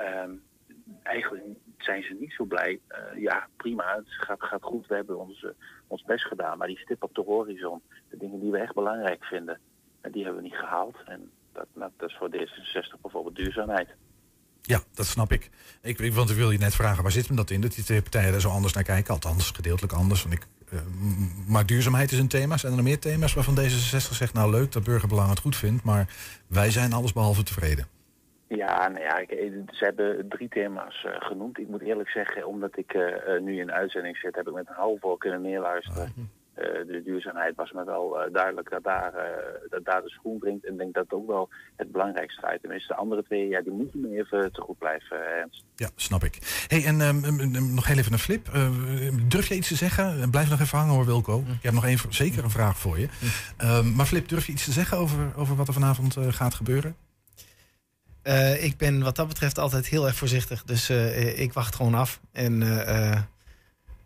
eigenlijk 1.13 1.45
zijn 1.79 2.03
ze 2.03 2.17
niet 2.21 2.33
zo 2.33 2.45
blij. 2.45 2.81
Uh, 2.89 3.23
ja, 3.23 3.49
prima, 3.57 3.95
het 3.97 4.05
gaat, 4.09 4.43
gaat 4.43 4.63
goed, 4.63 4.87
we 4.87 4.95
hebben 4.95 5.19
ons, 5.19 5.43
uh, 5.43 5.51
ons 5.87 6.03
best 6.03 6.25
gedaan. 6.25 6.59
Maar 6.59 6.67
die 6.67 6.79
stip 6.79 7.03
op 7.03 7.15
de 7.15 7.23
horizon, 7.23 7.83
de 8.11 8.17
dingen 8.17 8.41
die 8.41 8.51
we 8.51 8.59
echt 8.59 8.75
belangrijk 8.75 9.25
vinden, 9.25 9.59
uh, 10.03 10.13
die 10.13 10.25
hebben 10.25 10.43
we 10.43 10.49
niet 10.49 10.59
gehaald. 10.59 10.97
En 11.07 11.31
dat, 11.53 11.67
nou, 11.75 11.91
dat 11.97 12.09
is 12.09 12.17
voor 12.17 12.31
D66 12.37 13.01
bijvoorbeeld 13.01 13.37
duurzaamheid. 13.37 13.89
Ja, 14.63 14.81
dat 14.95 15.07
snap 15.07 15.33
ik. 15.33 15.51
ik. 15.83 16.13
Want 16.13 16.31
ik 16.31 16.37
wil 16.37 16.51
je 16.51 16.59
net 16.59 16.75
vragen, 16.75 17.03
waar 17.03 17.13
zit 17.13 17.27
hem 17.27 17.37
dat 17.37 17.51
in? 17.51 17.61
Dat 17.61 17.75
die 17.75 17.85
twee 17.85 18.03
partijen 18.03 18.33
daar 18.33 18.41
zo 18.41 18.49
anders 18.49 18.73
naar 18.73 18.83
kijken. 18.83 19.15
Althans, 19.15 19.51
gedeeltelijk 19.51 19.93
anders. 19.93 20.23
Want 20.23 20.35
ik, 20.35 20.47
maar 21.47 21.67
duurzaamheid 21.67 22.13
is 22.13 22.19
een 22.19 22.29
thema. 22.29 22.57
Zijn 22.57 22.77
er 22.77 22.83
meer 22.83 22.99
thema's 22.99 23.35
waarvan 23.35 23.59
D66 23.59 24.13
zegt... 24.13 24.33
nou 24.33 24.51
leuk 24.51 24.73
dat 24.73 24.85
burgerbelang 24.85 25.29
het 25.29 25.39
goed 25.39 25.57
vindt... 25.57 25.85
maar 25.85 26.15
wij 26.47 26.71
zijn 26.71 26.93
allesbehalve 26.93 27.43
tevreden? 27.43 27.87
Ja, 28.57 28.89
nou 28.89 29.05
ja, 29.05 29.19
ik, 29.19 29.31
ze 29.71 29.85
hebben 29.85 30.29
drie 30.29 30.49
thema's 30.49 31.05
uh, 31.07 31.13
genoemd. 31.19 31.59
Ik 31.59 31.69
moet 31.69 31.83
eerlijk 31.83 32.09
zeggen, 32.09 32.47
omdat 32.47 32.77
ik 32.77 32.95
uh, 32.95 33.41
nu 33.41 33.61
in 33.61 33.73
uitzending 33.73 34.17
zit, 34.17 34.35
heb 34.35 34.49
ik 34.49 34.55
met 34.55 34.69
een 34.69 34.75
half 34.75 35.05
oor 35.05 35.19
kunnen 35.19 35.43
neerluisteren. 35.43 36.13
Uh, 36.59 36.65
de 36.87 37.03
duurzaamheid 37.05 37.57
was 37.57 37.73
me 37.73 37.85
wel 37.85 38.17
duidelijk 38.33 38.71
dat 38.71 38.83
daar, 38.83 39.13
dat 39.71 39.85
daar 39.85 40.03
de 40.03 40.11
schoen 40.11 40.39
dringt. 40.39 40.67
En 40.67 40.73
ik 40.73 40.79
denk 40.79 40.95
dat 40.95 41.03
het 41.03 41.13
ook 41.13 41.27
wel 41.27 41.49
het 41.77 41.93
belangrijkste 41.93 42.55
item 42.55 42.71
is. 42.71 42.87
De 42.87 42.95
andere 42.95 43.23
twee, 43.23 43.49
ja, 43.49 43.61
die 43.61 43.73
moeten 43.73 44.01
me 44.01 44.19
even 44.19 44.53
te 44.53 44.61
goed 44.61 44.79
blijven, 44.79 45.37
Ernst. 45.39 45.65
Ja, 45.77 45.89
snap 45.97 46.25
ik. 46.25 46.65
hey, 46.69 46.85
en 46.85 47.01
um, 47.01 47.75
nog 47.75 47.87
heel 47.87 47.99
even 47.99 48.13
een 48.13 48.19
flip. 48.19 48.47
durf 49.29 49.49
je 49.49 49.55
iets 49.55 49.69
te 49.69 49.75
zeggen? 49.75 50.31
Blijf 50.31 50.51
nog 50.51 50.61
even 50.61 50.79
hangen 50.79 50.95
hoor, 50.95 51.07
Wilco. 51.07 51.41
Mm. 51.41 51.53
Ik 51.53 51.63
heb 51.63 51.73
nog 51.73 51.85
één, 51.85 51.99
zeker 52.09 52.45
een 52.45 52.51
vraag 52.51 52.79
voor 52.79 52.99
je. 52.99 53.09
Mm. 53.59 53.95
maar 53.95 54.07
Flip, 54.07 54.29
durf 54.29 54.47
je 54.47 54.53
iets 54.53 54.65
te 54.65 54.73
zeggen 54.73 54.99
over, 54.99 55.33
over 55.37 55.57
wat 55.57 55.69
er 55.69 55.75
vanavond 55.75 56.17
gaat 56.31 56.55
gebeuren? 56.55 57.02
Uh, 58.25 58.65
ik 58.65 58.77
ben 58.77 59.03
wat 59.03 59.17
dat 59.17 59.29
betreft 59.29 59.59
altijd 59.59 59.87
heel 59.87 60.07
erg 60.07 60.17
voorzichtig. 60.17 60.65
Dus 60.65 60.91
uh, 60.91 61.39
ik 61.39 61.53
wacht 61.53 61.75
gewoon 61.75 61.95
af. 61.95 62.21
En 62.33 62.61
uh, 62.61 63.21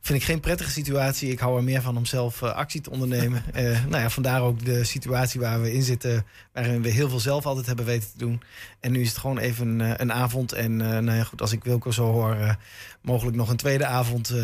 vind 0.01 0.19
ik 0.19 0.25
geen 0.25 0.41
prettige 0.41 0.71
situatie. 0.71 1.31
Ik 1.31 1.39
hou 1.39 1.57
er 1.57 1.65
meer 1.65 1.83
van 1.83 1.97
om 1.97 2.05
zelf 2.05 2.43
actie 2.43 2.81
te 2.81 2.91
ondernemen. 2.91 3.43
nou 3.91 4.03
ja, 4.03 4.11
vandaar 4.11 4.43
ook 4.43 4.65
de 4.65 4.85
situatie 4.85 5.41
waar 5.41 5.63
we 5.63 5.73
in 5.73 5.83
zitten. 5.83 6.27
Waarin 6.53 6.83
we 6.83 6.89
heel 6.89 7.09
veel 7.09 7.21
zelf 7.21 7.47
altijd 7.47 7.67
hebben 7.67 7.85
weten 7.85 8.11
te 8.11 8.19
doen. 8.19 8.43
En 8.81 8.93
nu 8.93 9.01
is 9.01 9.09
het 9.09 9.19
gewoon 9.19 9.39
even 9.39 9.69
een, 9.69 10.01
een 10.01 10.13
avond. 10.13 10.53
En 10.53 10.77
nou 10.77 11.13
ja, 11.13 11.25
goed, 11.25 11.41
als 11.41 11.53
ik 11.53 11.65
Wilco 11.65 11.91
zo 11.91 12.13
hoor, 12.13 12.57
mogelijk 13.03 13.37
nog 13.37 13.49
een 13.49 13.57
tweede 13.57 13.87
avond. 13.87 14.35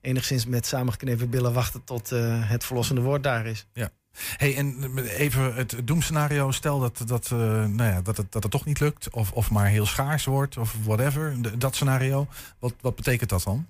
enigszins 0.00 0.46
met 0.46 0.66
samengeknepen 0.66 1.30
billen 1.30 1.52
wachten 1.52 1.84
tot 1.84 2.10
het 2.44 2.64
verlossende 2.64 3.00
woord 3.00 3.22
daar 3.22 3.46
is. 3.46 3.66
Ja. 3.72 3.90
Hey, 4.36 4.56
en 4.56 4.98
even 5.06 5.54
het 5.54 5.76
doemscenario, 5.84 6.50
stel 6.50 6.80
dat, 6.80 7.02
dat, 7.06 7.30
uh, 7.32 7.38
nou 7.64 7.82
ja, 7.90 8.02
dat, 8.02 8.16
het, 8.16 8.32
dat 8.32 8.42
het 8.42 8.52
toch 8.52 8.64
niet 8.64 8.80
lukt, 8.80 9.10
of, 9.10 9.32
of 9.32 9.50
maar 9.50 9.66
heel 9.66 9.86
schaars 9.86 10.24
wordt, 10.24 10.56
of 10.56 10.76
whatever, 10.82 11.36
dat 11.58 11.74
scenario. 11.74 12.26
Wat, 12.58 12.74
wat 12.80 12.96
betekent 12.96 13.30
dat 13.30 13.42
dan? 13.42 13.66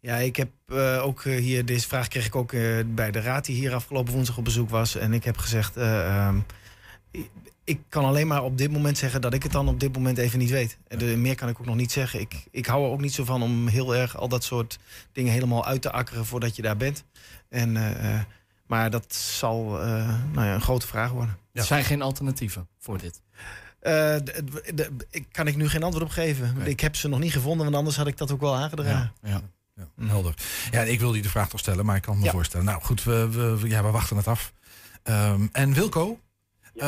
Ja, 0.00 0.16
ik 0.16 0.36
heb 0.36 0.50
uh, 0.66 1.04
ook 1.04 1.24
hier, 1.24 1.64
deze 1.64 1.88
vraag 1.88 2.08
kreeg 2.08 2.26
ik 2.26 2.36
ook 2.36 2.50
bij 2.86 3.10
de 3.10 3.20
raad 3.20 3.44
die 3.44 3.56
hier 3.56 3.74
afgelopen 3.74 4.12
woensdag 4.12 4.38
op 4.38 4.44
bezoek 4.44 4.70
was. 4.70 4.96
En 4.96 5.12
ik 5.12 5.24
heb 5.24 5.36
gezegd, 5.36 5.76
um, 5.76 6.44
ik 7.64 7.80
kan 7.88 8.04
alleen 8.04 8.26
maar 8.26 8.42
op 8.42 8.58
dit 8.58 8.72
moment 8.72 8.98
zeggen 8.98 9.20
dat 9.20 9.34
ik 9.34 9.42
het 9.42 9.52
dan 9.52 9.68
op 9.68 9.80
dit 9.80 9.92
moment 9.92 10.18
even 10.18 10.38
niet 10.38 10.50
weet. 10.50 10.78
Meer 11.16 11.34
kan 11.34 11.48
ik 11.48 11.60
ook 11.60 11.66
nog 11.66 11.76
niet 11.76 11.92
zeggen. 11.92 12.20
Ik, 12.20 12.46
ik 12.50 12.66
hou 12.66 12.84
er 12.84 12.90
ook 12.90 13.00
niet 13.00 13.14
zo 13.14 13.24
van 13.24 13.42
om 13.42 13.66
heel 13.66 13.94
erg 13.94 14.16
al 14.16 14.28
dat 14.28 14.44
soort 14.44 14.78
dingen 15.12 15.32
helemaal 15.32 15.66
uit 15.66 15.82
te 15.82 15.92
akkeren 15.92 16.26
voordat 16.26 16.56
je 16.56 16.62
daar 16.62 16.76
bent. 16.76 17.04
En 17.48 17.76
maar 18.70 18.90
dat 18.90 19.14
zal 19.14 19.86
uh, 19.86 19.86
nou 20.32 20.46
ja, 20.46 20.54
een 20.54 20.60
grote 20.60 20.86
vraag 20.86 21.10
worden. 21.10 21.38
Er 21.52 21.64
zijn 21.64 21.84
geen 21.84 22.02
alternatieven 22.02 22.68
voor 22.78 22.98
dit? 22.98 23.22
Uh, 23.82 24.14
ik 25.10 25.26
kan 25.32 25.46
ik 25.46 25.56
nu 25.56 25.68
geen 25.68 25.82
antwoord 25.82 26.04
op 26.04 26.10
geven. 26.10 26.54
Nee. 26.56 26.68
Ik 26.68 26.80
heb 26.80 26.96
ze 26.96 27.08
nog 27.08 27.18
niet 27.18 27.32
gevonden, 27.32 27.64
want 27.64 27.76
anders 27.76 27.96
had 27.96 28.06
ik 28.06 28.16
dat 28.16 28.32
ook 28.32 28.40
wel 28.40 28.56
aangedragen. 28.56 29.12
Ja, 29.22 29.30
ja. 29.30 29.40
ja 29.74 29.86
mm. 29.94 30.08
helder. 30.08 30.34
Ja, 30.70 30.82
ik 30.82 31.00
wil 31.00 31.12
die 31.12 31.22
de 31.22 31.28
vraag 31.28 31.48
toch 31.48 31.60
stellen, 31.60 31.84
maar 31.84 31.96
ik 31.96 32.02
kan 32.02 32.18
me 32.18 32.24
ja. 32.24 32.30
voorstellen. 32.30 32.66
Nou 32.66 32.82
goed, 32.82 33.04
we, 33.04 33.28
we, 33.30 33.68
ja, 33.68 33.84
we 33.84 33.90
wachten 33.90 34.16
het 34.16 34.26
af. 34.26 34.52
Um, 35.04 35.48
en 35.52 35.72
Wilco? 35.72 36.20
Uh, 36.74 36.84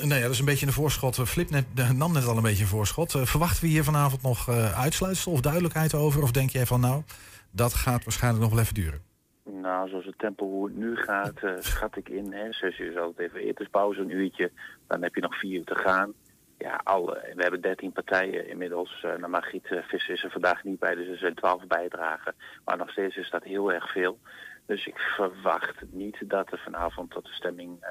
nou 0.00 0.14
ja, 0.14 0.20
dat 0.20 0.30
is 0.30 0.38
een 0.38 0.44
beetje 0.44 0.66
een 0.66 0.72
voorschot. 0.72 1.20
Flip 1.26 1.50
net, 1.50 1.94
nam 1.94 2.12
net 2.12 2.26
al 2.26 2.36
een 2.36 2.42
beetje 2.42 2.62
een 2.62 2.68
voorschot. 2.68 3.14
Uh, 3.14 3.24
verwachten 3.24 3.62
we 3.62 3.68
hier 3.68 3.84
vanavond 3.84 4.22
nog 4.22 4.48
uitsluitsel 4.74 5.32
of 5.32 5.40
duidelijkheid 5.40 5.94
over? 5.94 6.22
Of 6.22 6.30
denk 6.30 6.50
jij 6.50 6.66
van 6.66 6.80
nou, 6.80 7.02
dat 7.50 7.74
gaat 7.74 8.04
waarschijnlijk 8.04 8.42
nog 8.42 8.52
wel 8.52 8.62
even 8.62 8.74
duren? 8.74 9.06
Nou, 9.52 9.88
zoals 9.88 10.04
het 10.04 10.18
tempo 10.18 10.46
hoe 10.46 10.66
het 10.66 10.76
nu 10.76 10.96
gaat, 10.96 11.42
eh, 11.42 11.54
schat 11.72 11.96
ik 11.96 12.08
in. 12.08 12.32
Hè, 12.32 12.52
zes 12.52 12.78
uur 12.78 12.90
is 12.90 12.96
altijd 12.96 13.28
even 13.28 13.48
etenspauze, 13.48 14.00
een 14.00 14.16
uurtje. 14.16 14.50
Dan 14.86 15.02
heb 15.02 15.14
je 15.14 15.20
nog 15.20 15.38
vier 15.38 15.58
uur 15.58 15.64
te 15.64 15.74
gaan. 15.74 16.12
Ja, 16.58 16.80
alle, 16.84 17.32
we 17.34 17.42
hebben 17.42 17.60
dertien 17.60 17.92
partijen 17.92 18.48
inmiddels. 18.48 19.02
Uh, 19.04 19.16
nou, 19.16 19.28
Margriet 19.28 19.70
uh, 19.70 19.82
Visser 19.82 20.14
is 20.14 20.24
er 20.24 20.30
vandaag 20.30 20.64
niet 20.64 20.78
bij, 20.78 20.94
dus 20.94 21.08
er 21.08 21.18
zijn 21.18 21.34
twaalf 21.34 21.66
bijdragen. 21.66 22.34
Maar 22.64 22.76
nog 22.76 22.90
steeds 22.90 23.16
is 23.16 23.30
dat 23.30 23.44
heel 23.44 23.72
erg 23.72 23.92
veel. 23.92 24.18
Dus 24.66 24.86
ik 24.86 24.98
verwacht 24.98 25.82
niet 25.90 26.16
dat 26.28 26.52
er 26.52 26.58
vanavond 26.58 27.10
tot 27.10 27.24
de 27.24 27.32
stemming 27.32 27.86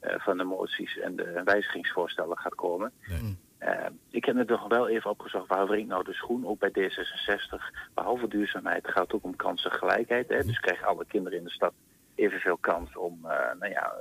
van 0.00 0.36
de 0.36 0.44
moties 0.44 0.98
en 0.98 1.16
de 1.16 1.40
wijzigingsvoorstellen 1.44 2.38
gaat 2.38 2.54
komen. 2.54 2.92
Nee. 3.08 3.38
Uh, 3.60 3.86
ik 4.10 4.24
heb 4.24 4.36
het 4.36 4.48
nog 4.48 4.68
wel 4.68 4.88
even 4.88 5.10
opgezocht, 5.10 5.48
waar 5.48 5.66
wringt 5.66 5.88
nou 5.88 6.04
de 6.04 6.12
schoen? 6.12 6.46
Ook 6.46 6.58
bij 6.58 6.70
D66, 6.70 7.78
behalve 7.94 8.28
duurzaamheid, 8.28 8.88
gaat 8.88 9.02
het 9.02 9.12
ook 9.12 9.24
om 9.24 9.36
kansengelijkheid. 9.36 10.28
Hè? 10.28 10.44
Dus 10.44 10.60
krijgen 10.60 10.86
alle 10.86 11.04
kinderen 11.06 11.38
in 11.38 11.44
de 11.44 11.50
stad 11.50 11.72
evenveel 12.14 12.56
kans 12.56 12.96
om, 12.96 13.18
uh, 13.24 13.30
nou 13.58 13.72
ja, 13.72 13.94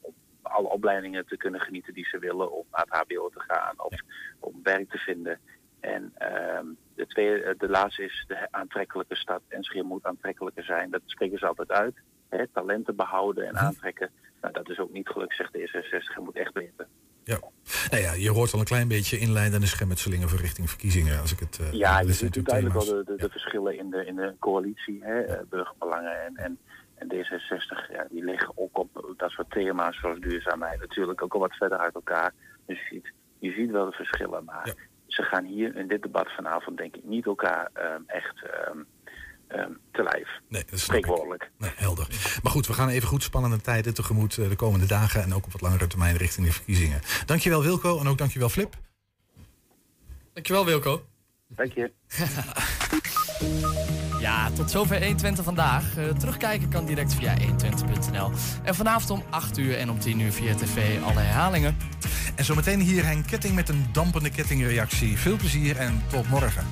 om 0.00 0.12
alle 0.42 0.68
opleidingen 0.68 1.26
te 1.26 1.36
kunnen 1.36 1.60
genieten 1.60 1.94
die 1.94 2.06
ze 2.06 2.18
willen, 2.18 2.52
om 2.52 2.64
naar 2.70 2.86
het 2.88 3.10
HBO 3.10 3.28
te 3.28 3.40
gaan 3.40 3.74
of 3.76 4.00
om 4.38 4.60
werk 4.62 4.90
te 4.90 4.98
vinden. 4.98 5.38
En 5.80 6.12
uh, 6.18 6.60
de, 6.94 7.06
tweede, 7.06 7.54
de 7.58 7.68
laatste 7.68 8.04
is 8.04 8.24
de 8.28 8.48
aantrekkelijke 8.50 9.16
stad. 9.16 9.42
Enschede 9.48 9.84
moet 9.84 10.04
aantrekkelijker 10.04 10.64
zijn. 10.64 10.90
Dat 10.90 11.00
spreken 11.04 11.38
ze 11.38 11.46
altijd 11.46 11.70
uit. 11.70 11.94
Hè? 12.28 12.46
Talenten 12.46 12.96
behouden 12.96 13.46
en 13.46 13.56
aantrekken. 13.56 14.10
Nou, 14.40 14.52
dat 14.52 14.70
is 14.70 14.78
ook 14.78 14.92
niet 14.92 15.08
gelukt, 15.08 15.36
zegt 15.36 15.58
D66. 15.58 16.14
Je 16.14 16.20
moet 16.20 16.36
echt 16.36 16.52
beter. 16.52 16.86
Ja. 17.24 17.38
Nou 17.90 18.02
ja, 18.02 18.12
je 18.12 18.30
hoort 18.30 18.52
al 18.52 18.58
een 18.58 18.64
klein 18.64 18.88
beetje 18.88 19.18
inleidende 19.18 19.66
schermutselingen 19.66 20.28
voor 20.28 20.38
richting 20.38 20.68
verkiezingen. 20.68 21.20
Als 21.20 21.32
ik 21.32 21.38
het, 21.38 21.58
uh, 21.60 21.72
ja, 21.72 22.00
je 22.00 22.12
ziet 22.12 22.36
natuurlijk 22.36 22.72
wel 22.72 22.84
de, 22.84 23.02
de, 23.06 23.16
de, 23.16 23.28
verschillen 23.28 23.78
in 23.78 23.90
de, 23.90 24.06
in 24.06 24.16
de 24.16 24.34
coalitie. 24.38 24.98
Hè, 25.04 25.28
uh, 25.28 25.40
burgerbelangen 25.48 26.24
en, 26.24 26.36
en, 26.36 26.58
en 26.94 27.12
D66, 27.12 27.92
ja, 27.92 28.06
die 28.10 28.24
liggen 28.24 28.52
ook 28.54 28.78
op 28.78 29.14
dat 29.16 29.30
soort 29.30 29.50
thema's 29.50 30.00
zoals 30.00 30.20
duurzaamheid 30.20 30.80
natuurlijk 30.80 31.22
ook 31.22 31.34
al 31.34 31.40
wat 31.40 31.56
verder 31.56 31.78
uit 31.78 31.94
elkaar. 31.94 32.32
Dus 32.66 32.78
je 32.78 32.84
ziet, 32.90 33.12
je 33.38 33.52
ziet 33.52 33.70
wel 33.70 33.84
de 33.84 33.92
verschillen, 33.92 34.44
maar 34.44 34.66
ja. 34.66 34.74
ze 35.06 35.22
gaan 35.22 35.44
hier 35.44 35.76
in 35.76 35.88
dit 35.88 36.02
debat 36.02 36.32
vanavond 36.32 36.76
denk 36.76 36.96
ik 36.96 37.04
niet 37.04 37.26
elkaar 37.26 37.70
um, 37.74 38.04
echt... 38.06 38.42
Um, 38.68 38.86
te 39.92 40.02
lijf. 40.02 40.28
Nee, 40.48 40.64
dat 40.64 40.72
is 40.72 40.82
Spreekwoordelijk. 40.82 41.50
Nee, 41.58 41.70
helder. 41.76 42.06
Maar 42.42 42.52
goed, 42.52 42.66
we 42.66 42.72
gaan 42.72 42.88
even 42.88 43.08
goed 43.08 43.22
spannende 43.22 43.60
tijden 43.60 43.94
tegemoet 43.94 44.34
de 44.34 44.56
komende 44.56 44.86
dagen 44.86 45.22
en 45.22 45.34
ook 45.34 45.44
op 45.44 45.52
wat 45.52 45.60
langere 45.60 45.86
termijn 45.86 46.16
richting 46.16 46.46
de 46.46 46.52
verkiezingen. 46.52 47.00
Dankjewel 47.26 47.62
Wilco 47.62 48.00
en 48.00 48.08
ook 48.08 48.18
dankjewel 48.18 48.48
Flip. 48.48 48.74
Dankjewel 50.32 50.64
Wilco. 50.64 51.04
Dank 51.48 51.72
je. 51.72 51.92
ja, 54.20 54.50
tot 54.50 54.70
zover 54.70 55.04
120 55.04 55.44
vandaag. 55.44 55.98
Uh, 55.98 56.08
terugkijken 56.08 56.68
kan 56.68 56.86
direct 56.86 57.14
via 57.14 57.36
120.nl. 57.38 58.30
En 58.62 58.74
vanavond 58.74 59.10
om 59.10 59.22
8 59.30 59.58
uur 59.58 59.76
en 59.76 59.90
om 59.90 59.98
10 59.98 60.20
uur 60.20 60.32
via 60.32 60.54
tv 60.54 61.02
alle 61.02 61.20
herhalingen. 61.20 61.76
En 62.34 62.44
zometeen 62.44 62.80
hier 62.80 63.04
Henk 63.04 63.26
Ketting 63.26 63.54
met 63.54 63.68
een 63.68 63.86
dampende 63.92 64.30
kettingreactie. 64.30 65.18
Veel 65.18 65.36
plezier 65.36 65.76
en 65.76 66.02
tot 66.10 66.28
morgen. 66.28 66.66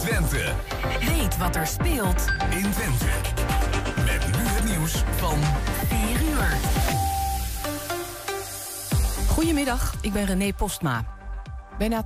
120. 0.00 0.54
Weet 1.00 1.36
wat 1.36 1.56
er 1.56 1.66
speelt 1.66 2.24
in 2.50 2.70
Twente. 2.70 3.06
Met 3.96 4.26
nu 4.36 4.48
het 4.48 4.64
nieuws 4.64 4.92
van 5.16 5.38
4 5.86 6.22
uur. 6.28 6.56
Goedemiddag, 9.28 9.94
ik 10.00 10.12
ben 10.12 10.24
René 10.24 10.52
Postma. 10.52 11.04
Bijna 11.78 12.04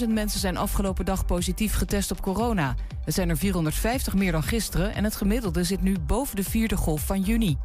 12.000 0.00 0.08
mensen 0.08 0.40
zijn 0.40 0.56
afgelopen 0.56 1.04
dag 1.04 1.24
positief 1.24 1.74
getest 1.74 2.10
op 2.10 2.20
corona. 2.20 2.74
Het 3.04 3.14
zijn 3.14 3.28
er 3.28 3.36
450 3.36 4.14
meer 4.14 4.32
dan 4.32 4.42
gisteren 4.42 4.94
en 4.94 5.04
het 5.04 5.16
gemiddelde 5.16 5.64
zit 5.64 5.82
nu 5.82 5.98
boven 5.98 6.36
de 6.36 6.44
vierde 6.44 6.76
golf 6.76 7.06
van 7.06 7.20
juni. 7.20 7.58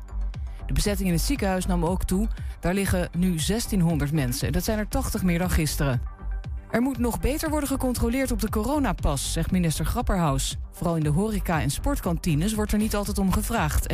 De 0.65 0.73
bezetting 0.73 1.07
in 1.07 1.13
het 1.13 1.23
ziekenhuis 1.23 1.65
nam 1.65 1.85
ook 1.85 2.03
toe. 2.03 2.27
Daar 2.59 2.73
liggen 2.73 3.09
nu 3.17 3.27
1600 3.27 4.11
mensen. 4.11 4.51
Dat 4.51 4.63
zijn 4.63 4.79
er 4.79 4.87
80 4.87 5.23
meer 5.23 5.39
dan 5.39 5.49
gisteren. 5.49 6.01
Er 6.73 6.81
moet 6.81 6.97
nog 6.97 7.19
beter 7.19 7.49
worden 7.49 7.69
gecontroleerd 7.69 8.31
op 8.31 8.41
de 8.41 8.49
coronapas, 8.49 9.31
zegt 9.31 9.51
minister 9.51 9.85
Grapperhaus. 9.85 10.57
Vooral 10.71 10.95
in 10.95 11.03
de 11.03 11.09
horeca 11.09 11.61
en 11.61 11.71
sportkantines 11.71 12.53
wordt 12.53 12.71
er 12.71 12.77
niet 12.77 12.95
altijd 12.95 13.17
om 13.17 13.31
gevraagd. 13.31 13.87